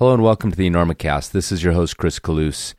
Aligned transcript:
Hello 0.00 0.14
and 0.14 0.22
welcome 0.22 0.50
to 0.50 0.56
the 0.56 0.66
Enormocast. 0.66 1.32
This 1.32 1.52
is 1.52 1.62
your 1.62 1.74
host, 1.74 1.98
Chris 1.98 2.18
Kalous. 2.18 2.72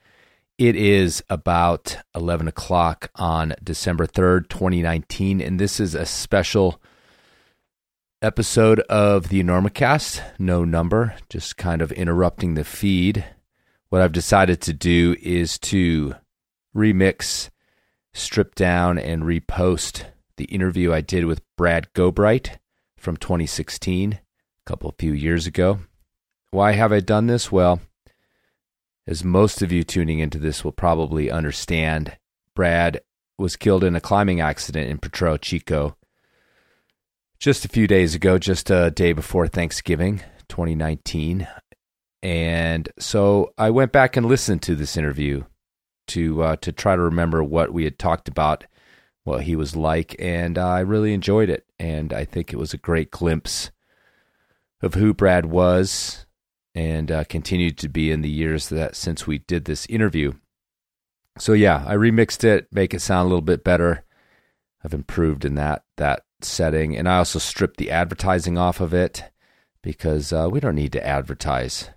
It 0.57 0.75
is 0.75 1.23
about 1.29 1.97
11 2.15 2.47
o'clock 2.47 3.11
on 3.13 3.53
December 3.63 4.07
3rd, 4.07 4.49
2019, 4.49 5.39
and 5.39 5.59
this 5.59 5.79
is 5.79 5.93
a 5.93 6.07
special 6.07 6.81
episode 8.23 8.79
of 8.89 9.29
the 9.29 9.39
Enormocast, 9.39 10.23
No 10.39 10.65
number, 10.65 11.13
just 11.29 11.57
kind 11.57 11.83
of 11.83 11.91
interrupting 11.91 12.55
the 12.55 12.63
feed. 12.63 13.23
What 13.89 14.01
I've 14.01 14.13
decided 14.13 14.59
to 14.61 14.73
do 14.73 15.15
is 15.21 15.59
to 15.59 16.15
remix, 16.75 17.51
strip 18.15 18.55
down, 18.55 18.97
and 18.97 19.21
repost 19.21 20.05
the 20.37 20.45
interview 20.45 20.91
I 20.91 21.01
did 21.01 21.25
with 21.25 21.43
Brad 21.55 21.93
Gobright 21.93 22.57
from 22.97 23.15
2016, 23.15 24.13
a 24.13 24.19
couple 24.65 24.91
few 24.97 25.13
years 25.13 25.45
ago. 25.45 25.81
Why 26.51 26.73
have 26.73 26.91
I 26.91 26.99
done 26.99 27.27
this? 27.27 27.49
Well, 27.49 27.79
as 29.07 29.23
most 29.23 29.61
of 29.61 29.71
you 29.71 29.85
tuning 29.85 30.19
into 30.19 30.37
this 30.37 30.65
will 30.65 30.73
probably 30.73 31.31
understand, 31.31 32.17
Brad 32.55 32.99
was 33.37 33.55
killed 33.55 33.85
in 33.85 33.95
a 33.95 34.01
climbing 34.01 34.41
accident 34.41 34.89
in 34.89 34.97
Potrero 34.97 35.37
Chico 35.37 35.95
just 37.39 37.63
a 37.63 37.69
few 37.69 37.87
days 37.87 38.15
ago, 38.15 38.37
just 38.37 38.69
a 38.69 38.91
day 38.91 39.13
before 39.13 39.47
Thanksgiving 39.47 40.23
2019. 40.49 41.47
And 42.21 42.89
so 42.99 43.53
I 43.57 43.69
went 43.69 43.93
back 43.93 44.17
and 44.17 44.25
listened 44.25 44.61
to 44.63 44.75
this 44.75 44.97
interview 44.97 45.45
to 46.07 46.43
uh, 46.43 46.55
to 46.57 46.73
try 46.73 46.97
to 46.97 47.01
remember 47.01 47.41
what 47.41 47.71
we 47.71 47.85
had 47.85 47.97
talked 47.97 48.27
about, 48.27 48.65
what 49.23 49.43
he 49.43 49.55
was 49.55 49.77
like, 49.77 50.17
and 50.19 50.57
uh, 50.57 50.67
I 50.67 50.81
really 50.81 51.13
enjoyed 51.13 51.49
it. 51.49 51.65
And 51.79 52.11
I 52.11 52.25
think 52.25 52.51
it 52.51 52.57
was 52.57 52.73
a 52.73 52.77
great 52.77 53.09
glimpse 53.09 53.71
of 54.81 54.95
who 54.95 55.13
Brad 55.13 55.45
was 55.45 56.25
and 56.73 57.11
uh, 57.11 57.23
continued 57.25 57.77
to 57.79 57.89
be 57.89 58.11
in 58.11 58.21
the 58.21 58.29
years 58.29 58.69
that 58.69 58.95
since 58.95 59.27
we 59.27 59.39
did 59.39 59.65
this 59.65 59.85
interview. 59.87 60.33
So 61.37 61.53
yeah, 61.53 61.83
I 61.87 61.95
remixed 61.95 62.43
it, 62.43 62.67
make 62.71 62.93
it 62.93 63.01
sound 63.01 63.25
a 63.25 63.29
little 63.29 63.41
bit 63.41 63.63
better. 63.63 64.03
I've 64.83 64.93
improved 64.93 65.45
in 65.45 65.55
that 65.55 65.83
that 65.97 66.23
setting, 66.41 66.95
and 66.95 67.07
I 67.07 67.17
also 67.17 67.39
stripped 67.39 67.77
the 67.77 67.91
advertising 67.91 68.57
off 68.57 68.81
of 68.81 68.93
it 68.93 69.25
because 69.81 70.33
uh, 70.33 70.47
we 70.51 70.59
don't 70.59 70.75
need 70.75 70.91
to 70.93 71.05
advertise 71.05 71.89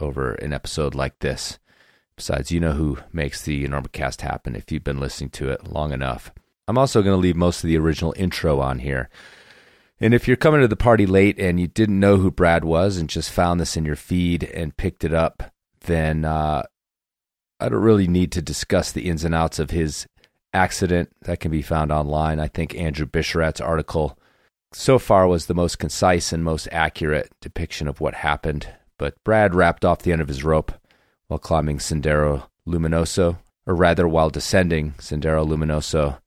over 0.00 0.34
an 0.34 0.52
episode 0.52 0.94
like 0.94 1.18
this. 1.20 1.58
Besides, 2.16 2.52
you 2.52 2.60
know 2.60 2.72
who 2.72 2.98
makes 3.12 3.42
the 3.42 3.66
Enormocast 3.66 4.20
happen 4.20 4.54
if 4.54 4.70
you've 4.70 4.84
been 4.84 5.00
listening 5.00 5.30
to 5.30 5.50
it 5.50 5.66
long 5.70 5.92
enough. 5.92 6.30
I'm 6.68 6.78
also 6.78 7.02
going 7.02 7.14
to 7.14 7.20
leave 7.20 7.36
most 7.36 7.62
of 7.62 7.68
the 7.68 7.76
original 7.76 8.14
intro 8.16 8.60
on 8.60 8.78
here. 8.78 9.10
And 10.00 10.12
if 10.12 10.26
you're 10.26 10.36
coming 10.36 10.60
to 10.60 10.68
the 10.68 10.76
party 10.76 11.06
late 11.06 11.38
and 11.38 11.60
you 11.60 11.68
didn't 11.68 12.00
know 12.00 12.16
who 12.16 12.30
Brad 12.30 12.64
was 12.64 12.96
and 12.96 13.08
just 13.08 13.30
found 13.30 13.60
this 13.60 13.76
in 13.76 13.84
your 13.84 13.96
feed 13.96 14.42
and 14.42 14.76
picked 14.76 15.04
it 15.04 15.14
up, 15.14 15.54
then 15.82 16.24
uh, 16.24 16.64
I 17.60 17.68
don't 17.68 17.80
really 17.80 18.08
need 18.08 18.32
to 18.32 18.42
discuss 18.42 18.90
the 18.90 19.08
ins 19.08 19.24
and 19.24 19.34
outs 19.34 19.58
of 19.58 19.70
his 19.70 20.06
accident 20.52 21.10
that 21.22 21.40
can 21.40 21.50
be 21.50 21.62
found 21.62 21.92
online. 21.92 22.40
I 22.40 22.48
think 22.48 22.74
Andrew 22.74 23.06
Bisharat's 23.06 23.60
article 23.60 24.18
so 24.72 24.98
far 24.98 25.28
was 25.28 25.46
the 25.46 25.54
most 25.54 25.78
concise 25.78 26.32
and 26.32 26.42
most 26.42 26.68
accurate 26.72 27.30
depiction 27.40 27.86
of 27.86 28.00
what 28.00 28.14
happened. 28.14 28.68
But 28.98 29.22
Brad 29.22 29.54
wrapped 29.54 29.84
off 29.84 30.02
the 30.02 30.12
end 30.12 30.20
of 30.20 30.28
his 30.28 30.42
rope 30.42 30.72
while 31.28 31.38
climbing 31.38 31.78
Sendero 31.78 32.48
Luminoso, 32.66 33.38
or 33.66 33.74
rather, 33.74 34.08
while 34.08 34.30
descending 34.30 34.92
Sendero 34.98 35.46
Luminoso, 35.46 36.18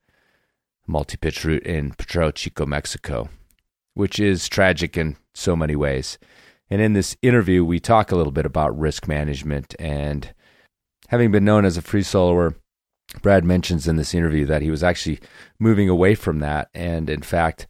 multi 0.85 1.17
pitch 1.17 1.43
route 1.43 1.63
in 1.63 1.91
Potrero 1.91 2.31
Chico, 2.31 2.65
Mexico 2.65 3.29
which 3.97 4.19
is 4.19 4.47
tragic 4.47 4.95
in 4.95 5.17
so 5.33 5.55
many 5.55 5.75
ways. 5.75 6.19
And 6.69 6.81
in 6.81 6.93
this 6.93 7.17
interview, 7.23 7.65
we 7.65 7.79
talk 7.79 8.11
a 8.11 8.15
little 8.15 8.31
bit 8.31 8.45
about 8.45 8.77
risk 8.77 9.07
management. 9.07 9.73
And 9.79 10.31
having 11.07 11.31
been 11.31 11.45
known 11.45 11.65
as 11.65 11.77
a 11.77 11.81
free 11.81 12.03
soloer, 12.03 12.53
Brad 13.23 13.43
mentions 13.43 13.87
in 13.87 13.95
this 13.95 14.13
interview 14.13 14.45
that 14.45 14.61
he 14.61 14.69
was 14.69 14.83
actually 14.83 15.19
moving 15.57 15.89
away 15.89 16.13
from 16.13 16.39
that. 16.39 16.69
And 16.75 17.09
in 17.09 17.23
fact, 17.23 17.65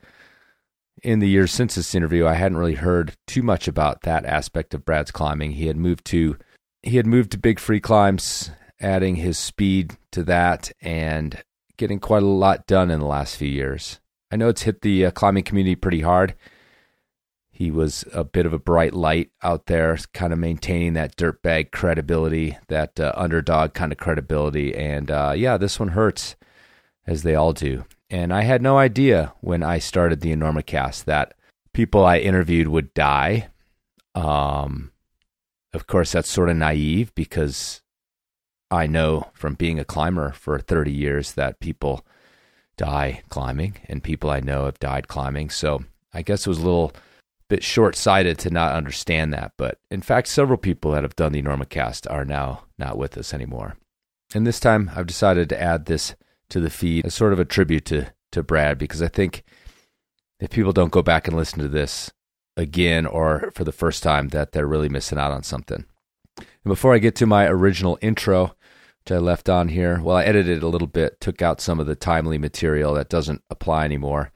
in 1.02 1.19
the 1.19 1.29
years 1.29 1.52
since 1.52 1.75
this 1.75 1.96
interview, 1.96 2.28
I 2.28 2.34
hadn't 2.34 2.57
really 2.57 2.75
heard 2.75 3.16
too 3.25 3.41
much 3.41 3.69
about 3.69 4.02
that 4.02 4.25
aspect 4.25 4.73
of 4.73 4.84
Brad's 4.84 5.12
climbing. 5.12 5.52
He 5.52 5.68
had 5.68 5.78
moved 5.78 6.03
to 6.06 6.35
he 6.84 6.97
had 6.97 7.07
moved 7.07 7.31
to 7.31 7.38
big 7.38 7.59
free 7.59 7.79
climbs, 7.79 8.52
adding 8.81 9.16
his 9.16 9.38
speed 9.38 9.97
to 10.12 10.23
that 10.23 10.72
and 10.81 11.41
getting 11.78 12.00
quite 12.00 12.23
a 12.23 12.28
lot 12.28 12.68
done 12.68 12.91
in 12.91 13.00
the 13.00 13.06
last 13.06 13.38
few 13.38 13.47
years. 13.47 14.02
I 14.32 14.36
know 14.36 14.50
it's 14.50 14.64
hit 14.64 14.82
the 14.82 15.06
uh, 15.06 15.12
climbing 15.12 15.44
community 15.44 15.76
pretty 15.76 16.02
hard. 16.02 16.36
He 17.50 17.72
was 17.72 18.06
a 18.14 18.24
bit 18.24 18.46
of 18.46 18.54
a 18.54 18.60
bright 18.60 18.94
light 18.94 19.32
out 19.42 19.66
there, 19.66 19.98
kind 20.14 20.32
of 20.32 20.38
maintaining 20.38 20.94
that 20.94 21.16
dirtbag 21.16 21.72
credibility, 21.72 22.58
that 22.68 23.00
uh, 23.00 23.14
underdog 23.16 23.74
kind 23.74 23.92
of 23.92 23.98
credibility. 23.98 24.76
And 24.76 25.10
uh, 25.10 25.34
yeah, 25.36 25.58
this 25.58 25.80
one 25.80 25.90
hurts, 25.90 26.36
as 27.08 27.24
they 27.24 27.34
all 27.34 27.54
do. 27.54 27.86
And 28.10 28.32
I 28.32 28.44
had 28.44 28.62
no 28.62 28.78
idea 28.78 29.34
when 29.42 29.64
I 29.64 29.80
started 29.80 30.22
the 30.22 30.36
Enormocast 30.36 31.06
that 31.06 31.34
people 31.74 32.06
I 32.06 32.20
interviewed 32.20 32.68
would 32.68 32.94
die. 32.94 33.50
Um, 34.14 34.92
of 35.74 35.88
course, 35.88 36.12
that's 36.12 36.30
sort 36.30 36.50
of 36.50 36.58
naive 36.58 37.14
because 37.16 37.82
I 38.70 38.88
know 38.88 39.32
from 39.34 39.56
being 39.56 39.80
a 39.80 39.86
climber 39.86 40.32
for 40.32 40.59
30 40.59 40.92
years 40.92 41.34
that 41.34 41.59
people 41.59 42.06
die 42.78 43.22
climbing, 43.30 43.76
and 43.88 44.04
people 44.04 44.30
I 44.30 44.40
know 44.40 44.66
have 44.66 44.80
died 44.80 45.08
climbing. 45.08 45.50
So 45.50 45.84
I 46.14 46.22
guess 46.22 46.46
it 46.46 46.50
was 46.50 46.60
a 46.60 46.66
little 46.66 46.94
bit 47.50 47.64
short 47.64 47.96
sighted 47.96 48.38
to 48.40 48.50
not 48.50 48.74
understand 48.74 49.34
that. 49.34 49.54
But 49.58 49.80
in 49.90 50.02
fact, 50.02 50.28
several 50.28 50.58
people 50.58 50.92
that 50.92 51.04
have 51.04 51.16
done 51.16 51.32
the 51.32 51.42
Enormocast 51.42 52.10
are 52.12 52.26
now 52.26 52.64
not 52.78 52.98
with 52.98 53.18
us 53.18 53.34
anymore. 53.34 53.78
And 54.34 54.46
this 54.46 54.60
time 54.60 54.92
I've 54.96 55.08
decided 55.08 55.50
to 55.50 55.62
add 55.62 55.86
this 55.86 56.16
to 56.50 56.60
the 56.60 56.70
feed 56.70 57.06
as 57.06 57.14
sort 57.14 57.34
of 57.34 57.40
a 57.40 57.46
tribute 57.46 57.86
to, 57.86 58.14
to 58.32 58.44
Brad 58.44 58.78
because 58.78 59.02
I 59.02 59.08
think 59.08 59.44
if 60.40 60.50
people 60.50 60.74
don't 60.74 60.92
go 60.92 61.02
back 61.02 61.28
and 61.28 61.36
listen 61.36 61.59
to 61.59 61.68
this 61.68 62.12
again 62.56 63.06
or 63.06 63.52
for 63.54 63.64
the 63.64 63.72
first 63.72 64.04
time, 64.04 64.30
that 64.30 64.52
they're 64.52 64.68
really 64.68 64.90
missing 64.90 65.18
out 65.18 65.32
on 65.32 65.44
something. 65.44 65.86
And 66.38 66.46
before 66.66 66.94
I 66.94 67.00
get 67.00 67.16
to 67.18 67.26
my 67.26 67.48
original 67.48 67.98
intro, 68.02 68.56
I 69.12 69.18
left 69.18 69.50
on 69.50 69.68
here. 69.69 70.00
Well, 70.01 70.18
I 70.18 70.23
edited 70.23 70.57
it 70.57 70.63
a 70.63 70.68
little 70.68 70.88
bit, 70.88 71.19
took 71.19 71.41
out 71.41 71.62
some 71.62 71.79
of 71.79 71.88
the 71.88 71.95
timely 71.95 72.38
material 72.38 72.94
that 72.95 73.09
doesn't 73.09 73.41
apply 73.50 73.85
anymore. 73.85 74.31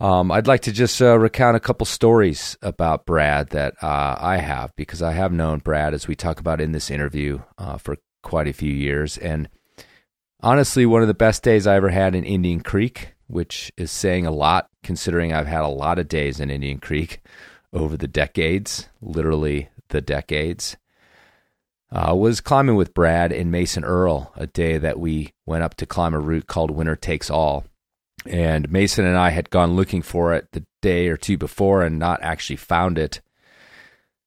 Um, 0.00 0.32
I'd 0.32 0.46
like 0.46 0.62
to 0.62 0.72
just 0.72 1.00
uh, 1.00 1.18
recount 1.18 1.56
a 1.56 1.60
couple 1.60 1.86
stories 1.86 2.56
about 2.62 3.06
Brad 3.06 3.50
that 3.50 3.74
uh, 3.82 4.16
I 4.18 4.38
have 4.38 4.74
because 4.76 5.02
I 5.02 5.12
have 5.12 5.32
known 5.32 5.60
Brad, 5.60 5.94
as 5.94 6.08
we 6.08 6.14
talk 6.14 6.40
about 6.40 6.60
in 6.60 6.72
this 6.72 6.90
interview, 6.90 7.40
uh, 7.58 7.78
for 7.78 7.96
quite 8.22 8.48
a 8.48 8.52
few 8.52 8.72
years. 8.72 9.16
And 9.18 9.48
honestly, 10.40 10.84
one 10.84 11.02
of 11.02 11.08
the 11.08 11.14
best 11.14 11.42
days 11.42 11.66
I 11.66 11.76
ever 11.76 11.90
had 11.90 12.14
in 12.14 12.24
Indian 12.24 12.60
Creek, 12.60 13.14
which 13.28 13.72
is 13.76 13.90
saying 13.90 14.26
a 14.26 14.32
lot 14.32 14.68
considering 14.82 15.32
I've 15.32 15.46
had 15.46 15.62
a 15.62 15.68
lot 15.68 15.98
of 15.98 16.08
days 16.08 16.40
in 16.40 16.50
Indian 16.50 16.78
Creek 16.78 17.20
over 17.72 17.96
the 17.96 18.08
decades, 18.08 18.88
literally 19.00 19.68
the 19.88 20.00
decades 20.00 20.76
uh, 21.90 22.14
was 22.14 22.40
climbing 22.40 22.76
with 22.76 22.94
Brad 22.94 23.32
and 23.32 23.50
Mason 23.50 23.84
Earle 23.84 24.32
a 24.36 24.46
day 24.46 24.78
that 24.78 24.98
we 24.98 25.32
went 25.46 25.62
up 25.62 25.74
to 25.76 25.86
climb 25.86 26.14
a 26.14 26.20
route 26.20 26.46
called 26.46 26.70
Winner 26.70 26.96
Takes 26.96 27.30
All. 27.30 27.64
And 28.26 28.70
Mason 28.70 29.04
and 29.04 29.16
I 29.16 29.30
had 29.30 29.50
gone 29.50 29.76
looking 29.76 30.02
for 30.02 30.32
it 30.34 30.48
the 30.52 30.64
day 30.82 31.08
or 31.08 31.16
two 31.16 31.36
before 31.36 31.82
and 31.82 31.98
not 31.98 32.22
actually 32.22 32.56
found 32.56 32.98
it. 32.98 33.20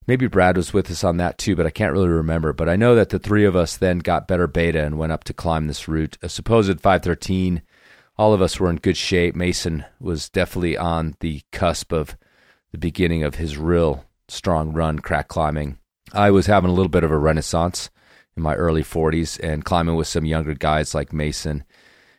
Maybe 0.05 0.27
Brad 0.27 0.55
was 0.55 0.71
with 0.71 0.89
us 0.89 1.03
on 1.03 1.17
that 1.17 1.37
too, 1.37 1.55
but 1.55 1.65
I 1.65 1.69
can't 1.69 1.91
really 1.91 2.07
remember. 2.07 2.53
But 2.53 2.69
I 2.69 2.77
know 2.77 2.95
that 2.95 3.09
the 3.09 3.19
three 3.19 3.43
of 3.43 3.55
us 3.55 3.75
then 3.75 3.99
got 3.99 4.27
better 4.27 4.47
beta 4.47 4.83
and 4.83 4.97
went 4.97 5.11
up 5.11 5.25
to 5.25 5.33
climb 5.33 5.67
this 5.67 5.87
route, 5.87 6.17
a 6.21 6.29
supposed 6.29 6.79
513. 6.79 7.61
All 8.17 8.33
of 8.33 8.41
us 8.41 8.59
were 8.59 8.69
in 8.69 8.77
good 8.77 8.97
shape. 8.97 9.35
Mason 9.35 9.83
was 9.99 10.29
definitely 10.29 10.77
on 10.77 11.15
the 11.19 11.41
cusp 11.51 11.91
of 11.91 12.17
the 12.71 12.77
beginning 12.77 13.23
of 13.23 13.35
his 13.35 13.57
real 13.57 14.05
strong 14.29 14.71
run 14.71 14.99
crack 14.99 15.27
climbing. 15.27 15.77
I 16.13 16.31
was 16.31 16.45
having 16.45 16.69
a 16.69 16.73
little 16.73 16.89
bit 16.89 17.03
of 17.03 17.11
a 17.11 17.17
renaissance 17.17 17.89
in 18.35 18.43
my 18.43 18.55
early 18.55 18.83
40s 18.83 19.39
and 19.41 19.65
climbing 19.65 19.95
with 19.95 20.07
some 20.07 20.25
younger 20.25 20.53
guys 20.53 20.95
like 20.95 21.11
Mason 21.11 21.63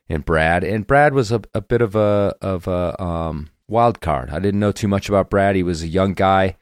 and 0.08 0.24
Brad. 0.24 0.64
And 0.64 0.86
Brad 0.86 1.14
was 1.14 1.32
a, 1.32 1.40
a 1.54 1.60
bit 1.60 1.80
of 1.80 1.94
a 1.94 2.34
of 2.40 2.66
a 2.66 3.00
um, 3.02 3.50
wild 3.68 4.00
card. 4.00 4.30
I 4.30 4.38
didn't 4.38 4.60
know 4.60 4.72
too 4.72 4.88
much 4.88 5.08
about 5.08 5.30
Brad. 5.30 5.56
He 5.56 5.62
was 5.62 5.82
a 5.82 5.88
young 5.88 6.14
guy 6.14 6.56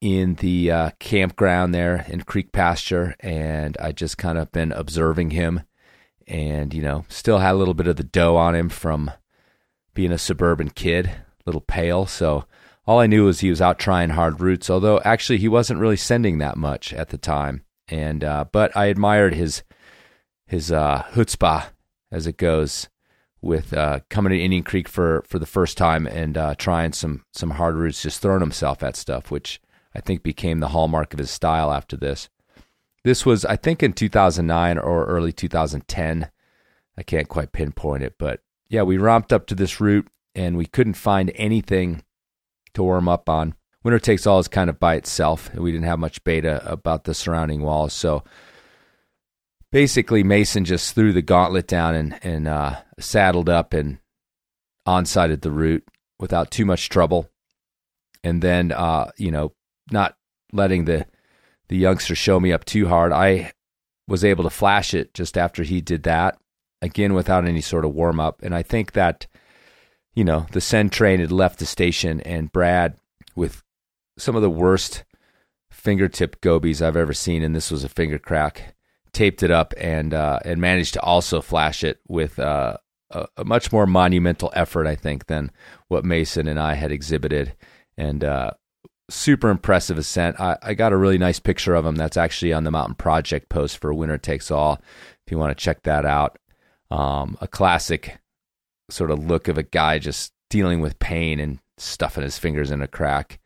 in 0.00 0.34
the 0.36 0.70
uh, 0.70 0.90
campground 1.00 1.74
there 1.74 2.06
in 2.08 2.22
Creek 2.22 2.52
Pasture, 2.52 3.16
and 3.20 3.76
I 3.80 3.92
just 3.92 4.16
kind 4.16 4.38
of 4.38 4.52
been 4.52 4.72
observing 4.72 5.30
him, 5.30 5.62
and 6.26 6.72
you 6.72 6.82
know, 6.82 7.04
still 7.08 7.38
had 7.38 7.54
a 7.54 7.58
little 7.58 7.74
bit 7.74 7.88
of 7.88 7.96
the 7.96 8.04
dough 8.04 8.36
on 8.36 8.54
him 8.54 8.68
from 8.68 9.10
being 9.94 10.12
a 10.12 10.18
suburban 10.18 10.70
kid, 10.70 11.06
a 11.06 11.24
little 11.46 11.60
pale. 11.60 12.06
So 12.06 12.44
all 12.88 13.00
I 13.00 13.06
knew 13.06 13.26
was 13.26 13.40
he 13.40 13.50
was 13.50 13.60
out 13.60 13.78
trying 13.78 14.08
hard 14.08 14.40
routes, 14.40 14.70
although 14.70 14.98
actually 15.04 15.36
he 15.36 15.46
wasn't 15.46 15.78
really 15.78 15.98
sending 15.98 16.38
that 16.38 16.56
much 16.56 16.94
at 16.94 17.10
the 17.10 17.18
time. 17.18 17.62
And 17.86 18.24
uh, 18.24 18.46
but 18.50 18.74
I 18.74 18.86
admired 18.86 19.34
his 19.34 19.62
his 20.46 20.72
uh, 20.72 21.02
chutzpah 21.12 21.66
as 22.10 22.26
it 22.26 22.38
goes 22.38 22.88
with 23.42 23.74
uh, 23.74 24.00
coming 24.08 24.30
to 24.30 24.42
Indian 24.42 24.62
Creek 24.62 24.88
for 24.88 25.22
for 25.28 25.38
the 25.38 25.44
first 25.44 25.76
time 25.76 26.06
and 26.06 26.38
uh, 26.38 26.54
trying 26.54 26.94
some 26.94 27.26
some 27.34 27.50
hard 27.50 27.74
routes, 27.74 28.02
just 28.02 28.22
throwing 28.22 28.40
himself 28.40 28.82
at 28.82 28.96
stuff, 28.96 29.30
which 29.30 29.60
I 29.94 30.00
think 30.00 30.22
became 30.22 30.60
the 30.60 30.68
hallmark 30.68 31.12
of 31.12 31.18
his 31.18 31.30
style 31.30 31.70
after 31.70 31.94
this. 31.94 32.30
This 33.04 33.26
was, 33.26 33.44
I 33.44 33.56
think, 33.56 33.82
in 33.82 33.92
2009 33.92 34.78
or 34.78 35.04
early 35.04 35.32
2010. 35.32 36.30
I 36.96 37.02
can't 37.02 37.28
quite 37.28 37.52
pinpoint 37.52 38.02
it, 38.02 38.14
but 38.18 38.40
yeah, 38.70 38.82
we 38.82 38.96
romped 38.96 39.30
up 39.30 39.46
to 39.48 39.54
this 39.54 39.78
route 39.78 40.08
and 40.34 40.56
we 40.56 40.64
couldn't 40.64 40.94
find 40.94 41.30
anything 41.34 42.02
to 42.78 42.82
warm 42.82 43.08
up 43.08 43.28
on. 43.28 43.54
Winner 43.84 43.98
Takes 43.98 44.26
All 44.26 44.38
is 44.38 44.48
kind 44.48 44.70
of 44.70 44.80
by 44.80 44.96
itself, 44.96 45.50
and 45.50 45.60
we 45.60 45.70
didn't 45.70 45.86
have 45.86 45.98
much 45.98 46.24
beta 46.24 46.62
about 46.70 47.04
the 47.04 47.14
surrounding 47.14 47.62
walls. 47.62 47.92
So 47.92 48.24
basically, 49.70 50.22
Mason 50.24 50.64
just 50.64 50.94
threw 50.94 51.12
the 51.12 51.22
gauntlet 51.22 51.68
down 51.68 51.94
and, 51.94 52.18
and 52.24 52.48
uh, 52.48 52.80
saddled 52.98 53.48
up 53.48 53.72
and 53.72 53.98
onsighted 54.86 55.42
the 55.42 55.50
route 55.50 55.84
without 56.18 56.50
too 56.50 56.64
much 56.64 56.88
trouble. 56.88 57.30
And 58.24 58.42
then, 58.42 58.72
uh, 58.72 59.10
you 59.16 59.30
know, 59.30 59.52
not 59.90 60.16
letting 60.52 60.86
the 60.86 61.06
the 61.68 61.76
youngster 61.76 62.14
show 62.14 62.40
me 62.40 62.52
up 62.52 62.64
too 62.64 62.88
hard, 62.88 63.12
I 63.12 63.52
was 64.06 64.24
able 64.24 64.44
to 64.44 64.50
flash 64.50 64.94
it 64.94 65.12
just 65.12 65.36
after 65.36 65.62
he 65.62 65.82
did 65.82 66.04
that, 66.04 66.38
again 66.80 67.12
without 67.12 67.46
any 67.46 67.60
sort 67.60 67.84
of 67.84 67.94
warm 67.94 68.18
up. 68.18 68.40
And 68.42 68.54
I 68.54 68.62
think 68.62 68.92
that, 68.92 69.26
you 70.14 70.24
know, 70.24 70.46
the 70.52 70.60
send 70.60 70.92
train 70.92 71.20
had 71.20 71.32
left 71.32 71.58
the 71.58 71.66
station, 71.66 72.20
and 72.22 72.52
Brad, 72.52 72.96
with 73.36 73.62
some 74.18 74.36
of 74.36 74.42
the 74.42 74.50
worst 74.50 75.04
fingertip 75.70 76.40
gobies 76.40 76.82
I've 76.82 76.96
ever 76.96 77.12
seen, 77.12 77.42
and 77.42 77.54
this 77.54 77.70
was 77.70 77.84
a 77.84 77.88
finger 77.88 78.18
crack, 78.18 78.74
taped 79.12 79.42
it 79.42 79.50
up 79.50 79.74
and 79.78 80.12
uh, 80.12 80.40
and 80.44 80.60
managed 80.60 80.94
to 80.94 81.00
also 81.00 81.40
flash 81.40 81.84
it 81.84 82.00
with 82.08 82.38
uh, 82.38 82.76
a, 83.10 83.26
a, 83.36 83.44
much 83.44 83.72
more 83.72 83.86
monumental 83.86 84.52
effort, 84.54 84.86
I 84.86 84.96
think, 84.96 85.26
than 85.26 85.50
what 85.88 86.04
Mason 86.04 86.46
and 86.48 86.58
I 86.58 86.74
had 86.74 86.92
exhibited. 86.92 87.54
And 87.96 88.22
uh, 88.22 88.52
super 89.10 89.48
impressive 89.48 89.98
ascent. 89.98 90.38
I, 90.40 90.56
I, 90.62 90.74
got 90.74 90.92
a 90.92 90.96
really 90.96 91.18
nice 91.18 91.40
picture 91.40 91.74
of 91.74 91.86
him 91.86 91.96
that's 91.96 92.16
actually 92.16 92.52
on 92.52 92.64
the 92.64 92.70
Mountain 92.70 92.96
Project 92.96 93.48
post 93.48 93.78
for 93.78 93.92
Winner 93.92 94.18
Takes 94.18 94.50
All. 94.50 94.80
If 95.26 95.32
you 95.32 95.38
want 95.38 95.56
to 95.56 95.62
check 95.62 95.82
that 95.82 96.04
out, 96.04 96.38
um, 96.90 97.36
a 97.40 97.48
classic 97.48 98.18
sort 98.90 99.10
of 99.10 99.24
look 99.24 99.48
of 99.48 99.58
a 99.58 99.62
guy 99.62 99.98
just 99.98 100.32
dealing 100.50 100.80
with 100.80 100.98
pain 100.98 101.40
and 101.40 101.58
stuffing 101.76 102.24
his 102.24 102.38
fingers 102.38 102.70
in 102.70 102.80
a 102.80 102.88
crack. 102.88 103.38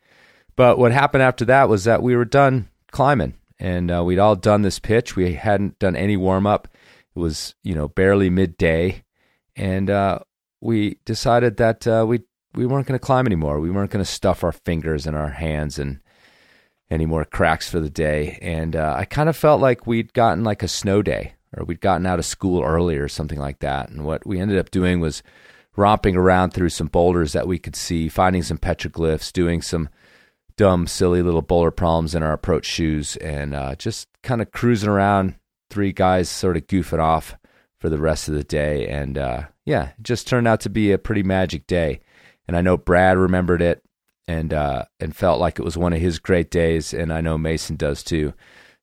But 0.56 0.78
what 0.78 0.92
happened 0.92 1.22
after 1.22 1.44
that 1.46 1.68
was 1.68 1.84
that 1.84 2.02
we 2.02 2.16
were 2.16 2.24
done 2.24 2.68
climbing 2.90 3.34
and 3.58 3.90
uh, 3.90 4.02
we'd 4.04 4.18
all 4.18 4.36
done 4.36 4.62
this 4.62 4.78
pitch. 4.78 5.16
We 5.16 5.34
hadn't 5.34 5.78
done 5.78 5.96
any 5.96 6.16
warm 6.16 6.46
up. 6.46 6.68
It 7.14 7.18
was, 7.18 7.54
you 7.62 7.74
know, 7.74 7.88
barely 7.88 8.30
midday. 8.30 9.04
And 9.56 9.90
uh, 9.90 10.20
we 10.60 10.98
decided 11.04 11.56
that 11.58 11.86
uh, 11.86 12.04
we 12.06 12.22
we 12.54 12.66
weren't 12.66 12.86
going 12.86 12.98
to 12.98 13.04
climb 13.04 13.26
anymore. 13.26 13.60
We 13.60 13.70
weren't 13.70 13.90
going 13.90 14.04
to 14.04 14.10
stuff 14.10 14.44
our 14.44 14.52
fingers 14.52 15.06
and 15.06 15.16
our 15.16 15.30
hands 15.30 15.78
and 15.78 16.00
any 16.90 17.06
more 17.06 17.24
cracks 17.24 17.68
for 17.68 17.80
the 17.80 17.88
day. 17.88 18.38
And 18.42 18.76
uh, 18.76 18.94
I 18.98 19.06
kind 19.06 19.28
of 19.28 19.36
felt 19.36 19.60
like 19.60 19.86
we'd 19.86 20.12
gotten 20.12 20.44
like 20.44 20.62
a 20.62 20.68
snow 20.68 21.00
day 21.00 21.34
or 21.56 21.64
we'd 21.64 21.81
gotten 21.81 22.06
out 22.06 22.19
of 22.19 22.25
school 22.25 22.62
early 22.62 22.96
or 22.96 23.08
something 23.08 23.38
like 23.38 23.60
that. 23.60 23.88
And 23.88 24.04
what 24.04 24.26
we 24.26 24.40
ended 24.40 24.58
up 24.58 24.70
doing 24.70 25.00
was 25.00 25.22
romping 25.76 26.16
around 26.16 26.52
through 26.52 26.69
some 26.69 26.87
boulders 26.87 27.32
that 27.32 27.46
we 27.49 27.58
could 27.58 27.76
see, 27.76 28.08
finding 28.08 28.43
some 28.43 28.58
petroglyphs, 28.58 29.32
doing 29.32 29.62
some 29.62 29.88
dumb, 30.56 30.87
silly 30.87 31.22
little 31.22 31.43
boulder 31.43 31.70
problems 31.70 32.14
in 32.14 32.22
our 32.22 32.32
approach 32.32 32.66
shoes, 32.66 33.16
and 33.16 33.54
uh, 33.54 33.75
just 33.75 34.08
kind 34.22 34.43
of 34.43 34.50
cruising 34.52 34.88
around. 34.88 35.34
Three 35.70 35.93
guys 35.93 36.28
sort 36.28 36.58
of 36.58 36.66
goofing 36.66 36.99
off 36.99 37.37
for 37.78 37.88
the 37.88 37.98
rest 37.98 38.28
of 38.28 38.34
the 38.34 38.44
day. 38.44 38.87
And 38.87 39.16
uh, 39.16 39.44
yeah, 39.64 39.88
it 39.98 40.02
just 40.02 40.28
turned 40.28 40.46
out 40.46 40.60
to 40.60 40.70
be 40.70 40.93
a 40.93 40.98
pretty 40.98 41.22
magic 41.22 41.66
day. 41.66 42.00
And 42.46 42.56
I 42.56 42.60
know 42.60 42.76
Brad 42.76 43.16
remembered 43.16 43.62
it 43.62 43.82
and 44.28 44.52
uh, 44.52 44.84
and 45.00 45.16
felt 45.16 45.40
like 45.40 45.58
it 45.58 45.64
was 45.64 45.76
one 45.76 45.93
of 45.93 46.00
his 46.00 46.19
great 46.19 46.50
days, 46.50 46.93
and 46.93 47.12
I 47.12 47.20
know 47.20 47.38
Mason 47.38 47.76
does 47.76 48.02
too. 48.02 48.34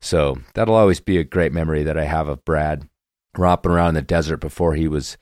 So 0.01 0.37
that'll 0.53 0.75
always 0.75 0.99
be 0.99 1.17
a 1.17 1.23
great 1.23 1.51
memory 1.51 1.83
that 1.83 1.97
I 1.97 2.05
have 2.05 2.27
of 2.27 2.45
Brad 2.45 2.87
romping 3.37 3.71
around 3.71 3.89
in 3.89 3.95
the 3.95 4.01
desert 4.01 4.37
before 4.37 4.75
he 4.75 4.87
was 4.87 5.17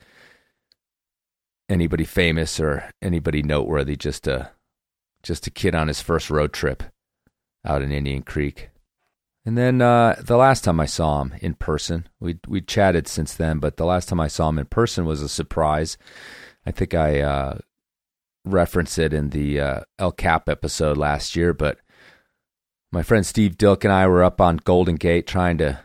anybody 1.68 2.04
famous 2.04 2.60
or 2.60 2.90
anybody 3.02 3.42
noteworthy. 3.42 3.96
Just 3.96 4.26
a 4.26 4.52
just 5.22 5.46
a 5.46 5.50
kid 5.50 5.74
on 5.74 5.88
his 5.88 6.00
first 6.00 6.30
road 6.30 6.52
trip 6.52 6.82
out 7.64 7.82
in 7.82 7.90
Indian 7.92 8.22
Creek. 8.22 8.70
And 9.44 9.56
then 9.56 9.80
uh, 9.80 10.16
the 10.20 10.36
last 10.36 10.62
time 10.62 10.78
I 10.78 10.86
saw 10.86 11.22
him 11.22 11.34
in 11.40 11.54
person, 11.54 12.08
we 12.20 12.38
we 12.46 12.60
chatted 12.60 13.08
since 13.08 13.34
then, 13.34 13.58
but 13.58 13.76
the 13.76 13.86
last 13.86 14.08
time 14.08 14.20
I 14.20 14.28
saw 14.28 14.48
him 14.48 14.58
in 14.58 14.66
person 14.66 15.06
was 15.06 15.22
a 15.22 15.28
surprise. 15.28 15.96
I 16.66 16.70
think 16.70 16.94
I 16.94 17.20
uh, 17.20 17.58
referenced 18.44 18.98
it 18.98 19.12
in 19.12 19.30
the 19.30 19.60
uh, 19.60 19.80
El 19.98 20.12
Cap 20.12 20.48
episode 20.48 20.98
last 20.98 21.34
year, 21.34 21.54
but 21.54 21.78
my 22.90 23.02
friend 23.02 23.26
Steve 23.26 23.58
Dilk 23.58 23.84
and 23.84 23.92
I 23.92 24.06
were 24.06 24.24
up 24.24 24.40
on 24.40 24.58
Golden 24.58 24.96
Gate 24.96 25.26
trying 25.26 25.58
to 25.58 25.80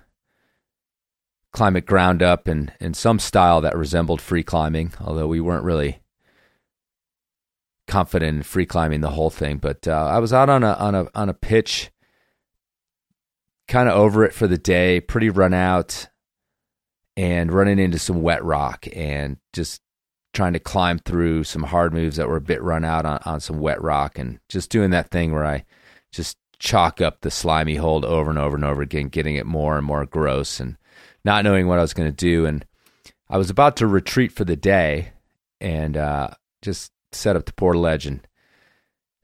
climb 1.52 1.76
it 1.76 1.86
ground 1.86 2.24
up 2.24 2.48
in, 2.48 2.72
in 2.80 2.94
some 2.94 3.20
style 3.20 3.62
that 3.62 3.78
resembled 3.78 4.22
free 4.22 4.44
climbing, 4.44 4.94
although 5.02 5.28
we 5.28 5.42
weren't 5.42 5.64
really 5.64 6.02
confident 7.88 8.38
in 8.38 8.44
free 8.44 8.66
climbing 8.66 9.02
the 9.02 9.12
whole 9.12 9.30
thing. 9.30 9.58
But 9.58 9.88
uh, 9.88 10.08
I 10.08 10.20
was 10.20 10.34
out 10.34 10.50
on 10.50 10.64
a 10.64 10.74
on 10.74 10.96
a 10.96 11.08
on 11.14 11.30
a 11.30 11.34
pitch 11.34 11.92
kind 13.68 13.90
of 13.90 13.96
over 13.96 14.24
it 14.24 14.34
for 14.34 14.48
the 14.48 14.58
day, 14.58 15.00
pretty 15.00 15.30
run 15.30 15.54
out, 15.54 16.08
and 17.16 17.52
running 17.52 17.80
into 17.80 18.00
some 18.00 18.22
wet 18.22 18.44
rock 18.44 18.88
and 18.96 19.38
just 19.52 19.82
trying 20.34 20.54
to 20.54 20.60
climb 20.60 20.98
through 21.00 21.44
some 21.44 21.64
hard 21.64 21.94
moves 21.94 22.16
that 22.16 22.28
were 22.28 22.38
a 22.38 22.42
bit 22.42 22.62
run 22.64 22.84
out 22.84 23.06
on, 23.06 23.20
on 23.26 23.40
some 23.40 23.60
wet 23.60 23.80
rock 23.82 24.18
and 24.18 24.40
just 24.50 24.72
doing 24.72 24.90
that 24.90 25.12
thing 25.12 25.32
where 25.32 25.46
I 25.46 25.64
just 26.12 26.38
chalk 26.64 27.02
up 27.02 27.22
the 27.22 27.30
slimy 27.30 27.76
hold 27.76 28.06
over 28.06 28.30
and 28.30 28.40
over 28.40 28.56
and 28.56 28.64
over 28.64 28.82
again, 28.82 29.10
getting 29.10 29.36
it 29.36 29.46
more 29.46 29.78
and 29.78 29.86
more 29.86 30.06
gross 30.06 30.62
and 30.62 30.78
not 31.26 31.44
knowing 31.44 31.68
what 31.68 31.78
I 31.78 31.82
was 31.82 31.94
going 31.94 32.10
to 32.10 32.16
do. 32.16 32.46
And 32.46 32.66
I 33.30 33.38
was 33.38 33.50
about 33.50 33.76
to 33.78 33.88
retreat 33.88 34.32
for 34.32 34.46
the 34.46 34.56
day 34.56 35.12
and 35.60 35.98
uh, 35.98 36.30
just 36.62 36.92
set 37.12 37.36
up 37.36 37.46
the 37.46 37.52
portaledge 37.52 38.08
and, 38.08 38.26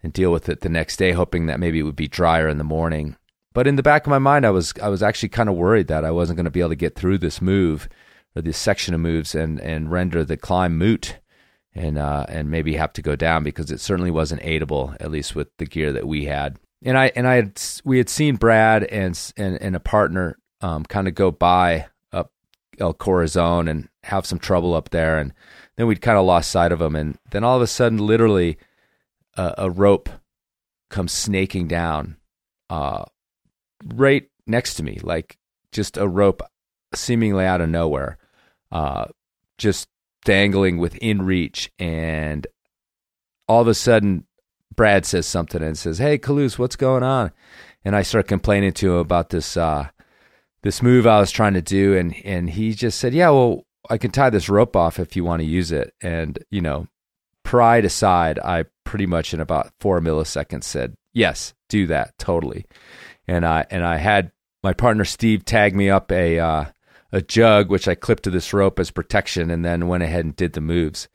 and 0.04 0.12
deal 0.12 0.32
with 0.32 0.50
it 0.50 0.62
the 0.62 0.70
next 0.70 0.98
day, 0.98 1.14
hoping 1.14 1.46
that 1.46 1.62
maybe 1.62 1.80
it 1.80 1.84
would 1.84 1.96
be 1.96 2.10
drier 2.10 2.50
in 2.50 2.58
the 2.58 2.64
morning. 2.66 3.16
But 3.54 3.68
in 3.68 3.78
the 3.78 3.84
back 3.84 4.06
of 4.06 4.12
my 4.12 4.20
mind, 4.20 4.46
I 4.46 4.52
was 4.52 4.74
I 4.82 4.90
was 4.90 5.02
actually 5.02 5.30
kind 5.30 5.50
of 5.50 5.56
worried 5.56 5.88
that 5.88 6.06
I 6.06 6.12
wasn't 6.12 6.38
going 6.38 6.46
to 6.46 6.52
be 6.52 6.60
able 6.60 6.70
to 6.70 6.76
get 6.76 6.96
through 6.96 7.18
this 7.18 7.42
move 7.42 7.90
or 8.36 8.42
this 8.42 8.58
section 8.58 8.94
of 8.94 9.00
moves 9.00 9.34
and 9.34 9.60
and 9.60 9.92
render 9.92 10.24
the 10.24 10.38
climb 10.38 10.78
moot 10.78 11.18
and 11.74 11.98
uh, 11.98 12.26
and 12.30 12.52
maybe 12.52 12.76
have 12.76 12.94
to 12.94 13.02
go 13.02 13.16
down 13.16 13.44
because 13.44 13.72
it 13.72 13.80
certainly 13.80 14.12
wasn't 14.12 14.42
aidable 14.44 14.96
at 15.00 15.10
least 15.10 15.36
with 15.36 15.48
the 15.58 15.66
gear 15.66 15.92
that 15.94 16.08
we 16.08 16.26
had. 16.26 16.60
And 16.84 16.98
I 16.98 17.12
and 17.16 17.28
I 17.28 17.36
had 17.36 17.62
we 17.84 17.98
had 17.98 18.10
seen 18.10 18.36
Brad 18.36 18.84
and 18.84 19.20
and, 19.36 19.62
and 19.62 19.76
a 19.76 19.80
partner 19.80 20.38
um, 20.62 20.84
kind 20.86 21.08
of 21.08 21.16
go 21.16 21.32
by 21.32 21.88
up 22.14 22.32
El 22.80 22.94
Corazon 22.94 23.68
and 23.68 23.90
have 24.04 24.26
some 24.26 24.40
trouble 24.40 24.74
up 24.74 24.90
there, 24.90 25.18
and 25.18 25.34
then 25.76 25.88
we'd 25.88 26.02
kind 26.02 26.18
of 26.18 26.26
lost 26.26 26.52
sight 26.52 26.72
of 26.72 26.80
them, 26.80 26.96
and 26.96 27.18
then 27.32 27.44
all 27.44 27.58
of 27.58 27.62
a 27.62 27.68
sudden, 27.68 27.98
literally, 27.98 28.58
uh, 29.36 29.56
a 29.58 29.70
rope 29.70 30.10
comes 30.90 31.12
snaking 31.12 31.68
down 31.68 32.18
uh, 32.70 33.04
right 33.86 34.30
next 34.48 34.76
to 34.76 34.84
me, 34.84 35.00
like 35.04 35.38
just 35.72 35.98
a 35.98 36.08
rope 36.08 36.42
seemingly 36.96 37.46
out 37.46 37.62
of 37.62 37.70
nowhere, 37.70 38.18
uh, 38.72 39.06
just 39.58 39.88
dangling 40.26 40.78
within 40.78 41.22
reach. 41.22 41.72
And 41.78 42.48
all 43.48 43.62
of 43.62 43.68
a 43.68 43.74
sudden, 43.74 44.26
Brad 44.80 45.06
says 45.06 45.28
something 45.28 45.62
and 45.62 45.78
says, 45.78 45.98
"Hey, 45.98 46.18
Kalous, 46.18 46.58
what's 46.58 46.78
going 46.78 47.04
on?" 47.04 47.34
And 47.84 47.98
I 47.98 48.02
start 48.02 48.30
complaining 48.30 48.72
to 48.76 48.94
him 48.94 49.00
about 49.00 49.30
this 49.30 49.58
uh, 49.58 49.90
this 50.64 50.82
move 50.82 51.06
I 51.06 51.20
was 51.20 51.32
trying 51.32 51.56
to 51.56 51.62
do, 51.62 51.98
and 51.98 52.16
and 52.24 52.50
he 52.50 52.74
just 52.74 52.98
said, 52.98 53.14
"Yeah, 53.14 53.32
well, 53.32 53.66
I 53.90 53.98
can 53.98 54.12
tie 54.12 54.30
this 54.30 54.48
rope 54.48 54.78
off 54.78 54.98
if 54.98 55.18
you 55.18 55.26
want 55.26 55.42
to 55.42 55.46
use 55.46 55.74
it." 55.74 55.94
And 56.00 56.40
you 56.50 56.62
know, 56.62 56.88
pride 57.44 57.84
aside, 57.84 58.40
I 58.40 58.68
pretty 58.86 59.06
much 59.06 59.34
in 59.34 59.42
about 59.42 59.74
four 59.82 60.00
milliseconds 60.00 60.64
said, 60.64 60.96
"Yes, 61.12 61.54
do 61.68 61.86
that 61.88 62.18
totally." 62.18 62.66
and 63.28 63.46
I 63.46 63.66
and 63.70 63.84
I 63.84 63.98
had 63.98 64.32
my 64.64 64.72
partner 64.72 65.04
Steve 65.04 65.44
tag 65.44 65.76
me 65.76 65.90
up 65.90 66.10
a 66.10 66.40
uh, 66.40 66.66
a 67.12 67.22
jug 67.22 67.70
which 67.70 67.90
I 67.90 67.96
clipped 67.96 68.24
to 68.24 68.30
this 68.30 68.54
rope 68.54 68.80
as 68.80 68.92
protection, 68.92 69.52
and 69.52 69.66
then 69.66 69.90
went 69.90 70.04
ahead 70.04 70.24
and 70.24 70.34
did 70.38 70.54
the 70.54 70.62
moves. 70.62 71.10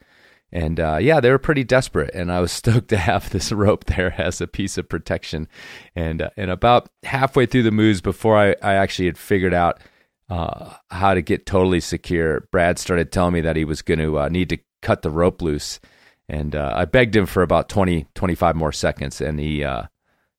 And 0.51 0.79
uh, 0.79 0.97
yeah, 1.01 1.19
they 1.19 1.29
were 1.31 1.39
pretty 1.39 1.63
desperate, 1.63 2.13
and 2.13 2.31
I 2.31 2.39
was 2.39 2.51
stoked 2.51 2.89
to 2.89 2.97
have 2.97 3.29
this 3.29 3.51
rope 3.51 3.85
there 3.85 4.13
as 4.19 4.41
a 4.41 4.47
piece 4.47 4.77
of 4.77 4.89
protection. 4.89 5.47
And 5.95 6.21
uh, 6.21 6.29
and 6.37 6.51
about 6.51 6.89
halfway 7.03 7.45
through 7.45 7.63
the 7.63 7.71
moves, 7.71 8.01
before 8.01 8.37
I, 8.37 8.55
I 8.61 8.75
actually 8.75 9.07
had 9.07 9.17
figured 9.17 9.53
out 9.53 9.81
uh, 10.29 10.73
how 10.89 11.13
to 11.13 11.21
get 11.21 11.45
totally 11.45 11.79
secure, 11.79 12.47
Brad 12.51 12.79
started 12.79 13.11
telling 13.11 13.33
me 13.33 13.41
that 13.41 13.55
he 13.55 13.65
was 13.65 13.81
going 13.81 13.99
to 13.99 14.19
uh, 14.19 14.29
need 14.29 14.49
to 14.49 14.57
cut 14.81 15.01
the 15.01 15.11
rope 15.11 15.41
loose. 15.41 15.79
And 16.27 16.55
uh, 16.55 16.73
I 16.75 16.85
begged 16.85 17.15
him 17.15 17.27
for 17.27 17.43
about 17.43 17.69
20, 17.69 18.07
25 18.15 18.55
more 18.55 18.71
seconds, 18.71 19.21
and 19.21 19.39
he 19.39 19.63
uh, 19.63 19.83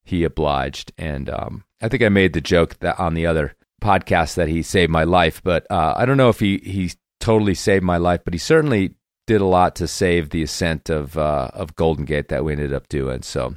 he 0.02 0.24
obliged. 0.24 0.92
And 0.98 1.30
um, 1.30 1.64
I 1.80 1.88
think 1.88 2.02
I 2.02 2.08
made 2.08 2.32
the 2.32 2.40
joke 2.40 2.78
that 2.78 2.98
on 2.98 3.14
the 3.14 3.26
other 3.26 3.54
podcast 3.80 4.34
that 4.34 4.48
he 4.48 4.62
saved 4.62 4.90
my 4.90 5.04
life, 5.04 5.42
but 5.44 5.66
I 5.70 6.06
don't 6.06 6.16
know 6.16 6.30
if 6.30 6.40
he 6.40 6.58
he 6.58 6.92
totally 7.20 7.54
saved 7.54 7.84
my 7.84 7.98
life, 7.98 8.22
but 8.24 8.34
he 8.34 8.38
certainly 8.38 8.94
did 9.26 9.40
a 9.40 9.46
lot 9.46 9.74
to 9.76 9.88
save 9.88 10.30
the 10.30 10.42
ascent 10.42 10.88
of 10.88 11.18
uh, 11.18 11.50
of 11.52 11.76
Golden 11.76 12.04
Gate 12.04 12.28
that 12.28 12.44
we 12.44 12.52
ended 12.52 12.72
up 12.72 12.88
doing. 12.88 13.22
So, 13.22 13.56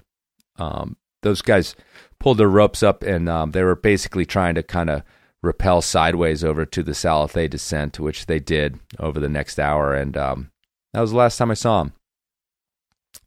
um, 0.57 0.97
those 1.21 1.41
guys 1.41 1.75
pulled 2.19 2.37
their 2.37 2.49
ropes 2.49 2.83
up, 2.83 3.03
and 3.03 3.29
um, 3.29 3.51
they 3.51 3.63
were 3.63 3.75
basically 3.75 4.25
trying 4.25 4.55
to 4.55 4.63
kind 4.63 4.89
of 4.89 5.03
rappel 5.41 5.81
sideways 5.81 6.43
over 6.43 6.65
to 6.65 6.83
the 6.83 6.91
Salathé 6.91 7.49
descent, 7.49 7.99
which 7.99 8.25
they 8.25 8.39
did 8.39 8.79
over 8.99 9.19
the 9.19 9.29
next 9.29 9.59
hour, 9.59 9.93
and 9.93 10.17
um, 10.17 10.51
that 10.93 11.01
was 11.01 11.11
the 11.11 11.17
last 11.17 11.37
time 11.37 11.51
I 11.51 11.55
saw 11.55 11.81
him. 11.81 11.93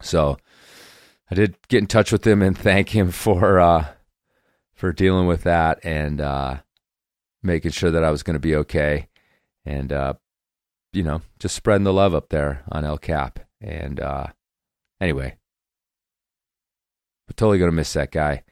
So 0.01 0.37
I 1.31 1.35
did 1.35 1.57
get 1.69 1.79
in 1.79 1.87
touch 1.87 2.13
with 2.13 2.27
him 2.27 2.43
and 2.43 2.57
thank 2.57 2.91
him 2.91 3.11
for 3.11 3.59
uh, 3.61 3.87
for 4.75 4.93
dealing 4.93 5.27
with 5.27 5.45
that 5.45 5.85
and 5.85 6.21
uh, 6.21 6.59
making 7.43 7.71
sure 7.71 7.91
that 7.91 8.05
I 8.05 8.11
was 8.11 8.23
going 8.23 8.35
to 8.35 8.41
be 8.41 8.57
okay, 8.57 9.09
and 9.65 9.93
uh, 9.93 10.15
you 10.93 11.03
know, 11.03 11.23
just 11.39 11.55
spreading 11.55 11.85
the 11.85 11.93
love 11.93 12.15
up 12.15 12.29
there 12.29 12.63
on 12.71 12.85
El 12.85 12.99
Cap. 12.99 13.41
And 13.61 14.01
uh, 14.01 14.27
anyway, 15.01 15.37
we're 17.27 17.35
totally 17.35 17.59
going 17.59 17.71
to 17.71 17.77
miss 17.77 17.93
that 17.95 18.11
guy, 18.11 18.43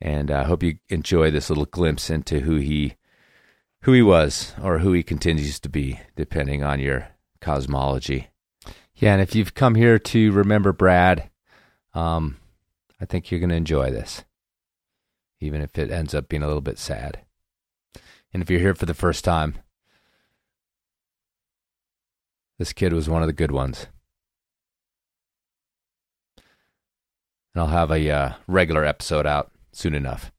and 0.00 0.30
I 0.30 0.44
hope 0.44 0.62
you 0.62 0.78
enjoy 0.88 1.30
this 1.30 1.50
little 1.50 1.66
glimpse 1.66 2.10
into 2.10 2.40
who 2.40 2.56
he 2.56 2.96
who 3.82 3.92
he 3.92 4.02
was 4.02 4.54
or 4.62 4.78
who 4.78 4.92
he 4.92 5.02
continues 5.02 5.60
to 5.60 5.68
be, 5.68 6.00
depending 6.16 6.62
on 6.62 6.80
your 6.80 7.08
cosmology. 7.42 8.28
Yeah, 8.94 9.12
and 9.12 9.20
if 9.20 9.34
you've 9.34 9.52
come 9.52 9.74
here 9.74 9.98
to 9.98 10.32
remember 10.32 10.72
Brad, 10.72 11.28
um, 11.92 12.38
I 12.98 13.04
think 13.04 13.30
you're 13.30 13.40
going 13.40 13.50
to 13.50 13.56
enjoy 13.56 13.90
this, 13.90 14.24
even 15.40 15.60
if 15.60 15.76
it 15.78 15.90
ends 15.90 16.14
up 16.14 16.28
being 16.28 16.42
a 16.42 16.46
little 16.46 16.62
bit 16.62 16.78
sad. 16.78 17.20
And 18.32 18.42
if 18.42 18.48
you're 18.48 18.60
here 18.60 18.74
for 18.74 18.86
the 18.86 18.94
first 18.94 19.24
time, 19.24 19.56
this 22.58 22.72
kid 22.72 22.92
was 22.92 23.08
one 23.08 23.22
of 23.22 23.26
the 23.26 23.32
good 23.32 23.50
ones. 23.52 23.86
And 27.54 27.62
I'll 27.62 27.68
have 27.68 27.90
a 27.90 28.10
uh, 28.10 28.32
regular 28.46 28.84
episode 28.84 29.26
out 29.26 29.50
soon 29.72 29.94
enough. 29.94 30.32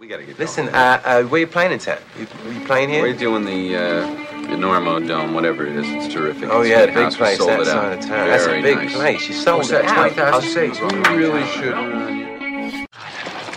We 0.00 0.06
gotta 0.06 0.22
get 0.24 0.38
Listen, 0.38 0.68
uh, 0.68 1.00
uh, 1.04 1.22
where 1.24 1.40
you 1.40 1.46
playing 1.48 1.72
in 1.72 1.78
town? 1.80 1.98
You, 2.16 2.26
you 2.52 2.64
playing 2.66 2.88
here? 2.88 3.02
We're 3.02 3.14
doing 3.16 3.44
the 3.44 3.76
uh, 3.76 4.00
the 4.42 4.54
Normo 4.56 5.04
Dome, 5.06 5.34
whatever 5.34 5.66
it 5.66 5.74
is. 5.74 5.86
It's 5.88 6.12
terrific. 6.14 6.48
Oh 6.50 6.60
It's 6.60 6.70
yeah, 6.70 6.80
a 6.82 6.86
big 6.86 6.94
house. 6.96 7.16
Place. 7.16 7.38
sold 7.38 7.50
That 7.50 7.60
it 7.62 7.68
out. 7.68 7.92
of 7.92 8.00
town. 8.00 8.28
That's 8.28 8.46
a 8.46 8.62
big 8.62 8.76
nice. 8.76 8.94
place. 8.94 9.28
You 9.28 9.34
sold 9.34 9.58
What's 9.58 9.70
it 9.70 9.82
that, 9.82 9.86
out. 9.86 10.14
20,000 10.14 10.34
I'll- 10.34 10.40
seats? 10.40 10.80
We 10.80 11.16
really 11.16 11.44
should. 11.48 11.74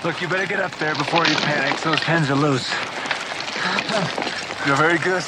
Look, 0.04 0.20
you 0.20 0.28
better 0.28 0.48
get 0.48 0.60
up 0.60 0.72
there 0.80 0.96
before 0.96 1.26
you 1.28 1.36
panic. 1.36 1.80
Those 1.82 2.00
pens 2.00 2.32
are 2.32 2.36
loose. 2.36 2.68
You're 4.66 4.76
very 4.78 4.98
good. 4.98 5.24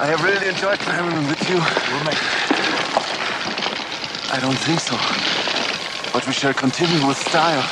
I 0.00 0.06
have 0.06 0.22
really 0.22 0.48
enjoyed 0.48 0.78
climbing 0.78 1.28
with 1.28 1.48
you. 1.48 1.56
We'll 1.56 2.04
make 2.04 2.18
I 4.32 4.40
don't 4.40 4.56
think 4.56 4.80
so. 4.80 4.96
But 6.12 6.26
we 6.26 6.32
shall 6.32 6.54
continue 6.54 7.06
with 7.06 7.18
style. 7.18 7.62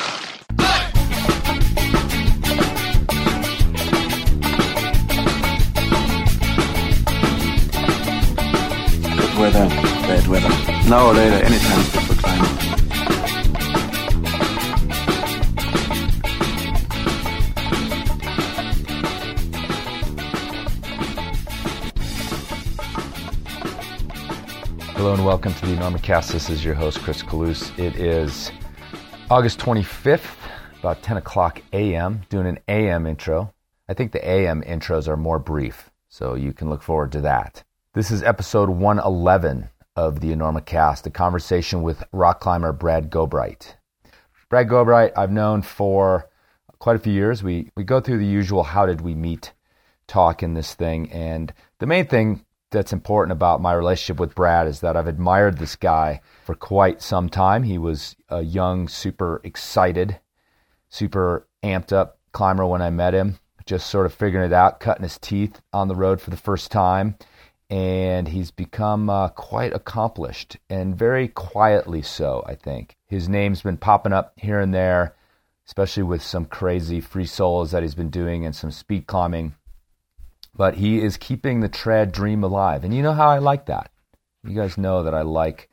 Good 9.16 9.38
weather, 9.38 9.68
bad 10.06 10.26
weather. 10.26 10.48
Now 10.88 11.06
or 11.06 11.14
later, 11.14 11.44
anytime 11.44 11.82
good 11.90 12.02
for 12.02 12.14
climbing. 12.22 12.59
Hello 25.00 25.14
and 25.14 25.24
welcome 25.24 25.54
to 25.54 25.66
the 25.66 25.76
Normacast. 25.76 26.30
This 26.30 26.50
is 26.50 26.62
your 26.62 26.74
host, 26.74 27.00
Chris 27.00 27.22
Kalous. 27.22 27.72
It 27.78 27.96
is 27.96 28.52
August 29.30 29.58
25th, 29.58 30.36
about 30.80 31.02
10 31.02 31.16
o'clock 31.16 31.62
a.m., 31.72 32.20
doing 32.28 32.46
an 32.46 32.58
a.m. 32.68 33.06
intro. 33.06 33.54
I 33.88 33.94
think 33.94 34.12
the 34.12 34.22
a.m. 34.22 34.60
intros 34.60 35.08
are 35.08 35.16
more 35.16 35.38
brief, 35.38 35.90
so 36.10 36.34
you 36.34 36.52
can 36.52 36.68
look 36.68 36.82
forward 36.82 37.12
to 37.12 37.22
that. 37.22 37.64
This 37.94 38.10
is 38.10 38.22
episode 38.22 38.68
111 38.68 39.70
of 39.96 40.20
the 40.20 40.32
Enormocast, 40.32 41.06
a 41.06 41.10
conversation 41.10 41.80
with 41.80 42.04
rock 42.12 42.40
climber 42.40 42.74
Brad 42.74 43.10
Gobright. 43.10 43.76
Brad 44.50 44.68
Gobright, 44.68 45.12
I've 45.16 45.32
known 45.32 45.62
for 45.62 46.28
quite 46.78 46.96
a 46.96 46.98
few 46.98 47.14
years. 47.14 47.42
We, 47.42 47.70
we 47.74 47.84
go 47.84 48.00
through 48.02 48.18
the 48.18 48.26
usual 48.26 48.64
how 48.64 48.84
did 48.84 49.00
we 49.00 49.14
meet 49.14 49.54
talk 50.06 50.42
in 50.42 50.52
this 50.52 50.74
thing, 50.74 51.10
and 51.10 51.54
the 51.78 51.86
main 51.86 52.06
thing 52.06 52.44
that's 52.70 52.92
important 52.92 53.32
about 53.32 53.60
my 53.60 53.72
relationship 53.72 54.20
with 54.20 54.34
Brad 54.34 54.66
is 54.66 54.80
that 54.80 54.96
I've 54.96 55.06
admired 55.06 55.58
this 55.58 55.76
guy 55.76 56.20
for 56.44 56.54
quite 56.54 57.02
some 57.02 57.28
time. 57.28 57.64
He 57.64 57.78
was 57.78 58.16
a 58.28 58.42
young, 58.42 58.88
super 58.88 59.40
excited, 59.44 60.20
super 60.88 61.46
amped 61.62 61.92
up 61.92 62.18
climber 62.32 62.66
when 62.66 62.82
I 62.82 62.90
met 62.90 63.14
him, 63.14 63.38
just 63.66 63.90
sort 63.90 64.06
of 64.06 64.14
figuring 64.14 64.46
it 64.46 64.52
out, 64.52 64.80
cutting 64.80 65.02
his 65.02 65.18
teeth 65.18 65.60
on 65.72 65.88
the 65.88 65.96
road 65.96 66.20
for 66.20 66.30
the 66.30 66.36
first 66.36 66.70
time. 66.70 67.16
And 67.68 68.26
he's 68.28 68.50
become 68.50 69.08
uh, 69.08 69.28
quite 69.28 69.72
accomplished 69.72 70.56
and 70.68 70.96
very 70.96 71.28
quietly 71.28 72.02
so, 72.02 72.42
I 72.46 72.56
think. 72.56 72.96
His 73.06 73.28
name's 73.28 73.62
been 73.62 73.76
popping 73.76 74.12
up 74.12 74.32
here 74.36 74.58
and 74.58 74.74
there, 74.74 75.14
especially 75.66 76.02
with 76.02 76.22
some 76.22 76.46
crazy 76.46 77.00
free 77.00 77.26
solos 77.26 77.70
that 77.70 77.82
he's 77.82 77.94
been 77.94 78.10
doing 78.10 78.44
and 78.44 78.56
some 78.56 78.72
speed 78.72 79.06
climbing 79.06 79.54
but 80.60 80.74
he 80.74 81.00
is 81.00 81.16
keeping 81.16 81.60
the 81.60 81.70
trad 81.70 82.12
dream 82.12 82.44
alive. 82.44 82.84
And 82.84 82.92
you 82.92 83.02
know 83.02 83.14
how 83.14 83.30
I 83.30 83.38
like 83.38 83.64
that. 83.64 83.90
You 84.44 84.54
guys 84.54 84.76
know 84.76 85.04
that 85.04 85.14
I 85.14 85.22
like 85.22 85.70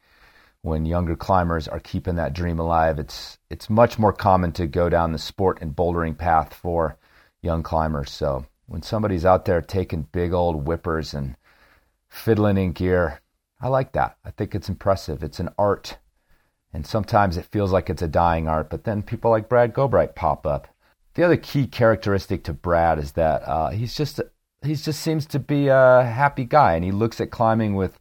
when 0.61 0.85
younger 0.85 1.17
climbers 1.17 1.67
are 1.67 1.81
keeping 1.81 2.15
that 2.15 2.31
dream 2.31 2.57
alive. 2.57 2.97
It's 2.97 3.37
it's 3.49 3.69
much 3.69 3.99
more 3.99 4.13
common 4.13 4.53
to 4.53 4.65
go 4.65 4.87
down 4.87 5.11
the 5.11 5.17
sport 5.17 5.57
and 5.61 5.75
bouldering 5.75 6.17
path 6.17 6.53
for 6.53 6.95
young 7.41 7.63
climbers. 7.63 8.11
So 8.11 8.45
when 8.67 8.81
somebody's 8.81 9.25
out 9.25 9.43
there 9.43 9.61
taking 9.61 10.07
big 10.13 10.31
old 10.31 10.65
whippers 10.65 11.13
and 11.13 11.35
fiddling 12.07 12.55
in 12.55 12.71
gear, 12.71 13.19
I 13.59 13.67
like 13.67 13.91
that. 13.91 14.15
I 14.23 14.31
think 14.31 14.55
it's 14.55 14.69
impressive. 14.69 15.21
It's 15.21 15.41
an 15.41 15.49
art. 15.57 15.97
And 16.71 16.87
sometimes 16.87 17.35
it 17.35 17.51
feels 17.51 17.73
like 17.73 17.89
it's 17.89 18.01
a 18.01 18.07
dying 18.07 18.47
art, 18.47 18.69
but 18.69 18.85
then 18.85 19.03
people 19.03 19.31
like 19.31 19.49
Brad 19.49 19.73
Gobright 19.73 20.15
pop 20.15 20.47
up. 20.47 20.73
The 21.15 21.23
other 21.23 21.35
key 21.35 21.67
characteristic 21.67 22.45
to 22.45 22.53
Brad 22.53 22.99
is 22.99 23.11
that 23.13 23.41
uh, 23.45 23.71
he's 23.71 23.93
just 23.93 24.21
he 24.63 24.75
just 24.75 25.01
seems 25.01 25.25
to 25.27 25.39
be 25.39 25.67
a 25.67 26.03
happy 26.03 26.45
guy 26.45 26.73
and 26.73 26.83
he 26.83 26.91
looks 26.91 27.21
at 27.21 27.31
climbing 27.31 27.75
with 27.75 27.97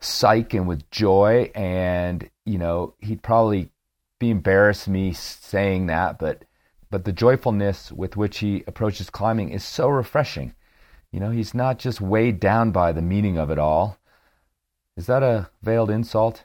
psych 0.00 0.54
and 0.54 0.68
with 0.68 0.88
joy 0.90 1.50
and 1.54 2.30
you 2.44 2.58
know 2.58 2.94
he'd 3.00 3.22
probably 3.22 3.70
be 4.18 4.30
embarrassed 4.30 4.88
me 4.88 5.12
saying 5.12 5.86
that 5.86 6.18
but 6.18 6.44
but 6.90 7.04
the 7.04 7.12
joyfulness 7.12 7.92
with 7.92 8.16
which 8.16 8.38
he 8.38 8.64
approaches 8.66 9.10
climbing 9.10 9.50
is 9.50 9.62
so 9.62 9.88
refreshing. 9.88 10.54
You 11.12 11.20
know 11.20 11.30
he's 11.30 11.54
not 11.54 11.78
just 11.78 12.00
weighed 12.00 12.40
down 12.40 12.70
by 12.70 12.92
the 12.92 13.02
meaning 13.02 13.38
of 13.38 13.50
it 13.50 13.58
all. 13.58 13.98
Is 14.96 15.06
that 15.06 15.22
a 15.22 15.50
veiled 15.62 15.90
insult? 15.90 16.44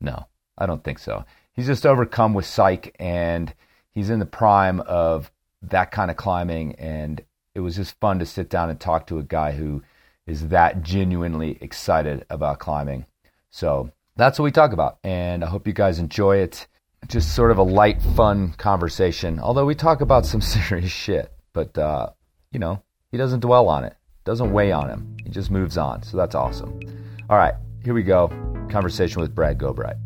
No 0.00 0.26
i 0.56 0.66
don't 0.66 0.84
think 0.84 0.98
so. 0.98 1.24
He's 1.52 1.66
just 1.66 1.86
overcome 1.86 2.34
with 2.34 2.46
psych 2.46 2.94
and 2.98 3.52
he's 3.90 4.10
in 4.10 4.18
the 4.18 4.26
prime 4.26 4.80
of 4.80 5.30
that 5.62 5.90
kind 5.90 6.10
of 6.10 6.16
climbing 6.16 6.74
and 6.76 7.22
it 7.54 7.60
was 7.60 7.76
just 7.76 7.98
fun 8.00 8.18
to 8.18 8.26
sit 8.26 8.48
down 8.48 8.70
and 8.70 8.80
talk 8.80 9.06
to 9.06 9.18
a 9.18 9.22
guy 9.22 9.52
who 9.52 9.82
is 10.26 10.48
that 10.48 10.82
genuinely 10.82 11.58
excited 11.60 12.24
about 12.30 12.58
climbing. 12.58 13.06
So 13.50 13.90
that's 14.16 14.38
what 14.38 14.44
we 14.44 14.50
talk 14.50 14.72
about. 14.72 14.98
And 15.04 15.44
I 15.44 15.48
hope 15.48 15.66
you 15.66 15.72
guys 15.72 15.98
enjoy 15.98 16.38
it. 16.38 16.66
Just 17.06 17.34
sort 17.34 17.50
of 17.50 17.58
a 17.58 17.62
light, 17.62 18.00
fun 18.16 18.54
conversation. 18.54 19.38
Although 19.38 19.66
we 19.66 19.74
talk 19.74 20.00
about 20.00 20.26
some 20.26 20.40
serious 20.40 20.90
shit, 20.90 21.32
but, 21.52 21.76
uh, 21.76 22.10
you 22.50 22.58
know, 22.58 22.82
he 23.10 23.18
doesn't 23.18 23.40
dwell 23.40 23.68
on 23.68 23.84
it, 23.84 23.94
doesn't 24.24 24.52
weigh 24.52 24.72
on 24.72 24.88
him. 24.88 25.16
He 25.22 25.30
just 25.30 25.50
moves 25.50 25.76
on. 25.76 26.02
So 26.02 26.16
that's 26.16 26.34
awesome. 26.34 26.80
All 27.28 27.36
right, 27.36 27.54
here 27.84 27.94
we 27.94 28.02
go. 28.02 28.28
Conversation 28.70 29.20
with 29.20 29.34
Brad 29.34 29.58
Gobright. 29.58 30.03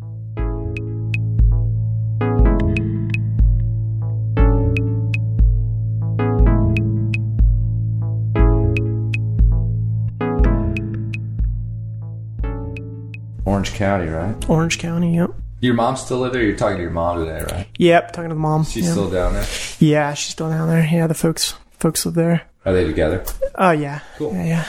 Orange 13.49 13.73
County, 13.73 14.07
right? 14.07 14.49
Orange 14.49 14.77
County, 14.77 15.15
yep. 15.15 15.31
Your 15.59 15.73
mom 15.73 15.95
still 15.97 16.19
live 16.19 16.33
there? 16.33 16.43
You're 16.43 16.55
talking 16.55 16.77
to 16.77 16.83
your 16.83 16.91
mom 16.91 17.25
today, 17.25 17.43
right? 17.51 17.67
Yep, 17.79 18.11
talking 18.13 18.29
to 18.29 18.35
the 18.35 18.39
mom. 18.39 18.63
She's 18.63 18.85
yeah. 18.85 18.91
still 18.91 19.09
down 19.09 19.33
there. 19.33 19.45
Yeah, 19.79 20.13
she's 20.13 20.31
still 20.33 20.49
down 20.49 20.67
there. 20.69 20.85
Yeah, 20.85 21.07
the 21.07 21.15
folks 21.15 21.55
folks 21.79 22.05
live 22.05 22.13
there. 22.15 22.43
Are 22.65 22.73
they 22.73 22.85
together? 22.85 23.25
Oh 23.55 23.71
yeah. 23.71 24.01
Cool. 24.17 24.33
Yeah, 24.33 24.45
yeah. 24.45 24.65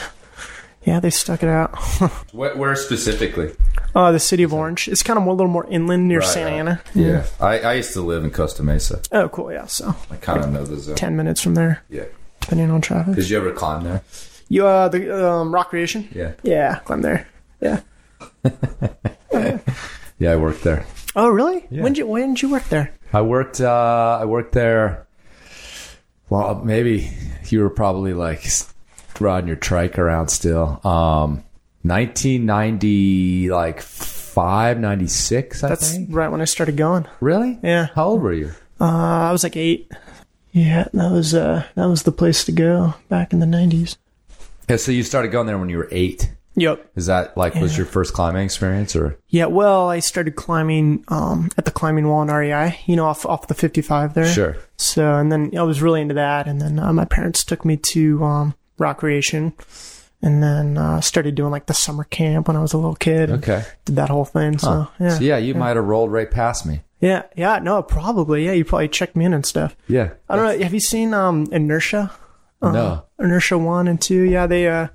Yeah, 0.83 0.99
they 0.99 1.11
stuck 1.11 1.43
it 1.43 1.49
out. 1.49 1.77
Where, 2.33 2.55
where 2.57 2.75
specifically? 2.75 3.53
uh 3.93 4.11
the 4.11 4.19
city 4.19 4.41
of 4.41 4.51
Orange. 4.53 4.87
It's 4.87 5.03
kind 5.03 5.19
of 5.19 5.25
a 5.27 5.31
little 5.31 5.47
more 5.51 5.67
inland 5.67 6.07
near 6.07 6.19
Right, 6.19 6.27
Santa 6.27 6.49
right. 6.49 6.59
Ana. 6.59 6.81
Yeah, 6.95 7.25
I, 7.39 7.59
I 7.59 7.73
used 7.73 7.93
to 7.93 8.01
live 8.01 8.23
in 8.23 8.31
Costa 8.31 8.63
Mesa. 8.63 8.99
Oh, 9.11 9.29
cool. 9.29 9.51
Yeah, 9.51 9.67
so 9.67 9.95
I 10.09 10.15
kind 10.15 10.43
of 10.43 10.51
know 10.51 10.65
the 10.65 10.77
zone. 10.79 10.95
ten 10.95 11.15
minutes 11.15 11.39
from 11.41 11.53
there, 11.53 11.83
Yeah. 11.89 12.05
depending 12.39 12.71
on 12.71 12.81
traffic. 12.81 13.13
Did 13.15 13.29
you 13.29 13.37
ever 13.37 13.51
climb 13.51 13.83
there? 13.83 14.01
You 14.49 14.65
uh 14.65 14.87
the 14.89 15.29
um 15.29 15.53
Rock 15.53 15.69
Creation? 15.69 16.09
Yeah. 16.11 16.31
Yeah, 16.41 16.79
climb 16.79 17.01
there. 17.03 17.27
Yeah. 17.61 17.81
Yeah, 20.19 20.33
I 20.33 20.35
worked 20.35 20.63
there. 20.63 20.85
Oh 21.15 21.29
really? 21.29 21.61
When 21.71 21.93
did 21.93 21.97
you 21.97 22.05
when 22.07 22.35
did 22.35 22.43
you 22.43 22.51
work 22.51 22.65
there? 22.69 22.93
I 23.11 23.21
worked. 23.23 23.59
Uh, 23.59 24.19
I 24.21 24.25
worked 24.25 24.51
there. 24.53 25.07
Well, 26.29 26.61
maybe 26.63 27.09
you 27.49 27.61
were 27.61 27.71
probably 27.71 28.13
like 28.13 28.45
riding 29.19 29.47
your 29.47 29.55
trike 29.57 29.97
around 29.97 30.27
still. 30.27 30.79
Um, 30.85 31.43
1990, 31.83 33.49
like 33.49 33.81
five, 33.81 34.79
96, 34.79 35.63
I 35.63 35.69
That's 35.69 35.91
think. 35.91 36.09
right 36.11 36.29
when 36.29 36.39
I 36.39 36.45
started 36.45 36.77
going. 36.77 37.07
Really? 37.19 37.57
Yeah. 37.63 37.87
How 37.95 38.05
old 38.09 38.21
were 38.21 38.33
you? 38.33 38.51
Uh, 38.79 38.85
I 39.27 39.31
was 39.31 39.43
like 39.43 39.57
eight. 39.57 39.91
Yeah, 40.51 40.87
that 40.93 41.11
was 41.11 41.33
uh, 41.33 41.65
that 41.75 41.85
was 41.85 42.03
the 42.03 42.11
place 42.11 42.43
to 42.45 42.51
go 42.51 42.93
back 43.09 43.33
in 43.33 43.39
the 43.39 43.45
'90s. 43.45 43.97
Yeah. 44.69 44.75
So 44.75 44.91
you 44.91 45.01
started 45.03 45.31
going 45.31 45.47
there 45.47 45.57
when 45.57 45.69
you 45.69 45.77
were 45.77 45.87
eight. 45.91 46.31
Yep. 46.61 46.91
Is 46.95 47.07
that 47.07 47.35
like 47.35 47.55
was 47.55 47.75
your 47.75 47.85
first 47.85 48.13
climbing 48.13 48.45
experience 48.45 48.95
or? 48.95 49.17
Yeah. 49.29 49.45
Well, 49.47 49.89
I 49.89 49.99
started 49.99 50.35
climbing 50.35 51.03
um, 51.07 51.49
at 51.57 51.65
the 51.65 51.71
climbing 51.71 52.07
wall 52.07 52.21
in 52.21 52.27
REI. 52.29 52.79
You 52.85 52.95
know, 52.95 53.05
off 53.05 53.25
off 53.25 53.47
the 53.47 53.53
55 53.53 54.13
there. 54.13 54.25
Sure. 54.25 54.57
So, 54.77 55.15
and 55.15 55.31
then 55.31 55.51
I 55.57 55.63
was 55.63 55.81
really 55.81 56.01
into 56.01 56.13
that. 56.15 56.47
And 56.47 56.61
then 56.61 56.79
uh, 56.79 56.93
my 56.93 57.05
parents 57.05 57.43
took 57.43 57.65
me 57.65 57.77
to 57.77 58.23
um, 58.23 58.55
Rock 58.77 58.99
Creation, 58.99 59.53
and 60.21 60.41
then 60.43 60.77
uh, 60.77 61.01
started 61.01 61.35
doing 61.35 61.51
like 61.51 61.65
the 61.65 61.73
summer 61.73 62.03
camp 62.05 62.47
when 62.47 62.55
I 62.57 62.61
was 62.61 62.73
a 62.73 62.77
little 62.77 62.95
kid. 62.95 63.29
Okay. 63.31 63.63
Did 63.85 63.95
that 63.95 64.09
whole 64.09 64.25
thing. 64.25 64.57
So 64.59 64.87
yeah. 64.99 65.09
So 65.17 65.23
yeah, 65.23 65.37
you 65.37 65.55
might 65.55 65.75
have 65.75 65.85
rolled 65.85 66.11
right 66.11 66.29
past 66.29 66.65
me. 66.65 66.81
Yeah. 66.99 67.23
Yeah. 67.35 67.57
No, 67.59 67.81
probably. 67.81 68.45
Yeah. 68.45 68.51
You 68.51 68.63
probably 68.65 68.87
checked 68.89 69.15
me 69.15 69.25
in 69.25 69.33
and 69.33 69.45
stuff. 69.45 69.75
Yeah. 69.87 70.11
I 70.29 70.35
don't 70.35 70.45
know. 70.45 70.63
Have 70.63 70.73
you 70.73 70.79
seen 70.79 71.13
um, 71.15 71.47
Inertia? 71.51 72.11
Uh, 72.61 72.71
No. 72.71 73.05
Inertia 73.19 73.57
one 73.57 73.87
and 73.87 73.99
two. 73.99 74.21
Yeah. 74.21 74.45
They. 74.45 74.67
Uh, 74.67 74.89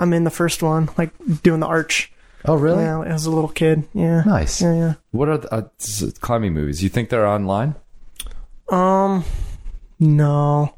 I'm 0.00 0.12
in 0.12 0.24
the 0.24 0.30
first 0.30 0.62
one, 0.62 0.88
like 0.98 1.10
doing 1.42 1.60
the 1.60 1.66
arch. 1.66 2.12
Oh, 2.46 2.54
really? 2.54 2.82
Yeah, 2.82 3.02
as 3.02 3.26
a 3.26 3.30
little 3.30 3.50
kid. 3.50 3.86
Yeah. 3.92 4.22
Nice. 4.24 4.62
Yeah. 4.62 4.74
Yeah. 4.74 4.94
What 5.10 5.28
are 5.28 5.38
the 5.38 5.54
uh, 5.54 5.62
climbing 6.20 6.54
movies? 6.54 6.82
You 6.82 6.88
think 6.88 7.10
they're 7.10 7.26
online? 7.26 7.74
Um, 8.70 9.24
no. 9.98 10.74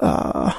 Uh, 0.00 0.52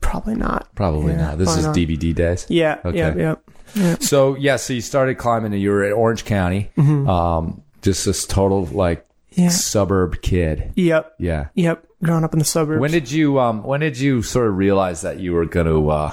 probably 0.00 0.34
not. 0.34 0.72
Probably 0.74 1.12
Yeah, 1.12 1.18
not. 1.28 1.38
This 1.38 1.56
is 1.56 1.64
probably 1.64 1.86
DVD 1.86 2.14
days. 2.14 2.46
Yeah. 2.48 2.78
Okay. 2.84 2.98
Yeah. 2.98 3.34
Yeah. 3.74 3.96
So 4.00 4.36
yeah, 4.36 4.56
so 4.56 4.74
you 4.74 4.80
started 4.80 5.16
climbing 5.18 5.52
and 5.52 5.60
you 5.62 5.70
were 5.70 5.84
in 5.84 5.92
Orange 5.92 6.24
County. 6.24 6.70
Um, 6.78 7.62
just 7.82 8.04
this 8.04 8.26
total 8.26 8.66
like 8.66 9.04
Yeah. 9.30 9.48
suburb 9.48 10.22
kid. 10.22 10.72
Yep. 10.76 11.14
Yeah. 11.18 11.48
Yep. 11.54 11.84
Growing 12.04 12.22
up 12.24 12.32
in 12.32 12.38
the 12.38 12.44
suburbs. 12.44 12.80
When 12.80 12.90
did 12.90 13.10
you 13.10 13.38
um 13.40 13.62
when 13.64 13.80
did 13.80 13.98
you 13.98 14.22
sort 14.22 14.48
of 14.48 14.56
realize 14.56 15.00
that 15.02 15.20
you 15.20 15.32
were 15.32 15.46
gonna 15.46 15.86
uh 15.88 16.12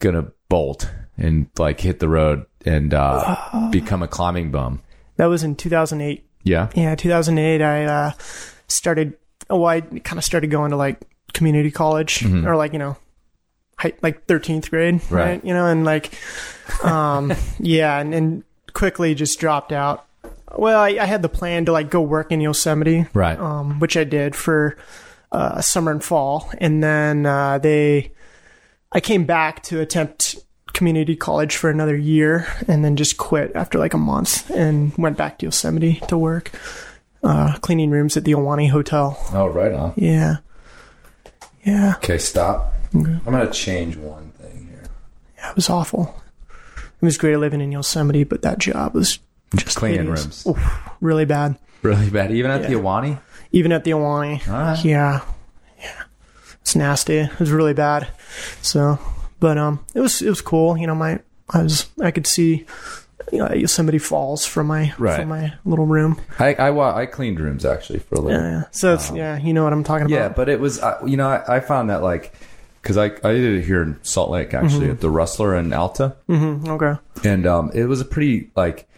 gonna 0.00 0.32
bolt 0.48 0.90
and 1.16 1.46
like 1.58 1.80
hit 1.80 2.00
the 2.00 2.08
road 2.08 2.44
and 2.66 2.92
uh 2.92 3.68
become 3.70 4.02
a 4.02 4.08
climbing 4.08 4.50
bum? 4.50 4.82
that 5.16 5.26
was 5.26 5.44
in 5.44 5.54
2008. 5.54 6.26
Yeah. 6.42 6.70
Yeah, 6.74 6.94
2008. 6.94 7.60
I 7.62 7.84
uh, 7.84 8.12
started. 8.68 9.18
Oh, 9.50 9.64
I 9.64 9.82
kind 9.82 10.16
of 10.18 10.24
started 10.24 10.50
going 10.50 10.70
to 10.70 10.76
like 10.76 10.98
community 11.34 11.70
college 11.70 12.24
or 12.24 12.56
like 12.56 12.72
you 12.72 12.78
know, 12.78 12.96
high, 13.76 13.92
like 14.00 14.26
13th 14.26 14.70
grade, 14.70 14.94
Right. 15.10 15.24
right. 15.24 15.44
You 15.44 15.52
know, 15.52 15.66
and 15.66 15.84
like, 15.84 16.14
um, 16.82 17.32
yeah, 17.58 17.98
and, 17.98 18.14
and 18.14 18.44
quickly 18.72 19.14
just 19.14 19.38
dropped 19.38 19.72
out. 19.72 20.06
Well, 20.56 20.80
I, 20.80 20.90
I 21.00 21.04
had 21.04 21.20
the 21.22 21.28
plan 21.28 21.66
to 21.66 21.72
like 21.72 21.90
go 21.90 22.00
work 22.00 22.32
in 22.32 22.40
Yosemite, 22.40 23.06
Right. 23.12 23.38
um, 23.38 23.78
which 23.78 23.96
I 23.98 24.04
did 24.04 24.34
for 24.34 24.76
uh, 25.32 25.60
summer 25.60 25.90
and 25.92 26.02
fall, 26.02 26.50
and 26.58 26.82
then 26.82 27.26
uh, 27.26 27.58
they, 27.58 28.12
I 28.92 29.00
came 29.00 29.24
back 29.24 29.62
to 29.64 29.80
attempt 29.80 30.36
community 30.72 31.16
college 31.16 31.56
for 31.56 31.70
another 31.70 31.96
year, 31.96 32.46
and 32.68 32.84
then 32.84 32.96
just 32.96 33.16
quit 33.16 33.52
after 33.54 33.78
like 33.78 33.94
a 33.94 33.98
month, 33.98 34.50
and 34.50 34.96
went 34.96 35.16
back 35.16 35.38
to 35.38 35.46
Yosemite 35.46 36.00
to 36.08 36.16
work, 36.18 36.50
uh, 37.22 37.56
cleaning 37.60 37.90
rooms 37.90 38.16
at 38.16 38.24
the 38.24 38.32
Ahwahnee 38.32 38.70
Hotel. 38.70 39.16
Oh, 39.32 39.46
right 39.46 39.72
on. 39.72 39.92
Yeah, 39.96 40.36
yeah, 41.64 41.94
Okay, 41.98 42.18
stop. 42.18 42.72
I'm 42.94 43.20
gonna 43.24 43.50
change 43.50 43.96
one 43.96 44.30
thing 44.40 44.66
here. 44.68 44.84
Yeah, 45.38 45.50
it 45.50 45.56
was 45.56 45.70
awful. 45.70 46.14
It 46.76 47.04
was 47.04 47.16
great 47.16 47.36
living 47.36 47.60
in 47.60 47.70
Yosemite, 47.72 48.24
but 48.24 48.42
that 48.42 48.58
job 48.58 48.94
was 48.94 49.18
just 49.56 49.76
Cleaning 49.76 50.00
hideous. 50.00 50.22
rooms. 50.24 50.46
Oof, 50.48 50.80
really 51.00 51.24
bad. 51.24 51.56
Really 51.82 52.10
bad. 52.10 52.30
Even 52.32 52.50
at 52.50 52.62
the 52.62 52.70
Yeah. 52.72 52.78
Ahwahnee? 52.78 53.18
even 53.52 53.72
at 53.72 53.84
the 53.84 53.92
Ahwahnee. 53.92 54.46
right. 54.48 54.84
Yeah, 54.84 55.20
it's 56.62 56.76
nasty. 56.76 57.18
It 57.18 57.38
was 57.40 57.50
really 57.50 57.74
bad. 57.74 58.08
So, 58.62 58.98
but 59.40 59.58
um, 59.58 59.84
it 59.94 60.00
was 60.00 60.22
it 60.22 60.28
was 60.28 60.40
cool. 60.40 60.76
You 60.78 60.86
know, 60.86 60.94
my 60.94 61.20
I 61.50 61.62
was 61.62 61.88
I 62.00 62.10
could 62.10 62.26
see 62.26 62.66
you 63.32 63.38
know, 63.38 63.52
Yosemite 63.52 63.98
Falls 63.98 64.44
from 64.44 64.66
my 64.66 64.92
Right. 64.98 65.20
from 65.20 65.28
my 65.28 65.52
little 65.64 65.86
room. 65.86 66.20
I 66.38 66.54
I, 66.54 66.70
wa- 66.70 66.94
I 66.96 67.06
cleaned 67.06 67.38
rooms 67.40 67.64
actually 67.64 68.00
for 68.00 68.16
a 68.16 68.20
little. 68.20 68.40
Yeah, 68.40 68.50
yeah. 68.50 68.62
So 68.72 68.94
it's 68.94 69.10
yeah, 69.12 69.38
you 69.38 69.52
know 69.52 69.64
what 69.64 69.72
I'm 69.72 69.84
talking 69.84 70.06
about. 70.06 70.14
Yeah, 70.16 70.28
but 70.28 70.48
it 70.48 70.58
was 70.60 70.80
uh, 70.80 70.98
you 71.06 71.16
know 71.16 71.28
I, 71.28 71.56
I 71.56 71.60
found 71.60 71.90
that 71.90 72.02
like 72.02 72.32
because 72.82 72.96
I 72.96 73.06
I 73.06 73.32
did 73.32 73.56
it 73.58 73.64
here 73.64 73.82
in 73.82 73.98
Salt 74.02 74.30
Lake 74.30 74.52
actually 74.54 74.90
at 74.90 75.00
the 75.00 75.10
Rustler 75.10 75.54
in 75.56 75.72
Alta, 75.72 76.16
Mhm, 76.28 76.68
okay. 76.68 77.00
and 77.28 77.46
um, 77.46 77.70
it 77.74 77.84
was 77.84 78.00
a 78.00 78.04
pretty 78.04 78.50
like 78.56 78.88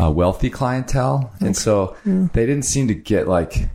uh, 0.00 0.10
wealthy 0.10 0.50
clientele, 0.50 1.32
and 1.40 1.56
so 1.56 1.96
they 2.04 2.46
didn't 2.46 2.64
seem 2.64 2.88
to 2.88 2.94
get 2.94 3.26
like 3.28 3.68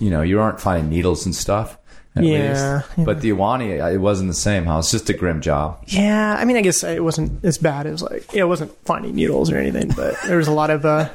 you 0.00 0.10
know 0.10 0.22
you 0.22 0.40
aren't 0.40 0.60
finding 0.60 0.88
needles 0.90 1.24
and 1.26 1.34
stuff. 1.34 1.77
At 2.18 2.24
Yeah, 2.24 2.82
least. 2.96 3.06
but 3.06 3.20
the 3.20 3.30
Ahwahnee 3.30 3.92
it 3.94 3.98
wasn't 3.98 4.28
the 4.28 4.34
same. 4.34 4.64
Huh? 4.66 4.78
It's 4.78 4.90
just 4.90 5.08
a 5.10 5.14
grim 5.14 5.40
job. 5.40 5.82
Yeah, 5.86 6.36
I 6.38 6.44
mean, 6.44 6.56
I 6.56 6.60
guess 6.62 6.82
it 6.84 7.02
wasn't 7.02 7.44
as 7.44 7.58
bad 7.58 7.86
as 7.86 8.02
like 8.02 8.32
it 8.34 8.44
wasn't 8.44 8.72
finding 8.84 9.14
needles 9.14 9.50
or 9.50 9.56
anything, 9.58 9.92
but 9.96 10.16
there 10.26 10.36
was 10.38 10.48
a 10.48 10.52
lot 10.52 10.70
of 10.70 10.84
uh, 10.84 11.08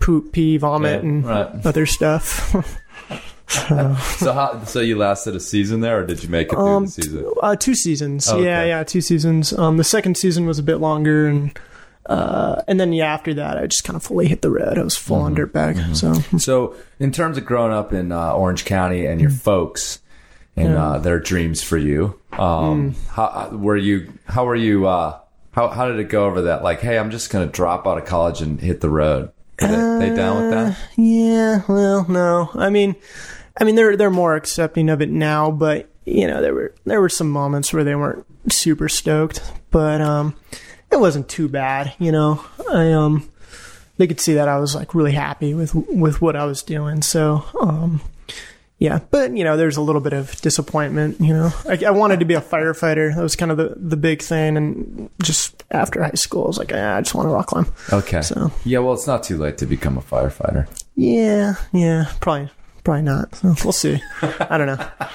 poop, 0.00 0.32
pee, 0.32 0.56
vomit, 0.56 1.02
Yeah, 1.02 1.08
and 1.08 1.26
right. 1.26 1.66
other 1.66 1.86
stuff. 1.86 2.54
So 3.48 4.32
how 4.34 4.62
so 4.64 4.80
you 4.80 4.98
lasted 4.98 5.34
a 5.34 5.40
season 5.40 5.80
there, 5.80 6.00
or 6.00 6.06
did 6.06 6.22
you 6.22 6.28
make 6.28 6.48
it 6.48 6.54
through 6.56 6.66
Um, 6.68 6.84
the 6.84 6.90
season? 6.90 7.24
Uh, 7.42 7.56
two 7.56 7.74
seasons. 7.74 8.28
Oh, 8.28 8.36
Yeah, 8.42 8.58
okay. 8.60 8.68
yeah, 8.68 8.84
two 8.84 9.00
seasons. 9.00 9.54
Um, 9.54 9.78
the 9.78 9.84
second 9.84 10.18
season 10.18 10.44
was 10.44 10.58
a 10.58 10.62
bit 10.62 10.76
longer, 10.80 11.26
and 11.26 11.58
uh, 12.06 12.60
and 12.68 12.78
then 12.78 12.92
yeah, 12.92 13.10
after 13.12 13.32
that, 13.34 13.56
I 13.56 13.66
just 13.66 13.84
kind 13.84 13.96
of 13.96 14.02
fully 14.02 14.28
hit 14.28 14.42
the 14.42 14.50
red. 14.50 14.78
I 14.78 14.82
was 14.82 14.98
full 14.98 15.16
on 15.22 15.34
Mm-hmm. 15.34 15.56
dirtbag. 15.56 15.96
So 15.96 16.12
So, 16.38 16.74
in 17.00 17.10
terms 17.10 17.38
of 17.38 17.46
growing 17.46 17.72
up 17.72 17.92
in 17.94 18.12
uh, 18.12 18.32
Orange 18.32 18.66
County 18.66 19.06
and 19.06 19.18
your 19.18 19.30
folks 19.30 20.00
and 20.58 20.74
uh, 20.74 20.98
their 20.98 21.18
dreams 21.18 21.62
for 21.62 21.76
you, 21.76 22.18
um, 22.32 22.94
how 23.10 23.50
were 23.52 23.76
you? 23.76 24.12
How 24.26 24.44
were 24.44 24.56
you? 24.56 24.86
Uh, 24.86 25.18
how 25.52 25.68
how 25.68 25.88
did 25.88 25.98
it 25.98 26.08
go 26.08 26.26
over 26.26 26.42
that? 26.42 26.62
Like, 26.62 26.80
hey, 26.80 26.98
I'm 26.98 27.10
just 27.10 27.30
going 27.30 27.46
to 27.46 27.52
drop 27.52 27.86
out 27.86 27.98
of 27.98 28.04
college 28.04 28.40
and 28.40 28.60
hit 28.60 28.80
the 28.80 28.90
road. 28.90 29.32
Are 29.60 29.98
they, 29.98 30.08
they 30.08 30.14
down 30.14 30.42
with 30.42 30.50
that? 30.52 30.78
yeah, 30.96 31.62
well, 31.68 32.06
no, 32.08 32.50
I 32.54 32.70
mean, 32.70 32.94
I 33.56 33.64
mean 33.64 33.74
they're 33.74 33.96
they're 33.96 34.10
more 34.10 34.36
accepting 34.36 34.88
of 34.88 35.02
it 35.02 35.10
now, 35.10 35.50
but 35.50 35.90
you 36.04 36.26
know 36.26 36.40
there 36.40 36.54
were 36.54 36.74
there 36.84 37.00
were 37.00 37.08
some 37.08 37.30
moments 37.30 37.72
where 37.72 37.84
they 37.84 37.94
weren't 37.94 38.24
super 38.52 38.88
stoked, 38.88 39.40
but 39.70 40.00
um, 40.00 40.36
it 40.90 41.00
wasn't 41.00 41.28
too 41.28 41.48
bad. 41.48 41.92
You 41.98 42.12
know, 42.12 42.44
I 42.70 42.92
um, 42.92 43.28
they 43.96 44.06
could 44.06 44.20
see 44.20 44.34
that 44.34 44.48
I 44.48 44.58
was 44.58 44.74
like 44.74 44.94
really 44.94 45.12
happy 45.12 45.54
with 45.54 45.74
with 45.74 46.22
what 46.22 46.36
I 46.36 46.44
was 46.44 46.62
doing. 46.62 47.02
So 47.02 47.44
um, 47.60 48.00
yeah, 48.78 49.00
but 49.10 49.36
you 49.36 49.44
know, 49.44 49.56
there's 49.56 49.76
a 49.76 49.80
little 49.82 50.00
bit 50.00 50.12
of 50.12 50.40
disappointment. 50.40 51.20
You 51.20 51.34
know, 51.34 51.50
I, 51.68 51.78
I 51.86 51.90
wanted 51.90 52.20
to 52.20 52.24
be 52.26 52.34
a 52.34 52.40
firefighter. 52.40 53.14
That 53.14 53.22
was 53.22 53.36
kind 53.36 53.50
of 53.50 53.56
the 53.56 53.74
the 53.76 53.96
big 53.96 54.22
thing, 54.22 54.56
and 54.56 55.10
just 55.22 55.64
after 55.70 56.02
high 56.02 56.10
school, 56.12 56.44
I 56.44 56.46
was 56.46 56.58
like, 56.58 56.72
ah, 56.74 56.96
I 56.96 57.00
just 57.00 57.14
want 57.14 57.26
to 57.28 57.32
rock 57.32 57.46
climb. 57.48 57.66
Okay. 57.92 58.22
So- 58.22 58.52
yeah, 58.64 58.78
well, 58.78 58.94
it's 58.94 59.06
not 59.06 59.22
too 59.22 59.36
late 59.36 59.58
to 59.58 59.66
become 59.66 59.98
a 59.98 60.02
firefighter. 60.02 60.68
Yeah, 60.96 61.54
yeah, 61.72 62.10
probably 62.20 62.50
probably 62.84 63.02
not. 63.02 63.34
So 63.34 63.54
we'll 63.64 63.72
see. 63.72 64.00
I 64.22 64.56
don't 64.58 64.66
know. 64.66 64.88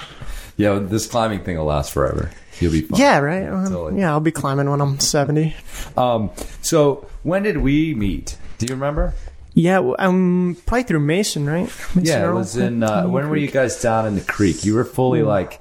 Yeah, 0.56 0.78
this 0.78 1.08
climbing 1.08 1.44
thing 1.44 1.58
will 1.58 1.66
last 1.66 1.92
forever. 1.92 2.30
You'll 2.60 2.72
be 2.74 2.82
fine. 2.82 3.00
Yeah, 3.00 3.18
right. 3.18 3.48
Um. 3.48 3.98
Yeah, 3.98 4.12
I'll 4.12 4.20
be 4.20 4.30
climbing 4.32 4.70
when 4.70 4.82
I'm 4.82 5.00
70. 5.00 5.56
Um. 5.98 6.30
So, 6.62 7.08
when 7.24 7.42
did 7.42 7.58
we 7.58 7.96
meet? 7.96 8.38
Do 8.60 8.68
you 8.68 8.76
remember? 8.76 9.16
Yeah, 9.54 9.80
um, 10.00 10.58
probably 10.66 10.84
through 10.84 11.00
Mason, 11.02 11.46
right? 11.46 11.66
Mason 11.96 12.04
Yeah, 12.06 12.30
it 12.30 12.34
was 12.34 12.58
in. 12.58 12.84
Uh, 12.84 13.08
when 13.08 13.30
were 13.30 13.38
you 13.38 13.50
guys 13.52 13.82
down 13.82 14.08
in 14.08 14.16
the 14.16 14.22
creek? 14.22 14.66
You 14.66 14.76
were 14.76 14.86
fully 14.86 15.22
like, 15.24 15.60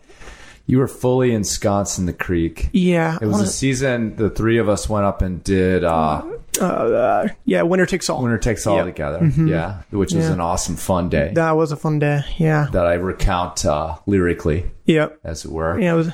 you 0.67 0.79
were 0.79 0.89
fully 0.89 1.35
ensconced 1.35 1.99
in 1.99 2.07
the 2.07 2.13
creek. 2.13 2.71
Yeah, 2.73 3.19
It 3.21 3.27
was 3.27 3.41
a 3.41 3.47
season. 3.47 4.17
The 4.17 4.31
three 4.31 4.59
of 4.59 4.69
us 4.69 4.89
went 4.89 5.05
up 5.05 5.21
and 5.21 5.43
did 5.45 5.85
uh, 5.85 6.23
wanna- 6.25 6.39
uh, 6.61 7.29
yeah, 7.45 7.63
Winner 7.63 7.85
Takes 7.87 8.09
All. 8.09 8.23
Winner 8.23 8.39
Takes 8.39 8.67
All 8.67 8.77
Yeah. 8.77 8.85
together. 8.85 9.25
Yeah, 9.27 9.83
which 9.91 10.13
was 10.15 10.29
an 10.29 10.41
awesome, 10.41 10.77
fun 10.77 11.09
day 11.09 11.33
That 11.35 11.53
was 11.53 11.73
a 11.73 11.77
fun 11.77 11.99
day. 11.99 12.23
Yeah, 12.39 12.69
that 12.73 12.87
I 12.87 12.95
recount 12.95 13.65
uh, 13.67 13.97
lyrically, 14.07 14.71
yep. 14.87 15.19
as 15.25 15.45
it 15.45 15.51
were. 15.51 15.79
Yeah, 15.79 15.95
it 15.95 15.97
was 15.97 16.09
uh, 16.09 16.13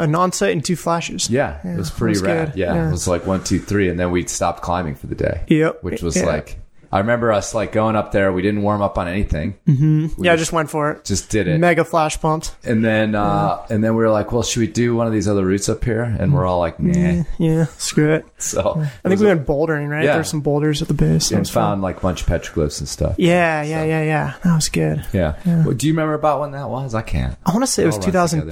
an 0.00 0.14
on-sight 0.14 0.52
and 0.52 0.64
two 0.64 0.76
flashes. 0.76 1.28
Yeah, 1.30 1.58
it 1.66 1.76
was 1.76 1.88
it 1.90 1.94
pretty 1.96 2.12
was 2.12 2.22
rad. 2.22 2.52
Yeah, 2.56 2.74
Yeah. 2.74 2.88
it 2.88 2.92
was 2.92 3.08
like 3.08 3.26
one, 3.26 3.42
two, 3.42 3.58
three, 3.58 3.88
and 3.88 3.98
then 3.98 4.10
we 4.10 4.26
stopped 4.26 4.62
climbing 4.62 4.94
for 4.94 5.06
the 5.06 5.14
day. 5.14 5.42
Yep. 5.48 5.82
which 5.82 6.02
was 6.02 6.16
Yeah. 6.16 6.26
like 6.26 6.59
I 6.92 6.98
remember 6.98 7.30
us 7.32 7.54
like 7.54 7.70
going 7.70 7.94
up 7.94 8.10
there. 8.10 8.32
We 8.32 8.42
didn't 8.42 8.62
warm 8.62 8.82
up 8.82 8.98
on 8.98 9.06
anything. 9.06 9.56
yeah, 10.18 10.32
I 10.32 10.36
just 10.36 10.52
went 10.52 10.70
for 10.70 10.90
it. 10.90 11.04
Just 11.04 11.30
did 11.30 11.46
it. 11.46 11.58
Mega 11.58 11.84
flash 11.84 12.20
pumped. 12.20 12.54
And 12.64 12.84
then, 12.84 13.14
uh, 13.14 13.64
and 13.70 13.82
then 13.84 13.94
we 13.94 14.02
were 14.02 14.10
like, 14.10 14.32
well, 14.32 14.42
should 14.42 14.60
we 14.60 14.66
do 14.66 14.96
one 14.96 15.06
of 15.06 15.12
these 15.12 15.28
other 15.28 15.44
routes 15.44 15.68
up 15.68 15.84
here? 15.84 16.02
And 16.02 16.34
we're 16.34 16.46
all 16.46 16.58
like, 16.58 16.80
nah. 16.80 17.22
Yeah, 17.38 17.66
screw 17.78 18.14
it. 18.14 18.26
So 18.40 18.80
I 19.04 19.08
think 19.08 19.20
we 19.20 19.26
went 19.26 19.46
bouldering, 19.46 19.88
right? 19.88 20.02
Yeah. 20.04 20.14
There's 20.14 20.30
some 20.30 20.40
boulders 20.40 20.80
at 20.82 20.88
the 20.88 20.94
base. 20.94 21.30
And 21.30 21.40
was 21.40 21.50
fun. 21.50 21.62
found 21.62 21.82
like 21.82 21.98
a 21.98 22.00
bunch 22.00 22.22
of 22.22 22.26
petroglyphs 22.26 22.80
and 22.80 22.88
stuff. 22.88 23.14
Yeah, 23.18 23.62
yeah, 23.62 23.84
yeah, 23.84 24.02
yeah. 24.02 24.34
That 24.42 24.54
was 24.54 24.68
good. 24.68 25.04
Yeah. 25.12 25.36
Well, 25.44 25.74
do 25.74 25.86
you 25.86 25.92
remember 25.92 26.14
about 26.14 26.40
when 26.40 26.52
that 26.52 26.68
was? 26.68 26.94
I 26.94 27.02
can't. 27.02 27.36
I 27.46 27.52
want 27.52 27.62
to 27.62 27.66
say 27.66 27.82
it 27.84 27.86
was 27.86 27.96
All 27.96 28.00
runs 28.12 28.30
together. 28.32 28.50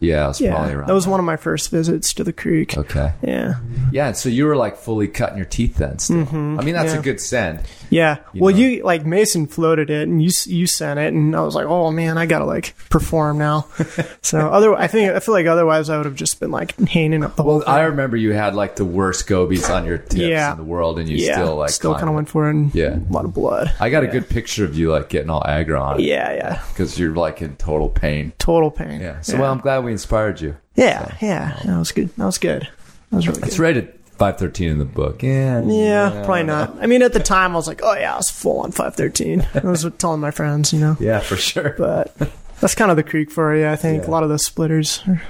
2010. 0.00 0.08
Yeah, 0.08 0.24
it 0.24 0.28
was 0.28 0.40
Yeah, 0.40 0.54
probably 0.54 0.74
around. 0.74 0.86
that 0.88 0.94
was 0.94 1.06
one 1.06 1.20
of 1.20 1.26
my 1.26 1.36
first 1.36 1.70
visits 1.70 2.12
to 2.14 2.24
the 2.24 2.32
creek. 2.32 2.76
Okay. 2.76 3.12
Yeah, 3.22 3.54
Yeah, 3.92 4.12
so 4.12 4.28
you 4.28 4.46
were 4.46 4.56
like 4.56 4.76
fully 4.76 5.08
cutting 5.08 5.36
your 5.36 5.46
teeth 5.46 5.76
then. 5.76 5.98
Still. 5.98 6.18
I 6.20 6.24
mean, 6.24 6.74
that's 6.74 6.92
Mm-hmm. 6.92 6.94
yeah. 6.94 6.98
a 6.98 7.02
good 7.02 7.20
send. 7.20 7.60
yeah. 7.90 8.16
well, 8.34 8.52
know. 8.52 8.60
you 8.60 8.82
like 8.82 9.06
Mason 9.06 9.46
floated 9.46 9.90
it, 9.90 10.08
and 10.08 10.22
you 10.22 10.30
you 10.46 10.66
sent 10.66 10.98
it, 11.00 11.12
and 11.12 11.34
I 11.36 11.40
was 11.42 11.54
like, 11.54 11.66
oh 11.66 11.90
man, 11.90 12.18
I 12.18 12.26
gotta 12.26 12.44
like 12.44 12.74
perform 12.90 13.38
now. 13.38 13.66
so 14.22 14.38
other, 14.40 14.74
I 14.74 14.86
think 14.86 15.12
I 15.12 15.20
feel 15.20 15.34
like 15.34 15.46
otherwise 15.46 15.88
I 15.90 15.96
would 15.96 16.06
have 16.06 16.14
just 16.16 16.40
been 16.40 16.50
like 16.50 16.76
hanging 16.88 17.22
up 17.24 17.36
the 17.36 17.42
whole. 17.42 17.58
Well, 17.58 17.68
I 17.68 17.82
remember 17.82 18.16
you 18.16 18.32
had 18.32 18.54
like 18.54 18.76
the 18.76 18.84
worst 18.84 19.26
gobies 19.26 19.68
on 19.70 19.84
your 19.86 19.98
tips 19.98 20.16
Yeah. 20.16 20.52
in 20.52 20.58
the 20.58 20.64
world, 20.64 20.98
and 20.98 21.08
you 21.08 21.16
yeah, 21.16 21.34
still 21.34 21.56
like 21.56 21.70
still 21.70 21.94
kind 21.94 22.08
of 22.08 22.14
went 22.14 22.28
for 22.28 22.48
it. 22.48 22.54
And 22.54 22.74
Yeah. 22.74 22.96
a 22.96 23.12
lot 23.12 23.24
of 23.24 23.32
blood. 23.34 23.72
I 23.80 23.90
got 23.90 24.02
a 24.04 24.08
good 24.08 24.28
picture 24.28 24.64
of 24.64 24.76
you 24.76 24.90
like 24.90 25.08
getting 25.08 25.30
all 25.30 25.42
aggro 25.42 25.80
on 25.80 26.00
it. 26.00 26.04
Yeah, 26.04 26.32
yeah, 26.34 26.62
because 26.68 26.98
you're 26.98 27.14
like 27.14 27.40
in 27.42 27.56
total 27.56 27.88
pain. 27.88 28.32
total 28.38 28.70
pain. 28.70 29.00
Yeah. 29.00 29.20
So 29.20 29.38
well, 29.38 29.50
I'm 29.52 29.60
glad 29.60 29.84
we 29.84 29.92
inspired 29.94 30.40
you. 30.40 30.56
yeah, 30.76 31.16
yeah, 31.22 31.58
that 31.64 31.78
was 31.78 31.92
good. 31.92 32.10
That 32.16 32.26
was 32.26 32.38
good. 32.38 32.68
That 33.10 33.16
was 33.16 33.26
really 33.26 33.40
good. 33.40 33.48
It's 33.48 33.58
rated 33.58 33.86
513 34.18 34.68
in 34.70 34.78
the 34.78 34.84
book. 34.84 35.22
Yeah. 35.22 35.62
Yeah, 35.64 36.22
probably 36.24 36.44
not. 36.44 36.76
I 36.80 36.86
mean, 36.86 37.02
at 37.02 37.12
the 37.12 37.20
time, 37.20 37.52
I 37.52 37.56
was 37.56 37.66
like, 37.66 37.80
"Oh 37.82 37.94
yeah, 37.94 38.14
I 38.14 38.16
was 38.16 38.30
full 38.30 38.60
on 38.60 38.70
513." 38.72 39.46
I 39.54 39.66
was 39.66 39.86
telling 39.98 40.20
my 40.20 40.30
friends, 40.30 40.72
you 40.72 40.80
know. 40.80 40.96
Yeah, 41.00 41.20
for 41.20 41.36
sure. 41.36 41.74
But 41.78 42.16
that's 42.60 42.74
kind 42.74 42.90
of 42.90 42.96
the 42.96 43.02
creek 43.02 43.30
for 43.30 43.54
you. 43.56 43.66
I 43.68 43.76
think 43.76 44.04
Yeah. 44.04 44.08
a 44.08 44.12
lot 44.12 44.22
of 44.22 44.28
those 44.28 44.44
splitters. 44.44 45.02
Are, 45.08 45.22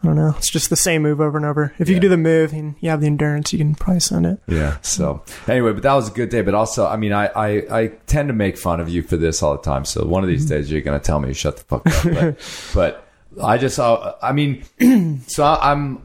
I 0.00 0.06
don't 0.06 0.14
know. 0.16 0.32
It's 0.38 0.50
just 0.52 0.70
the 0.70 0.76
same 0.76 1.02
move 1.02 1.20
over 1.20 1.36
and 1.36 1.44
over. 1.44 1.72
If 1.80 1.88
you 1.88 1.94
Yeah. 1.94 2.00
can 2.00 2.02
do 2.02 2.08
the 2.10 2.16
move 2.16 2.52
and 2.52 2.76
you 2.78 2.88
have 2.90 3.00
the 3.00 3.08
endurance, 3.08 3.52
you 3.52 3.58
can 3.58 3.74
probably 3.74 3.98
send 3.98 4.26
it. 4.26 4.38
Yeah. 4.46 4.76
So 4.80 5.22
anyway, 5.48 5.72
but 5.72 5.82
that 5.82 5.92
was 5.94 6.08
a 6.08 6.12
good 6.12 6.28
day. 6.28 6.40
But 6.42 6.54
also, 6.54 6.86
I 6.86 6.96
mean, 6.96 7.12
I, 7.12 7.26
I, 7.26 7.48
I 7.80 7.86
tend 8.06 8.28
to 8.28 8.32
make 8.32 8.56
fun 8.56 8.78
of 8.78 8.88
you 8.88 9.02
for 9.02 9.16
this 9.16 9.42
all 9.42 9.56
the 9.56 9.62
time. 9.62 9.84
So 9.84 10.04
one 10.06 10.22
of 10.22 10.28
these 10.28 10.44
Mm-hmm. 10.44 10.54
days 10.54 10.70
you're 10.70 10.82
going 10.82 10.98
to 11.00 11.04
tell 11.04 11.18
me 11.18 11.26
to 11.28 11.34
shut 11.34 11.56
the 11.56 11.64
fuck 11.64 11.84
up. 11.86 12.04
But, 12.04 12.70
but 12.74 13.07
I 13.42 13.58
just, 13.58 13.78
I 13.78 14.32
mean, 14.32 14.64
so 15.26 15.44
I'm, 15.44 16.02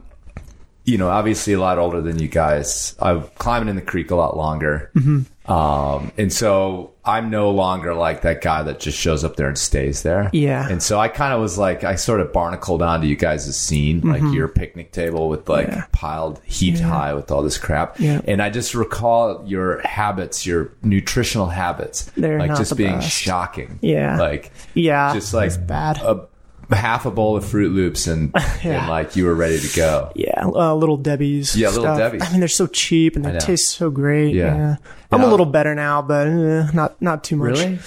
you 0.84 0.98
know, 0.98 1.08
obviously 1.08 1.54
a 1.54 1.60
lot 1.60 1.78
older 1.78 2.00
than 2.02 2.18
you 2.18 2.28
guys. 2.28 2.94
I'm 3.00 3.22
climbing 3.38 3.68
in 3.68 3.76
the 3.76 3.82
creek 3.82 4.10
a 4.10 4.16
lot 4.16 4.36
longer. 4.36 4.90
Mm-hmm. 4.94 5.22
Um, 5.50 6.10
and 6.16 6.32
so 6.32 6.92
I'm 7.04 7.28
no 7.30 7.50
longer 7.50 7.94
like 7.94 8.22
that 8.22 8.40
guy 8.42 8.62
that 8.62 8.80
just 8.80 8.98
shows 8.98 9.24
up 9.24 9.36
there 9.36 9.48
and 9.48 9.58
stays 9.58 10.02
there. 10.02 10.30
Yeah. 10.32 10.66
And 10.68 10.82
so 10.82 10.98
I 10.98 11.08
kind 11.08 11.34
of 11.34 11.40
was 11.40 11.58
like, 11.58 11.84
I 11.84 11.96
sort 11.96 12.20
of 12.20 12.32
barnacled 12.32 12.80
onto 12.82 13.06
you 13.06 13.16
guys' 13.16 13.54
scene, 13.58 14.00
like 14.02 14.22
your 14.34 14.48
picnic 14.48 14.92
table 14.92 15.28
with 15.30 15.48
like 15.48 15.66
Mm-hmm. 15.68 15.76
Yeah. 15.76 15.86
piled 15.92 16.40
heaped 16.44 16.80
high 16.80 17.12
with 17.14 17.30
all 17.30 17.42
this 17.42 17.56
crap. 17.58 17.98
Yeah. 18.00 18.20
And 18.26 18.40
I 18.42 18.48
just 18.50 18.74
recall 18.74 19.42
your 19.46 19.80
habits, 19.86 20.46
your 20.46 20.70
nutritional 20.82 21.46
habits, 21.46 22.10
They're 22.16 22.38
like 22.38 22.56
just 22.56 22.76
being 22.76 22.96
best. 22.96 23.10
shocking. 23.10 23.78
Yeah. 23.82 24.18
Like, 24.18 24.50
Yeah, 24.74 25.12
just 25.14 25.32
like 25.34 25.66
bad. 25.66 25.98
a 26.02 26.26
half 26.70 27.06
a 27.06 27.10
bowl 27.10 27.36
of 27.36 27.44
Froot 27.44 27.74
Loops 27.74 28.06
and, 28.06 28.30
Yeah. 28.64 28.80
and 28.80 28.88
like 28.88 29.16
you 29.16 29.24
were 29.26 29.34
ready 29.34 29.58
to 29.58 29.76
go. 29.76 30.12
yeah, 30.14 30.44
uh, 30.44 30.74
little 30.74 30.96
Debbie's. 30.96 31.56
Yeah, 31.56 31.68
Little. 31.68 31.96
Debbie's. 31.96 32.22
I 32.22 32.30
mean, 32.30 32.40
they're 32.40 32.48
so 32.48 32.66
cheap 32.66 33.16
and 33.16 33.24
they 33.24 33.38
taste 33.38 33.70
so 33.70 33.90
great. 33.90 34.34
Yeah. 34.34 34.56
Yeah, 34.56 34.76
I'm 35.12 35.22
a 35.22 35.26
little 35.28 35.46
better 35.46 35.74
now, 35.74 36.02
but 36.02 36.26
uh, 36.26 36.70
not 36.72 37.00
not 37.00 37.22
too 37.24 37.36
much. 37.36 37.58
Really? 37.58 37.78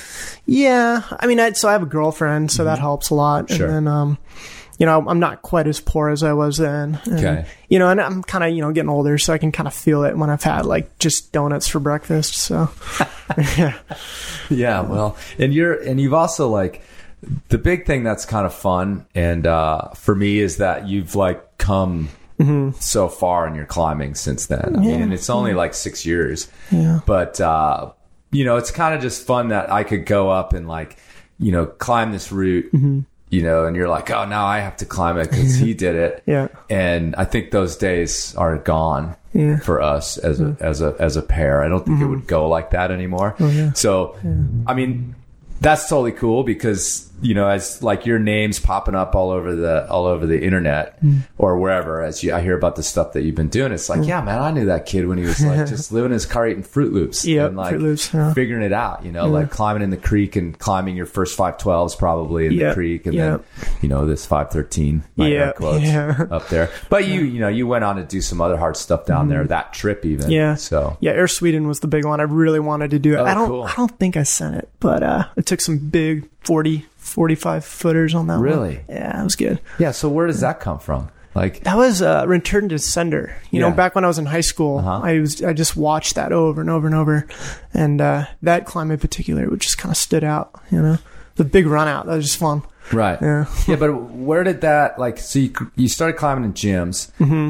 Yeah, 0.45 1.01
I 1.19 1.27
mean, 1.27 1.39
I, 1.39 1.51
so 1.51 1.67
I 1.67 1.73
have 1.73 1.83
a 1.83 1.87
girlfriend, 1.87 2.51
so 2.51 2.63
that 2.63 2.79
helps 2.79 3.09
a 3.09 3.15
lot. 3.15 3.45
Mm-hmm. 3.47 3.55
Sure. 3.57 3.67
And 3.67 3.87
then, 3.87 3.93
um, 3.93 4.17
you 4.79 4.85
know, 4.85 5.03
I'm 5.07 5.19
not 5.19 5.41
quite 5.41 5.67
as 5.67 5.79
poor 5.81 6.09
as 6.09 6.21
I 6.23 6.33
was 6.33 6.57
then. 6.57 6.99
And, 7.05 7.13
Okay. 7.19 7.45
You 7.67 7.79
know, 7.79 7.89
and 7.89 7.99
I'm 7.99 8.21
kind 8.23 8.43
of, 8.43 8.51
you 8.51 8.61
know, 8.61 8.71
getting 8.71 8.89
older, 8.89 9.17
so 9.17 9.33
I 9.33 9.39
can 9.39 9.51
kind 9.51 9.67
of 9.67 9.73
feel 9.73 10.03
it 10.03 10.15
when 10.15 10.29
I've 10.29 10.43
had 10.43 10.65
like 10.65 10.99
just 10.99 11.31
donuts 11.33 11.67
for 11.67 11.79
breakfast. 11.79 12.35
So, 12.35 12.69
yeah. 13.57 13.77
Yeah, 14.49 14.79
well, 14.81 15.17
and 15.37 15.53
you're 15.53 15.73
and 15.73 15.99
you've 15.99 16.13
also 16.13 16.47
like 16.47 16.81
the 17.49 17.57
big 17.57 17.85
thing 17.85 18.03
that's 18.03 18.25
kind 18.25 18.45
of 18.45 18.53
fun 18.53 19.05
and 19.15 19.47
uh 19.47 19.89
for 19.95 20.13
me 20.15 20.39
is 20.39 20.57
that 20.57 20.87
you've 20.87 21.15
like 21.15 21.57
come 21.57 22.09
so 22.79 23.07
far 23.09 23.47
in 23.47 23.55
your 23.55 23.65
climbing 23.65 24.13
since 24.13 24.45
then. 24.45 24.75
I 24.75 24.79
mean, 24.79 25.01
and 25.01 25.11
it's 25.13 25.27
only 25.29 25.53
like 25.55 25.73
6 25.73 26.05
years. 26.05 26.47
Yeah. 26.71 26.99
But 27.05 27.41
uh 27.41 27.91
you 28.31 28.45
know, 28.45 28.57
it's 28.57 28.69
kind 28.71 28.93
of 28.93 29.01
just 29.01 29.25
fun 29.25 29.47
that 29.49 29.71
I 29.71 29.83
could 29.83 30.05
go 30.05 30.29
up 30.29 30.53
and 30.53 30.67
like, 30.67 30.97
you 31.39 31.51
know, 31.51 31.65
climb 31.65 32.11
this 32.11 32.31
route, 32.31 32.69
you 32.73 33.41
know, 33.41 33.65
and 33.65 33.75
you're 33.75 33.87
like, 33.89 34.11
"Oh, 34.11 34.25
now 34.25 34.45
I 34.45 34.59
have 34.59 34.77
to 34.77 34.85
climb 34.85 35.17
it 35.17 35.29
cuz 35.31 35.55
he 35.55 35.73
did 35.85 35.95
it." 35.95 36.23
Yeah. 36.27 36.49
And 36.69 37.15
I 37.15 37.25
think 37.25 37.51
those 37.51 37.75
days 37.77 38.35
are 38.35 38.57
gone 38.57 39.15
Yeah. 39.33 39.57
for 39.59 39.81
us 39.81 40.17
as 40.17 40.39
a 40.41 40.55
as 40.59 40.81
a 40.81 40.93
as 40.99 41.15
a 41.17 41.21
pair. 41.23 41.63
I 41.63 41.67
don't 41.69 41.85
think 41.85 42.01
it 42.01 42.05
would 42.05 42.27
go 42.27 42.47
like 42.49 42.71
that 42.71 42.91
anymore. 42.91 43.33
yeah. 43.39 43.71
So, 43.73 44.15
I 44.67 44.73
mean, 44.75 45.15
that's 45.59 45.89
totally 45.89 46.11
cool 46.11 46.43
because 46.43 47.09
you 47.21 47.33
know, 47.33 47.47
as 47.47 47.81
like 47.81 48.05
your 48.05 48.19
name's 48.19 48.59
popping 48.59 48.95
up 48.95 49.15
all 49.15 49.31
over 49.31 49.55
the 49.55 49.89
all 49.89 50.05
over 50.05 50.25
the 50.25 50.41
internet 50.43 51.01
Mm. 51.01 51.21
or 51.37 51.57
wherever, 51.59 52.01
as 52.01 52.23
you 52.23 52.33
I 52.33 52.41
hear 52.41 52.57
about 52.57 52.75
the 52.75 52.83
stuff 52.83 53.13
that 53.13 53.23
you've 53.23 53.35
been 53.35 53.49
doing, 53.49 53.71
it's 53.71 53.89
like, 53.89 54.05
yeah, 54.07 54.21
man, 54.21 54.39
I 54.41 54.51
knew 54.51 54.65
that 54.65 54.85
kid 54.85 55.07
when 55.07 55.17
he 55.17 55.23
was 55.25 55.39
like 55.43 55.67
just 55.67 55.91
living 55.91 56.11
his 56.11 56.25
car 56.25 56.47
eating 56.47 56.63
Froot 56.63 56.91
Loops, 56.91 57.25
Yep, 57.25 57.47
and 57.49 57.57
like 57.57 57.75
Froot 57.75 57.81
Loops, 57.81 58.13
yeah. 58.13 58.33
figuring 58.33 58.63
it 58.63 58.73
out. 58.73 59.05
You 59.05 59.11
know, 59.11 59.27
like 59.27 59.49
climbing 59.51 59.83
in 59.83 59.89
the 59.89 59.97
creek 59.97 60.35
and 60.35 60.57
climbing 60.57 60.95
your 60.95 61.05
first 61.05 61.35
five 61.37 61.57
twelves 61.57 61.95
probably 61.95 62.47
in 62.47 62.57
the 62.57 62.73
creek, 62.73 63.05
and 63.05 63.15
yep. 63.15 63.43
then 63.59 63.69
you 63.81 63.89
know 63.89 64.05
this 64.05 64.25
five 64.25 64.49
thirteen, 64.51 65.03
Yeah, 65.15 65.51
quotes 65.53 65.83
yeah. 65.85 66.25
up 66.31 66.47
there. 66.49 66.69
But 66.89 67.07
you, 67.07 67.21
you 67.21 67.39
know, 67.39 67.47
you 67.49 67.67
went 67.67 67.83
on 67.83 67.97
to 67.97 68.03
do 68.03 68.21
some 68.21 68.41
other 68.41 68.57
hard 68.57 68.77
stuff 68.77 69.05
down 69.05 69.29
there 69.29 69.43
that 69.45 69.73
trip 69.73 70.05
even. 70.05 70.29
Yeah. 70.31 70.55
So 70.55 70.97
Yeah, 70.99 71.11
Air 71.11 71.27
Sweden 71.27 71.67
was 71.67 71.79
the 71.79 71.87
big 71.87 72.05
one. 72.05 72.19
I 72.19 72.23
really 72.23 72.59
wanted 72.59 72.91
to 72.91 72.99
do 72.99 73.13
it. 73.13 73.17
Oh, 73.17 73.25
I 73.25 73.33
don't 73.33 73.47
cool. 73.49 73.63
I 73.63 73.73
don't 73.75 73.97
think 73.99 74.17
I 74.17 74.23
sent 74.23 74.55
it, 74.55 74.69
but 74.79 75.03
uh 75.03 75.25
I 75.37 75.41
took 75.41 75.61
some 75.61 75.77
big 75.77 76.27
40 76.41 76.85
45 77.07 77.65
footers 77.65 78.13
on 78.13 78.27
that 78.27 78.35
one. 78.35 78.41
Really? 78.43 78.79
Yeah, 78.89 79.19
it 79.21 79.23
was 79.23 79.35
good. 79.35 79.59
yeah. 79.79 79.91
So 79.91 80.09
where 80.09 80.27
does 80.27 80.41
that 80.41 80.59
come 80.59 80.79
from? 80.79 81.09
Like, 81.35 81.63
That 81.65 81.77
was 81.77 82.01
uh, 82.01 82.25
Return 82.27 82.67
to 82.69 82.79
Sender. 82.79 83.35
You 83.51 83.61
Yeah. 83.61 83.69
know, 83.69 83.75
back 83.75 83.93
when 83.93 84.03
I 84.03 84.07
was 84.07 84.17
in 84.17 84.25
high 84.25 84.41
school, 84.41 84.79
Uh-huh. 84.79 85.01
I 85.03 85.19
was 85.19 85.43
I 85.43 85.53
just 85.53 85.77
watched 85.77 86.15
that 86.15 86.31
over 86.31 86.61
and 86.61 86.69
over 86.69 86.87
and 86.87 86.95
over, 86.95 87.27
and 87.73 88.01
uh, 88.01 88.25
that 88.41 88.65
climb 88.65 88.89
in 88.91 88.97
particular, 88.97 89.47
which 89.49 89.63
just 89.63 89.77
kind 89.77 89.91
of 89.91 89.97
stood 89.97 90.23
out. 90.23 90.59
You 90.71 90.81
know, 90.81 90.97
the 91.35 91.43
big 91.45 91.67
run 91.67 91.87
out 91.87 92.07
that 92.07 92.15
was 92.15 92.25
just 92.25 92.37
fun. 92.39 92.63
Right? 92.93 93.17
Yeah. 93.21 93.45
yeah. 93.67 93.75
But 93.75 93.93
where 94.11 94.43
did 94.43 94.61
that 94.61 94.97
like? 94.97 95.17
So 95.17 95.39
you 95.39 95.51
you 95.75 95.87
started 95.89 96.17
climbing 96.17 96.45
in 96.45 96.53
gyms. 96.53 97.09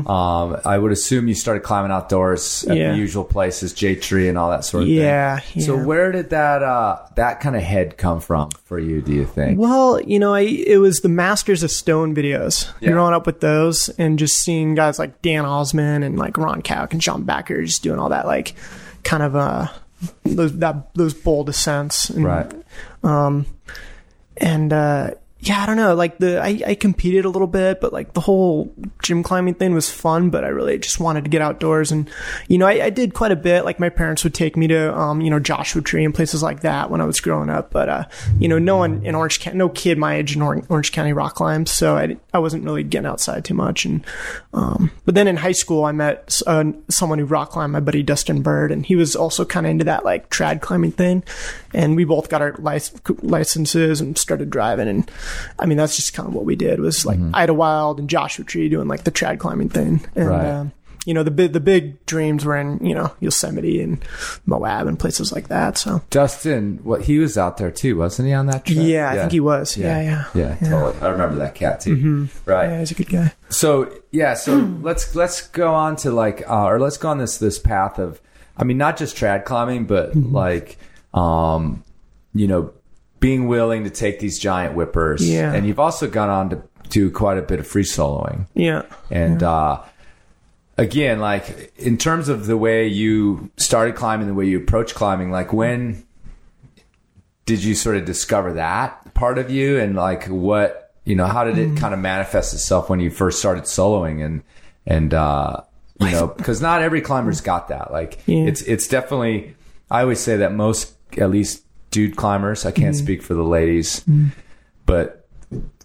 Um, 0.09 0.59
I 0.65 0.77
would 0.77 0.91
assume 0.91 1.27
you 1.27 1.35
started 1.35 1.61
climbing 1.61 1.91
outdoors 1.91 2.63
at 2.63 2.69
Mm-hmm. 2.71 2.77
Yeah. 2.77 2.91
the 2.91 2.97
usual 2.97 3.23
places, 3.23 3.73
J 3.73 3.95
Tree 3.95 4.27
and 4.29 4.37
all 4.37 4.49
that 4.51 4.65
sort 4.65 4.83
of 4.83 4.89
Yeah, 4.89 5.39
thing. 5.39 5.61
Yeah. 5.61 5.65
So 5.67 5.77
where 5.77 6.11
did 6.11 6.29
that 6.31 6.63
uh 6.63 6.99
that 7.15 7.39
kind 7.39 7.55
of 7.55 7.61
head 7.61 7.97
come 7.97 8.19
from 8.19 8.49
for 8.65 8.79
you? 8.79 9.01
Do 9.01 9.13
you 9.13 9.25
think? 9.25 9.59
Well, 9.59 10.01
you 10.01 10.17
know, 10.19 10.33
I 10.33 10.41
it 10.41 10.77
was 10.77 10.99
the 11.01 11.09
Masters 11.09 11.61
of 11.63 11.71
Stone 11.71 12.15
videos. 12.15 12.69
Yeah. 12.79 12.91
Growing 12.91 13.13
up 13.13 13.25
with 13.25 13.39
those 13.39 13.89
and 13.97 14.17
just 14.17 14.37
seeing 14.37 14.75
guys 14.75 14.97
like 14.99 15.21
Dan 15.21 15.45
Osman 15.45 16.03
and 16.03 16.17
like 16.17 16.37
Ron 16.37 16.61
Kauk 16.61 16.91
and 16.93 17.01
John 17.01 17.23
Bachar 17.25 17.63
just 17.65 17.83
doing 17.83 17.99
all 17.99 18.09
that 18.09 18.25
like 18.25 18.55
kind 19.03 19.23
of 19.23 19.35
uh 19.35 19.67
those 20.25 20.57
that 20.59 20.93
those 20.95 21.13
bold 21.13 21.49
ascents 21.49 22.09
and 22.09 22.25
Right. 22.25 22.51
and 24.37 24.73
uh 24.73 25.11
yeah, 25.39 25.61
I 25.61 25.65
don't 25.67 25.77
know. 25.77 25.93
Like 25.93 26.17
the 26.17 26.41
I, 26.41 26.61
I 26.65 26.75
competed 26.75 27.23
a 27.23 27.29
little 27.29 27.47
bit, 27.47 27.79
but 27.79 27.93
like 27.93 28.13
the 28.13 28.21
whole 28.21 28.73
gym 29.03 29.21
climbing 29.21 29.53
thing 29.53 29.73
was 29.73 29.89
fun. 29.89 30.31
But 30.31 30.43
I 30.43 30.47
really 30.47 30.79
just 30.79 30.99
wanted 30.99 31.25
to 31.25 31.29
get 31.29 31.41
outdoors, 31.41 31.91
and 31.91 32.09
you 32.47 32.57
know, 32.57 32.65
I, 32.65 32.85
I 32.85 32.89
did 32.89 33.13
quite 33.13 33.31
a 33.31 33.35
bit. 33.35 33.63
Like 33.63 33.79
my 33.79 33.89
parents 33.89 34.23
would 34.23 34.33
take 34.33 34.57
me 34.57 34.67
to, 34.67 34.97
um, 34.97 35.21
you 35.21 35.29
know, 35.29 35.39
Joshua 35.39 35.81
Tree 35.83 36.03
and 36.03 36.13
places 36.13 36.41
like 36.41 36.61
that 36.61 36.89
when 36.89 37.01
I 37.01 37.05
was 37.05 37.19
growing 37.19 37.49
up. 37.49 37.71
But 37.71 37.87
uh, 37.87 38.05
you 38.39 38.47
know, 38.47 38.57
no 38.57 38.77
one 38.77 39.05
in 39.05 39.13
Orange 39.13 39.39
County, 39.39 39.57
no 39.57 39.69
kid 39.69 39.99
my 39.99 40.15
age 40.15 40.35
in 40.35 40.41
Or- 40.41 40.63
Orange 40.69 40.91
County 40.91 41.13
rock 41.13 41.35
climbs, 41.35 41.71
so 41.71 41.95
I, 41.97 42.17
I 42.33 42.39
wasn't 42.39 42.63
really 42.63 42.83
getting 42.83 43.07
outside 43.07 43.45
too 43.45 43.53
much. 43.53 43.85
And 43.85 44.03
um, 44.53 44.89
but 45.05 45.13
then 45.13 45.27
in 45.27 45.37
high 45.37 45.51
school, 45.51 45.85
I 45.85 45.91
met 45.91 46.41
uh, 46.47 46.71
someone 46.89 47.19
who 47.19 47.25
rock 47.25 47.51
climbed, 47.51 47.73
my 47.73 47.79
buddy 47.79 48.01
Dustin 48.01 48.41
Bird, 48.41 48.71
and 48.71 48.83
he 48.83 48.95
was 48.95 49.15
also 49.15 49.45
kind 49.45 49.67
of 49.67 49.69
into 49.69 49.85
that 49.85 50.03
like 50.03 50.31
trad 50.31 50.61
climbing 50.61 50.93
thing. 50.93 51.23
And 51.73 51.95
we 51.95 52.05
both 52.05 52.29
got 52.29 52.41
our 52.41 52.55
lic- 52.57 53.21
licenses 53.21 54.01
and 54.01 54.17
started 54.17 54.49
driving. 54.49 54.87
And 54.87 55.11
I 55.59 55.65
mean, 55.65 55.77
that's 55.77 55.95
just 55.95 56.13
kind 56.13 56.27
of 56.27 56.33
what 56.35 56.45
we 56.45 56.55
did 56.55 56.79
was 56.79 57.05
like 57.05 57.19
Idyllwild 57.19 57.99
and 57.99 58.09
Joshua 58.09 58.45
Tree 58.45 58.69
doing 58.69 58.87
like 58.87 59.03
the 59.03 59.11
trad 59.11 59.39
climbing 59.39 59.69
thing. 59.69 60.01
And, 60.15 60.27
Right. 60.27 60.45
um, 60.47 60.71
you 61.05 61.13
know, 61.13 61.23
the 61.23 61.31
big, 61.31 61.53
the 61.53 61.61
big 61.61 62.05
dreams 62.05 62.43
were 62.43 62.57
in, 62.57 62.85
you 62.85 62.93
know, 62.93 63.13
Yosemite 63.21 63.81
and 63.81 64.03
Moab 64.45 64.87
and 64.87 64.99
places 64.99 65.31
like 65.31 65.47
that. 65.47 65.77
So 65.77 66.01
Dustin, 66.09 66.79
what 66.83 67.03
he 67.03 67.17
was 67.19 67.37
out 67.37 67.55
there 67.55 67.71
too, 67.71 67.95
wasn't 67.95 68.27
he 68.27 68.33
on 68.33 68.47
that 68.47 68.65
trip? 68.65 68.77
yeah, 68.81 69.09
I 69.11 69.15
think 69.15 69.31
he 69.31 69.39
was. 69.39 69.77
Yeah. 69.77 70.01
Yeah. 70.01 70.25
yeah, 70.59 70.69
totally. 70.69 71.01
I 71.01 71.07
remember 71.09 71.37
that 71.37 71.55
cat 71.55 71.79
too. 71.79 72.27
Right. 72.45 72.67
Yeah, 72.69 72.79
he's 72.79 72.91
a 72.91 72.95
good 72.95 73.07
guy. 73.09 73.31
So 73.49 73.89
yeah, 74.11 74.33
so 74.33 74.57
let's 74.81 75.15
let's 75.15 75.47
go 75.47 75.73
on 75.73 75.95
to 75.97 76.11
like, 76.11 76.43
uh, 76.49 76.65
or 76.65 76.77
let's 76.77 76.97
go 76.97 77.07
on 77.07 77.19
this 77.19 77.37
this 77.37 77.57
path 77.57 77.99
of 77.99 78.19
I 78.57 78.65
mean, 78.65 78.77
not 78.77 78.97
just 78.97 79.15
trad 79.15 79.45
climbing, 79.45 79.85
but 79.85 80.09
Mm-hmm. 80.11 80.35
like, 80.35 80.77
um, 81.13 81.83
you 82.33 82.47
know, 82.47 82.73
being 83.19 83.47
willing 83.47 83.83
to 83.83 83.89
take 83.89 84.19
these 84.19 84.37
giant 84.39 84.75
whippers. 84.75 85.27
Yeah. 85.27 85.53
And 85.53 85.65
you've 85.67 85.79
also 85.79 86.07
gone 86.07 86.29
on 86.29 86.49
to 86.51 86.61
do 86.89 87.09
quite 87.11 87.37
a 87.37 87.41
bit 87.41 87.59
of 87.59 87.67
free 87.67 87.83
soloing. 87.83 88.47
Yeah. 88.53 88.83
And 89.09 89.41
uh, 89.43 89.81
again, 90.77 91.19
like 91.19 91.73
in 91.77 91.97
terms 91.97 92.29
of 92.29 92.45
the 92.45 92.57
way 92.57 92.87
you 92.87 93.49
started 93.57 93.95
climbing, 93.95 94.27
the 94.27 94.33
way 94.33 94.45
you 94.45 94.57
approach 94.59 94.93
climbing, 94.95 95.31
like 95.31 95.51
when 95.53 96.05
did 97.45 97.63
you 97.63 97.75
sort 97.75 97.97
of 97.97 98.05
discover 98.05 98.53
that 98.53 99.13
part 99.13 99.37
of 99.37 99.49
you, 99.49 99.79
and 99.79 99.95
like 99.95 100.25
what 100.27 100.93
you 101.05 101.15
know, 101.15 101.25
how 101.25 101.43
did 101.45 101.57
it 101.57 101.69
Mm. 101.69 101.77
kind 101.77 101.93
of 101.93 101.99
manifest 102.01 102.53
itself 102.53 102.89
when 102.89 102.99
you 102.99 103.09
first 103.09 103.39
started 103.39 103.63
soloing, 103.63 104.23
and 104.23 104.43
and 104.85 105.13
uh, 105.13 105.61
you 105.99 106.11
know, 106.11 106.27
because 106.37 106.61
not 106.61 106.81
every 106.81 107.01
climber's 107.01 107.41
got 107.41 107.69
that. 107.69 107.91
Like 107.91 108.19
Yeah. 108.25 108.45
it's 108.45 108.61
it's 108.63 108.87
definitely. 108.87 109.55
I 109.89 110.01
always 110.01 110.19
say 110.19 110.35
that 110.37 110.53
most, 110.53 110.93
at 111.17 111.29
least 111.29 111.63
dude 111.97 112.15
climbers, 112.15 112.63
I 112.65 112.69
Mm-hmm. 112.71 112.81
can't 112.83 112.95
speak 112.95 113.21
for 113.23 113.33
the 113.33 113.43
ladies, 113.57 114.05
but 114.85 115.27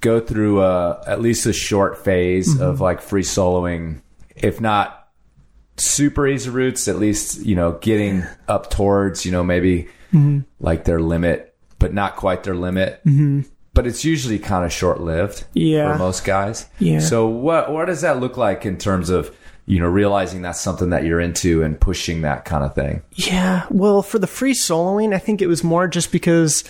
go 0.01 0.21
through 0.21 0.61
uh, 0.61 1.03
at 1.07 1.21
least 1.23 1.47
a 1.47 1.53
short 1.53 2.05
phase 2.05 2.61
of 2.61 2.81
like 2.81 3.01
free 3.01 3.23
soloing, 3.23 4.03
if 4.37 4.61
not 4.61 5.09
super 5.77 6.27
easy 6.27 6.51
routes, 6.51 6.87
at 6.89 6.97
least 6.99 7.45
you 7.47 7.55
know 7.57 7.73
getting 7.81 8.25
up 8.47 8.69
towards 8.71 9.25
you 9.25 9.33
know 9.33 9.43
maybe 9.43 9.89
like 10.61 10.85
their 10.85 11.01
limit, 11.01 11.55
but 11.79 11.95
not 11.95 12.17
quite 12.17 12.43
their 12.45 12.55
limit. 12.55 13.01
Mm-hmm. 13.07 13.49
But 13.75 13.87
it's 13.87 14.05
usually 14.05 14.39
kind 14.39 14.67
of 14.67 14.73
short 14.73 15.01
lived 15.01 15.45
Yeah. 15.55 15.93
for 15.95 15.99
most 15.99 16.25
guys. 16.27 16.67
Yeah. 16.79 16.99
So 17.01 17.27
what 17.27 17.73
what 17.73 17.87
does 17.87 18.03
that 18.03 18.21
look 18.21 18.37
like 18.37 18.67
in 18.67 18.77
terms 18.77 19.09
of 19.09 19.35
you 19.67 19.79
know 19.79 19.89
realizing 19.89 20.43
that's 20.43 20.61
something 20.61 20.91
that 20.91 21.05
you're 21.05 21.21
into 21.21 21.63
and 21.63 21.81
pushing 21.81 22.23
that 22.23 22.45
kind 22.45 22.65
of 22.65 22.75
thing? 22.75 23.03
Yeah, 23.13 23.67
well, 23.71 24.03
for 24.03 24.19
the 24.19 24.27
free 24.27 24.55
soloing, 24.55 25.15
I 25.15 25.19
think 25.19 25.43
it 25.43 25.47
was 25.47 25.63
more 25.63 25.89
just 25.89 26.13
because 26.13 26.65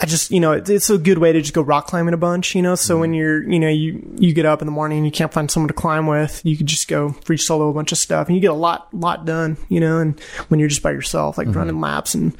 I 0.00 0.06
just, 0.06 0.30
you 0.30 0.38
know, 0.38 0.52
it's, 0.52 0.90
a 0.90 0.98
good 0.98 1.18
way 1.18 1.32
to 1.32 1.40
just 1.40 1.54
go 1.54 1.60
rock 1.60 1.88
climbing 1.88 2.14
a 2.14 2.18
bunch, 2.18 2.54
you 2.54 2.62
know. 2.62 2.76
So 2.76 3.00
when 3.00 3.14
you're, 3.14 3.42
you 3.42 3.58
know, 3.58 3.68
you 3.68 4.00
you 4.16 4.32
get 4.32 4.46
up 4.46 4.62
in 4.62 4.66
the 4.66 4.72
morning 4.72 4.98
and 4.98 5.06
you 5.06 5.10
can't 5.10 5.32
find 5.32 5.50
someone 5.50 5.68
to 5.68 5.74
climb 5.74 6.06
with, 6.06 6.40
you 6.44 6.56
could 6.56 6.66
just 6.66 6.86
go 6.86 7.10
free 7.24 7.36
solo 7.36 7.68
a 7.68 7.72
bunch 7.72 7.90
of 7.90 7.98
stuff, 7.98 8.28
and 8.28 8.36
you 8.36 8.40
get 8.40 8.52
a 8.52 8.54
lot 8.54 8.92
lot 8.94 9.24
done, 9.24 9.56
you 9.68 9.80
know. 9.80 9.98
And 9.98 10.18
when 10.48 10.60
you're 10.60 10.68
just 10.68 10.84
by 10.84 10.92
yourself, 10.92 11.36
like 11.36 11.52
running 11.52 11.80
laps 11.80 12.14
and 12.14 12.36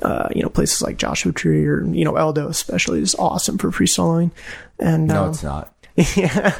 uh, 0.00 0.28
you 0.34 0.42
know 0.42 0.48
places 0.48 0.80
like 0.80 0.96
Joshua 0.96 1.32
Tree 1.32 1.66
or 1.66 1.84
you 1.84 2.06
know 2.06 2.14
Eldo 2.14 2.48
especially 2.48 3.02
is 3.02 3.14
awesome 3.16 3.58
for 3.58 3.70
free 3.70 3.86
soloing. 3.86 4.30
And 4.78 5.06
No, 5.06 5.24
um, 5.24 5.30
it's 5.30 5.42
not. 5.42 5.74
yeah, 6.16 6.58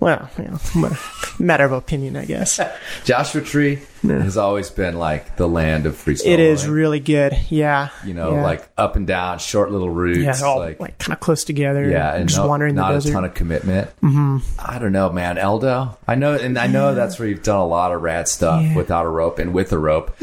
well, 0.00 0.28
you 0.38 0.44
know, 0.44 0.90
matter 1.38 1.64
of 1.64 1.72
opinion, 1.72 2.16
I 2.16 2.24
guess. 2.24 2.60
Joshua 3.04 3.40
Tree 3.42 3.78
has 4.02 4.36
always 4.36 4.70
been 4.70 4.98
like 4.98 5.36
the 5.36 5.48
land 5.48 5.86
of 5.86 5.96
free 5.96 6.14
soloing. 6.14 6.26
It 6.34 6.40
is 6.40 6.66
really 6.68 7.00
good. 7.00 7.36
Yeah. 7.48 7.88
you 8.04 8.14
know, 8.14 8.34
Yeah. 8.34 8.42
like 8.42 8.68
up 8.76 8.96
and 8.96 9.06
down, 9.06 9.38
short 9.38 9.70
little 9.70 9.88
routes. 9.90 10.40
yeah, 10.40 10.46
all 10.46 10.58
like, 10.58 10.78
like, 10.80 10.98
kind 10.98 11.12
of 11.14 11.20
close 11.20 11.44
together. 11.44 11.88
yeah, 11.88 12.14
and 12.14 12.28
just 12.28 12.40
no, 12.40 12.48
wandering 12.48 12.74
not 12.74 13.00
the 13.02 13.08
a 13.08 13.12
ton 13.12 13.24
of 13.24 13.34
commitment. 13.34 13.88
Mm-hmm. 14.02 14.38
I 14.58 14.78
don't 14.78 14.92
know, 14.92 15.10
man. 15.10 15.36
Eldo, 15.36 15.96
I 16.06 16.14
know, 16.16 16.34
and 16.34 16.58
I 16.58 16.66
know 16.66 16.94
that's 16.94 17.18
where 17.18 17.28
you've 17.28 17.42
done 17.42 17.58
a 17.60 17.66
lot 17.66 17.92
of 17.92 18.02
rad 18.02 18.28
stuff 18.28 18.60
Yeah. 18.62 18.68
Mm-hmm. 18.68 18.76
without 18.76 19.06
a 19.06 19.08
rope 19.08 19.38
and 19.38 19.54
with 19.54 19.72
a 19.72 19.78
rope. 19.78 20.14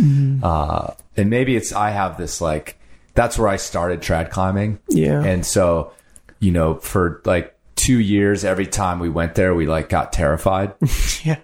Uh, 0.44 0.94
and 1.18 1.30
maybe 1.30 1.56
it's 1.56 1.74
I 1.74 1.90
have 1.92 2.18
this 2.18 2.40
like 2.42 2.78
that's 3.14 3.38
where 3.38 3.48
I 3.50 3.58
started 3.58 4.02
trad 4.02 4.30
climbing. 4.32 4.80
Yeah. 4.90 5.24
and 5.24 5.46
so 5.46 5.92
you 6.40 6.52
know, 6.52 6.76
for 6.76 7.22
like 7.26 7.56
two 7.82 8.00
years, 8.00 8.44
every 8.46 8.68
time 8.68 9.00
we 9.00 9.10
went 9.10 9.36
there, 9.36 9.54
we 9.56 9.66
like 9.68 9.90
got 9.90 10.14
terrified. 10.14 10.74
yeah, 11.24 11.40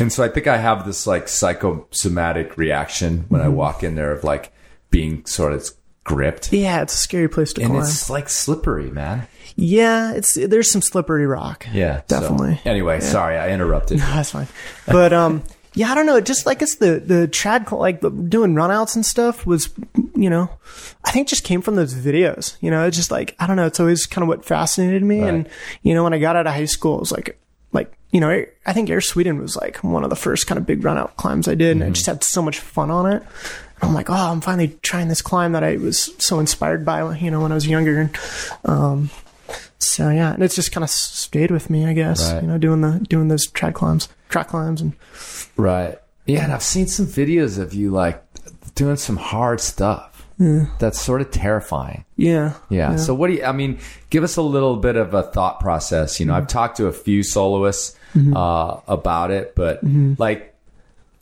And 0.00 0.12
so 0.12 0.24
I 0.24 0.28
think 0.28 0.46
I 0.46 0.56
have 0.56 0.84
this 0.86 1.06
like 1.06 1.28
psychosomatic 1.28 2.56
reaction 2.56 3.24
when 3.28 3.40
Mm-hmm. 3.40 3.46
I 3.50 3.54
walk 3.54 3.82
in 3.84 3.94
there 3.94 4.12
of 4.12 4.24
like 4.24 4.52
being 4.90 5.24
sort 5.26 5.52
of 5.52 5.68
gripped. 6.04 6.52
yeah, 6.52 6.82
it's 6.82 6.94
a 6.94 6.96
scary 6.96 7.28
place 7.28 7.52
to 7.54 7.60
And 7.62 7.70
climb. 7.70 7.82
it's 7.82 8.10
like 8.10 8.28
slippery, 8.28 8.90
man. 8.90 9.26
yeah, 9.56 10.12
it's 10.14 10.34
there's 10.34 10.70
some 10.70 10.82
slippery 10.82 11.26
rock. 11.26 11.66
Yeah. 11.72 12.02
so- 12.08 12.20
definitely. 12.20 12.60
anyway, 12.64 13.00
sorry, 13.00 13.36
I 13.36 13.50
interrupted. 13.50 13.98
That's 14.00 14.30
fine. 14.30 14.48
But 14.86 15.12
um, 15.12 15.42
yeah, 15.74 15.90
I 15.90 15.94
don't 15.94 16.06
know. 16.06 16.16
It 16.16 16.24
just 16.24 16.46
like 16.46 16.62
it's 16.62 16.76
the 16.76 17.00
the 17.00 17.28
trad 17.28 17.70
like 17.70 18.00
the, 18.00 18.10
doing 18.10 18.54
runouts 18.54 18.94
and 18.94 19.04
stuff 19.04 19.46
was, 19.46 19.72
you 20.14 20.30
know, 20.30 20.50
I 21.04 21.10
think 21.10 21.28
just 21.28 21.44
came 21.44 21.62
from 21.62 21.76
those 21.76 21.94
videos. 21.94 22.56
You 22.60 22.70
know, 22.70 22.86
it's 22.86 22.96
just 22.96 23.10
like 23.10 23.36
I 23.38 23.46
don't 23.46 23.56
know. 23.56 23.66
It's 23.66 23.80
always 23.80 24.06
kind 24.06 24.22
of 24.22 24.28
what 24.28 24.44
fascinated 24.44 25.02
me. 25.02 25.20
Right. 25.20 25.28
And 25.28 25.48
you 25.82 25.94
know, 25.94 26.04
when 26.04 26.14
I 26.14 26.18
got 26.18 26.36
out 26.36 26.46
of 26.46 26.54
high 26.54 26.64
school, 26.64 26.96
it 26.96 27.00
was 27.00 27.12
like 27.12 27.38
like 27.72 27.92
you 28.10 28.20
know, 28.20 28.44
I 28.66 28.72
think 28.72 28.88
Air 28.88 29.00
Sweden 29.00 29.38
was 29.38 29.56
like 29.56 29.84
one 29.84 30.04
of 30.04 30.10
the 30.10 30.16
first 30.16 30.46
kind 30.46 30.58
of 30.58 30.66
big 30.66 30.82
runout 30.82 31.16
climbs 31.16 31.46
I 31.46 31.54
did, 31.54 31.76
and 31.76 31.84
I 31.84 31.90
just 31.90 32.06
had 32.06 32.24
so 32.24 32.40
much 32.40 32.58
fun 32.58 32.90
on 32.90 33.12
it. 33.12 33.22
I'm 33.80 33.94
like, 33.94 34.10
oh, 34.10 34.14
I'm 34.14 34.40
finally 34.40 34.76
trying 34.82 35.08
this 35.08 35.22
climb 35.22 35.52
that 35.52 35.62
I 35.62 35.76
was 35.76 36.10
so 36.18 36.40
inspired 36.40 36.84
by, 36.84 37.16
you 37.16 37.30
know, 37.30 37.40
when 37.40 37.52
I 37.52 37.54
was 37.54 37.66
younger. 37.66 38.00
And, 38.00 38.18
um, 38.64 39.10
so 39.78 40.10
yeah, 40.10 40.34
and 40.34 40.42
it's 40.42 40.54
just 40.54 40.72
kind 40.72 40.84
of 40.84 40.90
stayed 40.90 41.50
with 41.50 41.70
me, 41.70 41.86
I 41.86 41.92
guess. 41.92 42.32
Right. 42.32 42.42
You 42.42 42.48
know, 42.48 42.58
doing 42.58 42.80
the 42.80 43.04
doing 43.08 43.28
those 43.28 43.46
trad 43.46 43.74
climbs, 43.74 44.08
trad 44.30 44.48
climbs, 44.48 44.80
and 44.80 44.94
Right. 45.56 45.98
Yeah, 46.26 46.44
and 46.44 46.52
I've 46.52 46.62
seen 46.62 46.86
some 46.86 47.06
videos 47.06 47.58
of 47.58 47.72
you 47.72 47.90
like 47.90 48.22
doing 48.74 48.96
some 48.96 49.16
hard 49.16 49.60
stuff. 49.60 50.26
Yeah. 50.38 50.66
That's 50.78 51.00
sort 51.00 51.20
of 51.20 51.32
terrifying. 51.32 52.04
yeah, 52.70 52.92
Yeah. 52.92 52.96
So 52.96 53.12
what 53.12 53.26
do 53.26 53.34
you? 53.34 53.44
I 53.44 53.52
mean, 53.52 53.80
give 54.10 54.22
us 54.22 54.36
a 54.36 54.42
little 54.42 54.76
bit 54.76 54.94
of 54.94 55.12
a 55.14 55.24
thought 55.24 55.58
process. 55.58 56.20
You 56.20 56.26
know, 56.26 56.34
I've 56.34 56.44
mm-hmm. 56.44 56.58
talked 56.58 56.76
to 56.76 56.86
a 56.86 56.92
few 56.92 57.24
soloists 57.24 57.98
mm-hmm. 58.14 58.36
uh, 58.36 58.80
about 58.86 59.32
it, 59.32 59.56
but 59.56 59.84
mm-hmm. 59.84 60.14
like, 60.16 60.47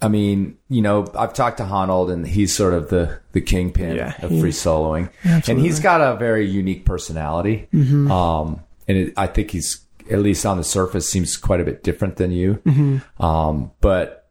I 0.07 0.09
mean, 0.09 0.57
you 0.69 0.83
know, 0.83 1.05
I've 1.19 1.35
talked 1.35 1.57
to 1.57 1.65
Honnold, 1.65 2.13
and 2.13 2.25
he's 2.25 2.55
sort 2.55 2.75
of 2.75 2.91
the 2.91 3.19
the 3.33 3.41
kingpin 3.41 3.97
Yeah, 3.97 4.15
of 4.23 4.31
free 4.39 4.53
soloing, 4.53 5.11
and 5.25 5.59
he's 5.59 5.81
got 5.81 6.01
a 6.01 6.17
very 6.17 6.47
unique 6.47 6.85
personality. 6.85 7.67
Um, 7.75 8.61
and 8.87 8.97
it, 8.99 9.15
I 9.17 9.27
think 9.27 9.51
he's 9.51 9.81
at 10.09 10.21
least 10.21 10.47
on 10.47 10.59
the 10.59 10.63
surface 10.63 11.09
seems 11.09 11.37
quite 11.37 11.61
a 11.61 11.65
bit 11.65 11.83
different 11.83 12.19
than 12.19 12.31
you. 12.31 12.63
Um, 13.19 13.73
but 13.81 14.29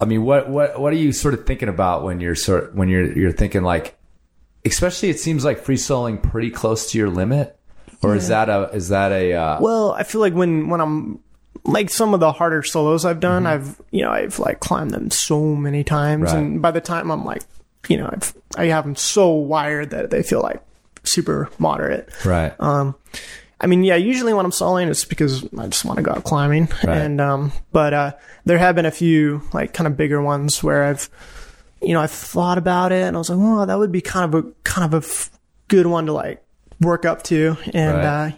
I 0.00 0.06
mean, 0.06 0.22
what 0.22 0.48
what 0.48 0.80
what 0.80 0.90
are 0.94 0.96
you 0.96 1.12
sort 1.12 1.34
of 1.34 1.44
thinking 1.44 1.68
about 1.68 2.02
when 2.02 2.20
you're 2.20 2.34
sort 2.34 2.74
when 2.74 2.88
you're 2.88 3.12
you're 3.12 3.32
thinking 3.32 3.64
like, 3.64 3.94
especially 4.64 5.10
it 5.10 5.20
seems 5.20 5.44
like 5.44 5.58
free 5.58 5.76
soloing 5.76 6.22
pretty 6.22 6.50
close 6.50 6.92
to 6.92 6.98
your 6.98 7.10
limit, 7.10 7.58
or 8.02 8.16
is 8.16 8.28
that 8.28 8.48
a 8.48 8.70
is 8.72 8.88
that 8.88 9.12
a 9.12 9.34
uh, 9.34 9.60
Well, 9.60 9.92
I 9.92 10.04
feel 10.04 10.22
like 10.22 10.32
when 10.32 10.70
when 10.70 10.80
I'm 10.80 11.20
like 11.68 11.90
some 11.90 12.14
of 12.14 12.20
the 12.20 12.32
harder 12.32 12.62
solos 12.62 13.04
I've 13.04 13.20
done, 13.20 13.44
Mm-hmm. 13.44 13.68
I've 13.68 13.80
you 13.90 14.02
know 14.02 14.10
I've 14.10 14.38
like 14.38 14.60
climbed 14.60 14.90
them 14.90 15.10
so 15.10 15.54
many 15.54 15.84
times, 15.84 16.24
Right. 16.32 16.36
and 16.38 16.60
by 16.62 16.70
the 16.70 16.80
time 16.80 17.10
I'm 17.10 17.24
like, 17.24 17.42
you 17.88 17.96
know, 17.96 18.08
I've 18.12 18.34
I 18.56 18.66
have 18.66 18.84
them 18.84 18.96
so 18.96 19.30
wired 19.30 19.90
that 19.90 20.10
they 20.10 20.22
feel 20.22 20.40
like 20.42 20.60
super 21.04 21.48
moderate. 21.58 22.08
right? 22.24 22.52
Um, 22.60 22.94
I 23.60 23.66
mean, 23.66 23.82
yeah, 23.82 23.96
usually 23.96 24.32
when 24.34 24.44
I'm 24.44 24.52
soloing, 24.52 24.88
it's 24.88 25.04
because 25.04 25.44
I 25.58 25.66
just 25.66 25.84
want 25.84 25.96
to 25.96 26.02
go 26.02 26.12
out 26.12 26.22
climbing. 26.24 26.68
Right. 26.84 26.98
And, 26.98 27.20
um, 27.20 27.50
but, 27.72 27.92
uh, 27.92 28.12
there 28.44 28.56
have 28.58 28.76
been 28.76 28.86
a 28.86 28.90
few 28.92 29.42
like 29.52 29.72
kind 29.74 29.86
of 29.88 29.96
bigger 29.96 30.22
ones 30.22 30.62
where 30.62 30.84
I've, 30.84 31.10
you 31.82 31.92
know, 31.92 32.00
I've 32.00 32.10
thought 32.12 32.56
about 32.58 32.92
it 32.92 33.02
and 33.02 33.16
I 33.16 33.18
was 33.18 33.30
like, 33.30 33.38
oh, 33.40 33.66
that 33.66 33.76
would 33.78 33.90
be 33.90 34.00
kind 34.00 34.32
of 34.32 34.44
a, 34.44 34.48
kind 34.62 34.84
of 34.84 34.94
a 35.02 35.04
f- 35.04 35.30
good 35.66 35.86
one 35.86 36.06
to 36.06 36.12
like 36.12 36.40
work 36.80 37.04
up 37.04 37.22
to. 37.24 37.56
And, 37.74 37.96
Right. 37.96 38.04
uh, 38.04 38.30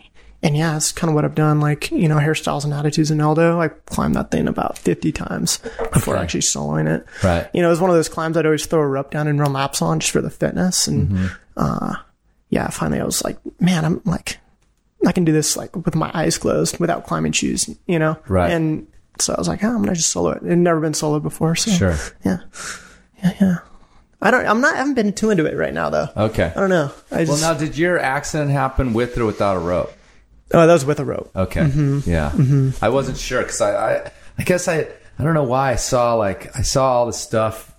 and 0.42 0.56
yeah, 0.56 0.76
it's 0.76 0.92
kind 0.92 1.08
of 1.10 1.14
what 1.14 1.24
I've 1.24 1.34
done. 1.34 1.60
Like, 1.60 1.90
you 1.90 2.08
know, 2.08 2.16
hairstyles 2.16 2.64
and 2.64 2.72
attitudes 2.72 3.10
in 3.10 3.18
Eldo. 3.18 3.58
I 3.58 3.68
climbed 3.68 4.14
that 4.14 4.30
thing 4.30 4.48
about 4.48 4.78
50 4.78 5.12
times 5.12 5.58
before 5.92 6.14
Okay. 6.14 6.22
actually 6.22 6.40
soloing 6.40 6.88
it. 6.88 7.04
Right. 7.22 7.48
You 7.52 7.60
know, 7.62 7.68
it 7.68 7.70
was 7.70 7.80
one 7.80 7.90
of 7.90 7.96
those 7.96 8.08
climbs 8.08 8.36
I'd 8.36 8.46
always 8.46 8.64
throw 8.66 8.80
a 8.80 8.86
rope 8.88 9.10
down 9.10 9.28
and 9.28 9.38
run 9.38 9.52
laps 9.52 9.82
on 9.82 10.00
just 10.00 10.12
for 10.12 10.20
the 10.22 10.30
fitness. 10.30 10.86
And, 10.86 11.08
Mm-hmm. 11.10 11.26
uh, 11.56 11.94
yeah, 12.48 12.68
finally 12.70 13.00
I 13.00 13.04
was 13.04 13.22
like, 13.22 13.38
man, 13.60 13.84
I'm 13.84 14.00
like, 14.04 14.38
I 15.06 15.12
can 15.12 15.24
do 15.24 15.32
this 15.32 15.56
like 15.56 15.74
with 15.76 15.94
my 15.94 16.10
eyes 16.14 16.36
closed 16.38 16.78
without 16.80 17.06
climbing 17.06 17.32
shoes, 17.32 17.68
you 17.86 17.98
know? 17.98 18.16
Right. 18.28 18.50
And 18.50 18.86
so 19.18 19.34
I 19.34 19.38
was 19.38 19.46
like, 19.48 19.62
oh, 19.62 19.68
I'm 19.68 19.76
going 19.76 19.88
to 19.90 19.94
just 19.94 20.10
solo 20.10 20.30
it. 20.30 20.42
It 20.42 20.56
never 20.56 20.80
been 20.80 20.94
solo 20.94 21.20
before. 21.20 21.54
So 21.54 21.70
Sure. 21.70 21.96
yeah. 22.24 22.38
Yeah. 23.22 23.32
Yeah. 23.40 23.56
I 24.22 24.30
don't, 24.30 24.44
I'm 24.46 24.60
not, 24.60 24.74
I 24.74 24.78
haven't 24.78 24.94
been 24.94 25.12
too 25.12 25.30
into 25.30 25.46
it 25.46 25.56
right 25.56 25.72
now 25.72 25.90
though. 25.90 26.08
Okay. 26.16 26.52
I 26.54 26.58
don't 26.60 26.68
know. 26.70 26.90
I 27.12 27.24
Well, 27.24 27.38
now, 27.40 27.54
did 27.54 27.78
your 27.78 27.98
accident 27.98 28.50
happen 28.50 28.92
with 28.92 29.16
or 29.16 29.24
without 29.26 29.56
a 29.56 29.60
rope? 29.60 29.92
Oh, 30.52 30.66
that 30.66 30.72
was 30.72 30.84
with 30.84 31.00
a 31.00 31.04
rope. 31.04 31.30
Okay. 31.34 31.60
Mm-hmm. 31.62 32.10
Yeah. 32.10 32.72
I 32.82 32.88
wasn't 32.88 33.18
sure 33.18 33.42
because 33.42 33.60
I, 33.60 33.96
I, 33.96 34.10
I 34.38 34.42
guess 34.44 34.68
I, 34.68 34.86
I 35.18 35.22
don't 35.24 35.34
know 35.34 35.44
why 35.44 35.72
I 35.72 35.76
saw 35.76 36.14
like 36.14 36.56
I 36.56 36.62
saw 36.62 36.92
all 36.92 37.06
the 37.06 37.12
stuff 37.12 37.74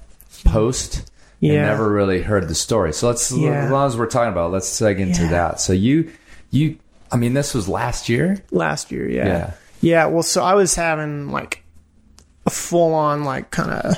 post. 0.45 1.07
And 1.43 1.53
never 1.53 1.89
really 1.91 2.21
heard 2.21 2.47
the 2.47 2.53
story. 2.53 2.93
So 2.93 3.07
let's, 3.07 3.31
Yeah. 3.31 3.65
as 3.65 3.71
long 3.71 3.87
as 3.87 3.97
we're 3.97 4.05
talking 4.05 4.31
about, 4.31 4.49
it, 4.49 4.53
let's 4.53 4.69
seg 4.69 4.99
into 4.99 5.23
Yeah. 5.23 5.29
that. 5.31 5.59
So 5.59 5.73
you, 5.73 6.11
you, 6.51 6.77
I 7.11 7.17
mean, 7.17 7.33
this 7.33 7.55
was 7.55 7.67
last 7.67 8.09
year. 8.09 8.43
Last 8.51 8.91
year. 8.91 9.09
Yeah. 9.09 9.25
Yeah. 9.25 9.53
Yeah. 9.81 10.05
Well, 10.05 10.21
so 10.21 10.43
I 10.43 10.53
was 10.53 10.75
having 10.75 11.31
like 11.31 11.63
a 12.45 12.51
full 12.51 12.93
on 12.93 13.23
like 13.23 13.49
kind 13.49 13.71
of 13.71 13.95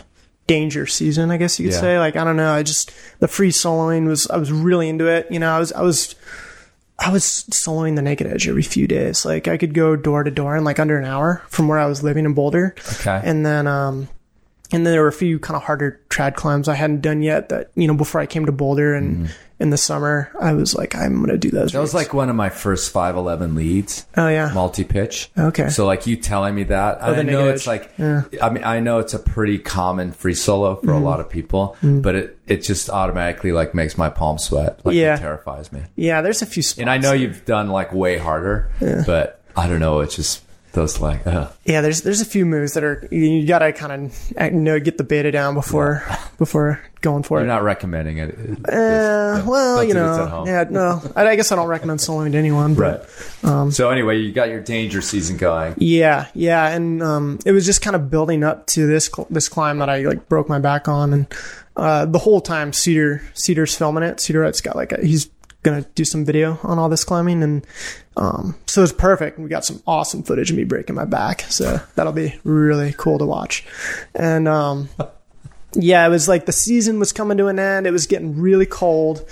danger 0.47 0.87
season, 0.87 1.31
I 1.31 1.35
guess 1.37 1.59
you 1.59 1.65
could 1.67 1.73
Yeah. 1.73 1.81
say. 1.81 1.99
Like, 1.99 2.15
I 2.15 2.23
don't 2.23 2.37
know. 2.37 2.53
I 2.53 2.63
just, 2.63 2.93
the 3.19 3.27
free 3.27 3.51
soloing 3.51 4.07
was, 4.07 4.25
I 4.29 4.37
was 4.37 4.49
really 4.49 4.87
into 4.87 5.07
it. 5.07 5.27
You 5.29 5.39
know, 5.39 5.53
I 5.53 5.59
was, 5.59 5.73
I 5.73 5.81
was, 5.81 6.15
I 6.99 7.11
was 7.11 7.45
soloing 7.51 7.95
the 7.95 8.01
naked 8.01 8.27
edge 8.27 8.47
every 8.47 8.61
few 8.63 8.87
days. 8.87 9.25
Like 9.25 9.47
I 9.47 9.57
could 9.57 9.73
go 9.73 9.95
door 9.95 10.23
to 10.23 10.31
door 10.31 10.55
in 10.55 10.63
like 10.63 10.79
under 10.79 10.97
an 10.97 11.05
hour 11.05 11.43
from 11.47 11.67
where 11.67 11.79
I 11.79 11.85
was 11.85 12.03
living 12.03 12.25
in 12.25 12.33
Boulder. 12.33 12.75
Okay. 12.99 13.19
And 13.23 13.45
then, 13.45 13.67
um, 13.67 14.07
and 14.71 14.85
then 14.85 14.93
there 14.93 15.01
were 15.01 15.07
a 15.07 15.13
few 15.13 15.39
kind 15.39 15.55
of 15.55 15.63
harder 15.63 16.01
trad 16.09 16.35
climbs 16.35 16.67
I 16.67 16.75
hadn't 16.75 17.01
done 17.01 17.21
yet 17.21 17.49
that 17.49 17.71
you 17.75 17.87
know 17.87 17.93
before 17.93 18.21
I 18.21 18.25
came 18.25 18.45
to 18.45 18.51
Boulder 18.51 18.93
and 18.95 19.29
in 19.59 19.69
the 19.69 19.77
summer 19.77 20.31
I 20.39 20.53
was 20.53 20.75
like 20.75 20.95
I'm 20.95 21.19
gonna 21.21 21.37
do 21.37 21.49
those. 21.51 21.69
Mm-hmm. 21.69 21.77
That 21.77 21.81
was 21.81 21.93
like 21.93 22.13
one 22.13 22.29
of 22.29 22.35
my 22.35 22.49
first 22.49 22.91
511 22.91 23.55
leads. 23.55 24.05
oh 24.17 24.27
yeah, 24.27 24.51
multi 24.53 24.83
pitch. 24.83 25.29
Okay. 25.37 25.69
So 25.69 25.85
like 25.85 26.05
you 26.07 26.15
telling 26.17 26.55
me 26.55 26.63
that, 26.65 27.03
I 27.03 27.21
know 27.21 27.47
it's 27.49 27.67
like, 27.67 27.91
Yeah. 27.97 28.23
I 28.41 28.49
mean, 28.49 28.63
I 28.63 28.79
know 28.79 28.99
it's 28.99 29.13
a 29.13 29.19
pretty 29.19 29.59
common 29.59 30.11
free 30.11 30.33
solo 30.33 30.75
for 30.75 30.91
a 30.91 30.95
Mm-hmm. 30.95 31.03
lot 31.05 31.19
of 31.19 31.29
people, 31.29 31.75
but 31.81 32.15
it 32.15 32.37
it 32.47 32.57
just 32.63 32.89
automatically 32.89 33.51
like 33.51 33.73
makes 33.73 33.97
my 33.97 34.09
palm 34.09 34.37
sweat. 34.37 34.79
Like 34.85 34.95
Yeah. 34.95 35.15
it 35.15 35.19
terrifies 35.19 35.71
me. 35.71 35.81
yeah. 35.95 36.21
There's 36.21 36.41
a 36.41 36.45
few 36.45 36.63
spots. 36.63 36.79
And 36.79 36.89
I 36.89 36.97
know 36.97 37.13
you've 37.13 37.45
done 37.45 37.69
like 37.69 37.93
way 37.93 38.17
harder, 38.17 38.69
but 39.05 39.41
I 39.55 39.67
don't 39.67 39.79
know. 39.79 39.99
It's 40.01 40.15
just 40.15 40.41
those 40.73 40.99
like, 40.99 41.25
uh, 41.25 41.49
Yeah, 41.65 41.81
there's 41.81 42.01
there's 42.01 42.21
a 42.21 42.25
few 42.25 42.45
moves 42.45 42.73
that 42.73 42.83
are 42.83 43.07
you, 43.11 43.45
gotta 43.47 43.71
kind 43.73 43.91
of 44.11 44.31
you 44.53 44.59
know 44.59 44.79
get 44.79 44.97
the 44.97 45.03
beta 45.03 45.31
down 45.31 45.53
before 45.53 46.03
before 46.37 46.81
going 47.01 47.23
for 47.23 47.37
it. 47.39 47.41
you're 47.41 47.49
it. 47.49 47.53
not 47.53 47.63
recommending 47.63 48.17
it. 48.17 48.29
It- 48.29 48.59
Uh, 48.69 49.35
just- 49.37 49.47
well, 49.47 49.83
you 49.83 49.93
know, 49.93 50.43
yeah, 50.45 50.65
no, 50.69 51.01
I, 51.15 51.27
I 51.27 51.35
guess 51.35 51.51
I 51.51 51.55
don't 51.55 51.67
recommend 51.67 51.99
soloing 51.99 52.31
to 52.31 52.37
anyone, 52.37 52.75
but 52.75 53.09
Right. 53.43 53.71
so 53.73 53.89
anyway, 53.89 54.17
you 54.19 54.31
got 54.31 54.49
your 54.49 54.61
danger 54.61 55.01
season 55.01 55.37
going. 55.37 55.75
yeah, 55.77 56.27
yeah, 56.33 56.67
and 56.69 57.01
um, 57.03 57.39
it 57.45 57.51
was 57.51 57.65
just 57.65 57.81
kind 57.81 57.95
of 57.95 58.09
building 58.09 58.43
up 58.43 58.67
to 58.67 58.85
this 58.87 59.09
this 59.29 59.47
climb 59.49 59.79
that 59.79 59.89
I 59.89 59.99
like 60.03 60.27
broke 60.29 60.49
my 60.49 60.59
back 60.59 60.87
on, 60.87 61.13
and 61.13 61.27
uh, 61.75 62.05
the 62.05 62.19
whole 62.19 62.39
time 62.41 62.71
Cedar 62.73 63.21
Cedar's 63.33 63.75
filming 63.75 64.03
it. 64.03 64.19
Cedar 64.19 64.39
Wright's 64.41 64.61
got 64.61 64.75
like 64.75 64.91
a, 64.91 65.05
he's 65.05 65.29
gonna 65.63 65.85
do 65.95 66.05
some 66.05 66.25
video 66.25 66.59
on 66.63 66.77
all 66.77 66.89
this 66.89 67.03
climbing, 67.03 67.43
and 67.43 67.67
um, 68.17 68.55
so 68.67 68.83
it's 68.83 68.93
perfect. 68.93 69.39
We 69.39 69.49
got 69.49 69.65
some 69.65 69.81
awesome 69.87 70.23
footage 70.23 70.51
of 70.51 70.57
me 70.57 70.63
breaking 70.63 70.95
my 70.95 71.05
back, 71.05 71.41
so 71.41 71.79
that'll 71.95 72.13
be 72.13 72.39
really 72.43 72.93
cool 72.97 73.19
to 73.19 73.25
watch, 73.25 73.65
and 74.13 74.47
um. 74.47 74.89
yeah, 75.75 76.05
it 76.05 76.09
was 76.09 76.27
like 76.27 76.45
the 76.45 76.51
season 76.51 76.99
was 76.99 77.11
coming 77.11 77.37
to 77.37 77.47
an 77.47 77.57
end. 77.57 77.87
It 77.87 77.91
was 77.91 78.05
getting 78.05 78.39
really 78.39 78.67
cold, 78.67 79.27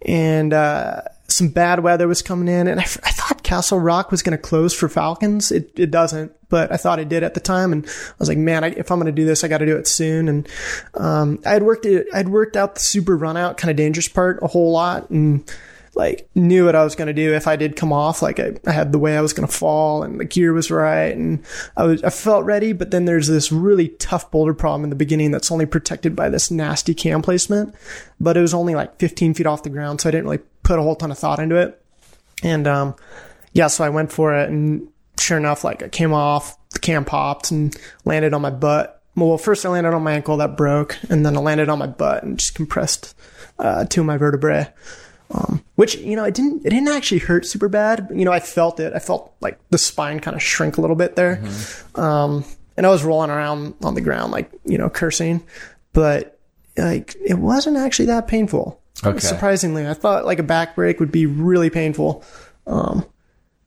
and 0.00 0.54
uh, 0.54 1.02
some 1.32 1.48
bad 1.48 1.80
weather 1.80 2.06
was 2.06 2.22
coming 2.22 2.48
in. 2.48 2.68
And 2.68 2.80
I, 2.80 2.84
f- 2.84 2.98
I 3.04 3.10
thought 3.10 3.42
Castle 3.42 3.80
Rock 3.80 4.10
was 4.10 4.22
going 4.22 4.36
to 4.36 4.42
close 4.42 4.74
for 4.74 4.88
Falcons. 4.88 5.50
It, 5.50 5.72
it 5.78 5.90
doesn't, 5.90 6.32
but 6.48 6.70
I 6.72 6.76
thought 6.76 6.98
it 6.98 7.08
did 7.08 7.22
at 7.22 7.34
the 7.34 7.40
time. 7.40 7.72
And 7.72 7.86
I 7.86 8.14
was 8.18 8.28
like, 8.28 8.38
man, 8.38 8.64
I, 8.64 8.68
if 8.68 8.90
I'm 8.90 8.98
going 8.98 9.12
to 9.14 9.20
do 9.20 9.26
this, 9.26 9.42
I 9.42 9.48
got 9.48 9.58
to 9.58 9.66
do 9.66 9.76
it 9.76 9.86
soon. 9.86 10.28
And 10.28 10.48
um, 10.94 11.40
I 11.44 11.50
had 11.50 11.62
worked 11.62 11.86
it. 11.86 12.06
I'd 12.12 12.28
worked 12.28 12.56
out 12.56 12.74
the 12.74 12.80
super 12.80 13.16
run 13.16 13.36
out, 13.36 13.56
kind 13.56 13.70
of 13.70 13.76
dangerous 13.76 14.08
part 14.08 14.38
a 14.42 14.46
whole 14.46 14.72
lot, 14.72 15.10
and 15.10 15.50
like 15.94 16.28
knew 16.34 16.64
what 16.64 16.74
I 16.74 16.84
was 16.84 16.94
going 16.94 17.08
to 17.08 17.12
do 17.12 17.34
if 17.34 17.46
I 17.46 17.56
did 17.56 17.76
come 17.76 17.92
off. 17.92 18.22
Like 18.22 18.40
I, 18.40 18.52
I 18.66 18.72
had 18.72 18.92
the 18.92 18.98
way 18.98 19.16
I 19.16 19.20
was 19.20 19.32
going 19.32 19.46
to 19.46 19.54
fall 19.54 20.02
and 20.02 20.18
the 20.18 20.24
gear 20.24 20.52
was 20.52 20.70
right 20.70 21.14
and 21.14 21.44
I 21.76 21.84
was, 21.84 22.02
I 22.02 22.10
felt 22.10 22.44
ready. 22.44 22.72
But 22.72 22.90
then 22.90 23.04
there's 23.04 23.28
this 23.28 23.52
really 23.52 23.88
tough 23.88 24.30
boulder 24.30 24.54
problem 24.54 24.84
in 24.84 24.90
the 24.90 24.96
beginning 24.96 25.30
that's 25.30 25.50
only 25.50 25.66
protected 25.66 26.16
by 26.16 26.30
this 26.30 26.50
nasty 26.50 26.94
cam 26.94 27.20
placement, 27.20 27.74
but 28.18 28.36
it 28.36 28.40
was 28.40 28.54
only 28.54 28.74
like 28.74 28.98
15 28.98 29.34
feet 29.34 29.46
off 29.46 29.62
the 29.62 29.70
ground. 29.70 30.00
So 30.00 30.08
I 30.08 30.12
didn't 30.12 30.24
really 30.24 30.42
put 30.62 30.78
a 30.78 30.82
whole 30.82 30.96
ton 30.96 31.10
of 31.10 31.18
thought 31.18 31.40
into 31.40 31.56
it. 31.56 31.78
And, 32.42 32.66
um, 32.66 32.96
yeah, 33.52 33.66
so 33.66 33.84
I 33.84 33.90
went 33.90 34.12
for 34.12 34.34
it 34.34 34.48
and 34.48 34.88
sure 35.18 35.36
enough, 35.36 35.62
like 35.62 35.82
I 35.82 35.88
came 35.88 36.14
off, 36.14 36.56
the 36.70 36.78
cam 36.78 37.04
popped 37.04 37.50
and 37.50 37.76
landed 38.06 38.32
on 38.32 38.40
my 38.40 38.50
butt. 38.50 39.02
Well, 39.14 39.36
first 39.36 39.66
I 39.66 39.68
landed 39.68 39.92
on 39.92 40.02
my 40.02 40.14
ankle 40.14 40.38
that 40.38 40.56
broke 40.56 40.96
and 41.10 41.26
then 41.26 41.36
I 41.36 41.40
landed 41.40 41.68
on 41.68 41.78
my 41.78 41.86
butt 41.86 42.22
and 42.22 42.38
just 42.38 42.54
compressed, 42.54 43.14
uh, 43.58 43.84
two 43.84 44.00
of 44.00 44.06
my 44.06 44.16
vertebrae 44.16 44.72
um, 45.32 45.64
which 45.76 45.96
you 45.96 46.16
know 46.16 46.24
it 46.24 46.34
didn't 46.34 46.64
it 46.66 46.70
didn't 46.70 46.88
actually 46.88 47.18
hurt 47.18 47.46
super 47.46 47.68
bad. 47.68 48.08
You 48.14 48.24
know, 48.24 48.32
I 48.32 48.40
felt 48.40 48.78
it. 48.80 48.92
I 48.94 48.98
felt 48.98 49.34
like 49.40 49.58
the 49.70 49.78
spine 49.78 50.20
kind 50.20 50.36
of 50.36 50.42
shrink 50.42 50.76
a 50.76 50.80
little 50.80 50.96
bit 50.96 51.16
there, 51.16 51.42
um, 51.94 52.44
and 52.76 52.86
I 52.86 52.90
was 52.90 53.02
rolling 53.02 53.30
around 53.30 53.74
on 53.82 53.94
the 53.94 54.00
ground 54.00 54.32
like 54.32 54.50
you 54.64 54.78
know 54.78 54.90
cursing, 54.90 55.42
but 55.92 56.38
like 56.76 57.16
it 57.24 57.38
wasn't 57.38 57.76
actually 57.76 58.06
that 58.06 58.28
painful. 58.28 58.80
Okay. 59.04 59.18
Surprisingly, 59.18 59.88
I 59.88 59.94
thought 59.94 60.26
like 60.26 60.38
a 60.38 60.44
back 60.44 60.74
break 60.76 61.00
would 61.00 61.12
be 61.12 61.26
really 61.26 61.70
painful. 61.70 62.24
Um, 62.66 63.04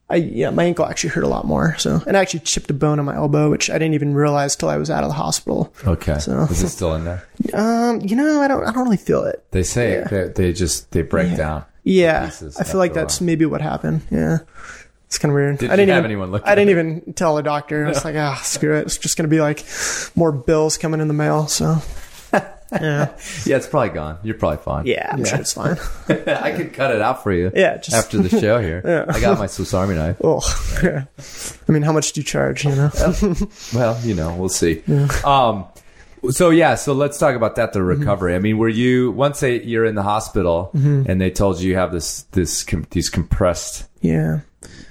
I 0.08 0.16
yeah, 0.16 0.50
my 0.50 0.64
ankle 0.64 0.84
actually 0.86 1.10
hurt 1.10 1.24
a 1.24 1.28
lot 1.28 1.44
more. 1.46 1.76
So, 1.78 2.00
and 2.06 2.16
I 2.16 2.20
actually 2.20 2.40
chipped 2.40 2.70
a 2.70 2.74
bone 2.74 2.98
on 3.00 3.04
my 3.06 3.16
elbow, 3.16 3.50
which 3.50 3.70
I 3.70 3.74
didn't 3.74 3.94
even 3.94 4.14
realize 4.14 4.54
till 4.54 4.68
I 4.68 4.76
was 4.76 4.88
out 4.90 5.02
of 5.02 5.10
the 5.10 5.14
hospital. 5.14 5.72
Okay. 5.84 6.18
So- 6.20 6.42
Is 6.50 6.62
it 6.62 6.68
still 6.68 6.94
in 6.94 7.04
there? 7.04 7.26
Um, 7.52 8.00
you 8.02 8.14
know, 8.14 8.40
I 8.40 8.46
don't 8.48 8.64
I 8.64 8.72
don't 8.72 8.84
really 8.84 8.96
feel 8.96 9.24
it. 9.24 9.44
They 9.50 9.62
say 9.64 9.92
Yeah. 9.94 10.04
they, 10.08 10.28
they 10.28 10.52
just 10.52 10.90
they 10.92 11.02
break 11.02 11.36
down. 11.36 11.64
Yeah, 11.82 12.30
I 12.58 12.64
feel 12.64 12.78
like 12.78 12.94
that's 12.94 13.20
maybe 13.20 13.46
what 13.46 13.60
happened. 13.60 14.02
Yeah, 14.10 14.38
it's 15.06 15.18
kind 15.18 15.30
of 15.30 15.34
weird. 15.36 15.58
Did 15.58 15.70
I 15.70 15.76
didn't 15.76 15.88
you 15.88 15.94
have 15.94 16.00
even, 16.02 16.10
anyone 16.10 16.30
look 16.32 16.42
I 16.46 16.54
didn't 16.56 16.68
it? 16.68 16.72
even 16.72 17.12
tell 17.14 17.36
the 17.36 17.42
doctor. 17.44 17.84
I 17.86 17.88
was 17.90 18.04
like, 18.04 18.16
ah, 18.16 18.40
screw 18.44 18.76
it. 18.76 18.82
It's 18.86 18.98
just 18.98 19.16
gonna 19.16 19.28
be 19.28 19.40
like 19.40 19.64
more 20.16 20.32
bills 20.32 20.78
coming 20.78 21.00
in 21.00 21.06
the 21.08 21.14
mail. 21.14 21.46
So 21.46 21.76
yeah, 22.72 23.16
Yeah, 23.44 23.56
it's 23.56 23.66
probably 23.66 23.90
gone. 23.90 24.18
You're 24.22 24.34
probably 24.38 24.58
fine. 24.58 24.86
yeah, 24.86 25.08
I'm 25.12 25.24
sure 25.24 25.38
it's 25.40 25.52
fine. 25.52 25.76
I 26.08 26.52
could 26.52 26.72
cut 26.74 26.94
it 26.94 27.00
out 27.00 27.22
for 27.22 27.32
you. 27.32 27.50
Yeah, 27.54 27.76
just- 27.78 27.96
after 27.96 28.18
the 28.18 28.28
show 28.28 28.58
here. 28.60 29.06
I 29.08 29.20
got 29.20 29.38
my 29.38 29.46
Swiss 29.46 29.72
Army 29.74 29.94
knife. 29.94 30.16
Oh, 30.22 30.40
yeah. 30.82 31.04
I 31.68 31.72
mean, 31.72 31.82
how 31.82 31.92
much 31.92 32.12
do 32.12 32.20
you 32.20 32.24
charge? 32.24 32.64
You 32.64 32.74
know, 32.74 32.90
Well, 33.74 33.98
you 34.02 34.14
know, 34.14 34.34
we'll 34.36 34.48
see. 34.48 34.82
Um, 35.24 35.64
so 36.30 36.50
yeah, 36.50 36.74
so 36.74 36.92
let's 36.92 37.18
talk 37.18 37.36
about 37.36 37.54
that. 37.56 37.72
The 37.72 37.78
Mm-hmm. 37.80 38.00
recovery. 38.00 38.34
I 38.34 38.40
mean, 38.40 38.58
were 38.58 38.68
you 38.68 39.12
once 39.12 39.38
they, 39.40 39.62
you're 39.62 39.84
in 39.84 39.94
the 39.94 40.02
hospital 40.02 40.70
Mm-hmm. 40.74 41.08
and 41.10 41.20
they 41.20 41.30
told 41.30 41.60
you 41.60 41.70
you 41.70 41.76
have 41.76 41.92
this 41.92 42.22
this 42.32 42.64
com- 42.64 42.86
these 42.90 43.08
compressed 43.10 43.86
yeah, 44.00 44.40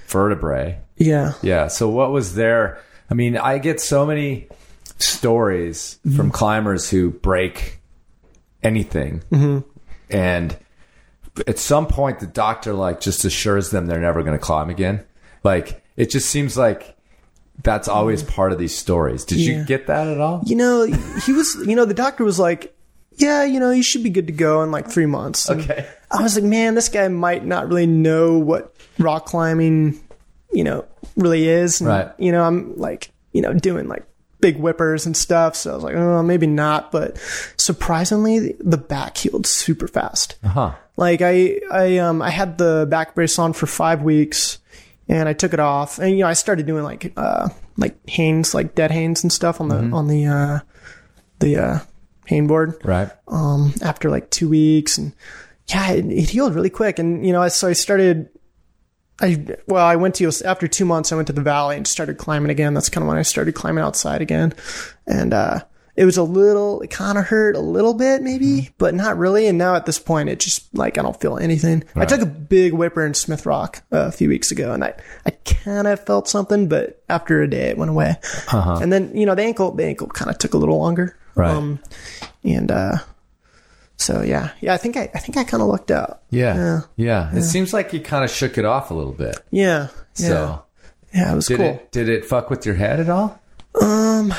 vertebrae? 0.08 0.78
yeah, 0.96 1.32
Yeah. 1.42 1.68
So 1.68 1.88
what 1.90 2.10
was 2.10 2.34
there? 2.36 2.80
I 3.10 3.14
mean, 3.14 3.36
I 3.36 3.58
get 3.58 3.80
so 3.80 4.06
many 4.06 4.48
stories 4.98 5.98
Mm-hmm. 6.06 6.16
from 6.16 6.30
climbers 6.30 6.88
who 6.90 7.10
break 7.10 7.80
anything, 8.62 9.22
Mm-hmm. 9.30 9.58
and 10.10 10.56
at 11.46 11.58
some 11.58 11.86
point 11.86 12.20
the 12.20 12.26
doctor 12.26 12.72
like 12.72 12.98
just 13.00 13.24
assures 13.24 13.70
them 13.70 13.86
they're 13.86 14.00
never 14.00 14.22
going 14.22 14.32
to 14.38 14.42
climb 14.42 14.70
again. 14.70 15.04
Like 15.44 15.82
it 15.96 16.10
just 16.10 16.30
seems 16.30 16.56
like 16.56 16.96
that's 17.62 17.88
always 17.88 18.22
part 18.22 18.52
of 18.52 18.58
these 18.58 18.76
stories. 18.76 19.24
Did 19.24 19.38
Mm-hmm. 19.38 19.50
Yeah. 19.50 19.58
you 19.58 19.64
get 19.64 19.86
that 19.88 20.06
at 20.08 20.20
all? 20.20 20.42
you 20.46 20.56
know, 20.56 20.84
he 20.84 21.32
was. 21.32 21.54
You 21.66 21.74
know, 21.76 21.84
the 21.84 21.94
doctor 21.94 22.24
was 22.24 22.38
like, 22.38 22.74
yeah, 23.18 23.44
you 23.44 23.58
know, 23.60 23.70
you 23.70 23.82
should 23.82 24.02
be 24.02 24.10
good 24.10 24.26
to 24.26 24.32
go 24.32 24.62
in 24.62 24.70
like 24.70 24.88
three 24.90 25.06
months. 25.06 25.48
And 25.48 25.60
Okay. 25.62 25.86
I 26.10 26.22
was 26.22 26.34
like, 26.36 26.44
man, 26.44 26.74
this 26.74 26.88
guy 26.88 27.08
might 27.08 27.44
not 27.44 27.68
really 27.68 27.86
know 27.86 28.38
what 28.38 28.74
rock 28.98 29.26
climbing, 29.26 29.98
you 30.52 30.64
know, 30.64 30.84
really 31.16 31.48
is. 31.48 31.80
And, 31.80 31.88
Right. 31.88 32.10
You 32.18 32.30
know, 32.32 32.42
I'm 32.44 32.76
like, 32.76 33.10
you 33.32 33.40
know, 33.42 33.52
doing 33.54 33.88
like 33.88 34.04
big 34.40 34.56
whippers 34.58 35.06
and 35.06 35.16
stuff. 35.16 35.56
So 35.56 35.72
I 35.72 35.74
was 35.74 35.84
like, 35.84 35.94
oh, 35.96 36.22
maybe 36.22 36.46
not. 36.46 36.92
But 36.92 37.18
surprisingly, 37.56 38.54
the 38.60 38.76
back 38.78 39.16
healed 39.16 39.46
super 39.46 39.88
fast. 39.88 40.36
Huh. 40.44 40.74
Like 40.96 41.20
I, 41.22 41.60
I, 41.70 41.98
um, 41.98 42.22
I 42.22 42.30
had 42.30 42.58
the 42.58 42.86
back 42.88 43.14
brace 43.14 43.38
on 43.38 43.52
for 43.52 43.66
five 43.66 44.02
weeks, 44.02 44.58
and 45.08 45.28
I 45.28 45.32
took 45.34 45.52
it 45.52 45.60
off, 45.60 45.98
and 45.98 46.10
you 46.12 46.18
know, 46.20 46.26
I 46.28 46.32
started 46.32 46.66
doing 46.66 46.84
like, 46.84 47.12
uh, 47.16 47.48
like 47.76 48.08
hangs, 48.08 48.54
like 48.54 48.74
dead 48.74 48.90
hangs 48.90 49.22
and 49.22 49.32
stuff 49.32 49.60
on 49.60 49.68
the 49.68 49.76
on 49.76 50.08
the 50.08 50.26
uh, 50.26 50.60
the 51.40 51.56
uh, 51.56 51.78
hang 52.26 52.46
board 52.46 52.74
Right. 52.82 53.10
um, 53.28 53.74
after 53.82 54.08
like 54.10 54.30
two 54.30 54.48
weeks, 54.48 54.96
and 54.96 55.12
yeah, 55.68 55.92
it, 55.92 56.06
it 56.06 56.30
healed 56.30 56.54
really 56.54 56.70
quick. 56.70 56.98
And 56.98 57.26
you 57.26 57.32
know, 57.32 57.46
so 57.48 57.68
I 57.68 57.72
started. 57.74 58.30
I 59.20 59.46
well, 59.66 59.84
I 59.84 59.96
went 59.96 60.16
to 60.16 60.30
after 60.44 60.68
two 60.68 60.84
months. 60.84 61.12
I 61.12 61.16
went 61.16 61.26
to 61.28 61.32
the 61.32 61.42
valley 61.42 61.76
and 61.76 61.86
started 61.86 62.18
climbing 62.18 62.50
again. 62.50 62.74
That's 62.74 62.88
kind 62.88 63.02
of 63.02 63.08
when 63.08 63.16
I 63.16 63.22
started 63.22 63.54
climbing 63.54 63.82
outside 63.82 64.20
again, 64.20 64.52
and 65.06 65.32
uh, 65.32 65.60
it 65.96 66.04
was 66.04 66.18
a 66.18 66.22
little. 66.22 66.82
It 66.82 66.90
kind 66.90 67.16
of 67.16 67.24
hurt 67.24 67.56
a 67.56 67.60
little 67.60 67.94
bit, 67.94 68.22
maybe, 68.22 68.70
but 68.76 68.94
not 68.94 69.16
really. 69.16 69.46
And 69.46 69.56
now 69.56 69.74
at 69.74 69.86
this 69.86 69.98
point, 69.98 70.28
it 70.28 70.38
just 70.38 70.74
like 70.74 70.98
I 70.98 71.02
don't 71.02 71.18
feel 71.18 71.38
anything. 71.38 71.84
I 71.94 72.04
took 72.04 72.20
a 72.20 72.26
big 72.26 72.74
whipper 72.74 73.06
in 73.06 73.14
Smith 73.14 73.46
Rock 73.46 73.82
uh, 73.90 74.06
a 74.06 74.12
few 74.12 74.28
weeks 74.28 74.50
ago, 74.50 74.72
and 74.72 74.84
I 74.84 74.94
I 75.24 75.30
kind 75.30 75.86
of 75.86 76.04
felt 76.04 76.28
something, 76.28 76.68
but 76.68 77.02
after 77.08 77.40
a 77.40 77.48
day, 77.48 77.70
it 77.70 77.78
went 77.78 77.90
away. 77.90 78.16
And 78.82 78.92
then 78.92 79.16
you 79.16 79.24
know 79.24 79.34
the 79.34 79.42
ankle 79.42 79.72
the 79.72 79.84
ankle 79.84 80.08
kind 80.08 80.30
of 80.30 80.36
took 80.36 80.52
a 80.52 80.58
little 80.58 80.78
longer, 80.78 81.16
Right. 81.36 81.50
Um, 81.50 81.80
and 82.44 82.70
uh, 82.70 82.96
so 83.96 84.22
yeah, 84.22 84.50
yeah, 84.60 84.74
I 84.74 84.76
think 84.76 84.96
I 84.96 85.10
I 85.14 85.18
think 85.18 85.36
I 85.36 85.44
kind 85.44 85.62
of 85.62 85.68
lucked 85.68 85.90
out. 85.90 86.22
Yeah. 86.30 86.54
Yeah. 86.56 86.80
Yeah. 86.96 87.36
It 87.36 87.42
seems 87.42 87.72
like 87.72 87.92
you 87.92 88.00
kind 88.00 88.24
of 88.24 88.30
shook 88.30 88.58
it 88.58 88.64
off 88.64 88.90
a 88.90 88.94
little 88.94 89.12
bit. 89.12 89.38
Yeah, 89.50 89.88
yeah, 90.16 90.28
So 90.28 90.62
yeah, 91.14 91.32
it 91.32 91.34
was 91.36 91.46
did 91.46 91.56
cool. 91.58 91.66
it 91.66 91.92
did 91.92 92.08
it 92.08 92.24
fuck 92.24 92.50
with 92.50 92.66
your 92.66 92.74
head 92.74 93.00
at 93.00 93.08
all? 93.08 93.40
Um, 93.80 94.32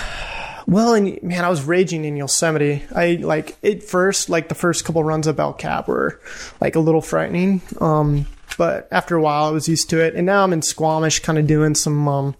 well, 0.67 0.93
and 0.95 1.21
man, 1.23 1.45
I 1.45 1.49
was 1.49 1.63
raging 1.63 2.03
in 2.05 2.17
Yosemite. 2.17 2.83
I 2.93 3.13
like 3.21 3.55
it 3.61 3.83
first, 3.83 4.29
like 4.29 4.49
the 4.49 4.55
first 4.55 4.83
couple 4.85 5.03
runs 5.03 5.27
of 5.27 5.39
El 5.39 5.53
Cap 5.53 5.87
were 5.87 6.19
like 6.59 6.75
a 6.75 6.79
little 6.79 7.01
frightening. 7.01 7.61
Um, 7.79 8.25
but 8.57 8.87
after 8.91 9.15
a 9.15 9.21
while, 9.21 9.45
I 9.45 9.51
was 9.51 9.67
used 9.69 9.89
to 9.91 10.03
it, 10.03 10.15
and 10.15 10.25
now 10.25 10.43
I'm 10.43 10.51
in 10.53 10.61
Squamish, 10.63 11.19
kind 11.19 11.37
of 11.37 11.45
doing 11.47 11.75
some, 11.75 12.07
um, 12.07 12.35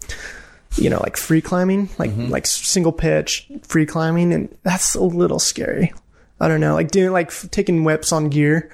you 0.76 0.90
know, 0.90 0.98
like 0.98 1.16
free 1.16 1.40
climbing, 1.40 1.88
like 1.98 2.10
like 2.16 2.46
single 2.46 2.92
pitch 2.92 3.48
free 3.62 3.86
climbing, 3.86 4.32
and 4.32 4.54
that's 4.62 4.94
a 4.94 5.02
little 5.02 5.38
scary. 5.38 5.92
I 6.40 6.48
don't 6.48 6.60
know, 6.60 6.74
like 6.74 6.90
doing 6.90 7.12
like 7.12 7.28
f- 7.28 7.46
taking 7.50 7.84
whips 7.84 8.12
on 8.12 8.28
gear. 8.28 8.70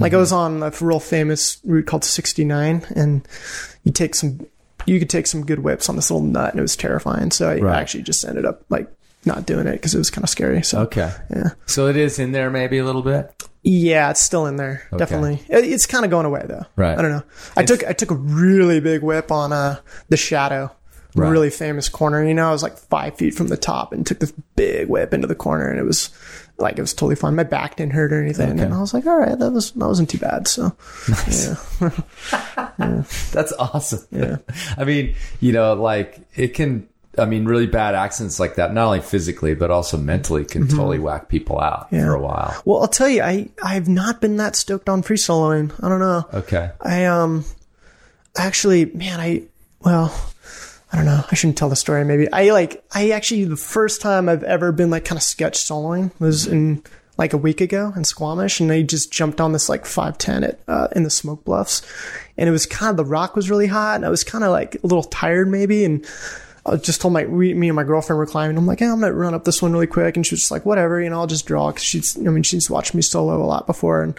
Like 0.00 0.14
I 0.14 0.16
was 0.18 0.30
on 0.32 0.62
a 0.62 0.70
real 0.80 1.00
famous 1.00 1.58
route 1.64 1.86
called 1.86 2.04
69, 2.04 2.86
and 2.94 3.26
you 3.82 3.90
take 3.90 4.14
some, 4.14 4.46
you 4.86 5.00
could 5.00 5.10
take 5.10 5.26
some 5.26 5.44
good 5.44 5.58
whips 5.58 5.88
on 5.88 5.96
this 5.96 6.08
little 6.10 6.24
nut, 6.24 6.50
and 6.52 6.60
it 6.60 6.62
was 6.62 6.76
terrifying. 6.76 7.32
So 7.32 7.50
I 7.50 7.58
Right. 7.58 7.76
actually 7.80 8.04
just 8.04 8.24
ended 8.24 8.44
up 8.46 8.62
like 8.68 8.86
not 9.24 9.44
doing 9.44 9.66
it 9.66 9.72
because 9.72 9.96
it 9.96 9.98
was 9.98 10.08
kind 10.10 10.22
of 10.22 10.30
scary. 10.30 10.62
So 10.62 10.82
Okay. 10.82 11.12
yeah, 11.34 11.50
So 11.66 11.88
it 11.88 11.96
is 11.96 12.20
in 12.20 12.30
there 12.30 12.48
maybe 12.48 12.78
a 12.78 12.84
little 12.84 13.02
bit. 13.02 13.32
yeah, 13.64 14.08
it's 14.10 14.20
still 14.20 14.46
in 14.46 14.54
there. 14.54 14.84
Definitely, 14.96 15.42
It- 15.48 15.64
it's 15.64 15.84
kind 15.86 16.04
of 16.04 16.12
going 16.12 16.26
away 16.26 16.44
though. 16.46 16.64
Right. 16.76 16.96
I 16.96 17.02
don't 17.02 17.10
know. 17.10 17.24
I 17.56 17.64
took 17.64 17.84
I 17.84 17.92
took 17.92 18.12
a 18.12 18.14
really 18.14 18.78
big 18.78 19.02
whip 19.02 19.32
on 19.32 19.52
uh 19.52 19.78
the 20.10 20.16
shadow. 20.16 20.70
Right. 21.16 21.28
Really 21.30 21.50
famous 21.50 21.88
corner, 21.88 22.22
you 22.24 22.34
know. 22.34 22.48
I 22.50 22.52
was 22.52 22.62
like 22.62 22.78
five 22.78 23.16
feet 23.16 23.34
from 23.34 23.48
the 23.48 23.56
top 23.56 23.92
and 23.92 24.06
took 24.06 24.20
this 24.20 24.32
big 24.54 24.88
whip 24.88 25.12
into 25.12 25.26
the 25.26 25.34
corner, 25.34 25.68
and 25.68 25.80
it 25.80 25.84
was 25.84 26.10
like 26.58 26.76
it 26.78 26.80
was 26.80 26.92
totally 26.92 27.14
fine. 27.16 27.34
My 27.36 27.44
back 27.44 27.76
didn't 27.76 27.92
hurt 27.92 28.12
or 28.12 28.22
anything, 28.22 28.50
Okay. 28.52 28.62
and 28.62 28.74
I 28.74 28.80
was 28.80 28.92
like, 28.92 29.06
"All 29.06 29.18
right, 29.18 29.38
that 29.38 29.50
was 29.50 29.70
that 29.72 29.86
wasn't 29.86 30.10
too 30.10 30.18
bad." 30.18 30.46
So, 30.48 30.72
yeah, 32.78 33.02
That's 33.32 33.52
awesome. 33.58 34.06
Yeah. 34.10 34.36
I 34.76 34.84
mean, 34.84 35.14
you 35.40 35.52
know, 35.52 35.74
like 35.74 36.20
it 36.34 36.54
can. 36.54 36.88
I 37.16 37.24
mean, 37.24 37.46
really 37.46 37.66
bad 37.66 37.96
accidents 37.96 38.38
like 38.38 38.54
that, 38.56 38.72
not 38.72 38.84
only 38.86 39.00
physically 39.00 39.54
but 39.54 39.72
also 39.72 39.96
mentally, 39.96 40.44
can 40.44 40.68
totally 40.68 41.00
whack 41.00 41.28
people 41.28 41.58
out 41.58 41.86
Mm-hmm. 41.86 41.96
Yeah. 41.96 42.04
for 42.04 42.14
a 42.14 42.20
while. 42.20 42.62
Well, 42.64 42.80
I'll 42.82 42.86
tell 42.88 43.08
you, 43.08 43.22
I 43.22 43.48
I've 43.62 43.88
not 43.88 44.20
been 44.20 44.36
that 44.36 44.54
stoked 44.54 44.88
on 44.88 45.02
free 45.02 45.16
soloing. 45.16 45.72
I 45.82 45.88
don't 45.88 45.98
know. 45.98 46.24
Okay. 46.32 46.70
I 46.80 47.06
um 47.06 47.44
actually, 48.36 48.84
man, 48.86 49.18
I 49.18 49.42
well, 49.80 50.14
I 50.92 50.96
don't 50.96 51.04
know. 51.04 51.22
I 51.30 51.34
shouldn't 51.34 51.58
tell 51.58 51.68
the 51.68 51.76
story. 51.76 52.04
Maybe 52.04 52.30
I 52.32 52.50
like 52.50 52.82
I 52.92 53.10
actually 53.10 53.44
the 53.44 53.56
first 53.56 54.00
time 54.00 54.28
I've 54.28 54.42
ever 54.42 54.72
been 54.72 54.90
like 54.90 55.04
kind 55.04 55.18
of 55.18 55.22
sketch 55.22 55.58
soloing 55.58 56.10
was 56.18 56.46
in 56.46 56.82
like 57.18 57.32
a 57.32 57.36
week 57.36 57.60
ago 57.60 57.92
in 57.94 58.04
Squamish, 58.04 58.60
and 58.60 58.72
I 58.72 58.82
just 58.82 59.12
jumped 59.12 59.40
on 59.40 59.52
this 59.52 59.68
like 59.68 59.84
five 59.84 60.16
ten 60.16 60.44
at 60.44 60.60
uh, 60.66 60.88
in 60.96 61.02
the 61.02 61.10
Smoke 61.10 61.44
Bluffs, 61.44 61.82
and 62.38 62.48
it 62.48 62.52
was 62.52 62.64
kind 62.64 62.90
of 62.90 62.96
the 62.96 63.04
rock 63.04 63.36
was 63.36 63.50
really 63.50 63.66
hot, 63.66 63.96
and 63.96 64.06
I 64.06 64.08
was 64.08 64.24
kind 64.24 64.44
of 64.44 64.50
like 64.50 64.76
a 64.76 64.86
little 64.86 65.04
tired 65.04 65.48
maybe, 65.48 65.84
and. 65.84 66.06
I 66.66 66.76
just 66.76 67.00
told 67.00 67.14
my 67.14 67.24
we, 67.24 67.54
me 67.54 67.68
and 67.68 67.76
my 67.76 67.84
girlfriend 67.84 68.18
were 68.18 68.26
climbing. 68.26 68.58
I'm 68.58 68.66
like, 68.66 68.80
yeah, 68.80 68.92
I'm 68.92 69.00
gonna 69.00 69.14
run 69.14 69.32
up 69.32 69.44
this 69.44 69.62
one 69.62 69.72
really 69.72 69.86
quick, 69.86 70.16
and 70.16 70.26
she 70.26 70.34
was 70.34 70.40
just 70.40 70.50
like, 70.50 70.66
whatever, 70.66 71.00
you 71.00 71.08
know, 71.08 71.18
I'll 71.18 71.26
just 71.26 71.46
draw 71.46 71.68
because 71.68 71.82
she's, 71.82 72.18
I 72.18 72.28
mean, 72.28 72.42
she's 72.42 72.68
watched 72.68 72.94
me 72.94 73.00
solo 73.00 73.42
a 73.42 73.46
lot 73.46 73.66
before, 73.66 74.02
and 74.02 74.18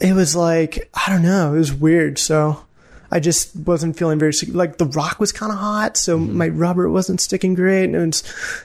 it 0.00 0.14
was 0.14 0.34
like 0.34 0.88
I 0.94 1.10
don't 1.10 1.20
know, 1.20 1.54
it 1.54 1.58
was 1.58 1.74
weird. 1.74 2.18
So 2.18 2.64
I 3.12 3.20
just 3.20 3.54
wasn't 3.54 3.98
feeling 3.98 4.18
very 4.18 4.32
like 4.48 4.78
the 4.78 4.86
rock 4.86 5.20
was 5.20 5.32
kind 5.32 5.52
of 5.52 5.58
hot, 5.58 5.98
so 5.98 6.18
mm-hmm. 6.18 6.34
my 6.34 6.48
rubber 6.48 6.88
wasn't 6.88 7.20
sticking 7.20 7.52
great, 7.52 7.84
and 7.84 7.94
it 7.94 8.06
was 8.06 8.22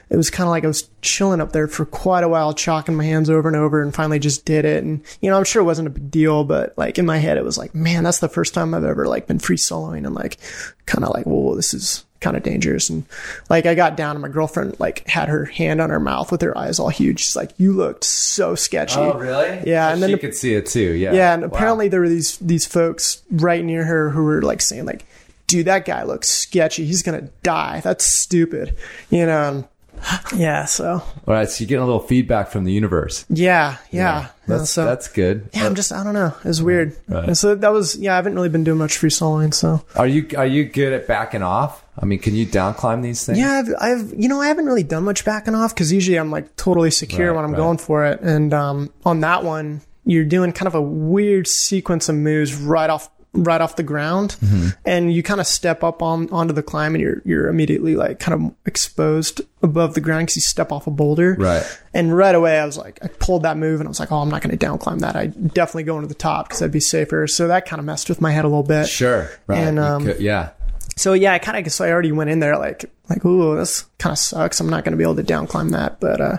it 0.08 0.16
was 0.16 0.30
kind 0.30 0.46
of 0.46 0.50
like 0.50 0.64
I 0.64 0.68
was 0.68 0.88
chilling 1.02 1.42
up 1.42 1.52
there 1.52 1.68
for 1.68 1.84
quite 1.84 2.24
a 2.24 2.28
while, 2.28 2.54
chalking 2.54 2.96
my 2.96 3.04
hands 3.04 3.28
over 3.28 3.46
and 3.46 3.56
over, 3.56 3.82
and 3.82 3.94
finally 3.94 4.18
just 4.18 4.46
did 4.46 4.64
it. 4.64 4.82
And 4.82 5.04
you 5.20 5.30
know, 5.30 5.36
I'm 5.36 5.44
sure 5.44 5.60
it 5.60 5.66
wasn't 5.66 5.88
a 5.88 5.90
big 5.90 6.10
deal, 6.10 6.44
but 6.44 6.72
like 6.78 6.98
in 6.98 7.04
my 7.04 7.18
head, 7.18 7.36
it 7.36 7.44
was 7.44 7.58
like, 7.58 7.74
man, 7.74 8.04
that's 8.04 8.20
the 8.20 8.28
first 8.28 8.54
time 8.54 8.72
I've 8.72 8.84
ever 8.84 9.06
like 9.06 9.26
been 9.26 9.38
free 9.38 9.58
soloing, 9.58 10.06
and 10.06 10.14
like 10.14 10.38
kind 10.86 11.04
of 11.04 11.12
like, 11.12 11.26
whoa, 11.26 11.54
this 11.54 11.74
is 11.74 12.06
kind 12.20 12.36
of 12.36 12.42
dangerous. 12.42 12.90
And 12.90 13.04
like 13.48 13.66
I 13.66 13.74
got 13.74 13.96
down, 13.96 14.16
and 14.16 14.22
my 14.22 14.28
girlfriend 14.28 14.78
like 14.80 15.06
had 15.08 15.28
her 15.28 15.44
hand 15.44 15.80
on 15.80 15.90
her 15.90 16.00
mouth 16.00 16.30
with 16.32 16.42
her 16.42 16.56
eyes 16.56 16.78
all 16.78 16.88
huge. 16.88 17.20
She's 17.20 17.36
like, 17.36 17.50
you 17.58 17.72
looked 17.72 18.04
so 18.04 18.54
sketchy. 18.54 18.98
Oh, 18.98 19.14
really? 19.18 19.62
Yeah, 19.66 19.88
So 19.88 19.92
and 19.94 20.02
then 20.02 20.10
she 20.10 20.14
the- 20.16 20.20
could 20.20 20.34
see 20.34 20.54
it 20.54 20.66
too. 20.66 20.92
Yeah. 20.94 21.12
Yeah, 21.12 21.34
and 21.34 21.42
Wow. 21.42 21.48
apparently 21.48 21.88
there 21.88 22.00
were 22.00 22.08
these 22.08 22.36
these 22.38 22.66
folks 22.66 23.22
right 23.30 23.64
near 23.64 23.84
her 23.84 24.10
who 24.10 24.22
were 24.24 24.42
like 24.42 24.60
saying 24.62 24.84
like, 24.86 25.04
"Dude, 25.46 25.66
that 25.66 25.84
guy 25.84 26.02
looks 26.02 26.28
sketchy. 26.28 26.84
He's 26.86 27.02
gonna 27.02 27.28
die. 27.42 27.80
That's 27.84 28.04
stupid." 28.04 28.76
You 29.10 29.26
know. 29.26 29.48
And, 29.48 29.64
yeah. 30.36 30.64
So 30.64 30.90
All 30.92 31.02
right. 31.26 31.48
So 31.48 31.62
you're 31.62 31.68
getting 31.68 31.82
a 31.82 31.86
little 31.86 32.00
feedback 32.00 32.48
from 32.50 32.62
the 32.64 32.72
universe. 32.72 33.24
yeah, 33.28 33.78
yeah. 33.90 34.28
That's 34.46 34.70
so 34.70 34.84
that's 34.84 35.08
good. 35.08 35.48
yeah, 35.52 35.66
I'm 35.66 35.74
just 35.74 35.92
I 35.92 36.04
don't 36.04 36.14
know. 36.14 36.32
It's 36.44 36.60
weird. 36.60 36.96
Right. 37.08 37.24
And 37.28 37.36
so 37.38 37.54
that 37.56 37.72
was 37.72 37.96
yeah. 37.96 38.12
I 38.12 38.16
haven't 38.16 38.34
really 38.36 38.48
been 38.48 38.62
doing 38.64 38.78
much 38.78 38.96
free 38.96 39.10
soloing. 39.10 39.52
So 39.52 39.82
Are 39.96 40.06
you 40.06 40.28
are 40.36 40.46
you 40.46 40.64
good 40.66 40.92
at 40.92 41.06
backing 41.08 41.42
off? 41.42 41.82
I 42.00 42.04
mean, 42.06 42.18
can 42.18 42.34
you 42.34 42.46
down 42.46 42.74
climb 42.74 43.02
these 43.02 43.24
things? 43.26 43.38
yeah, 43.38 43.52
I've, 43.52 43.68
I've 43.80 44.14
you 44.16 44.28
know 44.28 44.40
I 44.40 44.48
haven't 44.48 44.66
really 44.66 44.82
done 44.84 45.04
much 45.04 45.24
backing 45.24 45.54
off 45.54 45.74
because 45.74 45.92
usually 45.92 46.18
I'm 46.18 46.30
like 46.30 46.54
totally 46.56 46.90
secure 46.90 47.28
Right, 47.28 47.36
when 47.36 47.44
I'm 47.44 47.52
right. 47.52 47.56
going 47.58 47.78
for 47.78 48.04
it. 48.04 48.20
And 48.20 48.52
um, 48.54 48.90
on 49.04 49.20
that 49.20 49.44
one, 49.44 49.80
you're 50.04 50.24
doing 50.24 50.52
kind 50.52 50.66
of 50.68 50.74
a 50.74 50.82
weird 50.82 51.46
sequence 51.46 52.08
of 52.08 52.14
moves 52.16 52.54
right 52.54 52.88
off 52.90 53.10
right 53.34 53.60
off 53.60 53.76
the 53.76 53.82
ground, 53.82 54.36
Mm-hmm. 54.40 54.68
and 54.86 55.12
you 55.12 55.22
kind 55.22 55.38
of 55.40 55.46
step 55.46 55.84
up 55.84 56.02
on 56.02 56.30
onto 56.30 56.54
the 56.54 56.62
climb, 56.62 56.94
and 56.94 57.02
you're 57.02 57.20
you're 57.26 57.48
immediately 57.48 57.94
like 57.94 58.18
kind 58.18 58.34
of 58.42 58.54
exposed 58.64 59.42
above 59.62 59.94
the 59.94 60.00
ground 60.00 60.22
because 60.22 60.36
you 60.36 60.42
step 60.42 60.72
off 60.72 60.86
a 60.86 60.90
boulder. 60.90 61.36
Right. 61.38 61.62
And 61.92 62.16
right 62.16 62.34
away, 62.34 62.58
I 62.58 62.64
was 62.64 62.78
like, 62.78 62.98
I 63.02 63.08
pulled 63.08 63.42
that 63.42 63.56
move, 63.58 63.80
and 63.80 63.86
I 63.86 63.90
was 63.90 64.00
like, 64.00 64.10
oh, 64.10 64.16
I'm 64.18 64.30
not 64.30 64.40
going 64.40 64.50
to 64.52 64.56
down 64.56 64.78
climb 64.78 65.00
that. 65.00 65.14
I 65.14 65.26
definitely 65.26 65.82
go 65.84 65.96
into 65.96 66.08
the 66.08 66.14
top 66.14 66.46
because 66.48 66.60
that'd 66.60 66.72
be 66.72 66.80
safer. 66.80 67.26
So 67.26 67.48
that 67.48 67.66
kind 67.66 67.80
of 67.80 67.86
messed 67.86 68.08
with 68.08 68.20
my 68.20 68.30
head 68.32 68.44
a 68.44 68.48
little 68.48 68.62
bit. 68.62 68.88
Sure. 68.88 69.30
Right. 69.46 69.58
And, 69.58 69.78
um, 69.78 70.04
could- 70.06 70.20
yeah. 70.20 70.50
So 70.98 71.12
yeah, 71.14 71.32
I 71.32 71.38
kind 71.38 71.56
of 71.56 71.64
guess 71.64 71.80
I 71.80 71.90
already 71.90 72.12
went 72.12 72.28
in 72.30 72.40
there 72.40 72.58
like 72.58 72.84
like 73.08 73.24
ooh 73.24 73.56
this 73.56 73.82
kind 73.98 74.12
of 74.12 74.18
sucks. 74.18 74.60
I'm 74.60 74.68
not 74.68 74.84
going 74.84 74.92
to 74.92 74.96
be 74.98 75.04
able 75.04 75.16
to 75.16 75.22
down 75.22 75.46
climb 75.46 75.70
that, 75.70 76.00
but 76.00 76.20
uh, 76.20 76.36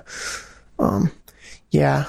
um, 0.77 1.11
yeah, 1.71 2.05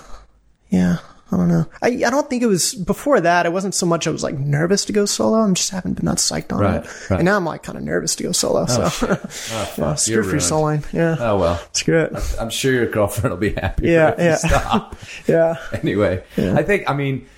yeah. 0.68 0.98
I 1.32 1.36
don't 1.36 1.46
know. 1.46 1.64
I 1.80 1.86
I 2.04 2.10
don't 2.10 2.28
think 2.28 2.42
it 2.42 2.48
was 2.48 2.74
before 2.74 3.20
that. 3.20 3.46
It 3.46 3.52
wasn't 3.52 3.76
so 3.76 3.86
much 3.86 4.08
I 4.08 4.10
was 4.10 4.24
like 4.24 4.36
nervous 4.36 4.84
to 4.86 4.92
go 4.92 5.06
solo. 5.06 5.38
I'm 5.38 5.54
just 5.54 5.70
haven't 5.70 5.92
been 5.94 6.06
that 6.06 6.16
psyched 6.18 6.52
on 6.52 6.58
Right, 6.58 6.84
it. 6.84 6.90
right. 7.10 7.18
And 7.20 7.24
now 7.24 7.36
I'm 7.36 7.44
like 7.44 7.62
kind 7.62 7.78
of 7.78 7.84
nervous 7.84 8.16
to 8.16 8.24
go 8.24 8.32
solo. 8.32 8.66
so 8.66 8.82
yeah, 9.48 9.66
You're 9.78 9.96
screw 9.96 10.22
free 10.24 10.40
soloing. 10.40 10.92
Yeah, 10.92 11.14
Oh 11.20 11.38
well. 11.38 11.62
screw 11.72 12.00
it. 12.00 12.12
I'm 12.40 12.50
sure 12.50 12.72
your 12.72 12.86
girlfriend 12.86 13.30
will 13.30 13.38
be 13.40 13.52
happy. 13.52 13.86
Yeah, 13.90 14.10
if 14.10 14.18
yeah. 14.18 14.34
Stop. 14.38 14.96
Yeah, 15.28 15.54
anyway, 15.72 16.24
I 16.36 16.64
think 16.64 16.90
I 16.90 16.94
mean, 16.94 17.28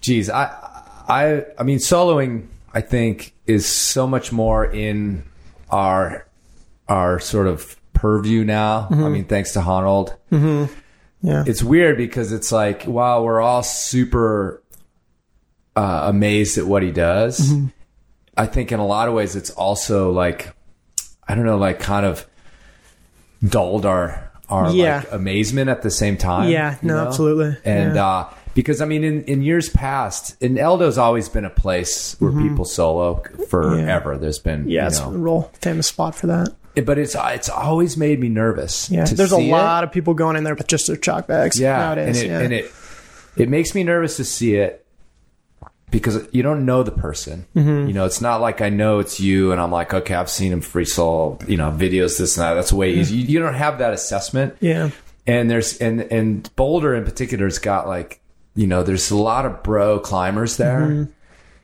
geez, 0.00 0.30
I, 0.30 0.44
I, 1.06 1.44
I 1.58 1.62
mean, 1.62 1.76
soloing 1.76 2.46
I 2.76 2.82
think 2.82 3.32
is 3.46 3.64
so 3.66 4.06
much 4.06 4.32
more 4.32 4.62
in 4.66 5.24
our 5.70 6.26
our 6.88 7.18
sort 7.20 7.46
of 7.46 7.74
purview 7.94 8.44
now. 8.44 8.88
I 8.90 9.08
mean, 9.08 9.24
thanks 9.24 9.52
to 9.54 9.60
Honnold. 9.60 10.14
yeah, 11.22 11.44
It's 11.46 11.62
weird 11.62 11.96
because 11.96 12.32
it's 12.32 12.52
like, 12.52 12.86
wow, 12.86 13.22
we're 13.22 13.40
all 13.40 13.62
super 13.62 14.62
uh, 15.74 16.02
amazed 16.04 16.58
at 16.58 16.66
what 16.66 16.82
he 16.82 16.90
does. 16.92 17.50
I 18.36 18.44
think 18.46 18.72
in 18.72 18.78
a 18.78 18.86
lot 18.86 19.08
of 19.08 19.14
ways, 19.14 19.34
it's 19.36 19.48
also 19.50 20.12
like, 20.12 20.54
I 21.26 21.34
don't 21.34 21.46
know, 21.46 21.56
like 21.56 21.80
kind 21.80 22.04
of 22.04 22.26
dulled 23.42 23.86
our 23.86 24.30
our 24.50 24.70
Yeah. 24.70 24.98
like 24.98 25.12
amazement 25.12 25.70
at 25.70 25.80
the 25.80 25.90
same 25.90 26.18
time. 26.18 26.50
Yeah, 26.50 26.76
no, 26.82 26.96
know? 26.96 27.06
absolutely. 27.08 27.56
And 27.64 27.94
Yeah. 27.96 28.06
uh, 28.06 28.28
because 28.56 28.80
I 28.80 28.86
mean, 28.86 29.04
in, 29.04 29.22
in 29.26 29.42
years 29.42 29.68
past, 29.68 30.34
and 30.42 30.58
Eldo's 30.58 30.98
always 30.98 31.28
been 31.28 31.44
a 31.44 31.50
place 31.50 32.16
where 32.18 32.32
people 32.32 32.64
solo 32.64 33.22
forever. 33.48 34.18
There's 34.18 34.40
been, 34.40 34.62
Mm-hmm. 34.62 34.70
yeah. 34.70 34.80
you 34.82 34.86
It's 34.88 34.98
know, 35.00 35.10
a 35.14 35.18
real 35.18 35.42
famous 35.60 35.86
spot 35.86 36.16
for 36.16 36.26
that. 36.26 36.48
but 36.84 36.98
it's 36.98 37.14
it's 37.18 37.48
always 37.48 37.96
made 37.96 38.18
me 38.18 38.28
nervous. 38.28 38.90
Yeah, 38.90 39.04
there's 39.04 39.30
a 39.32 39.36
see 39.36 39.48
it. 39.48 39.52
lot 39.52 39.84
of 39.84 39.92
people 39.92 40.14
going 40.14 40.34
in 40.36 40.42
there 40.42 40.54
with 40.56 40.66
just 40.66 40.88
their 40.88 40.96
chalk 40.96 41.28
bags. 41.28 41.60
Yeah, 41.60 41.76
nowadays. 41.78 42.22
and 42.22 42.26
it 42.26 42.28
yeah. 42.30 42.40
and 42.40 42.52
it 42.52 42.72
it 43.36 43.48
makes 43.48 43.74
me 43.74 43.84
nervous 43.84 44.16
to 44.16 44.24
see 44.24 44.56
it 44.56 44.84
because 45.90 46.26
you 46.32 46.42
don't 46.42 46.64
know 46.66 46.82
the 46.82 46.90
person. 46.90 47.46
Mm-hmm. 47.54 47.88
You 47.88 47.94
know, 47.94 48.04
it's 48.06 48.20
not 48.20 48.40
like 48.40 48.60
I 48.60 48.68
know 48.70 48.98
it's 48.98 49.20
you, 49.20 49.52
and 49.52 49.60
I'm 49.60 49.70
like, 49.70 49.94
okay, 49.94 50.14
I've 50.14 50.30
seen 50.30 50.50
him 50.52 50.60
free 50.60 50.84
solo, 50.84 51.38
you 51.46 51.56
know, 51.56 51.70
videos, 51.70 52.18
this 52.18 52.36
and 52.36 52.42
that. 52.44 52.54
That's 52.54 52.72
way 52.72 52.94
easy. 52.94 53.16
You, 53.16 53.26
you 53.26 53.38
don't 53.38 53.54
have 53.54 53.78
that 53.78 53.92
assessment. 53.94 54.56
yeah, 54.60 54.90
And 55.26 55.48
there's 55.50 55.78
and 55.78 56.00
and 56.00 56.50
Boulder 56.56 56.94
in 56.94 57.04
particular 57.04 57.44
has 57.46 57.58
got 57.58 57.86
like, 57.86 58.20
you 58.56 58.66
know, 58.66 58.82
there's 58.82 59.10
a 59.12 59.16
lot 59.16 59.46
of 59.46 59.62
bro 59.62 60.00
climbers 60.00 60.56
there. 60.56 60.80
Mm-hmm. 60.80 61.12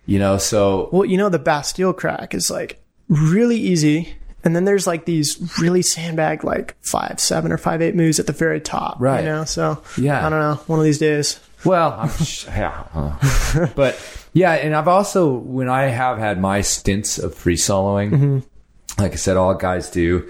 You 0.07 0.19
know, 0.19 0.39
so 0.39 0.89
Well, 0.93 1.05
you 1.05 1.17
know, 1.17 1.29
the 1.29 1.39
Bastille 1.39 1.93
crack 1.93 2.35
is 2.35 2.51
like 2.51 2.81
really 3.09 3.57
easy. 3.57 4.15
And 4.45 4.57
then 4.57 4.65
there's 4.65 4.87
like 4.89 5.05
these 5.05 5.39
really 5.61 5.83
sandbag, 5.83 6.43
like 6.45 6.77
five, 6.83 7.21
seven 7.21 7.53
or 7.53 7.57
five, 7.59 7.81
eight 7.81 7.95
moves 7.95 8.19
at 8.19 8.27
the 8.27 8.33
very 8.33 8.61
top. 8.61 8.97
Right. 9.01 9.21
You 9.21 9.27
know, 9.31 9.45
so 9.45 9.81
Yeah. 9.97 10.25
I 10.27 10.29
don't 10.29 10.41
know. 10.41 10.55
One 10.67 10.79
of 10.81 10.85
these 10.85 10.99
days. 10.99 11.39
Well, 11.65 11.93
I'm 11.93 12.11
yeah, 12.49 12.85
uh. 12.93 13.69
but 13.77 13.97
yeah, 14.33 14.53
and 14.55 14.75
I've 14.75 14.89
also 14.89 15.33
when 15.33 15.69
I 15.69 15.83
have 15.85 16.19
had 16.19 16.41
my 16.41 16.61
stints 16.61 17.19
of 17.19 17.35
free 17.37 17.55
soloing, 17.57 18.11
Mm-hmm. 18.11 19.01
like 19.01 19.13
I 19.13 19.17
said, 19.17 19.37
all 19.37 19.55
guys 19.55 19.89
do 19.89 20.29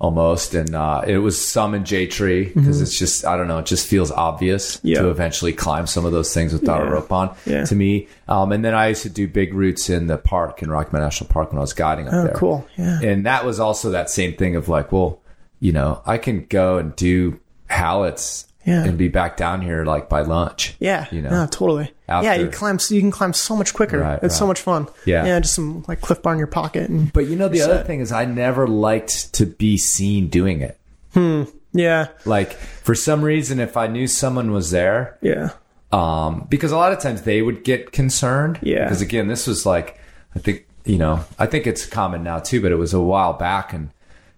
almost, 0.00 0.54
and 0.54 0.74
uh, 0.74 1.02
it 1.06 1.18
was 1.18 1.40
some 1.42 1.74
in 1.74 1.84
J 1.84 2.06
Tree 2.06 2.44
because 2.52 2.80
it's 2.82 2.98
just 2.98 3.24
I 3.24 3.36
don't 3.36 3.48
know, 3.48 3.58
it 3.58 3.66
just 3.66 3.86
feels 3.86 4.10
obvious 4.10 4.76
Mm-hmm. 4.78 4.88
Yeah. 4.88 5.02
to 5.02 5.10
eventually 5.10 5.52
climb 5.52 5.86
some 5.86 6.04
of 6.04 6.12
those 6.12 6.34
things 6.34 6.52
without 6.52 6.82
a 6.86 6.90
rope 6.90 7.10
on 7.12 7.34
Yeah. 7.46 7.64
to 7.64 7.74
me. 7.74 8.08
Um, 8.28 8.52
and 8.52 8.64
then 8.64 8.74
I 8.74 8.88
used 8.88 9.02
to 9.04 9.08
do 9.10 9.26
big 9.28 9.54
routes 9.54 9.88
in 9.88 10.06
the 10.08 10.18
park 10.18 10.62
in 10.62 10.70
Rocky 10.70 10.90
Mountain 10.92 11.06
National 11.06 11.30
Park 11.30 11.50
when 11.52 11.58
I 11.58 11.60
was 11.62 11.72
guiding 11.72 12.08
up 12.08 12.14
Oh, 12.14 12.24
there. 12.24 12.34
cool. 12.34 12.66
Yeah. 12.76 13.00
And 13.02 13.24
that 13.26 13.44
was 13.44 13.60
also 13.60 13.90
that 13.90 14.10
same 14.10 14.34
thing 14.34 14.56
of 14.56 14.68
like, 14.68 14.92
well, 14.92 15.20
you 15.60 15.72
know, 15.72 16.02
I 16.04 16.18
can 16.18 16.44
go 16.46 16.76
and 16.78 16.94
do 16.96 17.40
Halletts 17.70 18.46
Yeah. 18.66 18.84
and 18.84 18.96
be 18.96 19.08
back 19.08 19.36
down 19.36 19.60
here 19.60 19.84
like 19.84 20.08
by 20.08 20.22
lunch. 20.22 20.74
Yeah. 20.80 21.06
You 21.10 21.22
know. 21.22 21.30
No, 21.30 21.46
totally. 21.46 21.92
After- 22.08 22.26
yeah. 22.28 22.34
You 22.36 22.48
climb, 22.48 22.78
you 22.90 23.00
can 23.00 23.10
climb 23.10 23.32
so 23.32 23.54
much 23.56 23.74
quicker. 23.74 23.98
Right, 23.98 24.18
it's 24.22 24.36
so 24.38 24.46
much 24.46 24.60
fun. 24.60 24.88
Yeah. 25.04 25.26
Yeah. 25.26 25.40
Just 25.40 25.54
some 25.54 25.84
like 25.88 26.00
cliff 26.00 26.22
bar 26.22 26.32
in 26.32 26.38
your 26.38 26.46
pocket. 26.48 26.88
And 26.88 27.12
But 27.12 27.26
you 27.26 27.36
know, 27.36 27.48
the 27.48 27.62
other 27.62 27.76
set. 27.78 27.86
thing 27.86 28.00
is, 28.00 28.10
I 28.12 28.24
never 28.24 28.66
liked 28.66 29.32
to 29.34 29.46
be 29.46 29.76
seen 29.76 30.28
doing 30.28 30.60
it. 30.62 30.78
Hmm. 31.12 31.44
Yeah. 31.72 32.08
Like 32.24 32.52
for 32.54 32.94
some 32.94 33.22
reason, 33.22 33.60
if 33.60 33.76
I 33.76 33.86
knew 33.86 34.06
someone 34.06 34.50
was 34.52 34.70
there, 34.70 35.18
Yeah. 35.20 35.50
um, 35.92 36.46
because 36.48 36.72
a 36.72 36.76
lot 36.76 36.92
of 36.92 37.00
times 37.00 37.22
they 37.22 37.42
would 37.42 37.64
get 37.64 37.92
concerned. 37.92 38.58
Yeah. 38.62 38.84
Because 38.84 39.00
again, 39.02 39.28
this 39.28 39.46
was 39.46 39.66
like, 39.66 39.98
I 40.34 40.38
think 40.38 40.66
you 40.84 40.98
know, 40.98 41.24
I 41.38 41.46
think 41.46 41.66
it's 41.66 41.86
common 41.86 42.22
now 42.22 42.38
too, 42.40 42.60
but 42.60 42.70
it 42.72 42.76
was 42.76 42.92
a 42.94 43.00
while 43.00 43.32
back, 43.32 43.72
and 43.72 43.90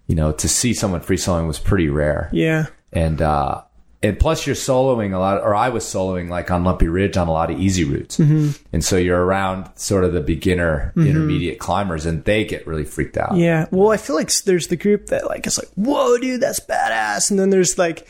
you 0.07 0.15
know, 0.15 0.31
to 0.33 0.49
see 0.49 0.73
someone 0.75 1.01
free 1.01 1.17
soloing 1.17 1.47
was 1.47 1.59
pretty 1.59 1.89
rare. 1.89 2.29
Yeah. 2.33 2.67
And 2.93 3.21
uh, 3.21 3.63
and 4.07 4.19
plus 4.19 4.47
you're 4.47 4.57
soloing 4.57 5.13
a 5.15 5.19
lot, 5.19 5.43
or 5.43 5.55
I 5.55 5.69
was 5.69 5.85
soloing 5.85 6.29
like 6.29 6.51
on 6.51 6.65
Lumpy 6.65 6.89
Ridge 6.89 7.17
on 7.17 7.29
a 7.29 7.33
lot 7.33 7.51
of 7.51 7.59
easy 7.61 7.85
routes, 7.85 8.19
Mm-hmm. 8.19 8.51
and 8.73 8.85
so 8.85 8.97
you're 8.97 9.25
around 9.25 9.69
sort 9.77 10.05
of 10.05 10.13
the 10.13 10.21
beginner, 10.21 10.93
intermediate 10.97 11.59
climbers, 11.59 12.07
and 12.07 12.25
they 12.25 12.45
get 12.45 12.67
really 12.67 12.85
freaked 12.85 13.17
out. 13.17 13.37
Yeah. 13.37 13.67
Well, 13.71 13.91
I 13.91 13.97
feel 13.97 14.17
like 14.17 14.33
there's 14.45 14.69
the 14.69 14.77
group 14.77 15.07
that 15.09 15.27
like 15.27 15.47
is 15.47 15.59
like, 15.59 15.69
"Whoa, 15.75 16.17
dude, 16.19 16.41
that's 16.41 16.61
badass," 16.61 17.31
and 17.31 17.39
then 17.39 17.51
there's 17.51 17.77
like 17.79 18.07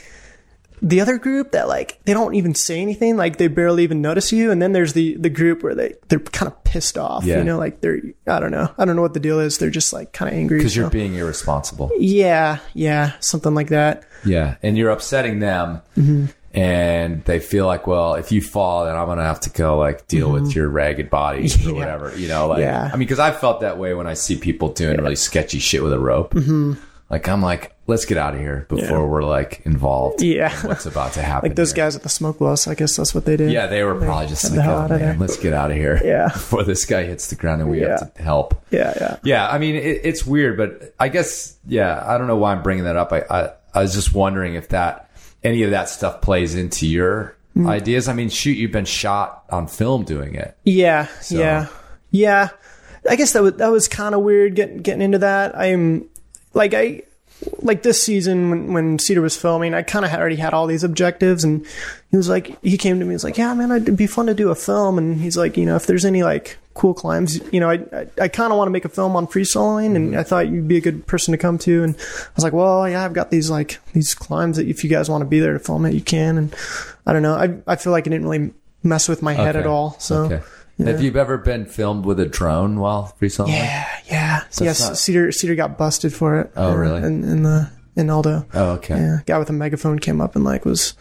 the 0.83 1.01
other 1.01 1.19
group 1.19 1.53
that 1.53 1.69
like 1.69 1.99
they 2.05 2.13
don't 2.13 2.35
even 2.35 2.55
say 2.55 2.81
anything, 2.83 3.17
like 3.17 3.39
they 3.39 3.49
barely 3.49 3.83
even 3.83 4.01
notice 4.03 4.33
you, 4.33 4.51
and 4.51 4.61
then 4.61 4.73
there's 4.73 4.93
the 4.93 5.17
the 5.17 5.31
group 5.31 5.63
where 5.63 5.75
they 5.75 5.95
they're 6.09 6.19
kind 6.21 6.51
of 6.51 6.63
pissed 6.65 6.99
off. 6.99 7.25
Yeah. 7.25 7.39
You 7.39 7.45
know, 7.45 7.59
like 7.59 7.81
they're 7.81 8.01
I 8.27 8.41
don't 8.41 8.51
know, 8.51 8.71
I 8.79 8.85
don't 8.85 8.97
know 8.97 9.03
what 9.03 9.15
the 9.15 9.21
deal 9.21 9.41
is. 9.41 9.59
They're 9.59 9.71
just 9.71 9.93
like 9.93 10.13
kind 10.13 10.31
of 10.31 10.37
angry 10.39 10.59
Because 10.59 10.77
you're 10.77 10.91
being 10.91 11.15
irresponsible. 11.15 11.91
yeah, 11.99 12.59
yeah, 12.75 13.13
something 13.21 13.55
like 13.55 13.69
that. 13.69 14.05
Yeah, 14.25 14.57
and 14.63 14.77
you're 14.77 14.91
upsetting 14.91 15.39
them, 15.41 15.81
Mm-hmm. 15.97 16.27
and 16.55 17.25
they 17.25 17.39
feel 17.41 17.67
like, 17.67 17.87
well, 17.87 18.15
if 18.15 18.33
you 18.33 18.41
fall, 18.43 18.85
then 18.87 18.97
I'm 18.97 19.07
gonna 19.07 19.23
have 19.25 19.41
to 19.41 19.51
go 19.51 19.79
like 19.79 20.07
deal 20.09 20.31
with 20.31 20.55
your 20.55 20.69
ragged 20.69 21.11
body 21.11 21.41
or 21.45 21.49
Mm-hmm. 21.49 21.77
Whatever. 21.77 22.17
You 22.19 22.29
know, 22.29 22.49
like 22.49 22.61
Yeah. 22.61 22.85
I 22.93 22.93
mean, 22.97 23.01
because 23.01 23.19
I 23.19 23.31
felt 23.33 23.61
that 23.61 23.79
way 23.79 23.95
when 23.95 24.07
I 24.07 24.15
see 24.15 24.37
people 24.37 24.73
doing 24.73 24.99
really 24.99 25.17
sketchy 25.17 25.59
shit 25.59 25.83
with 25.83 25.93
a 25.93 25.99
rope. 25.99 26.35
Mm-hmm. 26.35 26.75
Like 27.11 27.29
I'm 27.29 27.43
like, 27.43 27.76
let's 27.89 28.05
get 28.05 28.19
out 28.19 28.35
of 28.35 28.41
here 28.41 28.67
before 28.69 28.99
Yeah. 28.99 29.05
we're 29.05 29.23
like 29.25 29.63
involved. 29.65 30.23
Yeah. 30.23 30.53
in 30.63 30.69
what's 30.69 30.87
about 30.87 31.13
to 31.15 31.23
happen? 31.23 31.51
Like 31.51 31.57
those 31.57 31.73
here. 31.73 31.85
guys 31.85 31.97
at 31.97 32.03
the 32.03 32.09
Smoke 32.09 32.39
Bluffs, 32.39 32.67
I 32.67 32.75
guess 32.75 32.97
that's 32.97 33.15
what 33.15 33.25
they 33.25 33.37
did. 33.37 33.51
Yeah, 33.53 33.67
they 33.67 33.83
were 33.85 33.95
probably 33.95 34.27
just 34.27 34.51
like, 34.51 34.67
oh, 34.67 34.89
man, 34.89 35.19
let's 35.19 35.37
get 35.37 35.53
out 35.53 35.71
of 35.71 35.77
here. 35.77 36.01
Yeah. 36.05 36.29
before 36.33 36.63
this 36.65 36.85
guy 36.85 37.05
hits 37.05 37.29
the 37.29 37.37
ground 37.37 37.61
and 37.63 37.71
we 37.71 37.81
Yeah. 37.81 37.99
have 38.01 38.15
to 38.15 38.23
help. 38.23 38.61
yeah, 38.71 38.93
yeah. 39.01 39.17
Yeah, 39.25 39.49
I 39.49 39.59
mean 39.59 39.77
it, 39.77 40.01
it's 40.05 40.27
weird, 40.27 40.57
but 40.57 40.95
I 40.99 41.09
guess 41.09 41.57
yeah, 41.67 42.03
I 42.07 42.19
don't 42.19 42.27
know 42.27 42.37
why 42.37 42.53
I'm 42.53 42.63
bringing 42.63 42.85
that 42.85 42.97
up. 42.97 43.13
I, 43.13 43.25
I 43.31 43.51
I 43.75 43.83
was 43.83 43.95
just 43.95 44.15
wondering 44.15 44.55
if 44.55 44.69
that 44.71 45.11
any 45.45 45.63
of 45.63 45.71
that 45.71 45.89
stuff 45.89 46.21
plays 46.23 46.55
into 46.55 46.87
your 46.87 47.35
Mm. 47.57 47.71
ideas. 47.71 48.07
I 48.07 48.13
mean, 48.13 48.29
shoot, 48.29 48.51
you've 48.59 48.71
been 48.73 48.85
shot 48.85 49.45
on 49.49 49.67
film 49.67 50.05
doing 50.05 50.35
it. 50.35 50.55
Yeah, 50.65 51.09
yeah, 51.31 51.69
yeah. 52.11 52.51
I 53.09 53.17
guess 53.17 53.33
that 53.33 53.43
was 53.43 53.55
that 53.55 53.69
was 53.69 53.89
kind 53.89 54.15
of 54.15 54.21
weird 54.21 54.55
getting 54.57 54.79
getting 54.79 55.01
into 55.01 55.19
that. 55.21 55.57
I'm 55.57 56.07
like 56.53 56.75
I 56.75 57.03
like 57.61 57.83
this 57.83 58.03
season 58.03 58.51
when 58.51 58.73
when 58.73 58.99
Cedar 58.99 59.21
was 59.21 59.37
filming, 59.37 59.75
I 59.75 59.83
kind 59.83 60.05
of 60.05 60.13
already 60.13 60.37
had 60.37 60.55
all 60.55 60.67
these 60.67 60.85
objectives, 60.85 61.45
and 61.45 61.67
he 62.11 62.17
was 62.17 62.29
like, 62.29 62.63
he 62.63 62.79
came 62.79 62.99
to 62.99 63.05
me, 63.05 63.11
he 63.11 63.15
was 63.15 63.25
like, 63.25 63.39
yeah, 63.39 63.53
man, 63.55 63.71
it'd 63.71 63.97
be 63.97 64.07
fun 64.07 64.27
to 64.27 64.35
do 64.35 64.51
a 64.51 64.55
film, 64.55 64.99
and 64.99 65.21
he's 65.21 65.37
like, 65.37 65.57
you 65.57 65.67
know, 65.67 65.77
if 65.77 65.87
there's 65.87 66.05
any 66.05 66.23
like 66.23 66.57
cool 66.75 66.95
climbs, 66.95 67.41
you 67.53 67.61
know, 67.61 67.71
I 67.71 67.75
I, 67.93 68.07
I 68.23 68.29
kind 68.29 68.53
of 68.53 68.59
want 68.59 68.69
to 68.69 68.73
make 68.73 68.85
a 68.85 68.91
film 68.91 69.17
on 69.17 69.27
free 69.27 69.45
soloing, 69.45 69.97
and 69.97 70.11
mm-hmm. 70.11 70.19
I 70.19 70.23
thought 70.23 70.49
you'd 70.49 70.69
be 70.69 70.77
a 70.77 70.81
good 70.81 71.07
person 71.07 71.33
to 71.33 71.39
come 71.39 71.59
to, 71.59 71.85
and 71.85 71.95
I 71.97 72.33
was 72.35 72.45
like, 72.45 72.53
well, 72.53 72.89
yeah, 72.89 73.05
I've 73.05 73.13
got 73.13 73.31
these 73.31 73.51
like 73.51 73.79
these 73.93 74.15
climbs 74.15 74.57
that 74.57 74.67
if 74.67 74.83
you 74.83 74.91
guys 74.91 75.11
want 75.11 75.23
to 75.23 75.27
be 75.27 75.41
there 75.41 75.53
to 75.53 75.59
film 75.59 75.85
it, 75.87 75.95
you 75.95 76.01
can, 76.01 76.39
and 76.39 76.57
I 77.07 77.13
don't 77.13 77.23
know, 77.23 77.35
I 77.35 77.57
I 77.67 77.77
feel 77.77 77.93
like 77.93 78.07
it 78.07 78.11
didn't 78.11 78.27
really 78.27 78.53
mess 78.83 79.09
with 79.09 79.23
my 79.23 79.35
head 79.35 79.57
Okay. 79.57 79.61
at 79.61 79.67
all, 79.67 79.97
so. 79.99 80.25
okay. 80.25 80.43
Have 80.85 81.01
you 81.03 81.17
ever 81.17 81.39
been 81.39 81.65
filmed 81.65 82.05
with 82.05 82.21
a 82.21 82.27
drone 82.27 82.79
while 82.81 83.15
recently? 83.21 83.55
Yeah, 83.55 83.89
yeah. 84.11 84.41
yes, 84.61 84.81
not- 84.81 84.97
Cedar 84.99 85.33
Cedar 85.33 85.55
got 85.55 85.79
busted 85.79 86.13
for 86.13 86.41
it. 86.41 86.53
Oh, 86.57 86.73
uh, 86.73 86.75
really? 86.75 87.03
In, 87.03 87.25
in 87.25 87.43
the 87.43 87.71
in 87.97 88.09
Eldo. 88.09 88.47
Oh, 88.53 88.73
okay. 88.73 88.95
Yeah, 88.97 89.19
guy 89.25 89.39
with 89.39 89.49
a 89.49 89.55
megaphone 89.55 89.99
came 89.99 90.21
up 90.21 90.37
and 90.37 90.45
like 90.45 90.65
was 90.67 90.93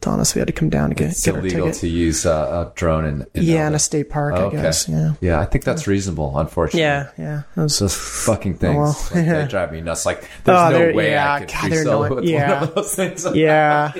telling 0.00 0.18
us 0.18 0.34
we 0.34 0.40
had 0.40 0.48
to 0.48 0.52
come 0.52 0.68
down 0.68 0.88
to 0.88 0.96
get 0.96 1.10
It's 1.12 1.24
get 1.24 1.34
our 1.34 1.40
illegal 1.40 1.70
to 1.70 1.86
use 1.86 2.26
uh, 2.26 2.66
a 2.68 2.74
drone 2.76 3.04
in, 3.04 3.26
in 3.34 3.44
yeah, 3.44 3.68
in 3.68 3.74
a 3.76 3.78
state 3.78 4.10
park, 4.10 4.34
Oh, 4.36 4.48
I 4.48 4.50
guess. 4.50 4.88
Yeah. 4.88 5.12
Yeah, 5.20 5.38
I 5.38 5.44
think 5.44 5.62
that's 5.62 5.86
reasonable. 5.86 6.36
Unfortunately. 6.36 6.80
Yeah, 6.80 7.10
yeah. 7.16 7.42
Those 7.54 7.78
fucking 8.24 8.54
things, 8.54 8.76
Oh, 8.76 9.08
well, 9.14 9.24
yeah. 9.24 9.42
they 9.44 9.48
drive 9.48 9.70
me 9.70 9.80
nuts. 9.80 10.04
Like, 10.04 10.28
there's 10.42 10.58
Oh, 10.58 10.70
no 10.70 10.92
way 10.96 11.12
yeah, 11.12 11.32
I 11.34 11.38
could 11.38 11.48
God, 11.50 11.68
free 11.68 11.76
solo 11.76 12.14
with 12.16 12.24
Yeah. 12.24 12.54
one 12.60 12.68
of 12.70 12.74
those 12.74 12.94
things. 12.96 13.26
yeah. 13.34 13.92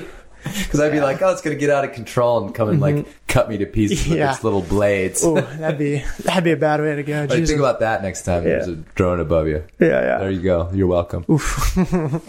Because 0.63 0.79
I'd 0.79 0.91
be 0.91 0.99
like, 1.01 1.21
oh, 1.21 1.29
it's 1.31 1.41
going 1.41 1.55
to 1.55 1.59
get 1.59 1.69
out 1.69 1.85
of 1.85 1.93
control 1.93 2.43
and 2.45 2.53
come 2.53 2.69
and 2.69 2.79
like 2.81 3.05
cut 3.27 3.49
me 3.49 3.57
to 3.59 3.65
pieces 3.65 4.07
with 4.07 4.17
Mm-hmm. 4.19 4.33
Its 4.33 4.43
little 4.43 4.61
blades. 4.61 5.23
Oh, 5.23 5.35
that'd 5.39 5.77
be 5.79 6.03
that'd 6.23 6.43
be 6.43 6.51
a 6.51 6.57
bad 6.57 6.81
way 6.81 6.95
to 6.95 7.03
go. 7.03 7.21
Like, 7.29 7.45
think 7.45 7.59
about 7.59 7.79
that 7.79 8.01
next 8.03 8.23
time 8.23 8.43
there's 8.43 8.67
a 8.67 8.75
drone 8.75 9.19
above 9.19 9.47
you. 9.47 9.63
yeah, 9.79 9.87
yeah. 9.87 10.17
There 10.19 10.31
you 10.31 10.41
go. 10.41 10.69
You're 10.73 10.87
welcome. 10.87 11.25
I 11.29 12.19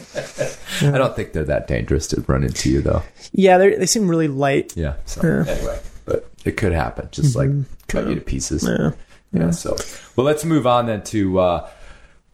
don't 0.99 1.17
think 1.17 1.33
they're 1.33 1.45
that 1.45 1.67
dangerous 1.67 2.07
to 2.09 2.21
run 2.27 2.45
into 2.45 2.71
you, 2.71 2.81
though. 2.83 3.03
Yeah, 3.33 3.59
they 3.59 3.75
they 3.77 3.87
seem 3.87 4.09
really 4.09 4.29
light. 4.29 4.77
Yeah. 4.77 4.95
So 5.07 5.21
anyway, 5.47 5.81
but 6.05 6.31
it 6.45 6.57
could 6.57 6.73
happen. 6.73 7.09
Just 7.11 7.37
like 7.37 7.51
cut 7.89 8.07
you 8.09 8.15
to 8.15 8.21
pieces. 8.21 8.65
Mm-hmm. 8.65 9.01
Yeah. 9.39 9.45
Yeah. 9.47 9.51
So, 9.51 9.77
well, 10.17 10.25
let's 10.25 10.45
move 10.45 10.67
on 10.67 10.87
then 10.87 11.03
to 11.05 11.39
uh, 11.41 11.71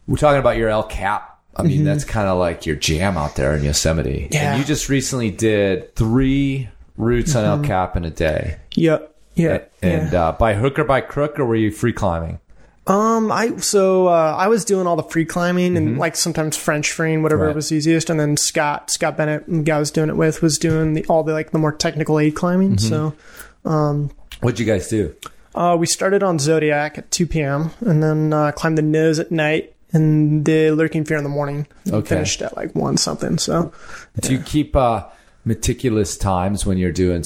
we're 0.07 0.17
talking 0.17 0.39
about 0.39 0.57
your 0.57 0.69
El 0.69 0.83
Cap. 0.83 1.30
I 1.55 1.63
mean, 1.63 1.83
that's 1.83 2.03
kind 2.05 2.27
of 2.29 2.37
like 2.37 2.65
your 2.65 2.75
jam 2.77 3.17
out 3.17 3.35
there 3.35 3.55
in 3.55 3.63
Yosemite. 3.63 4.21
Mm-hmm. 4.23 4.33
Yeah. 4.33 4.51
And 4.53 4.59
you 4.59 4.65
just 4.65 4.87
recently 4.89 5.31
did 5.31 5.95
three 5.95 6.69
routes 6.97 7.35
on 7.35 7.43
El 7.45 7.63
Cap 7.63 7.95
in 7.97 8.05
a 8.05 8.09
day. 8.09 8.57
Yep. 8.75 9.15
Yeah. 9.35 9.59
And 9.81 10.11
yeah. 10.13 10.27
uh, 10.27 10.31
by 10.33 10.53
hook 10.53 10.79
or 10.79 10.83
by 10.85 11.01
crook, 11.01 11.39
or 11.39 11.45
were 11.45 11.55
you 11.55 11.71
free 11.71 11.93
climbing? 11.93 12.39
Um, 12.87 13.31
I 13.31 13.57
so 13.57 14.07
uh, 14.07 14.35
I 14.37 14.47
was 14.47 14.65
doing 14.65 14.87
all 14.87 14.95
the 14.95 15.03
free 15.03 15.23
climbing 15.25 15.73
Mm-hmm. 15.73 15.77
and 15.87 15.97
like 15.99 16.15
sometimes 16.15 16.57
French 16.57 16.91
freeing, 16.91 17.21
whatever 17.21 17.45
Right. 17.47 17.55
was 17.55 17.71
easiest, 17.71 18.09
and 18.09 18.19
then 18.19 18.37
Scott 18.37 18.89
Scott 18.89 19.17
Bennett, 19.17 19.45
the 19.47 19.61
guy 19.61 19.75
I 19.75 19.79
was 19.79 19.91
doing 19.91 20.09
it 20.09 20.17
with, 20.17 20.41
was 20.41 20.57
doing 20.57 20.93
the 20.95 21.05
all 21.05 21.23
the 21.23 21.33
like 21.33 21.51
the 21.51 21.59
more 21.59 21.71
technical 21.71 22.19
aid 22.19 22.35
climbing. 22.35 22.77
Mm-hmm. 22.77 22.87
So 22.87 24.09
What'd 24.41 24.59
you 24.59 24.65
guys 24.65 24.87
do? 24.87 25.15
uh, 25.53 25.75
we 25.79 25.85
started 25.85 26.23
on 26.23 26.39
Zodiac 26.39 26.97
at 26.97 27.11
two 27.11 27.27
p.m. 27.27 27.71
and 27.81 28.01
then 28.01 28.33
uh, 28.33 28.51
climbed 28.51 28.77
the 28.77 28.81
nose 28.81 29.19
at 29.19 29.31
night 29.31 29.73
and 29.93 30.45
the 30.45 30.71
Lurking 30.71 31.05
Fear 31.05 31.17
in 31.17 31.23
the 31.23 31.29
morning. 31.29 31.67
Okay. 31.89 32.07
Finished 32.07 32.41
at 32.41 32.55
like 32.55 32.73
one 32.75 32.97
something. 32.97 33.37
So 33.37 33.71
Do 34.19 34.33
you 34.33 34.39
keep 34.39 34.75
uh, 34.75 35.07
meticulous 35.45 36.17
times 36.17 36.65
when 36.65 36.77
you're 36.77 36.91
doing 36.91 37.23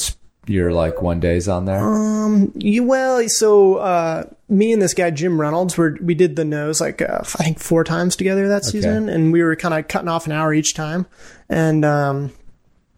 your 0.48 0.72
like 0.72 1.02
one 1.02 1.20
days 1.20 1.48
on 1.48 1.66
there? 1.66 1.80
Um, 1.80 2.52
you, 2.56 2.84
well, 2.84 3.28
so 3.30 3.76
uh, 3.76 4.24
me 4.50 4.72
and 4.74 4.82
this 4.82 4.94
guy 4.94 5.12
Jim 5.12 5.40
Reynolds 5.40 5.78
were 5.78 5.98
we 6.02 6.16
did 6.16 6.36
the 6.36 6.46
nose 6.46 6.82
like 6.82 7.02
uh, 7.02 7.20
I 7.22 7.44
think 7.44 7.60
four 7.60 7.84
times 7.84 8.16
together 8.16 8.48
that 8.50 8.66
season, 8.66 9.10
and 9.10 9.32
we 9.32 9.44
were 9.44 9.56
kind 9.56 9.74
of 9.74 9.88
cutting 9.88 10.10
off 10.10 10.26
an 10.26 10.32
hour 10.32 10.54
each 10.54 10.74
time, 10.74 11.06
and 11.50 11.84
um, 11.84 12.32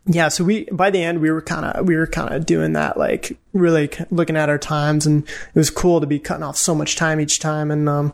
yeah, 0.05 0.27
so 0.29 0.43
we 0.43 0.65
by 0.65 0.89
the 0.89 1.03
end 1.03 1.19
we 1.19 1.31
were 1.31 1.41
kind 1.41 1.65
of 1.65 1.85
we 1.85 1.95
were 1.95 2.07
kind 2.07 2.33
of 2.33 2.45
doing 2.45 2.73
that 2.73 2.97
like 2.97 3.37
really 3.53 3.89
looking 4.11 4.37
at 4.37 4.49
our 4.49 4.57
times, 4.59 5.05
and 5.05 5.23
it 5.23 5.55
was 5.55 5.69
cool 5.69 6.01
to 6.01 6.07
be 6.07 6.19
cutting 6.19 6.43
off 6.43 6.57
so 6.57 6.75
much 6.75 6.95
time 6.95 7.19
each 7.19 7.39
time, 7.39 7.71
and 7.71 7.87
um. 7.87 8.13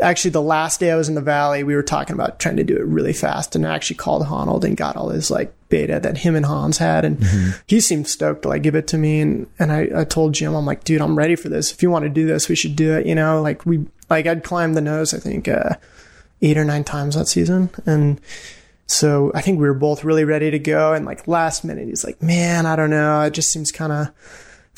Actually, 0.00 0.30
the 0.30 0.42
last 0.42 0.78
day 0.78 0.92
I 0.92 0.96
was 0.96 1.08
in 1.08 1.16
the 1.16 1.20
valley, 1.20 1.64
we 1.64 1.74
were 1.74 1.82
talking 1.82 2.14
about 2.14 2.38
trying 2.38 2.56
to 2.56 2.64
do 2.64 2.76
it 2.76 2.84
really 2.84 3.12
fast, 3.12 3.56
and 3.56 3.66
I 3.66 3.74
actually 3.74 3.96
called 3.96 4.24
Honnold 4.24 4.64
and 4.64 4.76
got 4.76 4.96
all 4.96 5.08
his 5.08 5.30
like 5.30 5.52
beta 5.68 5.98
that 6.00 6.18
him 6.18 6.36
and 6.36 6.46
Hans 6.46 6.78
had, 6.78 7.04
and 7.04 7.22
he 7.66 7.80
seemed 7.80 8.06
stoked 8.06 8.42
to 8.42 8.48
like 8.48 8.62
give 8.62 8.76
it 8.76 8.86
to 8.88 8.98
me, 8.98 9.20
and 9.20 9.48
and 9.58 9.72
I, 9.72 9.88
I 9.94 10.04
told 10.04 10.34
Jim, 10.34 10.54
I'm 10.54 10.66
like, 10.66 10.84
dude, 10.84 11.00
I'm 11.00 11.18
ready 11.18 11.34
for 11.34 11.48
this. 11.48 11.72
If 11.72 11.82
you 11.82 11.90
want 11.90 12.04
to 12.04 12.08
do 12.08 12.26
this, 12.26 12.48
we 12.48 12.54
should 12.54 12.76
do 12.76 12.96
it. 12.96 13.06
You 13.06 13.16
know, 13.16 13.42
like 13.42 13.66
we 13.66 13.86
like 14.08 14.26
I'd 14.26 14.44
climbed 14.44 14.76
the 14.76 14.80
nose, 14.80 15.12
I 15.12 15.18
think 15.18 15.48
uh, 15.48 15.74
eight 16.42 16.56
or 16.56 16.64
nine 16.64 16.84
times 16.84 17.16
that 17.16 17.26
season, 17.26 17.70
and 17.84 18.20
so 18.86 19.32
I 19.34 19.42
think 19.42 19.58
we 19.58 19.66
were 19.66 19.74
both 19.74 20.04
really 20.04 20.24
ready 20.24 20.50
to 20.50 20.58
go. 20.58 20.92
And 20.92 21.04
like 21.06 21.26
last 21.28 21.64
minute, 21.64 21.88
he's 21.88 22.04
like, 22.04 22.22
man, 22.22 22.66
I 22.66 22.76
don't 22.76 22.90
know, 22.90 23.22
it 23.22 23.34
just 23.34 23.52
seems 23.52 23.70
kind 23.72 23.92
of 23.92 24.08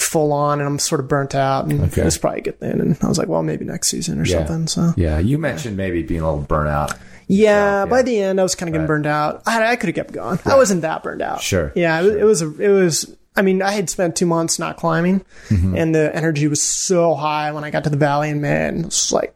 full 0.01 0.33
on, 0.33 0.59
and 0.61 0.67
I'm 0.69 0.79
sort 0.79 1.01
of 1.01 1.09
burnt 1.09 1.35
out, 1.35 1.67
and 1.67 1.81
Okay. 1.85 2.03
it's 2.03 2.19
probably 2.19 2.41
a 2.41 2.43
good 2.45 2.59
thing. 2.61 2.81
And 2.81 2.97
I 3.03 3.07
was 3.09 3.19
like, 3.19 3.29
well, 3.29 3.43
maybe 3.43 3.65
next 3.65 3.91
season 3.91 4.21
or 4.21 4.25
Yeah. 4.25 4.39
something. 4.39 4.67
So 4.67 4.93
Yeah, 4.97 5.19
you 5.19 5.39
mentioned 5.39 5.77
maybe 5.77 6.03
being 6.03 6.21
a 6.21 6.25
little 6.29 6.41
burnt 6.45 6.69
out. 6.69 6.95
yeah, 7.29 7.81
yeah. 7.81 7.87
by 7.87 8.03
the 8.03 8.19
end, 8.21 8.41
I 8.41 8.43
was 8.43 8.55
kind 8.55 8.69
of 8.69 8.73
getting 8.73 8.83
Right. 8.83 8.89
burned 8.89 9.07
out. 9.07 9.43
I, 9.47 9.73
I 9.73 9.77
could 9.77 9.89
have 9.89 9.97
kept 9.97 10.13
going. 10.13 10.39
I 10.45 10.57
wasn't 10.57 10.83
that 10.83 11.03
burned 11.03 11.23
out. 11.23 11.43
Sure, 11.43 11.73
Yeah, 11.75 12.01
it, 12.01 12.05
was- 12.05 12.15
it 12.17 12.25
was. 12.25 12.43
A, 12.43 12.63
it 12.63 12.69
was. 12.69 13.17
I 13.37 13.43
mean, 13.43 13.63
I 13.63 13.71
had 13.71 13.89
spent 13.89 14.17
two 14.17 14.27
months 14.27 14.59
not 14.59 14.77
climbing, 14.77 15.23
Mm-hmm. 15.51 15.77
and 15.77 15.95
the 15.95 16.15
energy 16.15 16.49
was 16.49 16.61
so 16.61 17.15
high 17.15 17.53
when 17.53 17.63
I 17.63 17.71
got 17.71 17.85
to 17.85 17.91
the 17.91 17.97
valley, 17.97 18.29
and 18.31 18.43
man, 18.43 18.79
it 18.81 18.85
was 18.87 19.13
like 19.13 19.33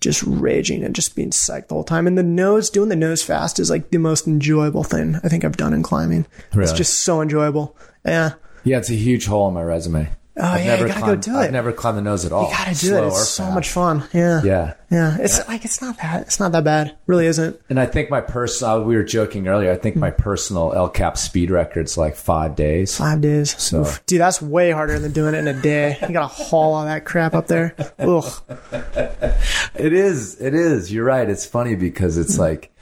just 0.00 0.22
raging 0.24 0.84
and 0.84 0.94
just 0.94 1.16
being 1.16 1.30
psyched 1.30 1.68
the 1.68 1.74
whole 1.74 1.82
time. 1.84 2.06
And 2.06 2.18
the 2.18 2.22
nose, 2.22 2.68
doing 2.68 2.90
the 2.90 2.96
nose 2.96 3.22
fast, 3.22 3.58
is 3.58 3.70
like 3.70 3.90
the 3.90 3.98
most 3.98 4.26
enjoyable 4.26 4.84
thing 4.84 5.18
I 5.24 5.28
think 5.28 5.44
I've 5.44 5.56
done 5.56 5.72
in 5.72 5.82
climbing. 5.82 6.26
It's 6.52 6.72
just 6.72 7.00
so 7.00 7.22
enjoyable. 7.22 7.74
Yeah. 8.04 8.32
Yeah, 8.64 8.78
it's 8.78 8.90
a 8.90 8.94
huge 8.94 9.26
hole 9.26 9.48
in 9.48 9.54
my 9.54 9.62
resume. 9.62 10.10
Oh 10.34 10.56
yeah, 10.56 10.80
you 10.80 10.88
gotta 10.88 11.00
go 11.00 11.14
do 11.14 11.32
it. 11.32 11.36
I've 11.36 11.52
never 11.52 11.72
climbed 11.72 11.98
the 11.98 12.02
nose 12.02 12.24
at 12.24 12.32
all. 12.32 12.48
You 12.48 12.56
gotta 12.56 12.70
do 12.70 12.74
slow 12.74 13.04
it. 13.04 13.06
It's 13.08 13.28
so 13.28 13.44
fast. 13.44 13.54
much 13.54 13.70
fun. 13.70 14.08
Yeah. 14.14 14.42
Yeah. 14.42 14.74
Yeah. 14.90 15.18
It's 15.20 15.46
like 15.46 15.66
it's 15.66 15.82
not 15.82 15.98
that. 15.98 16.22
It's 16.22 16.40
not 16.40 16.52
that 16.52 16.64
bad. 16.64 16.96
Really 17.06 17.26
isn't. 17.26 17.60
And 17.68 17.78
I 17.78 17.84
think 17.84 18.08
my 18.08 18.22
personal, 18.22 18.76
uh, 18.76 18.80
we 18.80 18.96
were 18.96 19.02
joking 19.02 19.46
earlier, 19.46 19.70
I 19.70 19.76
think 19.76 19.96
hmm. 19.96 20.00
my 20.00 20.10
personal 20.10 20.72
El 20.72 20.88
Cap 20.88 21.18
speed 21.18 21.50
record's 21.50 21.98
like 21.98 22.16
five 22.16 22.56
days. 22.56 22.96
Five 22.96 23.20
days. 23.20 23.60
So- 23.62 23.82
Oof. 23.82 24.06
Dude, 24.06 24.22
that's 24.22 24.40
way 24.40 24.70
harder 24.70 24.98
than 24.98 25.12
doing 25.12 25.34
it 25.34 25.38
in 25.38 25.48
a 25.48 25.60
day. 25.60 25.98
You 26.00 26.14
gotta 26.14 26.28
haul 26.28 26.74
all 26.74 26.84
that 26.86 27.04
crap 27.04 27.34
up 27.34 27.46
there. 27.46 27.74
Ugh. 27.98 28.24
It 29.74 29.94
is. 29.94 30.40
It 30.40 30.54
is. 30.54 30.92
You're 30.92 31.04
right. 31.04 31.28
It's 31.28 31.46
funny 31.46 31.74
because 31.76 32.16
it's 32.16 32.36
hmm. 32.36 32.42
like, 32.42 32.74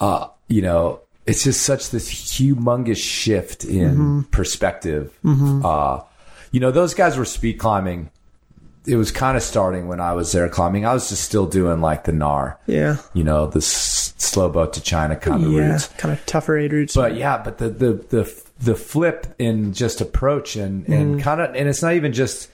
uh, 0.00 0.28
you 0.48 0.62
know, 0.62 1.00
it's 1.26 1.44
just 1.44 1.62
such 1.62 1.90
this 1.90 2.10
humongous 2.10 2.96
shift 2.96 3.64
in 3.64 3.90
mm-hmm. 3.90 4.20
perspective. 4.30 5.16
Mm-hmm. 5.24 5.64
Uh, 5.64 6.02
you 6.50 6.60
know, 6.60 6.70
those 6.70 6.94
guys 6.94 7.16
were 7.16 7.24
speed 7.24 7.54
climbing 7.54 8.10
it 8.86 8.96
was 8.96 9.12
kind 9.12 9.36
of 9.36 9.42
starting 9.42 9.86
when 9.86 10.00
I 10.00 10.12
was 10.12 10.32
there 10.32 10.48
climbing. 10.48 10.84
I 10.84 10.92
was 10.92 11.08
just 11.08 11.22
still 11.22 11.46
doing 11.46 11.80
like 11.80 12.04
the 12.04 12.12
NAR, 12.12 12.58
Yeah. 12.66 12.96
you 13.14 13.22
know, 13.22 13.46
the 13.46 13.58
s- 13.58 14.14
slow 14.18 14.48
boat 14.48 14.72
to 14.74 14.80
China 14.80 15.16
kind 15.16 15.44
of 15.44 15.52
Yeah. 15.52 15.60
routes. 15.60 15.88
Kind 15.98 16.12
of 16.12 16.24
tougher 16.26 16.58
aid 16.58 16.72
routes. 16.72 16.94
But 16.94 17.14
yeah, 17.14 17.40
but 17.42 17.58
the 17.58 17.68
the 17.68 17.92
the 18.08 18.42
the 18.58 18.74
flip 18.74 19.26
in 19.38 19.72
just 19.72 20.00
approach 20.00 20.56
and 20.56 20.86
and 20.88 21.14
mm-hmm. 21.14 21.20
kind 21.20 21.40
of 21.40 21.54
and 21.54 21.68
it's 21.68 21.82
not 21.82 21.94
even 21.94 22.12
just 22.12 22.50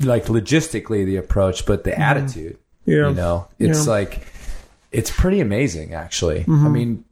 like 0.00 0.26
logistically 0.26 1.04
the 1.04 1.16
approach, 1.16 1.66
but 1.66 1.84
the 1.84 1.98
attitude. 1.98 2.58
Yeah. 2.84 3.08
You 3.08 3.14
know, 3.14 3.48
it's 3.58 3.86
Yeah. 3.86 3.92
like 3.92 4.26
it's 4.92 5.10
pretty 5.10 5.40
amazing 5.40 5.92
actually. 5.92 6.44
I 6.48 6.68
mean, 6.68 7.04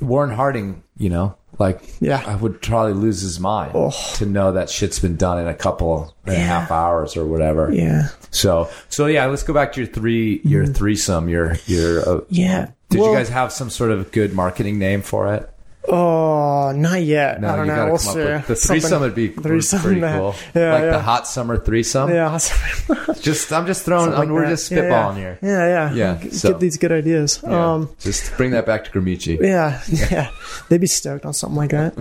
Warren 0.00 0.30
Harding, 0.30 0.82
you 0.96 1.08
know, 1.08 1.34
like 1.58 1.82
Yeah. 2.00 2.22
I 2.26 2.36
would 2.36 2.62
probably 2.62 2.92
lose 2.94 3.20
his 3.20 3.40
mind 3.40 3.72
Oh. 3.74 3.90
to 4.14 4.26
know 4.26 4.52
that 4.52 4.70
shit's 4.70 4.98
been 4.98 5.16
done 5.16 5.38
in 5.40 5.48
a 5.48 5.54
couple 5.54 6.14
and 6.24 6.36
a 6.36 6.38
half 6.38 6.70
hours 6.70 7.16
or 7.16 7.24
whatever. 7.26 7.72
yeah. 7.72 8.08
So 8.30 8.68
so 8.88 9.06
yeah, 9.06 9.26
let's 9.26 9.42
go 9.42 9.52
back 9.54 9.72
to 9.74 9.80
your 9.80 9.88
three 9.92 10.40
your 10.44 10.66
threesome. 10.66 11.28
Your 11.28 11.56
your 11.66 12.08
uh, 12.08 12.20
Yeah. 12.28 12.68
Did 12.90 13.00
Well- 13.00 13.10
you 13.10 13.16
guys 13.16 13.28
have 13.28 13.52
some 13.52 13.70
sort 13.70 13.90
of 13.90 14.12
good 14.12 14.32
marketing 14.34 14.78
name 14.78 15.02
for 15.02 15.32
it? 15.34 15.50
Oh, 15.90 16.72
not 16.72 17.02
yet. 17.02 17.40
No, 17.40 17.48
I 17.48 17.56
don't 17.56 17.66
you 17.66 17.74
know. 17.74 17.86
We'll 17.86 17.98
see. 17.98 18.20
the 18.20 18.42
Something- 18.42 18.56
threesome 18.56 19.00
would 19.02 19.14
be 19.14 19.28
threesome, 19.28 19.80
pretty 19.80 20.00
yeah. 20.00 20.18
cool. 20.18 20.34
Yeah, 20.54 20.72
like 20.72 20.82
yeah. 20.82 20.90
the 20.90 21.00
hot 21.00 21.26
summer 21.26 21.56
threesome. 21.56 22.10
Yeah. 22.10 22.38
Just 23.20 23.52
I'm 23.52 23.66
just 23.66 23.84
throwing. 23.84 24.12
Like 24.12 24.28
we're 24.28 24.42
that. 24.44 24.50
just 24.50 24.70
spitballing 24.70 25.16
yeah. 25.16 25.20
here. 25.20 25.38
Yeah, 25.42 25.92
yeah. 25.92 26.20
Yeah, 26.22 26.30
so- 26.30 26.50
Get 26.50 26.60
these 26.60 26.76
good 26.76 26.92
ideas. 26.92 27.40
Yeah. 27.42 27.72
Um, 27.74 27.90
just 27.98 28.36
bring 28.36 28.52
that 28.52 28.64
back 28.66 28.84
to 28.84 28.90
Gramicci. 28.90 29.40
yeah, 29.42 29.82
yeah. 29.88 30.30
They'd 30.68 30.80
be 30.80 30.86
stoked 30.86 31.24
on 31.24 31.34
something 31.34 31.56
like 31.56 31.70
that. 31.70 31.94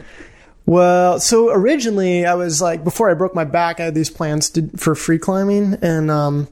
Well, 0.66 1.20
so 1.20 1.50
originally 1.50 2.26
I 2.26 2.36
was 2.36 2.62
like, 2.62 2.84
before 2.84 3.10
I 3.10 3.14
broke 3.14 3.34
my 3.34 3.46
back, 3.46 3.80
I 3.80 3.86
had 3.86 3.96
these 3.96 4.10
plans 4.10 4.50
to, 4.52 4.68
for 4.76 4.96
free 4.96 5.18
climbing, 5.18 5.76
and 5.82 6.12
um, 6.12 6.50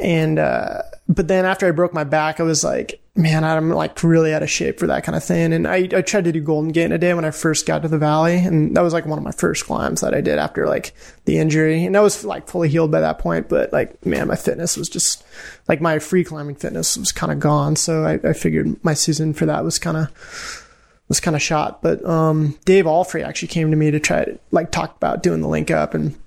and 0.00 0.38
uh, 0.38 0.82
but 1.08 1.28
then 1.28 1.44
after 1.44 1.66
I 1.68 1.70
broke 1.70 1.94
my 1.94 2.04
back, 2.04 2.40
I 2.40 2.42
was 2.42 2.64
like, 2.64 3.00
man, 3.20 3.44
I'm 3.44 3.70
like 3.70 4.02
really 4.02 4.34
out 4.34 4.42
of 4.42 4.50
shape 4.50 4.78
for 4.78 4.86
that 4.86 5.04
kind 5.04 5.14
of 5.14 5.22
thing. 5.22 5.52
And 5.52 5.68
I, 5.68 5.88
I 5.92 6.02
tried 6.02 6.24
to 6.24 6.32
do 6.32 6.40
Golden 6.40 6.72
Gate 6.72 6.86
in 6.86 6.92
a 6.92 6.98
day 6.98 7.14
when 7.14 7.24
I 7.24 7.30
first 7.30 7.66
got 7.66 7.82
to 7.82 7.88
the 7.88 7.98
valley, 7.98 8.38
and 8.38 8.76
that 8.76 8.82
was 8.82 8.92
like 8.92 9.06
one 9.06 9.18
of 9.18 9.24
my 9.24 9.32
first 9.32 9.66
climbs 9.66 10.00
that 10.00 10.14
I 10.14 10.20
did 10.20 10.38
after 10.38 10.66
like 10.66 10.94
the 11.26 11.38
injury, 11.38 11.84
and 11.84 11.96
I 11.96 12.00
was 12.00 12.24
like 12.24 12.48
fully 12.48 12.68
healed 12.68 12.90
by 12.90 13.00
that 13.00 13.18
point. 13.18 13.48
But 13.48 13.72
like, 13.72 14.04
man, 14.04 14.28
my 14.28 14.36
fitness 14.36 14.76
was 14.76 14.88
just 14.88 15.24
like 15.68 15.80
my 15.80 15.98
free 15.98 16.24
climbing 16.24 16.56
fitness 16.56 16.96
was 16.96 17.12
kind 17.12 17.32
of 17.32 17.38
gone. 17.38 17.76
So 17.76 18.04
I, 18.04 18.14
I 18.28 18.32
figured 18.32 18.82
my 18.82 18.94
season 18.94 19.34
for 19.34 19.46
that 19.46 19.64
was 19.64 19.78
kind 19.78 19.96
of 19.96 20.66
was 21.08 21.20
kind 21.20 21.36
of 21.36 21.42
shot. 21.42 21.82
But 21.82 22.04
um, 22.04 22.58
Dave 22.64 22.86
Allfrey 22.86 23.24
actually 23.24 23.48
came 23.48 23.70
to 23.70 23.76
me 23.76 23.90
to 23.90 24.00
try 24.00 24.24
to 24.24 24.38
like 24.50 24.70
talk 24.70 24.96
about 24.96 25.22
doing 25.22 25.40
the 25.40 25.48
link 25.48 25.70
up 25.70 25.94
and. 25.94 26.18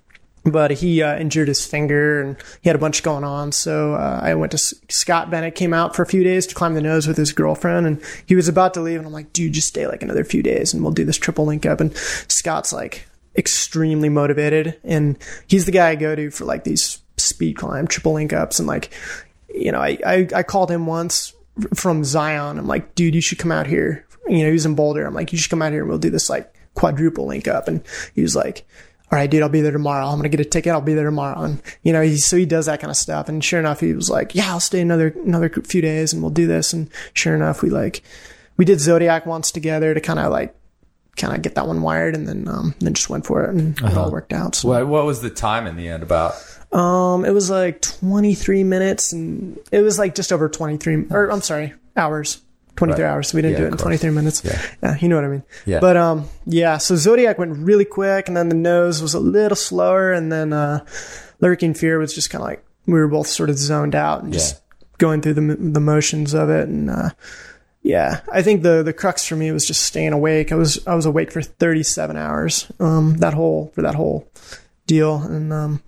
But 0.45 0.71
he 0.71 1.01
uh, 1.01 1.17
injured 1.17 1.47
his 1.47 1.65
finger 1.65 2.21
and 2.21 2.35
he 2.61 2.67
had 2.67 2.75
a 2.75 2.79
bunch 2.79 3.01
going 3.01 3.23
on. 3.23 3.53
So 3.53 3.93
uh, 3.93 4.19
I 4.21 4.35
went 4.35 4.51
to 4.51 4.57
S- 4.57 4.73
Scott 4.89 5.31
Bennett, 5.31 5.55
came 5.55 5.73
out 5.73 5.95
for 5.95 6.01
a 6.01 6.07
few 6.07 6.21
days 6.23 6.45
to 6.47 6.55
climb 6.55 6.73
the 6.73 6.81
nose 6.81 7.07
with 7.07 7.15
his 7.15 7.31
girlfriend. 7.31 7.87
And 7.87 8.01
he 8.25 8.35
was 8.35 8.49
about 8.49 8.73
to 8.73 8.81
leave. 8.81 8.97
And 8.97 9.07
I'm 9.07 9.13
like, 9.13 9.31
dude, 9.31 9.53
just 9.53 9.69
stay 9.69 9.87
like 9.87 10.03
another 10.03 10.25
few 10.25 10.43
days 10.43 10.73
and 10.73 10.83
we'll 10.83 10.91
do 10.91 11.05
this 11.05 11.17
triple 11.17 11.45
link 11.45 11.65
up. 11.65 11.79
And 11.79 11.95
Scott's 11.95 12.73
like 12.73 13.07
extremely 13.37 14.09
motivated. 14.09 14.77
And 14.83 15.17
he's 15.47 15.65
the 15.65 15.71
guy 15.71 15.91
I 15.91 15.95
go 15.95 16.13
to 16.13 16.29
for 16.29 16.43
like 16.43 16.65
these 16.65 17.01
speed 17.17 17.55
climb, 17.55 17.87
triple 17.87 18.13
link 18.13 18.33
ups. 18.33 18.59
And 18.59 18.67
like, 18.67 18.93
you 19.53 19.71
know, 19.71 19.79
I, 19.79 19.97
I, 20.05 20.27
I 20.35 20.43
called 20.43 20.69
him 20.69 20.87
once 20.87 21.33
from 21.73 22.03
Zion. 22.03 22.59
I'm 22.59 22.67
like, 22.67 22.95
dude, 22.95 23.15
you 23.15 23.21
should 23.21 23.39
come 23.39 23.51
out 23.51 23.67
here. 23.67 24.05
You 24.27 24.39
know, 24.39 24.47
he 24.47 24.53
was 24.53 24.65
in 24.65 24.75
Boulder. 24.75 25.05
I'm 25.05 25.13
like, 25.13 25.31
you 25.31 25.37
should 25.37 25.49
come 25.49 25.61
out 25.61 25.71
here 25.71 25.81
and 25.81 25.89
we'll 25.89 25.99
do 25.99 26.09
this 26.09 26.29
like 26.29 26.53
quadruple 26.73 27.27
link 27.27 27.47
up. 27.47 27.67
And 27.67 27.83
he 28.13 28.21
was 28.21 28.35
like, 28.35 28.65
all 29.11 29.19
right, 29.19 29.29
dude, 29.29 29.43
I'll 29.43 29.49
be 29.49 29.61
there 29.61 29.71
tomorrow. 29.71 30.05
I'm 30.07 30.13
going 30.19 30.23
to 30.23 30.35
get 30.35 30.39
a 30.45 30.49
ticket. 30.49 30.71
I'll 30.71 30.81
be 30.81 30.95
there 30.95 31.05
tomorrow. 31.05 31.41
And, 31.43 31.61
you 31.83 31.93
know, 31.93 32.01
he, 32.01 32.17
so 32.17 32.35
he 32.35 32.45
does 32.47 32.65
that 32.65 32.79
kind 32.79 32.89
of 32.89 32.97
stuff. 32.97 33.29
And 33.29 33.43
sure 33.43 33.59
enough, 33.59 33.79
he 33.79 33.93
was 33.93 34.09
like, 34.09 34.33
yeah, 34.33 34.49
I'll 34.49 34.59
stay 34.59 34.81
another, 34.81 35.09
another 35.25 35.49
few 35.49 35.81
days 35.81 36.13
and 36.13 36.21
we'll 36.23 36.31
do 36.31 36.47
this. 36.47 36.73
And 36.73 36.89
sure 37.13 37.35
enough, 37.35 37.61
we 37.61 37.69
like, 37.69 38.01
we 38.57 38.65
did 38.65 38.79
Zodiac 38.79 39.25
once 39.27 39.51
together 39.51 39.93
to 39.93 40.01
kind 40.01 40.17
of 40.19 40.31
like, 40.31 40.55
kind 41.15 41.35
of 41.35 41.43
get 41.43 41.53
that 41.53 41.67
one 41.67 41.83
wired 41.83 42.15
and 42.15 42.27
then, 42.27 42.47
um, 42.47 42.73
then 42.79 42.95
just 42.95 43.07
went 43.09 43.23
for 43.27 43.43
it 43.43 43.49
and 43.51 43.77
it 43.79 43.95
all 43.95 44.09
worked 44.11 44.33
out. 44.33 44.55
So, 44.55 44.69
What 44.69 44.87
what 44.87 45.05
was 45.05 45.21
the 45.21 45.29
time 45.29 45.67
in 45.67 45.75
the 45.75 45.87
end 45.87 46.01
about? 46.01 46.33
um, 46.71 47.23
it 47.23 47.29
was 47.29 47.51
like 47.51 47.81
23 47.81 48.63
minutes 48.63 49.13
and 49.13 49.59
it 49.71 49.81
was 49.81 49.99
like 49.99 50.15
just 50.15 50.33
over 50.33 50.49
23, 50.49 51.05
or 51.11 51.31
I'm 51.31 51.41
sorry, 51.41 51.73
hours. 51.95 52.41
23 52.75 53.03
Right. 53.03 53.11
hours. 53.11 53.27
So 53.29 53.35
we 53.37 53.41
didn't 53.41 53.53
Yeah, 53.53 53.57
do 53.59 53.63
it 53.63 53.67
in 53.67 53.71
course. 53.73 53.81
23 53.83 54.09
minutes. 54.11 54.41
Yeah. 54.43 54.61
Yeah. 54.81 54.97
You 54.99 55.09
know 55.09 55.15
what 55.15 55.25
I 55.25 55.29
mean? 55.29 55.43
Yeah. 55.65 55.79
But, 55.79 55.97
um, 55.97 56.25
yeah. 56.45 56.77
So 56.77 56.95
Zodiac 56.95 57.37
went 57.37 57.57
really 57.57 57.85
quick 57.85 58.27
and 58.27 58.35
then 58.35 58.49
the 58.49 58.55
nose 58.55 59.01
was 59.01 59.13
a 59.13 59.19
little 59.19 59.55
slower. 59.55 60.11
And 60.11 60.31
then, 60.31 60.53
uh, 60.53 60.83
Lurking 61.39 61.73
Fear 61.73 61.99
was 61.99 62.13
just 62.13 62.29
kind 62.29 62.41
of 62.41 62.47
like, 62.47 62.63
we 62.85 62.93
were 62.93 63.07
both 63.07 63.27
sort 63.27 63.49
of 63.49 63.57
zoned 63.57 63.95
out 63.95 64.23
and 64.23 64.33
just 64.33 64.61
going 64.97 65.21
through 65.21 65.33
the, 65.35 65.55
the 65.59 65.79
motions 65.79 66.33
of 66.33 66.49
it. 66.49 66.67
And, 66.67 66.89
uh, 66.89 67.09
yeah, 67.81 68.21
I 68.31 68.41
think 68.41 68.63
the, 68.63 68.81
the 68.81 68.93
crux 68.93 69.27
for 69.27 69.35
me 69.35 69.51
was 69.51 69.65
just 69.65 69.81
staying 69.83 70.13
awake. 70.13 70.51
I 70.51 70.55
was, 70.55 70.85
I 70.87 70.95
was 70.95 71.05
awake 71.05 71.31
for 71.31 71.41
37 71.41 72.15
hours, 72.17 72.71
um, 72.79 73.17
that 73.17 73.33
whole, 73.33 73.71
for 73.75 73.81
that 73.81 73.95
whole 73.95 74.27
deal. 74.87 75.17
And, 75.17 75.51
um, 75.51 75.83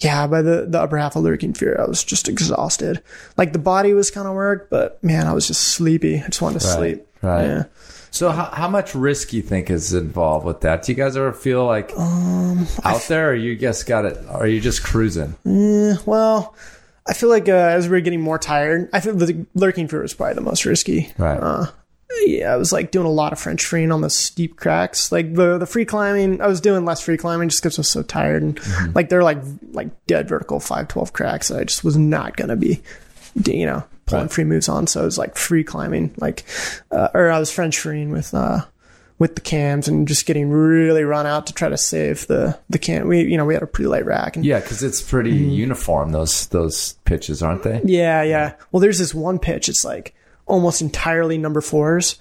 yeah, 0.00 0.26
by 0.26 0.42
the, 0.42 0.66
the 0.68 0.80
upper 0.80 0.96
half 0.98 1.16
of 1.16 1.22
Lurking 1.22 1.52
Fear, 1.54 1.76
I 1.80 1.86
was 1.88 2.02
just 2.04 2.28
exhausted. 2.28 3.02
Like 3.36 3.52
the 3.52 3.58
body 3.58 3.92
was 3.94 4.10
kind 4.10 4.26
of 4.26 4.34
work, 4.34 4.68
but 4.70 5.02
man, 5.04 5.26
I 5.26 5.32
was 5.32 5.46
just 5.46 5.60
sleepy. 5.60 6.20
I 6.20 6.26
just 6.26 6.40
wanted 6.42 6.60
to 6.60 6.66
Right, 6.66 6.76
sleep. 6.76 7.06
right. 7.22 7.44
Yeah. 7.44 7.64
So 8.12 8.30
how, 8.30 8.46
how 8.46 8.68
much 8.68 8.94
risk 8.94 9.32
you 9.32 9.40
think 9.40 9.70
is 9.70 9.92
involved 9.94 10.44
with 10.44 10.62
that? 10.62 10.82
Do 10.82 10.90
you 10.92 10.96
guys 10.96 11.16
ever 11.16 11.32
feel 11.32 11.64
like 11.64 11.92
Um, 11.96 12.66
out 12.82 13.02
there, 13.02 13.30
or 13.30 13.34
you 13.34 13.54
just 13.56 13.86
got 13.86 14.04
it? 14.04 14.18
Or 14.28 14.40
are 14.42 14.46
you 14.48 14.60
just 14.60 14.82
cruising? 14.82 15.36
Well, 16.06 16.54
I 17.06 17.12
feel 17.14 17.28
like 17.28 17.48
uh, 17.48 17.52
as 17.52 17.88
we 17.88 17.96
are 17.96 18.00
getting 18.00 18.20
more 18.20 18.38
tired, 18.38 18.88
I 18.92 18.98
feel 19.00 19.14
the 19.14 19.46
lurking 19.54 19.86
fear 19.86 20.02
was 20.02 20.12
probably 20.14 20.34
the 20.34 20.40
most 20.40 20.64
risky. 20.64 21.12
Right. 21.18 21.38
Uh, 21.38 21.66
yeah, 22.26 22.52
I 22.52 22.56
was 22.56 22.72
like 22.72 22.90
doing 22.90 23.06
a 23.06 23.10
lot 23.10 23.32
of 23.32 23.38
French 23.38 23.64
freeing 23.64 23.92
on 23.92 24.00
the 24.00 24.10
steep 24.10 24.56
cracks. 24.56 25.10
Like 25.12 25.34
the 25.34 25.58
the 25.58 25.66
free 25.66 25.84
climbing, 25.84 26.40
I 26.40 26.46
was 26.46 26.60
doing 26.60 26.84
less 26.84 27.00
free 27.00 27.16
climbing 27.16 27.48
just 27.48 27.62
because 27.62 27.78
I 27.78 27.80
was 27.80 27.90
so 27.90 28.02
tired. 28.02 28.42
And 28.42 28.56
Mm-hmm. 28.60 28.92
like 28.94 29.08
they're 29.08 29.22
like 29.22 29.38
like 29.72 29.88
dead 30.06 30.28
vertical 30.28 30.60
five 30.60 30.88
twelve 30.88 31.12
cracks. 31.12 31.48
that 31.48 31.58
I 31.60 31.64
just 31.64 31.84
was 31.84 31.96
not 31.96 32.36
gonna 32.36 32.56
be, 32.56 32.80
you 33.46 33.66
know, 33.66 33.84
pulling 34.06 34.24
Right. 34.24 34.32
free 34.32 34.44
moves 34.44 34.68
on. 34.68 34.86
So 34.86 35.02
it 35.02 35.04
was 35.04 35.18
like 35.18 35.36
free 35.36 35.64
climbing, 35.64 36.12
like, 36.18 36.44
uh, 36.90 37.08
or 37.14 37.30
I 37.30 37.38
was 37.38 37.50
French 37.52 37.78
freeing 37.78 38.10
with 38.10 38.34
uh 38.34 38.64
with 39.18 39.34
the 39.34 39.40
cams 39.42 39.86
and 39.86 40.08
just 40.08 40.24
getting 40.24 40.48
really 40.50 41.04
run 41.04 41.26
out 41.26 41.46
to 41.46 41.52
try 41.52 41.68
to 41.68 41.76
save 41.76 42.26
the 42.26 42.58
the 42.70 42.78
cam. 42.78 43.06
We 43.06 43.20
you 43.22 43.36
know 43.36 43.44
we 43.44 43.54
had 43.54 43.62
a 43.62 43.66
pretty 43.66 43.88
light 43.88 44.04
rack 44.06 44.34
and 44.36 44.44
Yeah, 44.44 44.60
because 44.60 44.82
it's 44.82 45.00
pretty 45.02 45.32
Mm-hmm. 45.32 45.50
uniform. 45.50 46.12
Those 46.12 46.46
those 46.46 46.94
pitches, 47.04 47.42
aren't 47.42 47.62
they? 47.62 47.80
Yeah, 47.84 48.22
yeah. 48.22 48.54
Well, 48.72 48.80
there's 48.80 48.98
this 48.98 49.14
one 49.14 49.38
pitch. 49.38 49.68
It's 49.68 49.84
like 49.84 50.14
almost 50.50 50.82
entirely 50.82 51.38
number 51.38 51.60
fours, 51.60 52.20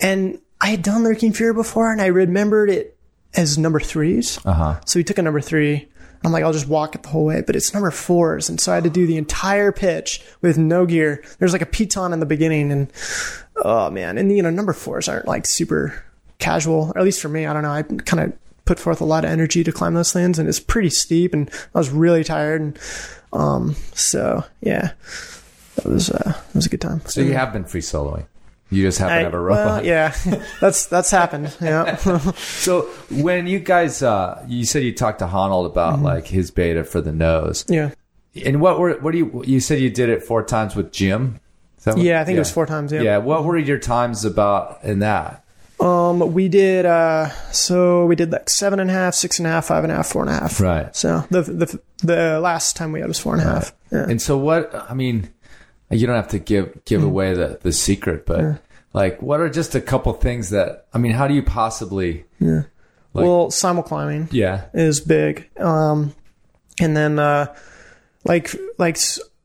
and 0.00 0.38
I 0.60 0.68
had 0.68 0.82
done 0.82 1.04
Lurking 1.04 1.32
Fear 1.32 1.54
before, 1.54 1.92
and 1.92 2.00
I 2.00 2.06
remembered 2.06 2.70
it 2.70 2.96
as 3.34 3.58
number 3.58 3.80
threes. 3.80 4.38
Uh 4.44 4.52
huh. 4.52 4.80
So 4.86 4.98
we 4.98 5.04
took 5.04 5.18
a 5.18 5.22
number 5.22 5.40
three. 5.40 5.88
I'm 6.24 6.32
like, 6.32 6.42
I'll 6.42 6.52
just 6.52 6.66
walk 6.66 6.94
it 6.94 7.02
the 7.02 7.10
whole 7.10 7.26
way, 7.26 7.42
but 7.42 7.54
it's 7.54 7.72
number 7.72 7.90
fours, 7.90 8.48
and 8.48 8.60
so 8.60 8.72
I 8.72 8.76
had 8.76 8.84
to 8.84 8.90
do 8.90 9.06
the 9.06 9.18
entire 9.18 9.70
pitch 9.70 10.24
with 10.40 10.58
no 10.58 10.86
gear. 10.86 11.22
There's 11.38 11.52
like 11.52 11.62
a 11.62 11.66
piton 11.66 12.12
in 12.12 12.20
the 12.20 12.26
beginning, 12.26 12.72
and 12.72 12.92
oh 13.56 13.90
man, 13.90 14.18
and 14.18 14.34
you 14.34 14.42
know, 14.42 14.50
number 14.50 14.72
fours 14.72 15.08
aren't 15.08 15.28
like 15.28 15.46
super 15.46 16.02
casual, 16.38 16.92
or 16.94 16.98
at 16.98 17.04
least 17.04 17.20
for 17.20 17.28
me. 17.28 17.46
I 17.46 17.52
don't 17.52 17.62
know. 17.62 17.70
I 17.70 17.82
kind 17.82 18.24
of 18.24 18.38
put 18.64 18.80
forth 18.80 19.00
a 19.00 19.04
lot 19.04 19.24
of 19.24 19.30
energy 19.30 19.62
to 19.62 19.70
climb 19.70 19.94
those 19.94 20.12
things, 20.12 20.38
and 20.38 20.48
it's 20.48 20.58
pretty 20.58 20.90
steep, 20.90 21.32
and 21.32 21.50
I 21.74 21.78
was 21.78 21.90
really 21.90 22.24
tired, 22.24 22.60
and 22.60 22.78
um, 23.32 23.76
so 23.92 24.42
yeah, 24.60 24.92
that 25.76 25.84
was 25.86 26.10
uh, 26.10 26.32
that 26.32 26.54
was 26.54 26.66
a 26.66 26.68
good 26.68 26.80
time. 26.80 27.00
So 27.06 27.20
you 27.20 27.32
have 27.34 27.52
been 27.52 27.64
free 27.64 27.80
soloing. 27.80 28.26
You 28.68 28.82
just 28.82 29.00
I- 29.00 29.18
to 29.18 29.24
have 29.24 29.34
a 29.34 29.38
rope 29.40 29.56
well, 29.56 29.84
yeah, 29.86 30.12
that's 30.60 30.86
that's 30.86 31.10
happened. 31.10 31.56
Yeah. 31.60 31.96
So 32.36 32.82
when 33.10 33.46
you 33.46 33.60
guys, 33.60 34.02
uh, 34.02 34.44
you 34.48 34.64
said 34.64 34.82
you 34.82 34.92
talked 34.92 35.20
to 35.20 35.26
Honnold 35.26 35.66
about 35.66 35.94
Mm-hmm. 35.96 36.04
like 36.04 36.26
his 36.26 36.50
beta 36.50 36.82
for 36.84 37.00
the 37.00 37.12
nose, 37.12 37.64
yeah. 37.68 37.90
and 38.44 38.60
what 38.60 38.78
were 38.80 38.94
what 38.98 39.12
do 39.12 39.18
you? 39.18 39.42
You 39.46 39.60
said 39.60 39.78
you 39.80 39.90
did 39.90 40.08
it 40.08 40.24
four 40.24 40.42
times 40.42 40.74
with 40.74 40.90
Jim. 40.92 41.38
What- 41.84 41.98
Yeah, 41.98 42.20
I 42.20 42.24
think 42.24 42.36
it 42.36 42.40
was 42.40 42.50
four 42.50 42.66
times. 42.66 42.90
Yeah. 42.90 43.02
Yeah. 43.02 43.18
What 43.18 43.44
were 43.44 43.56
your 43.56 43.78
times 43.78 44.24
about 44.24 44.80
in 44.82 44.98
that? 44.98 45.44
Um, 45.78 46.32
we 46.32 46.48
did 46.48 46.86
uh, 46.86 47.28
so 47.52 48.06
we 48.06 48.16
did 48.16 48.32
like 48.32 48.48
seven 48.50 48.80
and 48.80 48.90
a 48.90 48.94
half, 48.94 49.14
six 49.14 49.38
and 49.38 49.46
a 49.46 49.50
half, 49.50 49.66
five 49.66 49.84
and 49.84 49.92
a 49.92 49.96
half, 49.96 50.08
four 50.08 50.22
and 50.22 50.30
a 50.30 50.34
half. 50.34 50.58
Right. 50.60 50.96
So 50.96 51.24
the 51.30 51.42
the 51.42 51.80
the 52.02 52.40
last 52.40 52.74
time 52.74 52.90
we 52.90 52.98
had 53.00 53.06
was 53.08 53.20
four 53.20 53.34
and 53.34 53.42
a 53.42 53.44
half. 53.44 53.72
Yeah. 53.92 54.06
And 54.08 54.20
so 54.20 54.36
what? 54.38 54.74
I 54.90 54.94
mean, 54.94 55.28
you 55.90 56.06
don't 56.06 56.16
have 56.16 56.28
to 56.28 56.38
give 56.38 56.84
give 56.84 57.02
Mm. 57.02 57.06
away 57.06 57.34
the 57.34 57.58
the 57.62 57.72
secret, 57.72 58.26
but 58.26 58.60
like, 58.92 59.20
what 59.22 59.40
are 59.40 59.48
just 59.48 59.74
a 59.74 59.80
couple 59.80 60.12
things 60.14 60.50
that? 60.50 60.86
I 60.92 60.98
mean, 60.98 61.12
how 61.12 61.28
do 61.28 61.34
you 61.34 61.42
possibly? 61.42 62.24
like- 62.40 62.64
well, 63.12 63.50
simul 63.50 63.82
climbing 63.82 64.28
Yeah. 64.30 64.62
is 64.74 65.00
big. 65.00 65.48
Um, 65.58 66.14
and 66.80 66.96
then 66.96 67.18
uh, 67.18 67.54
like 68.24 68.54
like 68.78 68.98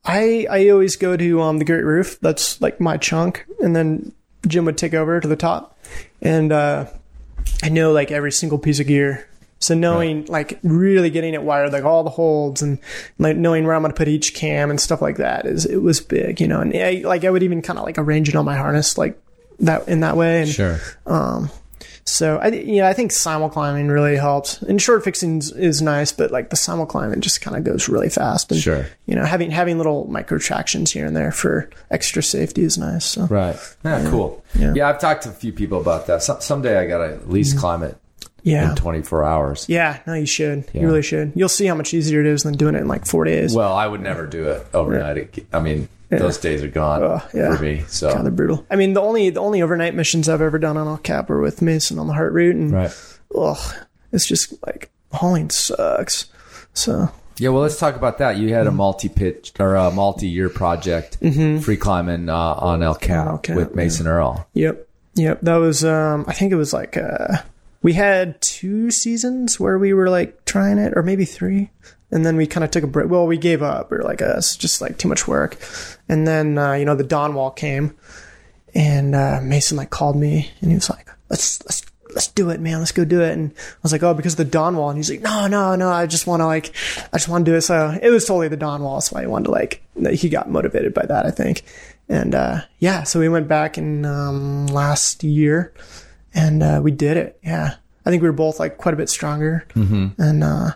I 0.06 0.48
I 0.50 0.70
always 0.70 0.96
go 0.96 1.16
to 1.16 1.42
um 1.42 1.58
the 1.60 1.66
Great 1.66 1.86
Roof. 1.86 2.20
That's 2.22 2.60
like 2.62 2.80
my 2.82 2.98
chunk, 2.98 3.46
and 3.62 3.76
then 3.76 4.12
Jim 4.48 4.66
would 4.66 4.78
take 4.78 4.94
over 4.94 5.20
to 5.20 5.28
the 5.28 5.36
top, 5.36 5.78
and 6.22 6.52
uh, 6.52 6.86
I 7.64 7.70
know 7.70 7.92
like 7.92 8.12
every 8.12 8.32
single 8.32 8.58
piece 8.58 8.80
of 8.80 8.88
gear 8.88 9.28
So 9.62 9.76
knowing 9.76 10.26
like 10.26 10.60
really 10.64 11.12
getting 11.12 11.36
it 11.36 11.44
wired, 11.44 11.72
like 11.72 11.84
all 11.84 12.04
the 12.04 12.10
holds 12.10 12.64
and 12.64 12.80
like 13.20 13.38
knowing 13.38 13.64
where 13.64 13.76
I'm 13.76 13.84
going 13.84 13.94
to 13.94 13.98
put 13.98 14.08
each 14.08 14.34
cam 14.34 14.72
and 14.72 14.82
stuff 14.82 15.04
like 15.04 15.18
that 15.18 15.46
is 15.46 15.66
it 15.66 15.78
was 15.78 16.02
big, 16.02 16.42
you 16.42 16.48
know. 16.48 16.60
And 16.60 16.76
I, 16.76 17.04
like 17.06 17.24
I 17.24 17.30
would 17.30 17.44
even 17.44 17.62
kind 17.62 17.78
of 17.78 17.86
like 17.86 18.00
arrange 18.00 18.28
it 18.28 18.36
on 18.36 18.44
my 18.44 18.58
harness 18.58 18.98
like 18.98 19.22
that 19.60 19.88
in 19.88 20.00
that 20.00 20.18
way. 20.18 20.42
And 20.42 20.50
Sure. 20.50 20.80
Um, 21.06 21.52
so 22.06 22.38
I, 22.38 22.48
yeah, 22.48 22.88
I 22.88 22.94
think 22.94 23.12
simul 23.12 23.50
climbing 23.50 23.90
really 23.90 24.18
helps. 24.18 24.64
And 24.64 24.82
short 24.82 25.04
fixing 25.04 25.38
is- 25.38 25.80
nice, 25.80 26.12
but 26.12 26.32
like 26.32 26.50
the 26.50 26.56
simul 26.56 26.88
climbing 26.88 27.22
just 27.22 27.42
kind 27.42 27.56
of 27.56 27.64
goes 27.64 27.88
really 27.88 28.10
fast. 28.10 28.52
And, 28.52 28.60
Sure. 28.60 28.88
You 29.06 29.14
know, 29.14 29.26
having 29.26 29.52
having 29.52 29.78
little 29.78 30.08
micro 30.08 30.40
tractions 30.40 30.92
here 30.92 31.06
and 31.06 31.16
there 31.16 31.32
for 31.32 31.70
extra 31.92 32.24
safety 32.24 32.64
is 32.64 32.80
nice. 32.80 33.06
So 33.06 33.28
Right. 33.28 33.56
Yeah, 33.86 34.10
cool. 34.10 34.44
Yeah. 34.56 34.74
Yeah. 34.76 34.90
I've 34.90 35.00
talked 35.00 35.24
to 35.24 35.30
a 35.30 35.34
few 35.34 35.54
people 35.54 35.80
about 35.80 36.08
that. 36.08 36.24
Some, 36.24 36.42
someday 36.42 36.80
I 36.80 36.88
got 36.88 37.06
to 37.06 37.14
at 37.14 37.30
least 37.30 37.52
mm-hmm. 37.52 37.60
climb 37.60 37.84
it 37.84 38.01
yeah, 38.44 38.70
in 38.72 38.76
24 38.76 39.24
hours. 39.24 39.66
yeah. 39.70 40.00
No, 40.08 40.14
you 40.14 40.26
should. 40.26 40.66
Yeah. 40.74 40.82
You 40.82 40.88
really 40.88 41.02
should. 41.02 41.32
You'll 41.36 41.50
see 41.50 41.66
how 41.68 41.76
much 41.76 41.94
easier 41.94 42.20
it 42.22 42.28
is 42.28 42.44
than 42.44 42.54
doing 42.56 42.76
it 42.76 42.80
in 42.82 42.88
like 42.88 43.06
four 43.06 43.24
days. 43.26 43.56
Well, 43.56 43.74
I 43.74 43.86
would 43.88 44.02
never 44.02 44.26
do 44.28 44.50
it 44.50 44.66
overnight. 44.74 45.46
I 45.54 45.60
mean, 45.60 45.88
those 46.10 46.38
days 46.38 46.62
are 46.64 46.68
gone 46.68 47.04
Oh, 47.04 47.22
yeah. 47.34 47.56
for 47.56 47.62
me. 47.64 47.84
So, 47.88 48.12
God, 48.14 48.24
they're 48.26 48.32
brutal. 48.32 48.66
I 48.70 48.76
mean, 48.76 48.94
the 48.94 49.02
only 49.02 49.30
the 49.30 49.40
only 49.40 49.62
overnight 49.62 49.96
missions 49.96 50.28
I've 50.28 50.42
ever 50.42 50.60
done 50.60 50.76
on 50.78 50.88
El 50.88 50.98
Cap 50.98 51.30
were 51.30 51.40
with 51.40 51.62
Mason 51.62 52.00
on 52.00 52.08
the 52.08 52.14
Heart 52.14 52.34
Route, 52.34 52.56
and 52.56 52.72
right. 52.72 53.16
ugh, 53.38 53.76
it's 54.12 54.26
just 54.28 54.54
like 54.66 54.90
hauling 55.14 55.50
sucks. 55.50 56.26
So 56.74 57.10
Yeah, 57.38 57.50
well, 57.50 57.62
let's 57.62 57.78
talk 57.80 57.96
about 57.96 58.18
that. 58.18 58.38
You 58.38 58.48
Mm-hmm. 58.48 58.56
had 58.58 58.68
a 58.68 58.72
multi-pitch 58.72 59.54
or 59.60 59.76
a 59.76 59.90
multi-year 59.92 60.50
project, 60.50 61.18
free 61.20 61.78
climbing 61.78 62.28
uh, 62.30 62.36
on 62.36 62.84
El 62.84 62.96
Cap 62.96 63.28
El 63.28 63.38
Cap, 63.38 63.56
with 63.56 63.76
Mason 63.76 64.06
Earle. 64.08 64.48
Yep. 64.54 64.88
Yep. 65.16 65.42
That 65.42 65.56
was 65.58 65.84
um 65.86 66.26
I 66.28 66.34
think 66.34 66.52
it 66.52 66.56
was 66.56 66.72
like 66.74 66.96
uh 66.98 67.38
we 67.82 67.94
had 67.94 68.40
two 68.42 68.92
seasons 68.92 69.60
where 69.60 69.78
we 69.78 69.94
were 69.94 70.10
like 70.10 70.46
trying 70.46 70.78
it 70.78 70.94
or 70.96 71.04
maybe 71.04 71.26
three. 71.26 71.72
And 72.12 72.26
then 72.26 72.36
we 72.36 72.46
kind 72.46 72.64
of 72.64 72.72
took 72.72 72.84
a 72.84 72.88
break. 72.88 73.10
Well, 73.10 73.26
we 73.26 73.38
gave 73.38 73.64
up. 73.64 73.90
We 73.90 73.98
were 73.98 74.04
like, 74.04 74.22
uh, 74.22 74.36
it's 74.38 74.58
just 74.58 74.82
like 74.82 74.98
too 74.98 75.08
much 75.08 75.28
work. 75.28 75.58
And 76.10 76.28
then, 76.28 76.58
uh, 76.58 76.74
you 76.74 76.84
know, 76.84 76.96
the 76.96 77.06
Dawn 77.06 77.34
Wall 77.34 77.52
came 77.52 77.96
and, 78.76 79.16
uh, 79.16 79.40
Mason 79.42 79.78
like 79.78 79.92
called 79.92 80.18
me 80.18 80.52
and 80.60 80.72
he 80.72 80.76
was 80.76 80.90
like, 80.90 81.08
let's, 81.30 81.64
let's, 81.66 81.86
let's 82.14 82.28
do 82.28 82.50
it, 82.50 82.60
man. 82.60 82.80
Let's 82.80 82.92
go 82.92 83.06
do 83.06 83.22
it. 83.22 83.32
And 83.32 83.52
I 83.56 83.80
was 83.82 83.94
like, 83.94 84.04
oh, 84.04 84.14
because 84.14 84.34
of 84.34 84.38
the 84.38 84.46
Dawn 84.46 84.76
Wall. 84.76 84.90
And 84.90 84.98
he's 84.98 85.10
like, 85.10 85.22
no, 85.22 85.48
no, 85.48 85.76
no. 85.76 85.90
I 85.90 86.06
just 86.06 86.28
want 86.28 86.42
to 86.42 86.46
like, 86.46 86.76
I 87.14 87.18
just 87.18 87.30
want 87.30 87.46
to 87.46 87.52
do 87.52 87.56
it. 87.56 87.62
So 87.62 87.98
it 88.02 88.10
was 88.10 88.26
totally 88.26 88.50
the 88.50 88.58
Dawn 88.58 88.84
Wall. 88.84 89.02
Why 89.10 89.22
he 89.22 89.28
wanted 89.28 89.46
to 89.46 89.52
like, 89.52 89.82
he 90.12 90.28
got 90.28 90.50
motivated 90.50 90.94
by 90.94 91.06
that, 91.06 91.26
I 91.26 91.32
think. 91.32 91.64
And, 92.10 92.36
uh, 92.36 92.62
yeah, 92.80 93.04
so 93.04 93.22
we 93.22 93.30
went 93.30 93.48
back 93.48 93.78
in, 93.78 94.04
um, 94.04 94.68
last 94.68 95.24
year 95.24 95.74
and, 96.34 96.64
uh, 96.64 96.80
we 96.84 96.92
did 96.92 97.18
it. 97.18 97.40
Yeah. 97.44 97.76
I 98.06 98.10
think 98.10 98.22
we 98.22 98.30
were 98.30 98.34
both 98.34 98.60
like 98.60 98.78
quite 98.78 98.94
a 98.94 98.98
bit 98.98 99.10
stronger. 99.10 99.66
Mm-hmm. 99.76 100.22
And, 100.22 100.44
uh, 100.44 100.72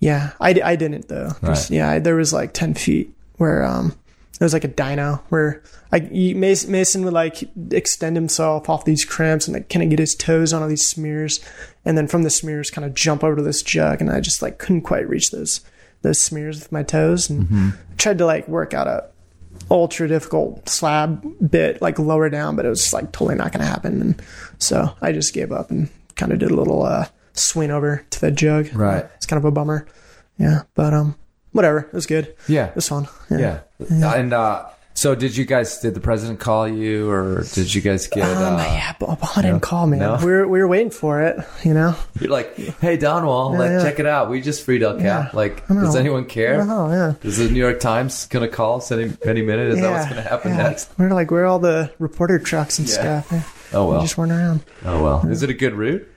yeah, 0.00 0.32
I, 0.40 0.60
I 0.62 0.76
didn't 0.76 1.08
though. 1.08 1.32
Right. 1.42 1.70
Yeah, 1.70 1.90
I, 1.90 1.98
there 1.98 2.16
was 2.16 2.32
like 2.32 2.52
10 2.54 2.74
feet 2.74 3.12
where, 3.36 3.64
um, 3.64 3.94
there 4.38 4.46
was 4.46 4.52
like 4.52 4.64
a 4.64 4.68
dyno 4.68 5.20
where 5.30 5.62
I, 5.90 6.00
Mason, 6.00 7.04
would 7.04 7.12
like 7.12 7.48
extend 7.72 8.16
himself 8.16 8.68
off 8.68 8.84
these 8.84 9.04
crimps 9.04 9.48
and 9.48 9.54
like 9.54 9.68
kind 9.68 9.82
of 9.82 9.90
get 9.90 9.98
his 9.98 10.14
toes 10.14 10.52
on 10.52 10.62
all 10.62 10.68
these 10.68 10.86
smears. 10.86 11.40
And 11.84 11.98
then 11.98 12.06
from 12.06 12.22
the 12.22 12.30
smears 12.30 12.70
kind 12.70 12.84
of 12.84 12.94
jump 12.94 13.24
over 13.24 13.36
to 13.36 13.42
this 13.42 13.62
jug. 13.62 14.00
And 14.00 14.10
I 14.10 14.20
just 14.20 14.40
like 14.40 14.58
couldn't 14.58 14.82
quite 14.82 15.08
reach 15.08 15.32
those, 15.32 15.60
those 16.02 16.20
smears 16.20 16.60
with 16.60 16.70
my 16.70 16.84
toes 16.84 17.28
and 17.28 17.74
tried 17.96 18.18
to 18.18 18.26
like 18.26 18.46
work 18.46 18.74
out 18.74 18.86
a 18.86 19.08
ultra 19.70 20.08
difficult 20.08 20.68
slab 20.68 21.24
bit 21.50 21.82
like 21.82 21.98
lower 21.98 22.28
down, 22.30 22.56
but 22.56 22.64
it 22.64 22.68
was 22.68 22.92
like 22.92 23.12
totally 23.12 23.34
not 23.34 23.52
going 23.52 23.64
to 23.64 23.70
happen. 23.70 24.00
And 24.00 24.22
so 24.58 24.94
I 25.02 25.12
just 25.12 25.34
gave 25.34 25.52
up 25.52 25.70
and 25.70 25.88
kind 26.16 26.32
of 26.32 26.38
did 26.38 26.50
a 26.50 26.54
little, 26.56 26.82
uh, 26.82 27.06
swing 27.32 27.70
over 27.70 28.04
to 28.10 28.20
the 28.20 28.30
jug. 28.30 28.74
Right. 28.74 29.06
It's 29.16 29.26
kind 29.26 29.38
of 29.38 29.44
a 29.44 29.50
bummer. 29.50 29.86
Yeah. 30.38 30.62
But, 30.74 30.94
um, 30.94 31.16
whatever. 31.52 31.80
It 31.80 31.92
was 31.92 32.06
good. 32.06 32.34
Yeah. 32.48 32.66
It 32.66 32.74
was 32.74 32.88
fun. 32.88 33.08
Yeah. 33.30 33.60
And 33.78 34.32
uh, 34.32 34.66
so, 34.98 35.14
did 35.14 35.36
you 35.36 35.44
guys? 35.44 35.78
Did 35.78 35.94
the 35.94 36.00
president 36.00 36.40
call 36.40 36.66
you, 36.66 37.08
or 37.08 37.44
did 37.54 37.72
you 37.72 37.80
guys 37.80 38.08
get? 38.08 38.24
Um, 38.36 38.56
uh, 38.56 38.58
yeah, 38.58 38.94
Obama 39.00 39.42
didn't 39.42 39.60
call 39.60 39.86
me. 39.86 39.96
No? 39.98 40.18
We 40.20 40.26
were 40.26 40.48
we 40.48 40.58
were 40.58 40.66
waiting 40.66 40.90
for 40.90 41.22
it, 41.22 41.38
you 41.62 41.72
know. 41.72 41.94
You're 42.20 42.32
like, 42.32 42.56
hey, 42.56 42.96
Dawn 42.96 43.24
Wall, 43.24 43.52
like, 43.52 43.70
yeah. 43.70 43.82
check 43.82 44.00
it 44.00 44.06
out. 44.06 44.28
We 44.28 44.40
just 44.40 44.64
freed 44.64 44.82
El 44.82 44.94
Cap. 44.94 45.02
Yeah. 45.04 45.30
Like, 45.32 45.68
does 45.68 45.94
anyone 45.94 46.24
care? 46.24 46.60
Oh 46.68 46.90
yeah. 46.90 47.14
Is 47.22 47.38
the 47.38 47.48
New 47.48 47.60
York 47.60 47.78
Times 47.78 48.26
gonna 48.26 48.48
call 48.48 48.78
us 48.78 48.90
any 48.90 49.12
any 49.24 49.42
minute? 49.42 49.68
Is 49.68 49.80
that 49.80 49.92
what's 49.92 50.08
gonna 50.08 50.22
happen 50.22 50.50
yeah. 50.50 50.64
next? 50.64 50.90
We're 50.98 51.10
like, 51.10 51.30
where 51.30 51.44
are 51.44 51.46
all 51.46 51.60
the 51.60 51.92
reporter 52.00 52.40
trucks 52.40 52.80
and 52.80 52.88
Yeah. 52.88 53.22
stuff? 53.22 53.28
Yeah. 53.30 53.78
Oh 53.78 53.84
We 53.84 53.92
well. 53.92 54.00
just 54.02 54.18
weren't 54.18 54.32
around. 54.32 54.64
Oh 54.84 55.00
well. 55.02 55.28
Is 55.28 55.44
it 55.44 55.50
a 55.50 55.54
good 55.54 55.74
route? 55.74 56.08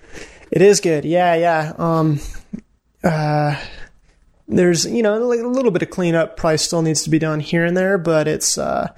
It 0.51 0.63
is 0.63 0.81
good. 0.81 1.05
Yeah, 1.05 1.35
yeah. 1.35 1.73
Um, 1.77 2.19
uh, 3.03 3.55
there's 4.51 4.85
you 4.85 5.01
know 5.01 5.17
like 5.19 5.39
a 5.39 5.47
little 5.47 5.71
bit 5.71 5.81
of 5.81 5.89
cleanup 5.89 6.37
probably 6.37 6.57
still 6.57 6.81
needs 6.81 7.03
to 7.03 7.09
be 7.09 7.19
done 7.19 7.39
here 7.39 7.65
and 7.65 7.75
there, 7.75 7.97
but 7.97 8.27
it's 8.27 8.57
uh 8.57 8.93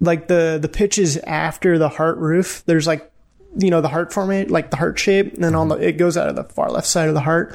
like 0.00 0.28
the 0.28 0.58
the 0.60 0.68
pitches 0.68 1.16
after 1.18 1.78
the 1.78 1.88
heart 1.88 2.18
roof. 2.18 2.62
There's 2.66 2.86
like 2.86 3.10
you 3.56 3.70
know 3.70 3.80
the 3.80 3.88
heart 3.88 4.10
formate 4.10 4.50
like 4.50 4.70
the 4.70 4.76
heart 4.76 4.98
shape, 4.98 5.34
and 5.34 5.44
then 5.44 5.54
on 5.54 5.68
the 5.68 5.76
it 5.76 5.92
goes 5.92 6.16
out 6.16 6.28
of 6.28 6.36
the 6.36 6.44
far 6.44 6.70
left 6.70 6.86
side 6.86 7.08
of 7.08 7.14
the 7.14 7.20
heart. 7.20 7.54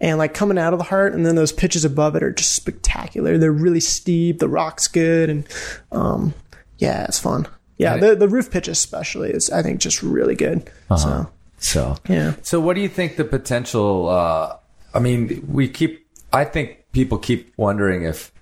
And 0.00 0.16
like 0.16 0.32
coming 0.32 0.58
out 0.58 0.72
of 0.72 0.78
the 0.78 0.84
heart, 0.84 1.12
and 1.12 1.26
then 1.26 1.34
those 1.34 1.50
pitches 1.50 1.84
above 1.84 2.14
it 2.14 2.22
are 2.22 2.30
just 2.30 2.54
spectacular. 2.54 3.36
They're 3.36 3.50
really 3.50 3.80
steep. 3.80 4.38
The 4.38 4.48
rock's 4.48 4.86
good, 4.86 5.28
and 5.28 5.44
um, 5.90 6.34
yeah, 6.78 7.04
it's 7.04 7.18
fun. 7.18 7.48
Yeah, 7.78 7.94
And 7.94 8.02
the 8.02 8.14
the 8.14 8.28
roof 8.28 8.48
pitch 8.48 8.68
especially 8.68 9.30
is 9.30 9.50
I 9.50 9.62
think 9.62 9.80
just 9.80 10.00
really 10.02 10.36
good. 10.36 10.70
So 10.96 11.30
So 11.58 11.96
yeah. 12.08 12.34
So, 12.42 12.60
what 12.60 12.74
do 12.74 12.80
you 12.80 12.88
think 12.88 13.16
the 13.16 13.24
potential? 13.24 14.08
Uh, 14.08 14.56
I 14.94 15.00
mean, 15.00 15.46
we 15.48 15.68
keep. 15.68 16.06
I 16.32 16.44
think 16.44 16.84
people 16.92 17.18
keep 17.18 17.52
wondering 17.56 18.02
if 18.04 18.32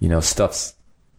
you 0.00 0.08
know 0.08 0.20
stuff's 0.20 0.74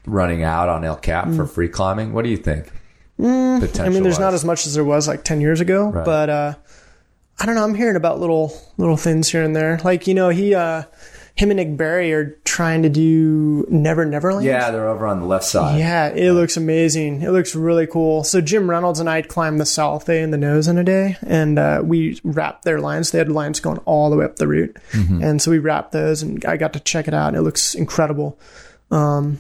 running 0.05 0.43
out 0.43 0.69
on 0.69 0.83
El 0.83 0.95
Cap 0.97 1.29
for 1.33 1.45
free 1.45 1.69
climbing. 1.69 2.13
What 2.13 2.23
do 2.23 2.29
you 2.29 2.37
think? 2.37 2.71
Mm. 3.19 3.79
I 3.79 3.89
mean, 3.89 4.03
there's 4.03 4.19
not 4.19 4.33
as 4.33 4.43
much 4.43 4.65
as 4.65 4.73
there 4.73 4.83
was 4.83 5.07
like 5.07 5.23
ten 5.23 5.39
years 5.41 5.61
ago, 5.61 5.89
Right. 5.89 6.03
but 6.05 6.29
uh, 6.29 6.53
I 7.39 7.45
don't 7.45 7.55
know. 7.55 7.63
I'm 7.63 7.75
hearing 7.75 7.95
about 7.95 8.19
little 8.19 8.53
little 8.77 8.97
things 8.97 9.29
here 9.29 9.43
and 9.43 9.55
there. 9.55 9.79
Like 9.83 10.07
you 10.07 10.13
know, 10.13 10.29
he, 10.29 10.53
uh, 10.55 10.83
him 11.35 11.49
and 11.49 11.57
Nik 11.57 11.75
Berry 11.75 12.13
are 12.13 12.37
trying 12.45 12.83
to 12.83 12.89
do 12.89 13.65
Never 13.67 14.05
Neverland. 14.05 14.45
Yeah, 14.45 14.69
they're 14.69 14.87
over 14.87 15.07
on 15.07 15.19
the 15.19 15.25
left 15.25 15.45
side. 15.45 15.79
Yeah, 15.79 16.09
it 16.09 16.31
looks 16.33 16.57
amazing. 16.57 17.23
It 17.23 17.31
looks 17.31 17.55
really 17.55 17.87
cool. 17.87 18.23
So 18.23 18.39
Jim 18.39 18.69
Reynolds 18.69 18.99
and 18.99 19.09
I 19.09 19.23
climbed 19.23 19.59
the 19.59 19.63
Salathé 19.63 20.23
and 20.23 20.31
the 20.31 20.37
Nose 20.37 20.67
in 20.67 20.77
a 20.77 20.83
day, 20.83 21.17
and 21.25 21.57
uh, 21.57 21.81
we 21.83 22.19
wrapped 22.23 22.65
their 22.65 22.79
lines. 22.79 23.11
They 23.11 23.17
had 23.17 23.31
lines 23.31 23.59
going 23.59 23.79
all 23.79 24.11
the 24.11 24.17
way 24.17 24.25
up 24.25 24.35
the 24.35 24.47
route, 24.47 24.77
and 24.93 25.41
so 25.41 25.49
we 25.49 25.57
wrapped 25.57 25.91
those, 25.91 26.21
and 26.21 26.43
I 26.45 26.55
got 26.57 26.73
to 26.73 26.79
check 26.79 27.07
it 27.07 27.13
out, 27.15 27.29
and 27.29 27.37
it 27.37 27.41
looks 27.41 27.73
incredible. 27.73 28.39
Um, 28.91 29.39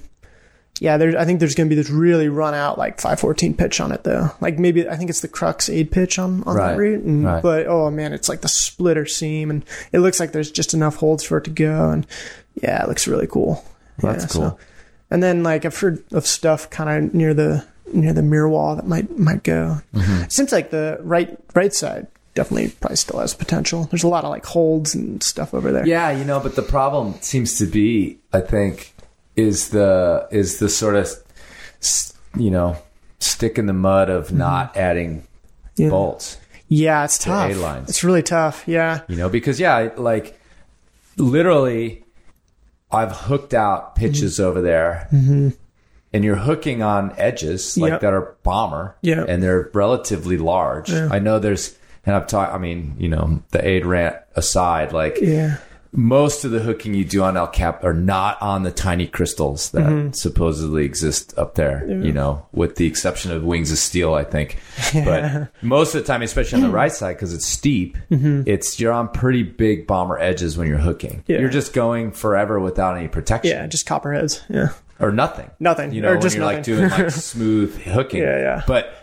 yeah, 0.83 0.97
there. 0.97 1.17
I 1.17 1.23
think 1.23 1.39
there's 1.39 1.55
going 1.55 1.69
to 1.69 1.75
be 1.75 1.81
this 1.81 1.89
really 1.89 2.27
run 2.27 2.53
out 2.53 2.77
like 2.77 2.99
514 2.99 3.55
pitch 3.55 3.79
on 3.79 3.91
it 3.93 4.03
though. 4.03 4.29
Like 4.41 4.59
maybe 4.59 4.87
I 4.89 4.97
think 4.97 5.09
it's 5.09 5.21
the 5.21 5.29
Crux 5.29 5.69
aid 5.69 5.91
pitch 5.91 6.19
on 6.19 6.43
on 6.43 6.55
Right, 6.57 6.71
that 6.73 6.77
route, 6.77 7.03
and, 7.03 7.23
right. 7.25 7.41
but 7.41 7.67
oh 7.67 7.89
man, 7.89 8.11
it's 8.11 8.27
like 8.27 8.41
the 8.41 8.49
splitter 8.49 9.05
seam, 9.05 9.49
and 9.49 9.63
it 9.93 9.99
looks 9.99 10.19
like 10.19 10.33
there's 10.33 10.51
just 10.51 10.73
enough 10.73 10.97
holds 10.97 11.23
for 11.23 11.37
it 11.37 11.45
to 11.45 11.51
go, 11.51 11.89
and 11.89 12.05
yeah, 12.61 12.83
it 12.83 12.89
looks 12.89 13.07
really 13.07 13.27
cool. 13.27 13.63
That's 13.99 14.23
Yeah, 14.25 14.27
cool. 14.41 14.49
so- 14.51 14.57
and 15.09 15.21
then 15.23 15.43
like 15.43 15.63
I've 15.63 15.77
heard 15.77 16.03
of 16.11 16.25
stuff 16.25 16.69
kind 16.69 16.89
of 17.07 17.13
near 17.13 17.33
the 17.33 17.65
near 17.93 18.13
the 18.13 18.23
mirror 18.23 18.49
wall 18.49 18.75
that 18.75 18.87
might 18.87 19.17
might 19.17 19.43
go. 19.43 19.77
Mm-hmm. 19.93 20.23
It 20.23 20.31
seems 20.31 20.51
like 20.51 20.69
the 20.71 20.97
right 21.01 21.37
right 21.53 21.73
side 21.73 22.07
definitely 22.33 22.69
probably 22.81 22.95
still 22.97 23.19
has 23.19 23.33
potential. 23.35 23.83
There's 23.91 24.03
a 24.03 24.07
lot 24.07 24.23
of 24.23 24.31
like 24.31 24.45
holds 24.45 24.95
and 24.95 25.21
stuff 25.21 25.53
over 25.53 25.71
there. 25.71 25.85
Yeah, 25.85 26.09
you 26.11 26.25
know, 26.25 26.39
but 26.39 26.55
the 26.55 26.63
problem 26.63 27.13
seems 27.21 27.57
to 27.59 27.67
be, 27.67 28.17
I 28.33 28.41
think, 28.41 28.92
is 29.35 29.69
the 29.69 30.27
is 30.31 30.59
the 30.59 30.69
sort 30.69 30.95
of 30.95 31.09
you 32.37 32.51
know 32.51 32.77
stick 33.19 33.57
in 33.57 33.65
the 33.65 33.73
mud 33.73 34.09
of 34.09 34.27
mm-hmm. 34.27 34.37
not 34.37 34.77
adding 34.77 35.23
Yeah. 35.75 35.89
bolts. 35.89 36.37
Yeah, 36.67 37.03
it's 37.03 37.17
tough. 37.17 37.51
A-lines. 37.51 37.89
It's 37.89 38.03
really 38.03 38.23
tough. 38.23 38.63
Yeah. 38.67 39.01
You 39.07 39.15
know, 39.15 39.29
because 39.29 39.59
yeah, 39.59 39.89
like 39.95 40.39
literally, 41.17 42.03
I've 42.91 43.11
hooked 43.11 43.53
out 43.53 43.95
mm-hmm. 43.95 44.05
pitches 44.05 44.39
over 44.39 44.61
there, 44.61 45.07
mm-hmm. 45.11 45.49
and 46.13 46.23
you're 46.23 46.35
hooking 46.35 46.81
on 46.81 47.13
edges 47.17 47.77
like 47.77 47.91
Yep. 47.91 48.01
that 48.01 48.13
are 48.13 48.35
bomber, 48.43 48.95
yeah, 49.01 49.25
and 49.27 49.41
they're 49.43 49.69
relatively 49.73 50.37
large. 50.37 50.89
Yeah. 50.91 51.09
I 51.11 51.19
know 51.19 51.39
there's, 51.39 51.77
and 52.05 52.15
I've 52.15 52.27
talked. 52.27 52.53
I 52.53 52.57
mean, 52.57 52.95
you 52.97 53.09
know, 53.09 53.43
the 53.51 53.65
aid 53.65 53.85
rant 53.85 54.15
aside, 54.35 54.93
like 54.93 55.19
Yeah. 55.21 55.57
Most 55.95 56.43
of 56.43 56.51
the 56.51 56.59
hooking 56.59 56.93
you 56.95 57.05
do 57.05 57.21
on 57.23 57.37
El 57.37 57.47
Cap 57.47 57.83
are 57.83 57.93
not 57.93 58.41
on 58.41 58.63
the 58.63 58.71
tiny 58.71 59.05
crystals 59.07 59.69
that 59.71 59.83
Mm-hmm. 59.83 60.11
supposedly 60.13 60.85
exist 60.85 61.37
up 61.37 61.55
there, 61.55 61.85
you 61.87 62.11
know, 62.11 62.45
with 62.51 62.75
the 62.77 62.87
exception 62.87 63.31
of 63.31 63.43
Wings 63.43 63.71
of 63.71 63.77
Steel, 63.77 64.13
I 64.15 64.23
think. 64.23 64.57
But 65.05 65.49
most 65.61 65.93
of 65.95 66.01
the 66.01 66.07
time, 66.07 66.21
especially 66.23 66.57
on 66.57 66.63
the 66.69 66.73
right 66.75 66.91
side, 66.91 67.15
because 67.15 67.33
it's 67.33 67.45
steep, 67.45 67.97
it's 68.09 68.79
you're 68.79 68.91
on 68.93 69.09
pretty 69.09 69.43
big 69.43 69.85
bomber 69.87 70.17
edges 70.17 70.57
when 70.57 70.67
you're 70.67 70.77
hooking. 70.79 71.19
Mm-hmm. 71.21 71.31
Yeah. 71.31 71.39
You're 71.39 71.49
just 71.49 71.73
going 71.73 72.11
forever 72.11 72.59
without 72.59 72.97
any 72.97 73.07
protection 73.07 73.51
Yeah, 73.55 73.67
just 73.67 73.85
copperheads. 73.85 74.41
Yeah. 74.49 74.69
or 74.99 75.11
nothing. 75.11 75.51
Nothing. 75.59 75.93
You 75.93 76.01
know, 76.01 76.09
Or 76.09 76.13
when 76.13 76.21
just 76.21 76.35
you're 76.35 76.45
like 76.45 76.63
doing 76.63 76.89
like 76.89 77.11
smooth 77.11 77.79
hooking. 77.83 78.21
Yeah, 78.21 78.37
yeah. 78.39 78.63
But 78.65 78.93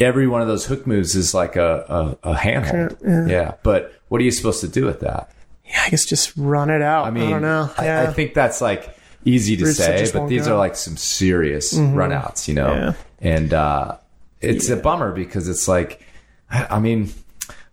every 0.00 0.26
one 0.26 0.42
of 0.42 0.48
those 0.48 0.66
hook 0.66 0.86
moves 0.86 1.14
is 1.14 1.32
like 1.34 1.56
a 1.56 2.16
a, 2.22 2.30
a 2.30 2.34
handhold. 2.36 2.98
Yeah. 3.02 3.26
Yeah. 3.26 3.54
but 3.62 3.92
what 4.08 4.20
are 4.20 4.24
you 4.24 4.30
supposed 4.30 4.60
to 4.60 4.68
do 4.68 4.84
with 4.84 5.00
that? 5.00 5.30
Yeah, 5.74 5.82
I 5.84 5.90
guess 5.90 6.04
just 6.06 6.32
run 6.36 6.70
it 6.70 6.80
out. 6.82 7.04
I 7.06 7.10
mean, 7.10 7.26
I 7.26 7.30
don't 7.30 7.42
know. 7.42 7.70
I, 7.76 7.84
Yeah. 7.84 8.02
I 8.08 8.12
think 8.12 8.32
that's 8.32 8.60
like 8.62 8.96
easy 9.24 9.56
to 9.56 9.64
Roots 9.64 9.78
say, 9.78 10.08
but 10.12 10.28
these 10.28 10.42
go. 10.42 10.44
Mm-hmm. 10.46 10.52
are 10.54 10.58
like 10.58 10.76
some 10.76 10.96
serious 10.96 11.74
runouts, 11.74 12.48
you 12.48 12.54
know. 12.54 12.72
Yeah. 12.74 12.92
And 13.20 13.52
uh, 13.52 13.96
it's 14.40 14.68
a 14.70 14.76
bummer 14.76 15.12
because 15.12 15.48
it's 15.48 15.66
like, 15.68 16.02
I 16.50 16.66
I 16.76 16.78
mean, 16.78 17.10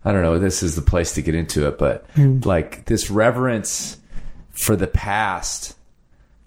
I 0.04 0.12
don't 0.12 0.22
know. 0.22 0.38
This 0.38 0.62
is 0.62 0.74
the 0.74 0.82
place 0.82 1.12
to 1.14 1.22
get 1.22 1.34
into 1.34 1.66
it, 1.68 1.78
but 1.78 2.04
Hmm. 2.16 2.40
like 2.44 2.86
this 2.86 3.10
reverence 3.10 3.98
for 4.50 4.74
the 4.76 4.86
past, 4.88 5.76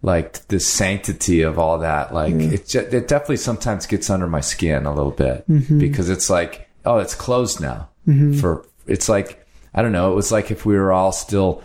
like 0.01 0.45
the 0.49 0.59
sanctity 0.59 1.41
of 1.41 1.57
all 1.57 1.77
that, 1.79 2.13
like 2.13 2.33
Hmm. 2.33 2.53
it, 2.53 2.67
ju- 2.67 2.79
it 2.91 3.07
definitely 3.07 3.37
sometimes 3.37 3.85
gets 3.85 4.09
under 4.09 4.27
my 4.27 4.41
skin 4.41 4.85
a 4.85 4.93
little 4.93 5.11
bit 5.11 5.47
Mm-hmm. 5.49 5.79
because 5.79 6.09
it's 6.09 6.29
like, 6.29 6.67
oh, 6.83 6.97
it's 6.97 7.15
closed 7.15 7.61
now. 7.61 7.89
For 8.39 8.65
it's 8.87 9.07
like 9.09 9.44
I 9.75 9.83
don't 9.83 9.91
know. 9.91 10.11
It 10.11 10.15
was 10.15 10.31
like 10.31 10.49
if 10.49 10.65
we 10.65 10.73
were 10.75 10.91
all 10.91 11.11
still, 11.11 11.61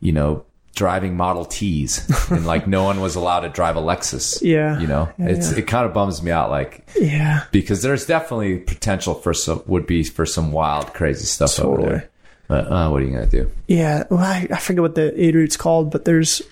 you 0.00 0.12
know. 0.12 0.44
Driving 0.74 1.16
Model 1.16 1.44
Ts 1.44 2.30
and 2.30 2.46
like 2.46 2.68
no 2.68 2.84
one 2.84 3.00
was 3.00 3.16
allowed 3.16 3.40
to 3.40 3.48
drive 3.48 3.76
a 3.76 3.80
Lexus. 3.80 4.40
Yeah. 4.42 4.78
you 4.78 4.86
know, 4.86 5.08
Yeah, 5.18 5.30
it's 5.30 5.50
yeah. 5.50 5.58
it 5.58 5.66
kind 5.66 5.84
of 5.84 5.92
bums 5.92 6.22
me 6.22 6.30
out. 6.30 6.50
Like 6.50 6.88
yeah. 6.96 7.46
because 7.50 7.82
there's 7.82 8.06
definitely 8.06 8.58
potential 8.58 9.14
for 9.14 9.34
some 9.34 9.64
would 9.66 9.86
be 9.86 10.04
for 10.04 10.24
some 10.24 10.52
wild 10.52 10.94
crazy 10.94 11.24
stuff 11.24 11.58
over 11.58 11.82
there. 11.82 12.10
But 12.46 12.70
uh, 12.70 12.90
what 12.90 13.02
are 13.02 13.04
you 13.06 13.10
gonna 13.10 13.26
do? 13.26 13.50
Yeah, 13.66 14.04
well, 14.08 14.20
I, 14.20 14.46
I 14.52 14.58
forget 14.58 14.82
what 14.82 14.94
the 14.94 15.20
aid 15.20 15.34
route's 15.34 15.56
called, 15.56 15.90
but 15.90 16.04
there's 16.04 16.42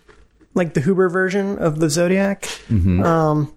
like 0.54 0.74
the 0.74 0.80
Huber 0.80 1.08
version 1.08 1.58
of 1.58 1.78
the 1.78 1.88
Zodiac. 1.88 2.42
Mm-hmm. 2.68 3.04
Um, 3.04 3.54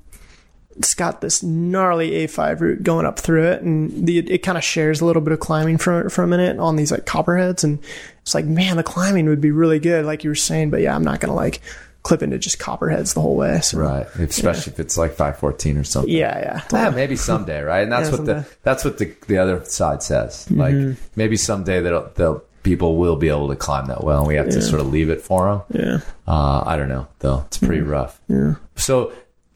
it's 0.80 0.94
got 0.96 1.22
this 1.22 1.44
gnarly 1.44 2.12
A5 2.12 2.60
route 2.62 2.84
going 2.84 3.06
up 3.06 3.20
through 3.20 3.44
it, 3.44 3.62
and 3.62 4.08
the 4.08 4.20
it 4.20 4.40
kind 4.40 4.58
of 4.58 4.64
shares 4.64 5.02
a 5.02 5.06
little 5.06 5.22
bit 5.22 5.34
of 5.34 5.40
climbing 5.40 5.78
for 5.78 6.10
for 6.10 6.24
a 6.24 6.28
minute 6.28 6.58
on 6.58 6.76
these 6.78 6.92
like 6.92 7.06
copperheads, 7.06 7.64
and 7.64 7.80
it's 8.22 8.34
like, 8.34 8.46
man, 8.46 8.78
the 8.78 8.84
climbing 8.84 9.28
would 9.28 9.42
be 9.42 9.52
really 9.52 9.80
good, 9.80 10.06
like 10.06 10.24
you 10.24 10.30
were 10.32 10.36
saying, 10.36 10.70
but 10.72 10.82
yeah, 10.82 10.96
I'm 10.96 11.04
not 11.04 11.20
gonna 11.20 11.36
like 11.36 11.62
clip 12.02 12.24
into 12.24 12.38
just 12.40 12.60
copperheads 12.60 13.14
the 13.14 13.20
whole 13.20 13.36
way. 13.36 13.60
So 13.60 13.78
Right, 13.78 14.08
especially 14.20 14.72
if 14.72 14.80
it's 14.80 14.98
like 14.98 15.14
five 15.14 15.38
fourteen 15.38 15.78
or 15.78 15.84
something. 15.84 16.10
yeah, 16.12 16.40
yeah, 16.40 16.62
Yeah, 16.72 16.90
maybe 16.92 17.18
someday, 17.18 17.62
right? 17.62 17.84
And 17.84 17.92
that's 17.92 18.06
Yeah, 18.06 18.12
what 18.12 18.18
someday. 18.18 18.34
Mm-hmm. 18.36 18.50
the 18.50 18.56
that's 18.64 18.86
what 18.86 18.98
the 19.00 19.14
the 19.28 19.38
other 19.38 19.64
side 19.66 20.02
says. 20.02 20.50
Like 20.50 20.76
maybe 21.18 21.36
someday 21.36 21.82
they'll 21.82 22.10
they'll 22.16 22.44
people 22.64 22.96
will 22.98 23.16
be 23.18 23.28
able 23.30 23.50
to 23.50 23.56
climb 23.58 23.88
that 23.88 24.04
well, 24.04 24.20
and 24.20 24.28
we 24.28 24.36
have 24.36 24.50
to 24.50 24.62
sort 24.62 24.80
of 24.80 24.88
leave 24.88 25.10
it 25.10 25.22
for 25.22 25.64
them. 25.70 25.82
yeah. 25.82 26.00
Uh, 26.26 26.64
I 26.66 26.78
don't 26.78 26.90
know 26.90 27.08
though; 27.20 27.44
it's 27.48 27.58
pretty 27.58 27.82
rough. 27.82 28.20
Yeah. 28.30 28.56
So, 28.78 29.12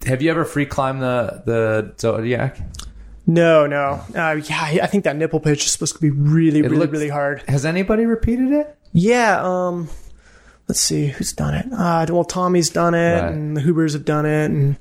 have 0.06 0.22
you 0.22 0.30
ever 0.32 0.46
free 0.46 0.66
climbed 0.66 1.02
the 1.02 1.44
the 1.46 1.94
Zodiac? 2.00 2.60
No, 3.26 3.66
no. 3.68 4.02
Uh, 4.16 4.42
yeah, 4.44 4.60
I 4.62 4.80
I 4.84 4.88
think 4.88 5.06
that 5.06 5.16
nipple 5.16 5.40
pitch 5.40 5.66
is 5.66 5.72
supposed 5.72 5.96
to 5.96 6.02
be 6.02 6.10
really, 6.10 6.62
really, 6.62 6.78
looked- 6.78 6.92
really 6.94 7.10
hard. 7.10 7.42
Has 7.48 7.66
anybody 7.66 8.06
repeated 8.06 8.52
it? 8.52 8.78
Yeah, 8.92 9.42
um 9.42 9.90
let's 10.68 10.82
see 10.82 11.08
who's 11.08 11.34
done 11.34 11.54
it. 11.56 11.66
Uh 11.72 12.06
well 12.10 12.24
Tommy's 12.26 12.70
done 12.70 12.94
it 12.94 13.22
Right. 13.22 13.32
and 13.34 13.56
the 13.58 13.62
Hubers 13.62 13.94
have 13.94 14.06
done 14.06 14.26
it 14.26 14.46
and 14.52 14.78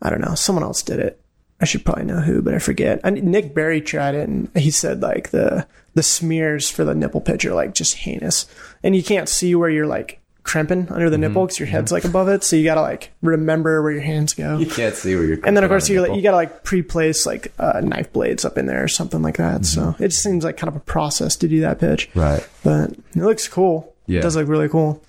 I 0.00 0.10
don't 0.10 0.20
know, 0.20 0.34
someone 0.34 0.64
else 0.64 0.82
did 0.82 0.98
it. 1.00 1.20
I 1.60 1.64
should 1.64 1.84
probably 1.84 2.04
know 2.04 2.18
who, 2.20 2.42
but 2.42 2.54
I 2.54 2.58
forget. 2.58 3.00
And 3.04 3.22
Nik 3.22 3.54
Berry 3.54 3.80
tried 3.80 4.14
it 4.16 4.28
and 4.28 4.50
he 4.56 4.70
said 4.70 5.02
like 5.02 5.30
the 5.30 5.66
the 5.94 6.02
smears 6.02 6.70
for 6.70 6.84
the 6.84 6.94
nipple 6.94 7.20
pitch 7.20 7.44
are 7.44 7.54
like 7.54 7.74
just 7.74 7.94
heinous. 7.96 8.46
And 8.82 8.96
you 8.96 9.02
can't 9.02 9.28
see 9.28 9.54
where 9.54 9.68
you're 9.70 9.86
like 9.86 10.20
crimping 10.44 10.88
under 10.90 11.08
the 11.08 11.18
nipple 11.18 11.44
because 11.46 11.58
your 11.60 11.68
head's 11.68 11.92
like 11.92 12.04
above 12.04 12.28
it, 12.28 12.42
so 12.44 12.56
you 12.56 12.64
got 12.64 12.74
to 12.74 12.80
like 12.82 13.12
remember 13.22 13.82
where 13.82 13.92
your 13.92 14.00
hands 14.02 14.34
go. 14.34 14.58
You 14.58 14.66
can't 14.66 14.94
see 14.94 15.14
where 15.14 15.24
you're. 15.24 15.38
And 15.46 15.56
then 15.56 15.62
of 15.64 15.70
course 15.70 15.88
you 15.88 16.00
like, 16.02 16.14
you 16.16 16.22
gotta 16.22 16.36
like 16.36 16.64
pre-place 16.64 17.24
like 17.26 17.52
uh, 17.58 17.80
knife 17.80 18.12
blades 18.12 18.44
up 18.44 18.58
in 18.58 18.66
there 18.66 18.82
or 18.82 18.88
something 18.88 19.22
like 19.22 19.36
that. 19.36 19.64
So 19.64 19.94
it 19.98 20.08
just 20.08 20.22
seems 20.22 20.44
like 20.44 20.56
kind 20.56 20.68
of 20.68 20.76
a 20.76 20.80
process 20.80 21.36
to 21.36 21.48
do 21.48 21.60
that 21.60 21.78
pitch 21.78 22.08
Mm-hmm. 22.10 22.20
Right. 22.20 22.48
but 22.64 22.90
it 22.90 23.22
looks 23.22 23.46
cool. 23.48 23.94
Yeah. 24.06 24.18
It 24.18 24.22
does 24.22 24.34
look 24.36 24.48
really 24.48 24.68
cool. 24.68 25.02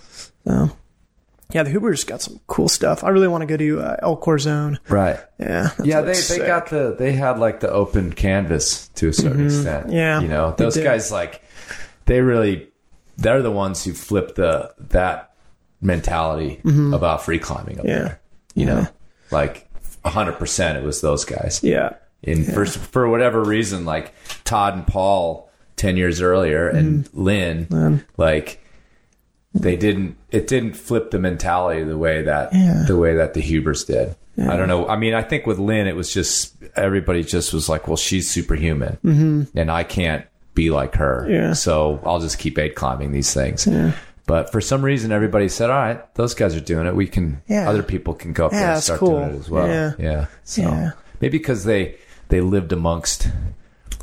So, 0.45 0.69
yeah, 1.51 1.63
the 1.63 1.69
Huber's 1.71 2.03
got 2.03 2.21
some 2.21 2.39
cool 2.47 2.67
stuff. 2.67 3.03
I 3.03 3.09
really 3.09 3.27
want 3.27 3.41
to 3.41 3.45
go 3.47 3.57
to 3.57 3.79
uh, 3.81 3.95
El 4.01 4.17
Corazón. 4.17 4.77
Right. 4.89 5.17
Yeah. 5.39 5.69
Yeah, 5.83 6.01
they, 6.01 6.07
looks 6.13 6.27
they 6.29 6.39
got 6.45 6.69
the 6.69 6.95
they 6.97 7.13
had 7.13 7.39
like 7.39 7.59
the 7.59 7.71
open 7.71 8.13
canvas 8.13 8.87
to 8.95 9.07
a 9.09 9.13
certain 9.13 9.45
extent. 9.45 9.87
Mm-hmm. 9.87 9.95
Yeah, 9.95 10.21
you 10.21 10.27
know 10.27 10.53
those 10.57 10.77
guys 10.77 11.11
like 11.11 11.41
they 12.05 12.21
really 12.21 12.69
they're 13.17 13.41
the 13.41 13.51
ones 13.51 13.83
who 13.83 13.93
flip 13.93 14.35
the 14.35 14.73
that 14.89 15.33
mentality 15.81 16.61
about 16.93 17.23
free 17.23 17.39
climbing 17.39 17.79
up 17.79 17.85
Mm-hmm. 17.85 17.89
Yeah. 17.89 18.03
there. 18.03 18.19
You 18.55 18.65
know, 18.67 18.87
like 19.31 19.69
hundred 20.05 20.33
percent, 20.33 20.77
it 20.77 20.83
was 20.83 21.01
those 21.01 21.25
guys. 21.25 21.61
Yeah. 21.63 21.93
And 22.23 22.45
for 22.45 22.65
for 22.65 23.09
whatever 23.09 23.43
reason, 23.43 23.83
like 23.85 24.13
Todd 24.43 24.75
and 24.75 24.85
Paul 24.87 25.49
ten 25.75 25.97
years 25.97 26.21
earlier, 26.21 26.67
and 26.69 27.05
Mm-hmm. 27.05 27.21
Lynn, 27.23 28.05
like 28.17 28.59
they 29.53 29.75
didn't. 29.75 30.17
It 30.31 30.47
didn't 30.47 30.73
flip 30.75 31.11
the 31.11 31.19
mentality 31.19 31.83
the 31.83 31.97
way 31.97 32.21
that 32.23 32.53
Yeah. 32.53 32.83
the 32.87 32.95
way 32.97 33.15
that 33.15 33.33
the 33.33 33.41
Hubers 33.41 33.83
did. 33.85 34.15
I 34.35 34.57
don't 34.57 34.67
know. 34.67 34.87
I 34.87 34.95
mean, 34.95 35.13
I 35.13 35.21
think 35.21 35.45
with 35.45 35.59
Lynn, 35.59 35.85
it 35.85 35.95
was 35.95 36.11
just 36.11 36.55
everybody 36.75 37.23
just 37.23 37.53
was 37.53 37.69
like, 37.69 37.87
"Well, 37.87 37.97
she's 37.97 38.29
superhuman, 38.31 38.97
mm-hmm. 39.05 39.43
and 39.57 39.69
I 39.69 39.83
can't 39.83 40.25
be 40.53 40.69
like 40.69 40.95
her, 40.95 41.27
Yeah. 41.29 41.53
so 41.53 41.99
I'll 42.05 42.19
just 42.19 42.37
keep 42.39 42.57
aid 42.59 42.75
climbing 42.75 43.11
these 43.11 43.33
things." 43.33 43.67
But 44.25 44.51
for 44.53 44.61
some 44.61 44.81
reason, 44.85 45.11
everybody 45.11 45.49
said, 45.49 45.69
"All 45.69 45.75
right, 45.75 46.15
those 46.15 46.33
guys 46.33 46.55
are 46.55 46.61
doing 46.61 46.87
it. 46.87 46.95
We 46.95 47.07
can. 47.07 47.41
Yeah. 47.47 47.69
Other 47.69 47.83
people 47.83 48.13
can 48.13 48.31
go 48.31 48.45
up 48.45 48.53
Yeah, 48.53 48.59
there 48.59 48.71
and 48.75 48.83
start 48.83 48.99
cool. 48.99 49.19
doing 49.19 49.35
it 49.35 49.39
as 49.39 49.49
well." 49.49 49.67
Yeah. 49.67 49.91
yeah. 49.99 50.25
So 50.45 50.61
Yeah. 50.61 50.91
maybe 51.19 51.37
because 51.37 51.65
they 51.65 51.95
they 52.29 52.39
lived 52.39 52.71
amongst 52.71 53.27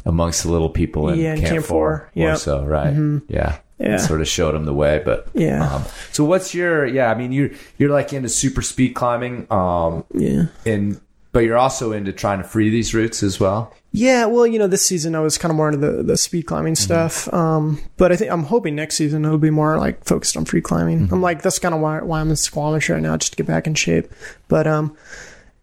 amongst 0.06 0.42
the 0.42 0.50
little 0.52 0.68
people 0.70 1.08
in 1.08 1.18
Yeah, 1.18 1.36
Camp, 1.36 1.48
Camp 1.48 1.64
Four. 1.64 2.10
Yep. 2.14 2.34
or 2.34 2.38
so, 2.38 2.64
right? 2.64 2.92
Yeah. 3.28 3.56
Yeah. 3.78 3.94
It 3.94 4.00
sort 4.00 4.20
of 4.20 4.28
showed 4.28 4.54
them 4.54 4.66
the 4.66 4.74
way, 4.74 5.00
but 5.04 5.26
Yeah. 5.32 5.66
Um, 5.66 5.84
so 6.12 6.24
what's 6.24 6.54
your 6.54 6.84
yeah? 6.86 7.10
I 7.10 7.14
mean, 7.14 7.32
you 7.32 7.54
you're 7.78 7.90
like 7.90 8.12
into 8.12 8.28
super 8.28 8.60
speed 8.60 8.90
climbing, 8.94 9.46
um, 9.50 10.04
Yeah. 10.12 10.44
and 10.66 11.00
but 11.32 11.40
you're 11.40 11.58
also 11.58 11.92
into 11.92 12.12
trying 12.12 12.38
to 12.38 12.44
free 12.44 12.70
these 12.70 12.94
routes 12.94 13.22
as 13.22 13.38
well. 13.40 13.74
Yeah, 13.92 14.26
well, 14.26 14.46
you 14.46 14.58
know, 14.58 14.66
this 14.68 14.84
season 14.84 15.14
I 15.16 15.20
was 15.20 15.36
kind 15.36 15.50
of 15.50 15.56
more 15.56 15.68
into 15.68 15.78
the, 15.84 16.02
the 16.02 16.16
speed 16.16 16.42
climbing 16.46 16.74
Mm-hmm. 16.74 16.82
stuff. 16.82 17.32
Um, 17.34 17.80
but 17.96 18.12
I 18.12 18.16
think 18.16 18.30
I'm 18.30 18.44
hoping 18.44 18.74
next 18.76 18.96
season 18.96 19.24
it'll 19.24 19.38
be 19.38 19.50
more 19.50 19.78
like 19.78 20.04
focused 20.04 20.36
on 20.36 20.44
free 20.44 20.60
climbing. 20.60 21.00
Mm-hmm. 21.06 21.14
I'm 21.14 21.22
like, 21.22 21.42
that's 21.42 21.58
kind 21.58 21.74
of 21.74 21.80
why, 21.80 22.00
why 22.00 22.20
I'm 22.20 22.30
in 22.30 22.36
Squamish 22.36 22.88
right 22.88 23.02
now, 23.02 23.16
just 23.16 23.32
to 23.32 23.36
get 23.36 23.46
back 23.46 23.66
in 23.66 23.74
shape. 23.74 24.10
But, 24.48 24.66
um, 24.68 24.96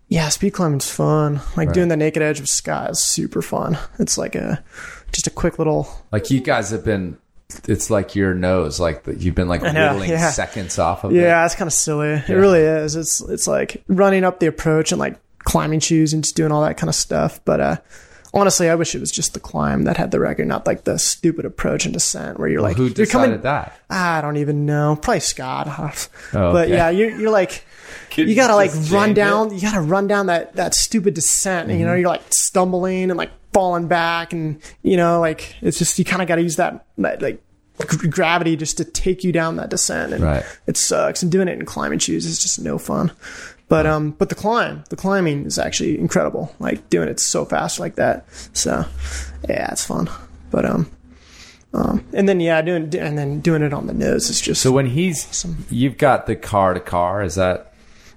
yeah, 0.10 0.30
speed 0.30 0.52
climbing's 0.52 0.90
fun. 0.90 1.42
Like 1.56 1.74
doing 1.74 1.88
the 1.90 1.98
naked 1.98 2.22
edge 2.22 2.40
of 2.40 2.48
sky 2.50 2.88
is 2.88 3.04
super 3.04 3.42
fun. 3.42 3.78
It's 4.00 4.18
like 4.18 4.36
a, 4.36 4.64
just 5.12 5.28
a 5.28 5.32
quick 5.32 5.58
little, 5.60 5.88
Like 6.12 6.30
you 6.32 6.40
guys 6.42 6.70
have 6.72 6.84
been, 6.86 7.18
it's 7.68 7.90
like 7.90 8.14
your 8.16 8.34
nose, 8.34 8.80
like 8.80 9.04
you've 9.18 9.36
been 9.36 9.48
like 9.48 9.62
whittling 9.64 10.10
yeah. 10.10 10.32
seconds 10.32 10.80
off 10.80 11.04
of 11.06 11.12
it. 11.14 11.16
yeah, 11.16 11.46
it's 11.46 11.56
kind 11.56 11.68
of 11.68 11.74
silly. 11.74 12.10
It 12.28 12.30
really 12.30 12.60
is. 12.60 12.96
It's, 12.98 13.22
it's 13.22 13.48
like 13.48 13.84
running 13.88 14.24
up 14.26 14.40
the 14.42 14.48
approach 14.48 14.92
and 14.92 15.00
like 15.00 15.18
climbing 15.48 15.80
shoes 15.80 16.12
and 16.14 16.24
just 16.24 16.36
doing 16.36 16.52
all 16.52 16.62
that 16.62 16.76
kind 16.78 16.90
of 16.90 16.96
stuff. 16.96 17.40
But, 17.46 17.60
uh, 17.62 17.78
honestly, 18.34 18.70
I 18.70 18.76
wish 18.76 18.94
it 18.94 19.00
was 19.00 19.12
just 19.12 19.34
the 19.34 19.40
climb 19.40 19.84
that 19.86 19.96
had 19.98 20.12
the 20.12 20.20
record, 20.20 20.46
not 20.48 20.68
like 20.68 20.84
the 20.84 21.00
stupid 21.00 21.46
approach 21.46 21.86
and 21.86 21.94
descent 21.94 22.38
where 22.38 22.50
you're 22.50 22.62
like, 22.62 22.76
Who 22.78 22.84
you're 22.86 22.94
decided 22.94 23.12
coming, 23.30 23.42
that? 23.42 23.80
I 23.90 24.20
don't 24.22 24.38
even 24.38 24.66
know. 24.66 24.98
Probably 25.02 25.22
Scott. 25.22 25.68
Oh, 26.34 26.52
but 26.52 26.66
okay. 26.66 26.74
yeah, 26.74 26.90
you're 26.90 27.12
you're 27.18 27.32
like 27.32 27.64
Could 28.12 28.28
you 28.28 28.36
gotta 28.36 28.56
like 28.56 28.72
run 28.92 29.08
change 29.10 29.16
down. 29.16 29.54
You 29.56 29.62
gotta 29.62 29.80
run 29.82 30.08
down 30.08 30.26
that 30.28 30.56
that 30.58 30.76
stupid 30.76 31.14
descent. 31.14 31.70
And, 31.72 31.80
you 31.80 31.86
know, 31.86 31.94
Mm-hmm. 31.94 32.02
you're 32.02 32.10
like 32.10 32.24
stumbling 32.32 33.10
and 33.10 33.18
like 33.18 33.32
falling 33.54 33.88
back, 33.88 34.34
and 34.34 34.62
you 34.84 34.98
know, 34.98 35.20
like 35.22 35.56
it's 35.62 35.78
just 35.80 35.98
you 35.98 36.04
kind 36.06 36.22
of 36.22 36.28
gotta 36.28 36.42
use 36.44 36.58
that, 36.58 36.86
that 36.98 37.22
like 37.22 37.42
gr- 37.88 38.08
gravity 38.08 38.56
just 38.58 38.76
to 38.78 38.84
take 38.86 39.24
you 39.24 39.32
down 39.32 39.56
that 39.56 39.70
descent. 39.70 40.12
And 40.14 40.24
Right. 40.24 40.44
it 40.68 40.76
sucks. 40.78 41.24
And 41.24 41.32
doing 41.32 41.48
it 41.48 41.58
in 41.58 41.66
climbing 41.66 42.00
shoes 42.00 42.26
is 42.26 42.40
just 42.40 42.60
no 42.60 42.78
fun. 42.78 43.12
But 43.70 43.86
um, 43.86 44.12
but 44.12 44.30
the 44.30 44.36
climb, 44.36 44.84
the 44.90 44.96
climbing 44.96 45.46
is 45.46 45.60
actually 45.60 46.00
incredible. 46.00 46.56
Like 46.60 46.90
doing 46.90 47.10
it 47.10 47.20
so 47.20 47.44
fast 47.46 47.80
like 47.80 47.96
that. 47.96 48.26
So 48.54 48.86
yeah, 49.48 49.72
it's 49.72 49.86
fun. 49.86 50.10
But 50.52 50.66
um. 50.66 50.92
Um, 51.74 52.04
and 52.14 52.28
then 52.28 52.40
yeah, 52.40 52.62
doing 52.62 52.84
and 52.96 53.18
then 53.18 53.42
doing 53.42 53.62
it 53.62 53.74
on 53.74 53.88
the 53.88 53.94
nose 53.94 54.30
is 54.30 54.40
just 54.40 54.62
So 54.62 54.72
when 54.72 54.88
he's, 54.88 55.46
you've 55.70 55.98
got 55.98 56.26
the 56.26 56.36
car 56.36 56.74
to 56.74 56.80
car. 56.80 57.22
Is 57.22 57.36
that 57.36 57.74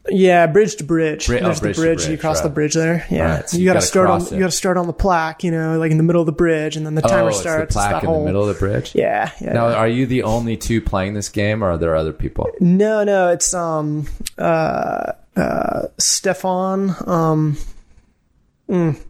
Yeah, 0.08 0.46
bridge 0.46 0.76
to 0.76 0.84
bridge. 0.84 1.26
Bri- 1.26 1.40
oh, 1.40 1.46
bridge 1.46 1.56
the 1.56 1.62
bridge. 1.62 1.76
bridge, 1.76 2.08
you 2.08 2.16
cross 2.16 2.40
the 2.40 2.48
bridge 2.48 2.74
there. 2.74 3.04
Yeah, 3.10 3.34
Right, 3.34 3.50
so 3.50 3.56
you, 3.56 3.64
you 3.64 3.68
got 3.68 3.74
to 3.74 3.86
start 3.86 4.08
on. 4.08 4.22
it. 4.22 4.32
You 4.32 4.38
got 4.38 4.50
to 4.50 4.56
start 4.56 4.76
on 4.76 4.86
the 4.86 4.92
plaque. 4.94 5.42
You 5.44 5.50
know, 5.50 5.78
like 5.78 5.90
in 5.90 5.96
the 5.98 6.04
middle 6.04 6.22
of 6.22 6.26
the 6.26 6.32
bridge, 6.32 6.76
and 6.76 6.86
then 6.86 6.94
the 6.94 7.02
timer 7.02 7.30
oh, 7.30 7.32
starts. 7.32 7.74
the 7.74 7.78
plaque 7.78 8.02
in 8.02 8.08
whole, 8.08 8.20
the 8.20 8.26
middle 8.26 8.48
of 8.48 8.54
the 8.54 8.58
bridge? 8.58 8.94
Yeah, 8.94 9.32
yeah. 9.40 9.52
Now, 9.52 9.66
are 9.74 9.88
you 9.88 10.06
the 10.06 10.22
only 10.22 10.56
two 10.56 10.80
playing 10.80 11.14
this 11.14 11.28
game, 11.28 11.62
or 11.62 11.72
are 11.72 11.76
there 11.76 11.96
other 11.96 12.12
people? 12.12 12.48
no, 12.60 13.04
no, 13.04 13.28
it's 13.28 13.52
um, 13.52 14.06
uh, 14.38 15.12
uh, 15.40 15.88
Stefan, 15.98 16.94
um, 17.06 17.56
mm, 18.68 19.00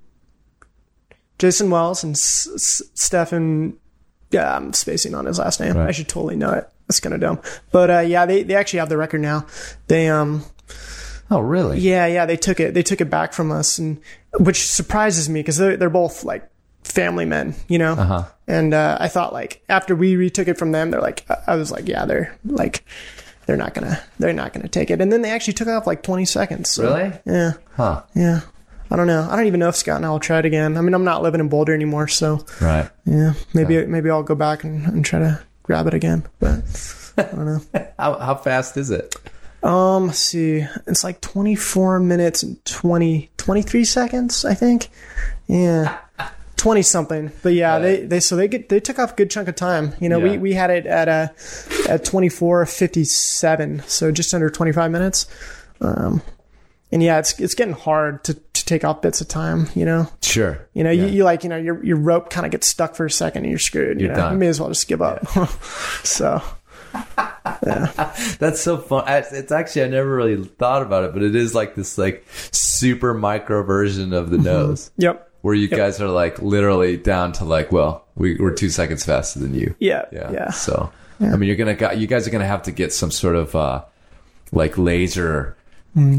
Jason 1.39 1.71
Wells, 1.71 2.05
and 2.05 2.15
S- 2.15 2.49
S- 2.55 2.83
Stefan. 2.95 3.77
Yeah, 4.31 4.57
I'm 4.57 4.73
spacing 4.73 5.15
on 5.15 5.27
his 5.27 5.39
last 5.39 5.59
name. 5.61 5.77
Right. 5.77 5.89
I 5.89 5.91
should 5.91 6.09
totally 6.09 6.37
know 6.37 6.53
it. 6.53 6.69
That's 6.87 7.01
kind 7.01 7.15
of 7.15 7.21
dumb. 7.21 7.41
But 7.73 7.91
uh, 7.91 8.01
yeah, 8.01 8.27
they 8.27 8.43
they 8.43 8.55
actually 8.55 8.79
have 8.79 8.89
the 8.89 8.97
record 8.97 9.21
now. 9.21 9.47
They 9.89 10.09
um. 10.09 10.45
Oh, 11.33 11.41
really? 11.41 11.79
Yeah, 11.79 12.07
yeah, 12.07 12.27
they 12.27 12.37
took 12.37 12.59
it. 12.59 12.75
They 12.75 12.83
took 12.83 13.01
it 13.01 13.11
back 13.11 13.33
from 13.33 13.53
us, 13.53 13.79
and 13.79 14.01
which 14.39 14.67
surprises 14.67 15.29
me 15.29 15.41
because 15.41 15.57
they're 15.57 15.77
they're 15.77 15.91
both 15.91 16.25
like 16.25 16.49
family 16.83 17.25
men, 17.25 17.55
you 17.69 17.79
know. 17.79 17.93
Uh-huh. 17.93 18.25
And 18.47 18.75
uh, 18.75 18.99
I 19.01 19.09
thought 19.09 19.33
like 19.33 19.63
after 19.69 19.95
we 19.95 20.17
retook 20.17 20.49
it 20.49 20.59
from 20.59 20.73
them, 20.73 20.91
they're 20.91 21.01
like, 21.01 21.25
I 21.47 21.55
was 21.55 21.71
like, 21.71 21.87
yeah, 21.89 22.05
they're 22.05 22.37
like, 22.45 22.85
they're 23.47 23.57
not 23.57 23.75
gonna, 23.75 24.01
they're 24.19 24.33
not 24.33 24.53
gonna 24.53 24.69
take 24.69 24.91
it. 24.91 25.01
And 25.01 25.13
then 25.13 25.23
they 25.23 25.31
actually 25.31 25.55
took 25.55 25.69
off 25.69 25.87
like 25.87 26.03
twenty 26.03 26.25
seconds. 26.25 26.71
so- 26.71 26.85
Really? 26.85 27.13
Yeah, 27.27 27.53
Huh. 27.77 28.03
yeah. 28.15 28.41
I 28.93 28.97
don't 28.97 29.07
know. 29.07 29.27
I 29.31 29.37
don't 29.37 29.47
even 29.47 29.61
know 29.61 29.69
if 29.69 29.77
Scott 29.77 29.97
and 29.97 30.07
I 30.07 30.11
will 30.11 30.19
try 30.19 30.41
it 30.41 30.45
again. 30.45 30.77
I 30.77 30.81
mean, 30.81 30.95
I'm 30.95 31.05
not 31.05 31.23
living 31.23 31.41
in 31.41 31.49
Boulder 31.49 31.73
anymore, 31.73 32.09
so 32.09 32.45
Right. 32.61 32.91
yeah, 33.05 33.35
maybe 33.55 33.87
maybe 33.87 34.11
I'll 34.11 34.25
go 34.25 34.35
back 34.35 34.65
and, 34.65 34.85
and 34.87 35.05
try 35.05 35.21
to 35.21 35.41
grab 35.63 35.87
it 35.87 35.95
again. 35.95 36.25
But 36.41 37.13
I 37.17 37.23
don't 37.23 37.45
know. 37.47 37.61
How, 37.99 38.15
how 38.19 38.35
fast 38.35 38.77
is 38.77 38.91
it? 38.91 39.15
Um, 39.63 40.07
let's 40.09 40.19
see. 40.19 40.67
It's 40.87 41.05
like 41.05 41.21
24 41.21 42.01
minutes 42.01 42.43
and 42.43 42.65
20, 42.65 43.31
23 43.37 43.85
seconds, 43.85 44.45
I 44.45 44.55
think. 44.55 44.89
Yeah. 45.47 45.99
20 46.61 46.83
something. 46.83 47.33
But 47.43 47.55
yeah, 47.55 47.79
they, 47.79 48.05
they, 48.05 48.21
so 48.21 48.37
they 48.37 48.47
get, 48.47 48.69
they 48.69 48.81
took 48.81 48.99
off 48.99 49.13
a 49.13 49.15
good 49.17 49.31
chunk 49.31 49.49
of 49.49 49.55
time. 49.57 49.95
You 49.99 50.09
know, 50.11 50.19
Yeah. 50.19 50.33
we, 50.33 50.39
we 50.39 50.53
had 50.53 50.71
it 50.71 50.85
at, 50.87 51.09
uh, 51.09 51.29
at 51.89 52.05
24.57. 52.05 53.83
So 53.89 54.13
just 54.13 54.35
under 54.35 54.51
25 54.51 54.91
minutes. 54.91 55.27
Um, 55.81 56.23
and 56.93 57.03
yeah, 57.03 57.19
it's, 57.19 57.39
it's 57.41 57.55
getting 57.55 57.73
hard 57.75 58.23
to, 58.25 58.35
to 58.35 58.65
take 58.67 58.85
off 58.85 59.01
bits 59.01 59.21
of 59.23 59.29
time, 59.29 59.69
you 59.75 59.85
know? 59.87 60.07
Sure. 60.23 60.67
You 60.75 60.85
know, 60.85 60.91
Yeah. 60.91 61.07
you, 61.07 61.13
you 61.13 61.25
like, 61.25 61.45
you 61.45 61.49
know, 61.49 61.57
your, 61.57 61.83
your 61.85 61.97
rope 61.97 62.29
kind 62.31 62.45
of 62.45 62.53
gets 62.53 62.69
stuck 62.69 62.95
for 62.95 63.07
a 63.07 63.11
second 63.11 63.45
and 63.45 63.51
you're 63.51 63.59
screwed. 63.59 63.99
You 64.01 64.07
You're 64.09 64.17
know, 64.17 64.23
done. 64.23 64.33
you 64.35 64.39
may 64.39 64.49
as 64.49 64.61
well 64.61 64.69
just 64.69 64.87
give 64.87 65.01
up. 65.01 65.27
so, 66.05 66.43
Yeah. 67.65 68.13
That's 68.39 68.61
so 68.61 68.77
fun. 68.77 69.05
It's 69.09 69.53
actually 69.53 69.85
I 69.85 69.89
never 69.89 70.15
really 70.15 70.45
thought 70.45 70.83
about 70.83 71.05
it, 71.05 71.13
but 71.15 71.23
it 71.23 71.35
is 71.37 71.55
like 71.55 71.75
this 71.75 71.97
like 71.97 72.27
super 72.51 73.15
micro 73.15 73.63
version 73.63 74.13
of 74.13 74.29
the 74.31 74.39
nose, 74.39 74.91
yep. 74.97 75.30
Where 75.43 75.55
you 75.55 75.69
guys 75.69 76.01
are 76.01 76.09
like 76.09 76.41
literally 76.43 76.97
down 76.97 77.33
to 77.33 77.45
like, 77.45 77.73
well, 77.73 78.05
we, 78.15 78.37
we're 78.39 78.55
two 78.55 78.69
seconds 78.71 79.05
faster 79.05 79.39
than 79.41 79.55
you. 79.55 79.75
Yeah. 79.79 80.05
Yeah. 80.13 80.31
Yeah. 80.33 80.51
So 80.51 80.93
I 81.21 81.37
mean, 81.37 81.49
you're 81.49 81.57
gonna 81.57 81.95
you 81.95 82.07
guys 82.07 82.27
are 82.27 82.31
gonna 82.31 82.47
have 82.47 82.63
to 82.65 82.73
get 82.73 82.93
some 82.93 83.11
sort 83.11 83.37
of 83.37 83.55
uh 83.55 83.85
like 84.53 84.77
laser 84.79 85.57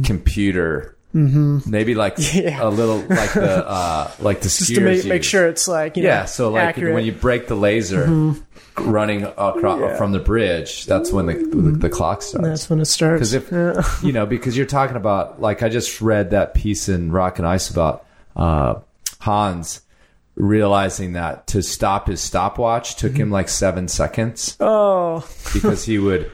computer. 0.04 0.96
Mm-hmm. 1.14 1.70
Maybe 1.70 1.94
like 1.94 2.16
Yeah. 2.34 2.64
a 2.64 2.70
little 2.70 3.00
like 3.02 3.34
the 3.34 3.68
uh 3.68 4.12
like 4.20 4.40
the 4.42 4.48
Just 4.50 4.74
to 4.74 4.80
make, 4.82 5.06
make 5.06 5.24
sure 5.26 5.48
it's 5.48 5.68
like, 5.68 5.98
you 5.98 6.04
know, 6.04 6.10
Yeah, 6.10 6.26
so 6.26 6.50
like 6.52 6.64
accurate. 6.64 6.88
Mm-hmm. 6.88 6.94
when 6.96 7.06
you 7.06 7.12
break 7.12 7.48
the 7.48 7.56
laser 7.56 8.34
running 8.78 9.24
across 9.24 9.82
Yeah. 9.82 9.98
from 9.98 10.14
the 10.14 10.20
bridge, 10.20 10.86
that's 10.86 11.12
when 11.12 11.26
the 11.26 11.34
the, 11.34 11.72
the 11.78 11.90
clock 11.90 12.22
starts. 12.22 12.48
That's 12.48 12.70
when 12.70 12.80
it 12.80 12.86
starts. 12.86 13.20
Because 13.20 13.34
if 13.34 13.52
Yeah. 13.52 13.84
you 14.08 14.14
know, 14.14 14.26
because 14.26 14.56
you're 14.56 14.66
talking 14.66 14.96
about 14.96 15.42
like 15.42 15.62
I 15.64 15.70
just 15.70 16.00
read 16.02 16.32
that 16.32 16.54
piece 16.54 16.88
in 16.88 17.12
Rock 17.12 17.40
and 17.40 17.48
Ice 17.48 17.70
about 17.70 18.06
uh, 18.38 18.76
Hans 19.22 19.82
realizing 20.36 21.14
that 21.14 21.48
to 21.48 21.62
stop 21.62 22.08
his 22.08 22.22
stopwatch 22.22 22.96
took 22.96 23.16
him 23.16 23.30
like 23.30 23.50
seven 23.50 23.88
seconds 23.88 24.56
oh, 24.60 25.28
because 25.54 25.84
he 25.86 26.00
would 26.00 26.32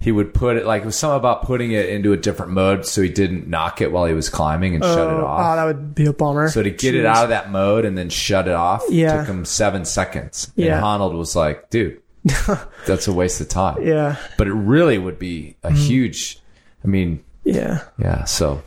he 0.00 0.12
would 0.12 0.34
put 0.34 0.56
it 0.58 0.66
like 0.66 0.82
it 0.82 0.84
was 0.86 0.98
something 0.98 1.16
about 1.16 1.42
putting 1.44 1.72
it 1.72 1.88
into 1.88 2.12
a 2.12 2.16
different 2.16 2.52
mode 2.52 2.84
so 2.84 3.00
he 3.00 3.08
didn't 3.08 3.48
knock 3.48 3.80
it 3.80 3.90
while 3.90 4.04
he 4.04 4.12
was 4.12 4.28
climbing 4.28 4.74
and 4.74 4.84
shut 4.84 4.98
it 4.98 5.00
oh, 5.00 5.24
off. 5.24 5.40
oh, 5.40 5.56
that 5.56 5.64
would 5.64 5.94
be 5.94 6.04
a 6.04 6.12
bummer. 6.12 6.50
So 6.50 6.62
to 6.62 6.70
get 6.70 6.94
it 6.94 7.06
out 7.06 7.24
of 7.24 7.30
that 7.30 7.50
mode 7.50 7.86
and 7.86 7.96
then 7.96 8.10
shut 8.10 8.46
it 8.46 8.52
off 8.54 8.82
Yeah. 8.90 9.16
took 9.16 9.28
him 9.28 9.46
seven 9.46 9.86
seconds. 9.86 10.52
Yeah. 10.56 10.76
And 10.76 10.84
Honnold 10.84 11.16
was 11.16 11.34
like, 11.34 11.70
dude, 11.70 12.02
that's 12.86 13.08
a 13.08 13.14
waste 13.14 13.40
of 13.40 13.48
time. 13.48 13.82
yeah, 13.82 14.16
But 14.36 14.46
it 14.46 14.52
really 14.52 14.98
would 14.98 15.18
be 15.18 15.56
a 15.62 15.72
huge, 15.72 16.38
I 16.84 16.86
mean, 16.86 17.24
yeah, 17.44 17.84
yeah. 17.98 18.24
So 18.24 18.62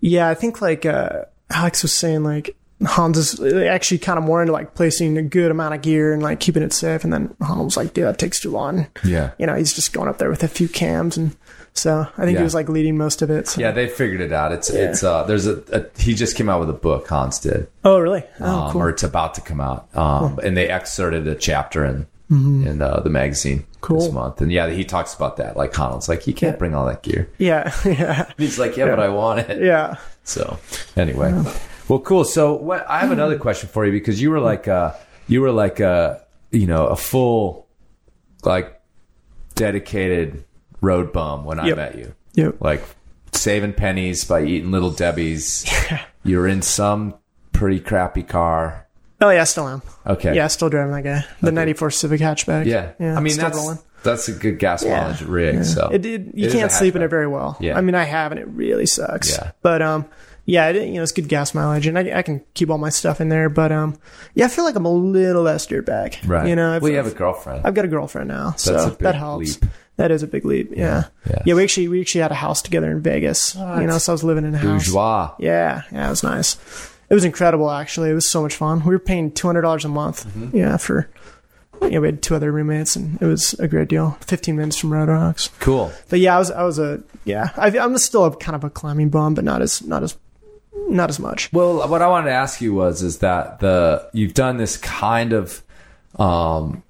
yeah. 0.00 0.28
I 0.28 0.34
think 0.34 0.60
like 0.60 0.84
uh, 0.84 1.24
Alex 1.52 1.82
was 1.82 1.92
saying, 1.92 2.24
like 2.24 2.56
Hans 2.84 3.16
is 3.16 3.40
actually 3.64 3.98
kind 3.98 4.18
of 4.18 4.24
more 4.24 4.40
into 4.42 4.52
like 4.52 4.74
placing 4.74 5.16
a 5.16 5.22
good 5.22 5.50
amount 5.50 5.74
of 5.74 5.82
gear 5.82 6.12
and 6.12 6.22
like 6.22 6.40
keeping 6.40 6.62
it 6.62 6.72
safe. 6.72 7.04
And 7.04 7.12
then 7.12 7.34
Hans 7.40 7.62
was 7.64 7.76
like, 7.76 7.94
dude, 7.94 8.04
that 8.06 8.18
takes 8.18 8.40
too 8.40 8.50
long. 8.50 8.86
yeah. 9.04 9.30
You 9.38 9.46
know, 9.46 9.54
he's 9.54 9.72
just 9.72 9.92
going 9.92 10.08
up 10.08 10.18
there 10.18 10.30
with 10.30 10.42
a 10.42 10.48
few 10.48 10.68
cams, 10.68 11.16
and 11.16 11.36
so 11.74 12.06
I 12.18 12.24
think 12.24 12.34
Yeah. 12.34 12.38
he 12.40 12.44
was 12.44 12.54
like 12.54 12.68
leading 12.68 12.96
most 12.98 13.22
of 13.22 13.30
it. 13.30 13.48
so- 13.48 13.60
Yeah, 13.60 13.70
they 13.72 13.88
figured 13.88 14.20
it 14.20 14.32
out. 14.32 14.52
It's 14.52 14.68
it's 14.68 15.02
uh 15.04 15.22
there's 15.24 15.46
a, 15.46 15.62
a 15.72 15.86
he 16.00 16.14
just 16.14 16.36
came 16.36 16.48
out 16.48 16.60
with 16.60 16.70
a 16.70 16.74
book 16.74 17.06
Hans 17.08 17.38
did. 17.38 17.68
Oh, 17.84 17.98
really? 17.98 18.24
Oh, 18.40 18.44
um, 18.66 18.72
cool. 18.72 18.82
or 18.82 18.88
it's 18.90 19.02
about 19.04 19.34
to 19.34 19.40
come 19.40 19.60
out. 19.60 19.88
Um 19.96 20.38
and 20.42 20.56
they 20.56 20.68
excerpted 20.68 21.26
a 21.28 21.34
chapter 21.34 21.84
in 21.84 22.06
in 22.30 22.80
uh, 22.80 22.98
the 23.00 23.10
magazine 23.10 23.58
Mm-hmm. 23.60 23.80
Cool. 23.82 24.00
this 24.00 24.12
month. 24.12 24.40
And 24.40 24.50
yeah, 24.52 24.70
he 24.70 24.84
talks 24.84 25.12
about 25.12 25.36
that. 25.38 25.56
Like 25.56 25.72
Honnold's 25.72 26.08
like, 26.08 26.26
you 26.28 26.32
can't 26.32 26.54
Yeah. 26.54 26.58
bring 26.58 26.72
all 26.74 26.86
that 26.86 27.02
gear. 27.02 27.28
Yeah, 27.36 27.74
yeah, 27.84 28.30
He's 28.38 28.56
like, 28.58 28.76
yeah, 28.76 28.86
but 28.86 29.00
I 29.00 29.08
want 29.08 29.40
it. 29.40 29.60
yeah. 29.62 29.96
So 30.24 30.58
anyway, 30.96 31.32
well, 31.88 32.00
cool. 32.00 32.24
So 32.24 32.54
what, 32.54 32.88
I 32.88 33.00
have 33.00 33.10
another 33.10 33.38
question 33.38 33.68
for 33.68 33.84
you 33.84 33.92
because 33.92 34.20
you 34.20 34.30
were 34.30 34.40
like, 34.40 34.68
uh, 34.68 34.94
you 35.28 35.40
were 35.40 35.52
like, 35.52 35.80
uh, 35.80 36.18
you 36.50 36.66
know, 36.66 36.86
a 36.86 36.96
full, 36.96 37.66
like, 38.44 38.80
dedicated 39.54 40.44
road 40.80 41.12
bum 41.12 41.44
when 41.44 41.60
I 41.60 41.72
met 41.74 41.96
you. 41.96 42.14
Yep. 42.34 42.56
Like 42.60 42.82
saving 43.32 43.74
pennies 43.74 44.24
by 44.24 44.44
eating 44.44 44.70
little 44.70 44.90
Debbie's. 44.90 45.64
Yeah. 45.90 46.04
You're 46.24 46.46
in 46.46 46.62
some 46.62 47.14
pretty 47.52 47.80
crappy 47.80 48.22
car. 48.22 48.86
Oh 49.20 49.28
yeah, 49.30 49.40
I 49.40 49.44
still 49.44 49.66
am. 49.66 49.82
Okay. 50.06 50.34
Yeah, 50.36 50.46
still 50.46 50.68
driving 50.68 50.92
that 50.92 51.02
guy. 51.02 51.24
The 51.40 51.50
'94 51.50 51.90
Civic 51.90 52.20
hatchback. 52.20 52.64
Yeah. 52.66 52.92
yeah. 53.00 53.16
I 53.16 53.20
mean, 53.20 53.32
still 53.32 53.46
that's 53.46 53.56
rolling. 53.58 53.78
That's 54.02 54.28
a 54.28 54.32
good 54.32 54.58
gas 54.58 54.84
mileage 54.84 55.22
rig. 55.22 55.64
So 55.64 55.90
It, 55.92 56.04
it, 56.04 56.22
you 56.34 56.48
a 56.48 56.52
can't 56.52 56.72
sleep 56.72 56.96
in 56.96 57.02
it 57.02 57.08
very 57.08 57.26
well. 57.28 57.56
Yeah. 57.60 57.76
I 57.76 57.80
mean, 57.80 57.94
I 57.94 58.04
have, 58.04 58.32
and 58.32 58.40
it 58.40 58.46
really 58.48 58.86
sucks. 58.86 59.32
Yeah. 59.32 59.52
But 59.62 59.82
um, 59.82 60.06
yeah, 60.44 60.68
it, 60.68 60.88
you 60.88 60.94
know, 60.94 61.02
it's 61.02 61.12
good 61.12 61.28
gas 61.28 61.54
mileage, 61.54 61.86
and 61.86 61.98
I, 61.98 62.18
I 62.18 62.22
can 62.22 62.42
keep 62.54 62.70
all 62.70 62.78
my 62.78 62.88
stuff 62.90 63.20
in 63.20 63.28
there. 63.28 63.48
But 63.48 63.72
um, 63.72 63.98
yeah, 64.34 64.46
I 64.46 64.48
feel 64.48 64.64
like 64.64 64.74
I'm 64.74 64.84
a 64.84 64.92
little 64.92 65.42
less 65.42 65.66
dirtbag. 65.66 66.26
Right. 66.28 66.48
You 66.48 66.56
know, 66.56 66.74
I've, 66.74 66.82
well, 66.82 66.90
you 66.90 66.96
have 66.96 67.06
a 67.06 67.10
girlfriend. 67.10 67.66
I've 67.66 67.74
got 67.74 67.84
a 67.84 67.88
girlfriend 67.88 68.28
now, 68.28 68.52
so 68.56 68.76
a 68.76 68.90
big 68.90 68.98
that 68.98 69.14
helps. 69.14 69.60
leap. 69.62 69.70
That 69.96 70.10
is 70.10 70.22
a 70.22 70.26
big 70.26 70.44
leap. 70.44 70.70
Yeah. 70.74 71.04
Yeah. 71.28 71.42
Yeah. 71.44 71.54
we 71.54 71.62
actually 71.62 71.86
we 71.88 72.00
actually 72.00 72.22
had 72.22 72.32
a 72.32 72.36
house 72.36 72.62
together 72.62 72.90
in 72.90 73.02
Vegas. 73.02 73.54
You 73.54 73.86
know, 73.86 73.98
so 73.98 74.12
I 74.12 74.14
was 74.14 74.24
living 74.24 74.44
in 74.44 74.54
a 74.54 74.58
house. 74.58 74.86
Bourgeois. 74.86 75.34
Yeah, 75.38 75.82
yeah, 75.92 76.06
it 76.06 76.10
was 76.10 76.22
nice. 76.22 76.56
It 77.10 77.14
was 77.14 77.24
incredible, 77.24 77.70
actually. 77.70 78.08
It 78.10 78.14
was 78.14 78.28
so 78.30 78.40
much 78.40 78.56
fun. 78.56 78.80
We 78.80 78.90
were 78.90 78.98
paying 78.98 79.32
two 79.32 79.46
hundred 79.46 79.62
dollars 79.62 79.84
a 79.84 79.88
month. 79.88 80.24
Mm-hmm. 80.26 80.56
Yeah, 80.56 80.78
for 80.78 81.10
yeah, 81.90 81.98
we 81.98 82.08
had 82.08 82.22
two 82.22 82.34
other 82.34 82.52
roommates, 82.52 82.96
and 82.96 83.20
it 83.20 83.26
was 83.26 83.54
a 83.54 83.68
great 83.68 83.88
deal. 83.88 84.16
Fifteen 84.20 84.56
minutes 84.56 84.78
from 84.78 84.92
Rocks. 84.92 85.48
Cool. 85.60 85.92
But 86.08 86.20
yeah, 86.20 86.36
I 86.36 86.38
was 86.38 86.50
I 86.50 86.62
was 86.62 86.78
a 86.78 87.02
yeah. 87.24 87.50
I, 87.56 87.76
I'm 87.78 87.96
still 87.98 88.24
a 88.24 88.36
kind 88.36 88.56
of 88.56 88.64
a 88.64 88.70
climbing 88.70 89.08
bum, 89.08 89.34
but 89.34 89.44
not 89.44 89.62
as 89.62 89.82
not 89.82 90.02
as 90.02 90.16
not 90.88 91.10
as 91.10 91.18
much. 91.18 91.52
Well, 91.52 91.88
what 91.88 92.02
I 92.02 92.08
wanted 92.08 92.26
to 92.26 92.34
ask 92.34 92.60
you 92.60 92.74
was, 92.74 93.02
is 93.02 93.18
that 93.18 93.60
the 93.60 94.08
you've 94.12 94.34
done 94.34 94.56
this 94.56 94.76
kind 94.76 95.32
of 95.32 95.62
um, 96.18 96.82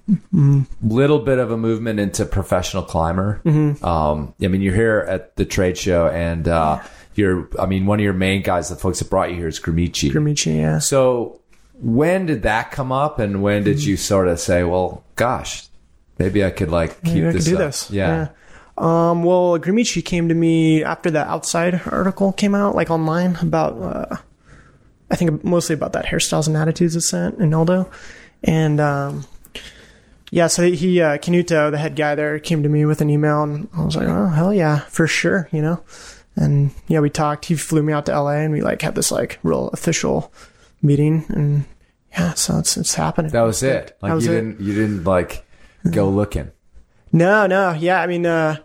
little 0.82 1.20
bit 1.20 1.38
of 1.38 1.50
a 1.50 1.56
movement 1.56 2.00
into 2.00 2.24
professional 2.26 2.82
climber. 2.82 3.40
Um, 3.82 4.34
I 4.42 4.48
mean, 4.48 4.62
you're 4.62 4.74
here 4.74 5.06
at 5.08 5.36
the 5.36 5.44
trade 5.44 5.78
show, 5.78 6.08
and 6.08 6.48
uh, 6.48 6.82
you're. 7.14 7.48
I 7.58 7.66
mean, 7.66 7.86
one 7.86 8.00
of 8.00 8.04
your 8.04 8.12
main 8.12 8.42
guys, 8.42 8.68
the 8.68 8.76
folks 8.76 8.98
that 8.98 9.10
brought 9.10 9.30
you 9.30 9.36
here, 9.36 9.48
is 9.48 9.60
Gramicci. 9.60 10.10
Gramicci, 10.10 10.56
yeah. 10.56 10.78
So, 10.78 11.40
when 11.82 12.26
did 12.26 12.42
that 12.42 12.70
come 12.70 12.92
up, 12.92 13.18
and 13.18 13.42
when 13.42 13.64
did 13.64 13.84
you 13.84 13.96
sort 13.96 14.28
of 14.28 14.38
say, 14.40 14.64
"Well, 14.64 15.02
gosh, 15.16 15.66
maybe 16.18 16.44
I 16.44 16.50
could 16.50 16.70
like 16.70 17.02
keep 17.02 17.24
Maybe 17.24 17.32
this 17.32 17.44
do 17.44 17.54
up?" 17.54 17.58
this. 17.58 17.90
Yeah. 17.90 18.28
Um, 18.78 19.22
well, 19.22 19.58
Gramicci 19.58 20.04
came 20.04 20.28
to 20.28 20.34
me 20.34 20.82
after 20.82 21.10
the 21.10 21.20
Outside 21.20 21.80
article 21.86 22.32
came 22.32 22.54
out, 22.54 22.74
like 22.74 22.90
online 22.90 23.36
about, 23.36 23.76
uh, 23.80 24.16
I 25.10 25.16
think 25.16 25.44
mostly 25.44 25.74
about 25.74 25.92
that 25.92 26.06
hairstyles 26.06 26.46
and 26.46 26.56
attitudes 26.56 26.96
of 26.96 27.00
ascent 27.00 27.38
in 27.38 27.50
Eldo. 27.50 27.90
And, 28.42 28.80
um, 28.80 29.24
yeah, 30.30 30.46
so 30.46 30.62
he, 30.70 31.02
uh, 31.02 31.18
Canuto, 31.18 31.70
the 31.70 31.78
head 31.78 31.96
guy 31.96 32.14
there, 32.14 32.38
came 32.38 32.62
to 32.62 32.68
me 32.68 32.86
with 32.86 33.02
an 33.02 33.10
email 33.10 33.42
and 33.42 33.68
I 33.76 33.84
was 33.84 33.94
like, 33.94 34.08
oh, 34.08 34.28
hell 34.28 34.54
yeah, 34.54 34.78
for 34.80 35.06
sure, 35.06 35.48
you 35.52 35.60
know? 35.60 35.82
And 36.34 36.70
yeah, 36.88 37.00
we 37.00 37.10
talked. 37.10 37.44
He 37.44 37.54
flew 37.54 37.82
me 37.82 37.92
out 37.92 38.06
to 38.06 38.18
LA 38.18 38.36
and 38.36 38.52
we 38.52 38.62
like 38.62 38.80
had 38.80 38.94
this 38.94 39.12
like 39.12 39.38
real 39.42 39.68
official 39.68 40.32
meeting 40.80 41.26
and 41.28 41.66
yeah, 42.12 42.34
so 42.34 42.58
it's, 42.58 42.76
it's 42.76 42.94
happening. 42.94 43.30
That 43.32 43.42
was 43.42 43.62
it. 43.62 43.96
Like 44.02 44.12
was 44.14 44.26
you 44.26 44.32
it. 44.32 44.34
didn't 44.36 44.60
you 44.60 44.74
didn't 44.74 45.04
like 45.04 45.44
go 45.90 46.08
looking. 46.08 46.50
No, 47.12 47.46
no, 47.46 47.72
yeah. 47.72 48.00
I 48.00 48.06
mean, 48.06 48.24
uh, 48.26 48.56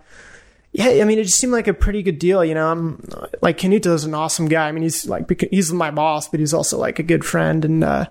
yeah, 0.71 1.01
I 1.01 1.03
mean, 1.05 1.17
it 1.19 1.23
just 1.23 1.39
seemed 1.39 1.53
like 1.53 1.67
a 1.67 1.73
pretty 1.73 2.03
good 2.03 2.19
deal. 2.19 2.43
You 2.45 2.53
know, 2.53 2.67
I'm 2.69 3.03
like 3.41 3.57
Canuto 3.57 3.87
is 3.93 4.03
an 4.03 4.13
awesome 4.13 4.47
guy. 4.47 4.67
I 4.67 4.71
mean, 4.71 4.83
he's 4.83 5.07
like 5.07 5.29
he's 5.51 5.71
my 5.73 5.91
boss, 5.91 6.27
but 6.29 6.39
he's 6.39 6.53
also 6.53 6.77
like 6.77 6.99
a 6.99 7.03
good 7.03 7.25
friend. 7.25 7.65
And 7.65 7.83
uh, 7.83 8.05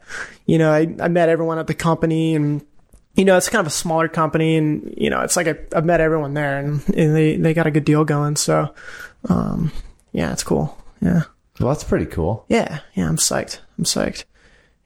you 0.46 0.58
know, 0.58 0.72
I, 0.72 0.94
I 1.00 1.08
met 1.08 1.28
everyone 1.28 1.58
at 1.58 1.66
the 1.68 1.74
company, 1.74 2.34
and 2.34 2.64
you 3.14 3.24
know, 3.24 3.36
it's 3.36 3.48
kind 3.48 3.60
of 3.60 3.66
a 3.66 3.70
smaller 3.74 4.08
company, 4.08 4.56
and 4.56 4.92
you 4.96 5.10
know, 5.10 5.20
it's 5.20 5.36
like 5.36 5.46
I, 5.48 5.56
I've 5.74 5.84
met 5.84 6.00
everyone 6.00 6.34
there, 6.34 6.58
and, 6.58 6.82
and 6.94 7.14
they 7.16 7.36
they 7.36 7.54
got 7.54 7.66
a 7.66 7.70
good 7.70 7.84
deal 7.84 8.04
going. 8.04 8.36
So, 8.36 8.74
um, 9.28 9.70
yeah, 10.12 10.32
it's 10.32 10.42
cool. 10.42 10.76
Yeah, 11.00 11.22
Well, 11.60 11.68
that's 11.68 11.84
pretty 11.84 12.06
cool. 12.06 12.44
yeah, 12.48 12.80
yeah. 12.94 13.06
I'm 13.08 13.16
psyched. 13.18 13.60
I'm 13.78 13.84
psyched. 13.84 14.24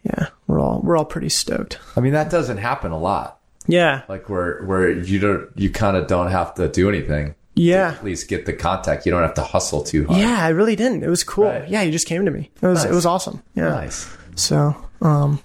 Yeah, 0.04 0.28
we're 0.46 0.60
all 0.60 0.80
we're 0.82 0.96
all 0.96 1.04
pretty 1.04 1.28
stoked. 1.28 1.78
I 1.96 2.00
mean, 2.00 2.12
that 2.12 2.30
doesn't 2.30 2.56
happen 2.58 2.90
a 2.92 2.98
lot. 2.98 3.38
Yeah, 3.66 4.02
like 4.08 4.28
where 4.28 4.62
where 4.64 4.90
you 4.90 5.18
don't 5.18 5.50
you 5.56 5.70
kind 5.70 5.96
of 5.96 6.06
don't 6.06 6.30
have 6.30 6.54
to 6.54 6.68
do 6.68 6.88
anything 6.88 7.34
Yeah. 7.54 7.90
at 7.98 8.02
least 8.04 8.28
get 8.28 8.46
the 8.46 8.54
contact. 8.54 9.04
You 9.04 9.12
don't 9.12 9.22
have 9.22 9.34
to 9.34 9.42
hustle 9.42 9.82
too 9.82 10.06
hard. 10.06 10.18
Yeah, 10.18 10.42
I 10.42 10.48
really 10.48 10.74
didn't. 10.76 11.02
It 11.04 11.08
was 11.10 11.22
cool. 11.22 11.44
Right. 11.44 11.68
Yeah, 11.68 11.82
you 11.82 11.92
just 11.92 12.06
came 12.06 12.24
to 12.24 12.30
me. 12.30 12.50
It 12.62 12.66
was 12.66 12.82
Nice. 12.84 12.92
it 12.92 12.94
was 12.94 13.04
awesome. 13.06 13.42
Yeah. 13.54 13.68
Nice. 13.68 14.08
So, 14.36 14.74
um, 15.02 15.40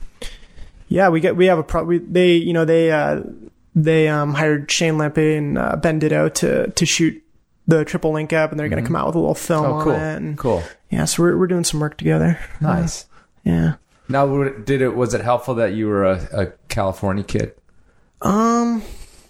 yeah, 0.87 1.09
we 1.09 1.19
get 1.19 1.35
we 1.35 1.47
have 1.47 1.57
a 1.59 1.63
pro. 1.63 1.83
We, 1.83 1.97
they 1.97 2.35
you 2.35 2.53
know 2.53 2.63
they 2.63 2.91
uh, 2.91 3.21
they 3.75 4.07
um, 4.07 4.33
hired 4.35 4.71
Shane 4.71 4.93
Lempe 4.93 5.37
and 5.37 5.57
uh, 5.57 5.75
Ben 5.75 5.99
Ditto 5.99 6.29
to 6.29 6.71
to 6.71 6.85
shoot 6.85 7.21
the 7.67 7.83
triple 7.83 8.11
link 8.13 8.31
up, 8.31 8.51
and 8.51 8.59
they're 8.59 8.69
going 8.69 8.81
to 8.81 8.87
come 8.87 8.95
out 8.95 9.07
with 9.07 9.15
a 9.15 9.19
little 9.19 9.35
film 9.35 9.65
Oh, 9.65 9.73
on 9.73 9.83
cool. 9.83 9.93
it. 9.93 9.99
And, 9.99 10.37
Cool. 10.37 10.63
Yeah, 10.89 11.03
so 11.05 11.23
we're 11.23 11.35
we're 11.37 11.47
doing 11.47 11.63
some 11.65 11.79
work 11.81 11.97
together. 11.97 12.39
Nice. 12.61 13.05
Yeah. 13.43 13.73
Now, 14.07 14.43
did 14.43 14.81
it 14.81 14.95
was 14.95 15.13
it 15.13 15.21
helpful 15.21 15.55
that 15.55 15.73
you 15.73 15.87
were 15.87 16.03
a, 16.05 16.27
a 16.33 16.45
California 16.69 17.23
kid, 17.23 17.53
Um. 18.21 18.81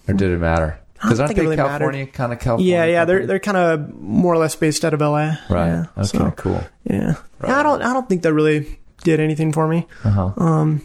or 0.08 0.14
did 0.14 0.32
it 0.32 0.38
matter? 0.40 0.80
Because 0.96 1.20
aren't 1.20 1.30
think 1.30 1.40
it 1.40 1.42
they 1.42 1.48
really. 1.48 1.56
California 1.58 2.08
kind 2.08 2.34
of 2.34 2.40
California? 2.40 2.74
Yeah, 2.74 2.86
yeah, 2.86 3.06
they're 3.06 3.26
they're 3.28 3.40
kind 3.40 3.58
of 3.58 3.94
more 4.02 4.34
or 4.34 4.38
less 4.38 4.56
based 4.56 4.84
out 4.84 4.94
of 4.94 5.02
LA. 5.02 5.36
right. 5.50 5.68
Yeah, 5.68 5.86
okay, 5.98 6.04
so, 6.08 6.32
cool. 6.32 6.64
yeah. 6.84 7.16
Yeah, 7.44 7.60
I 7.60 7.64
don't 7.64 7.82
I 7.82 7.94
don't 7.94 8.08
think 8.10 8.24
that 8.24 8.34
really 8.34 8.80
did 9.04 9.20
anything 9.20 9.52
for 9.54 9.68
me. 9.68 9.88
Uh-huh. 10.04 10.32
Um, 10.38 10.82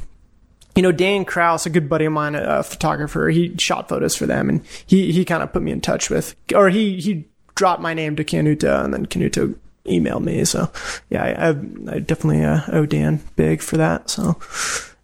you 0.76 0.82
know, 0.82 0.92
Dan 0.92 1.24
Kraus, 1.24 1.64
a 1.66 1.70
good 1.70 1.88
buddy 1.88 2.04
of 2.04 2.12
mine, 2.12 2.34
a 2.34 2.62
photographer, 2.62 3.28
he 3.28 3.56
shot 3.58 3.88
photos 3.88 4.14
for 4.14 4.26
them, 4.26 4.48
and 4.48 4.64
he 4.86 5.10
he 5.12 5.24
kind 5.24 5.42
of 5.42 5.52
put 5.52 5.62
me 5.62 5.70
in 5.72 5.80
touch 5.80 6.10
with, 6.10 6.34
or 6.54 6.68
he 6.70 7.00
he 7.00 7.26
dropped 7.54 7.80
my 7.82 7.94
name 7.94 8.14
to 8.16 8.24
Canuto, 8.24 8.84
and 8.84 8.92
then 8.92 9.06
Canuto 9.06 9.54
emailed 9.86 10.22
me. 10.24 10.44
So, 10.44 10.70
yeah, 11.10 11.22
I, 11.24 11.48
I, 11.48 11.96
I 11.96 11.98
definitely 12.00 12.44
uh, 12.44 12.60
owe 12.72 12.86
Dan 12.86 13.20
big 13.36 13.62
for 13.62 13.76
that. 13.78 14.10
So, 14.10 14.36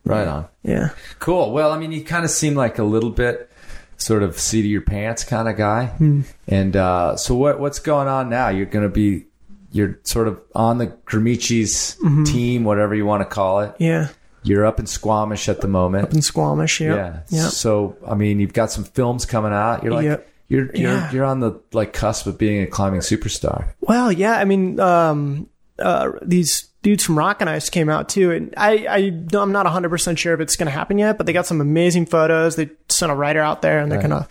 Right 0.05 0.29
on. 0.29 0.47
yeah, 0.63 0.91
Cool. 1.19 1.53
Well, 1.53 1.73
I 1.73 1.79
mean, 1.79 1.91
you 1.93 2.05
kind 2.05 2.25
of 2.25 2.31
seem 2.31 2.55
like 2.55 2.79
a 2.79 2.85
little 2.85 3.11
bit 3.11 3.51
sort 3.97 4.23
of 4.23 4.39
seat 4.39 4.61
of 4.61 4.67
your 4.67 4.83
pants 4.83 5.25
kind 5.25 5.49
of 5.49 5.57
guy. 5.57 5.87
Hmm. 5.87 6.21
And 6.47 6.77
uh, 6.77 7.17
so, 7.17 7.35
what 7.35 7.59
what's 7.59 7.79
going 7.81 8.07
on 8.09 8.29
now? 8.31 8.49
You're 8.51 8.67
going 8.67 8.85
to 8.85 8.93
be 8.93 9.25
you're 9.73 9.99
sort 10.05 10.29
of 10.29 10.41
on 10.55 10.79
the 10.79 10.87
Gramicci's 10.87 11.97
Mm-hmm. 11.97 12.25
team, 12.25 12.65
whatever 12.65 12.95
you 12.95 13.05
want 13.05 13.23
to 13.23 13.25
call 13.27 13.61
it. 13.61 13.75
yeah, 13.79 14.09
You're 14.45 14.65
up 14.65 14.79
in 14.79 14.87
Squamish 14.87 15.49
at 15.49 15.61
the 15.61 15.69
moment. 15.69 16.05
Up 16.05 16.15
in 16.15 16.23
Squamish, 16.23 16.81
yeah, 16.81 16.95
yeah. 16.95 17.21
yeah. 17.31 17.49
So, 17.49 17.97
I 18.07 18.15
mean, 18.15 18.39
you've 18.39 18.53
got 18.53 18.71
some 18.71 18.85
films 18.85 19.27
coming 19.27 19.53
out. 19.53 19.83
You're 19.83 19.93
like 19.93 20.05
Yep. 20.05 20.29
You're 20.49 20.67
you're 20.75 20.91
Yeah. 20.93 21.13
you're 21.13 21.25
on 21.25 21.41
the 21.41 21.61
like 21.73 21.93
cusp 21.93 22.27
of 22.27 22.39
being 22.39 22.63
a 22.63 22.67
climbing 22.67 23.01
superstar. 23.01 23.69
Well, 23.81 24.11
yeah, 24.13 24.39
I 24.39 24.45
mean, 24.45 24.79
um, 24.81 25.49
uh, 25.79 26.13
these 26.23 26.69
dudes 26.83 27.05
from 27.05 27.19
Rock 27.19 27.41
and 27.41 27.51
Ice 27.51 27.69
came 27.69 27.89
out 27.89 28.09
too, 28.09 28.31
and 28.31 28.55
I, 28.57 28.87
I 28.89 28.99
I'm 29.39 29.53
not 29.53 29.65
100 29.67 29.89
percent 29.91 30.19
sure 30.19 30.35
if 30.35 30.41
it's 30.41 30.57
going 30.57 30.67
to 30.67 30.73
happen 30.73 30.99
yet, 30.99 31.17
but 31.19 31.27
they 31.27 31.33
got 31.33 31.47
some 31.47 31.61
amazing 31.61 32.07
photos. 32.07 32.57
They 32.57 32.71
sent 32.89 33.11
a 33.13 33.15
writer 33.15 33.41
out 33.41 33.61
there, 33.63 33.81
and 33.81 33.91
they're 33.91 33.99
Right. 33.99 34.09
going 34.09 34.23
to 34.23 34.29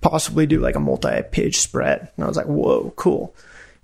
possibly 0.00 0.46
do 0.46 0.60
like 0.60 0.74
a 0.76 0.80
multi-page 0.80 1.56
spread. 1.56 2.10
And 2.16 2.24
I 2.24 2.28
was 2.28 2.36
like, 2.36 2.46
whoa, 2.46 2.92
cool. 2.96 3.34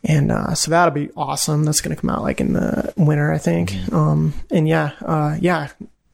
And 0.05 0.31
uh, 0.33 0.55
so 0.55 0.71
that'll 0.71 0.93
be 0.95 1.11
awesome. 1.17 1.65
That's 1.65 1.81
going 1.81 1.95
to 1.97 2.01
come 2.01 2.11
out 2.11 2.23
like 2.23 2.41
in 2.41 2.53
the 2.53 2.93
winter, 2.97 3.33
I 3.33 3.39
think. 3.39 3.75
Um, 3.93 4.35
and 4.51 4.67
yeah, 4.69 4.93
uh, 5.03 5.37
yeah, 5.41 5.69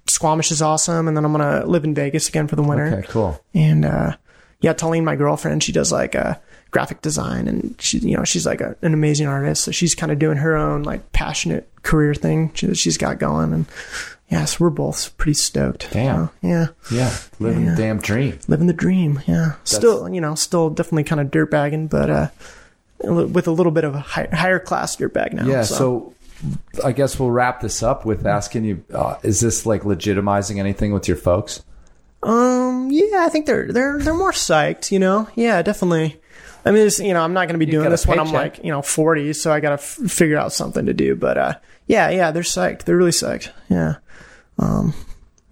Squamish 0.09 0.51
is 0.53 0.61
awesome. 0.63 1.09
And 1.09 1.17
then 1.17 1.25
I'm 1.25 1.33
going 1.33 1.61
to 1.61 1.67
live 1.67 1.83
in 1.85 1.95
Vegas 1.95 2.29
again 2.29 2.47
for 2.47 2.55
the 2.57 2.63
winter. 2.63 2.87
Okay, 2.87 3.07
cool. 3.09 3.41
And 3.55 3.85
uh, 3.85 4.17
yeah, 4.61 4.73
Talene, 4.73 5.05
my 5.05 5.17
girlfriend, 5.17 5.63
she 5.63 5.73
does 5.73 5.93
like 5.93 6.15
a 6.15 6.41
graphic 6.71 7.03
design, 7.03 7.49
and 7.49 7.75
she, 7.81 7.99
you 7.99 8.17
know, 8.17 8.25
she's 8.25 8.47
like 8.47 8.61
a, 8.61 8.77
an 8.83 8.95
amazing 8.95 9.27
artist. 9.27 9.65
So 9.65 9.71
she's 9.71 9.95
kind 9.95 10.11
of 10.13 10.19
doing 10.19 10.39
her 10.39 10.57
own 10.57 10.83
like 10.83 11.13
passionate 11.13 11.71
career 11.83 12.15
thing 12.15 12.53
that 12.63 12.77
she's 12.77 12.99
got 12.99 13.19
going, 13.19 13.53
and 13.53 13.67
yeah, 14.29 14.45
so 14.45 14.57
we're 14.61 14.71
both 14.71 15.17
pretty 15.19 15.35
stoked. 15.35 15.89
Damn. 15.93 16.27
So, 16.27 16.33
yeah, 16.43 16.67
Yeah, 16.91 17.17
living 17.39 17.67
the 17.67 17.77
damn 17.77 17.99
dream. 17.99 18.39
living 18.49 18.67
the 18.67 18.73
dream. 18.73 19.21
Yeah, 19.27 19.55
still, 19.65 20.09
you 20.09 20.21
know, 20.21 20.35
still 20.35 20.71
definitely 20.71 21.05
kind 21.05 21.21
of 21.21 21.29
dirtbagging, 21.29 21.89
but 21.91 22.11
uh, 22.11 22.29
with 23.01 23.47
a 23.47 23.53
little 23.53 23.73
bit 23.73 23.85
of 23.85 23.95
a 23.95 24.01
high, 24.01 24.29
higher 24.33 24.59
class 24.59 24.97
dirtbag 24.97 25.33
now. 25.33 25.47
Yeah, 25.47 25.63
so. 25.63 26.13
I 26.85 26.93
guess 26.93 27.19
we'll 27.19 27.31
wrap 27.31 27.63
this 27.63 27.83
up 27.83 28.05
with 28.05 28.27
asking 28.27 28.65
you: 28.65 28.85
uh, 28.93 29.17
Is 29.23 29.41
this 29.41 29.65
like 29.65 29.85
legitimizing 29.85 30.59
anything 30.59 30.93
with 30.93 31.09
your 31.09 31.17
folks? 31.17 31.63
Um, 32.27 32.89
yeah, 32.91 33.25
I 33.25 33.29
think 33.29 33.47
they're 33.47 33.71
they're 33.73 33.99
they're 33.99 34.15
more 34.15 34.33
psyched, 34.33 34.91
you 34.91 34.99
know. 34.99 35.29
Yeah, 35.35 35.63
definitely. 35.63 36.21
I 36.65 36.73
mean, 36.73 36.89
it's, 36.89 36.99
you 36.99 37.15
know, 37.15 37.23
I'm 37.23 37.33
not 37.33 37.47
going 37.47 37.59
to 37.59 37.65
be 37.65 37.71
doing 37.71 37.89
this 37.91 38.05
when 38.09 38.19
I'm 38.19 38.33
like, 38.33 38.59
you 38.65 38.73
know, 38.73 38.83
40, 38.83 39.35
so 39.35 39.53
I 39.53 39.61
got 39.61 39.69
to 39.69 39.75
f- 39.75 40.11
figure 40.11 40.37
out 40.37 40.53
something 40.53 40.87
to 40.87 40.93
do. 40.93 41.15
But 41.15 41.39
uh, 41.39 41.55
yeah, 41.87 42.11
yeah, 42.11 42.33
they're 42.33 42.43
psyched. 42.43 42.83
They're 42.83 42.97
really 42.97 43.13
psyched. 43.13 43.51
Yeah. 43.69 43.99
Um, 44.59 44.93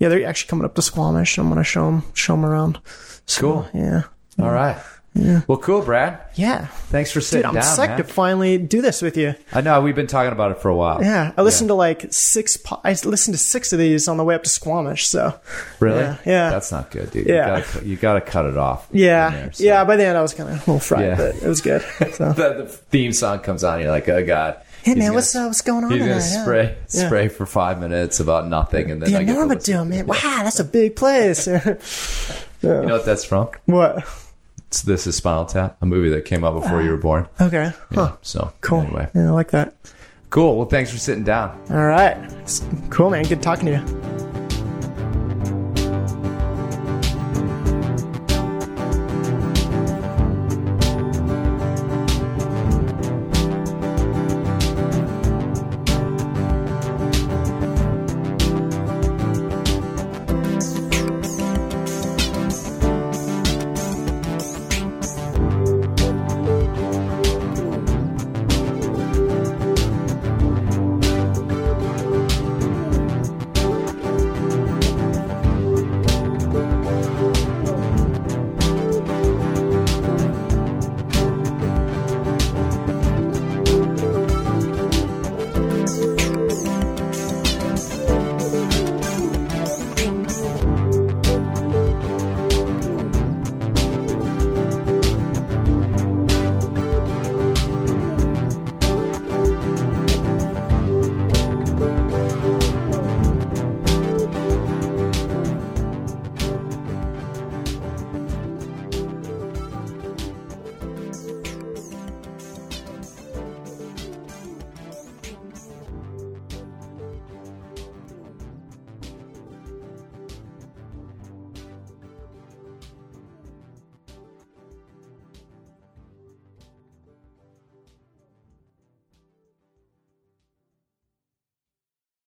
yeah, 0.01 0.09
they're 0.09 0.27
actually 0.27 0.49
coming 0.49 0.65
up 0.65 0.75
to 0.75 0.83
Squamish. 0.83 1.39
I'm 1.39 1.47
going 1.47 1.59
to 1.59 1.63
show 1.65 1.85
them 1.85 2.03
show 2.15 2.35
them 2.35 2.45
around. 2.45 2.81
So, 3.27 3.41
Cool. 3.41 3.69
Yeah. 3.73 4.03
All 4.41 4.51
right. 4.51 4.77
Well, 5.17 5.59
cool, 5.59 5.81
Brad. 5.83 6.21
Yeah. 6.35 6.67
Thanks 6.67 7.13
for 7.13 7.21
sitting 7.21 7.43
Dude, 7.43 7.49
I'm 7.51 7.55
down, 7.55 7.63
psyched 7.63 7.89
man. 7.91 7.99
to 7.99 8.05
finally 8.05 8.59
do 8.59 8.83
this 8.83 9.01
with 9.01 9.17
you. 9.17 9.35
I 9.53 9.61
know 9.61 9.81
we've 9.81 9.95
been 9.95 10.09
talking 10.09 10.33
about 10.33 10.51
it 10.51 10.59
for 10.61 10.69
a 10.71 10.75
while. 10.77 11.03
Yeah, 11.05 11.33
I 11.37 11.43
listened 11.43 11.69
to 11.69 11.75
like 11.75 12.07
six. 12.13 12.57
Po- 12.57 12.81
I 12.83 12.91
listened 13.05 13.35
to 13.37 13.39
six 13.43 13.73
of 13.73 13.79
these 13.79 14.09
on 14.09 14.17
the 14.17 14.25
way 14.25 14.35
up 14.35 14.43
to 14.43 14.51
Squamish. 14.51 15.07
So 15.07 15.39
Really? 15.79 16.01
Yeah, 16.01 16.17
yeah. 16.27 16.51
That's 16.51 16.73
not 16.73 16.91
good, 16.91 17.13
dude. 17.13 17.27
Yeah. 17.29 17.59
You 17.59 17.63
gotta, 17.65 17.87
you 17.87 17.97
gotta 17.97 18.21
cut 18.23 18.45
it 18.47 18.57
off. 18.57 18.89
yeah, 18.91 19.31
there, 19.31 19.53
so. 19.53 19.63
yeah. 19.65 19.85
By 19.85 19.95
the 19.97 20.05
end, 20.05 20.19
I 20.19 20.23
was 20.23 20.35
kind 20.35 20.49
of 20.51 20.57
a 20.57 20.59
little 20.59 20.81
fried, 20.81 21.05
Yeah. 21.05 21.17
but 21.17 21.35
it 21.37 21.47
was 21.47 21.61
good. 21.61 21.83
So. 22.15 22.33
The, 22.33 22.65
the 22.65 22.67
theme 22.69 23.13
song 23.13 23.39
comes 23.39 23.63
on, 23.65 23.81
you're 23.81 23.91
like, 23.91 24.09
oh 24.09 24.25
god. 24.27 24.61
Hey 24.83 24.91
He's 24.91 24.97
man, 24.97 25.07
gonna- 25.07 25.15
what's 25.15 25.35
uh, 25.37 25.45
what's 25.47 25.61
going 25.63 25.85
on? 25.85 25.91
He's 25.93 26.01
gonna 26.01 26.15
tonight? 26.15 26.27
Yeah. 26.35 26.43
spray 26.43 26.77
Yeah. 26.91 27.07
spray 27.07 27.29
for 27.29 27.47
five 27.47 27.81
minutes 27.81 28.19
about 28.21 28.49
nothing, 28.49 28.91
and 28.91 29.01
then 29.01 29.13
The 29.13 29.19
I 29.19 29.23
get 29.25 29.35
to 29.35 29.39
Enorma 29.39 29.49
listen. 29.55 29.75
Dome, 29.77 29.89
man. 29.91 30.07
Wow, 30.09 30.17
that's 30.43 30.59
a 30.61 30.65
big 30.65 30.97
place. 30.97 31.47
You 32.63 32.71
know 32.71 32.95
what 32.97 33.05
that's 33.05 33.25
from? 33.27 33.49
what? 33.67 34.05
This 34.83 35.07
is 35.07 35.17
Spinal 35.17 35.45
Tap, 35.47 35.77
a 35.81 35.87
movie 35.87 36.11
that 36.11 36.25
came 36.25 36.45
out 36.45 36.55
before 36.55 36.79
ah, 36.79 36.85
you 36.85 36.91
were 36.91 36.97
born. 36.97 37.29
Okay. 37.41 37.65
Yeah, 37.65 37.73
Huh. 37.95 38.17
So 38.23 38.53
Cool. 38.61 38.83
Anyway, 38.83 39.09
Yeah, 39.15 39.29
I 39.29 39.31
like 39.31 39.51
that. 39.53 39.75
cool. 40.31 40.57
Well, 40.57 40.67
thanks 40.67 40.91
for 40.91 40.99
sitting 40.99 41.25
down. 41.25 41.59
All 41.71 41.85
right. 41.87 42.17
It's 42.43 42.65
cool, 42.91 43.11
man. 43.11 43.25
Good 43.25 43.43
talking 43.43 43.67
to 43.67 43.73
you. 43.73 44.44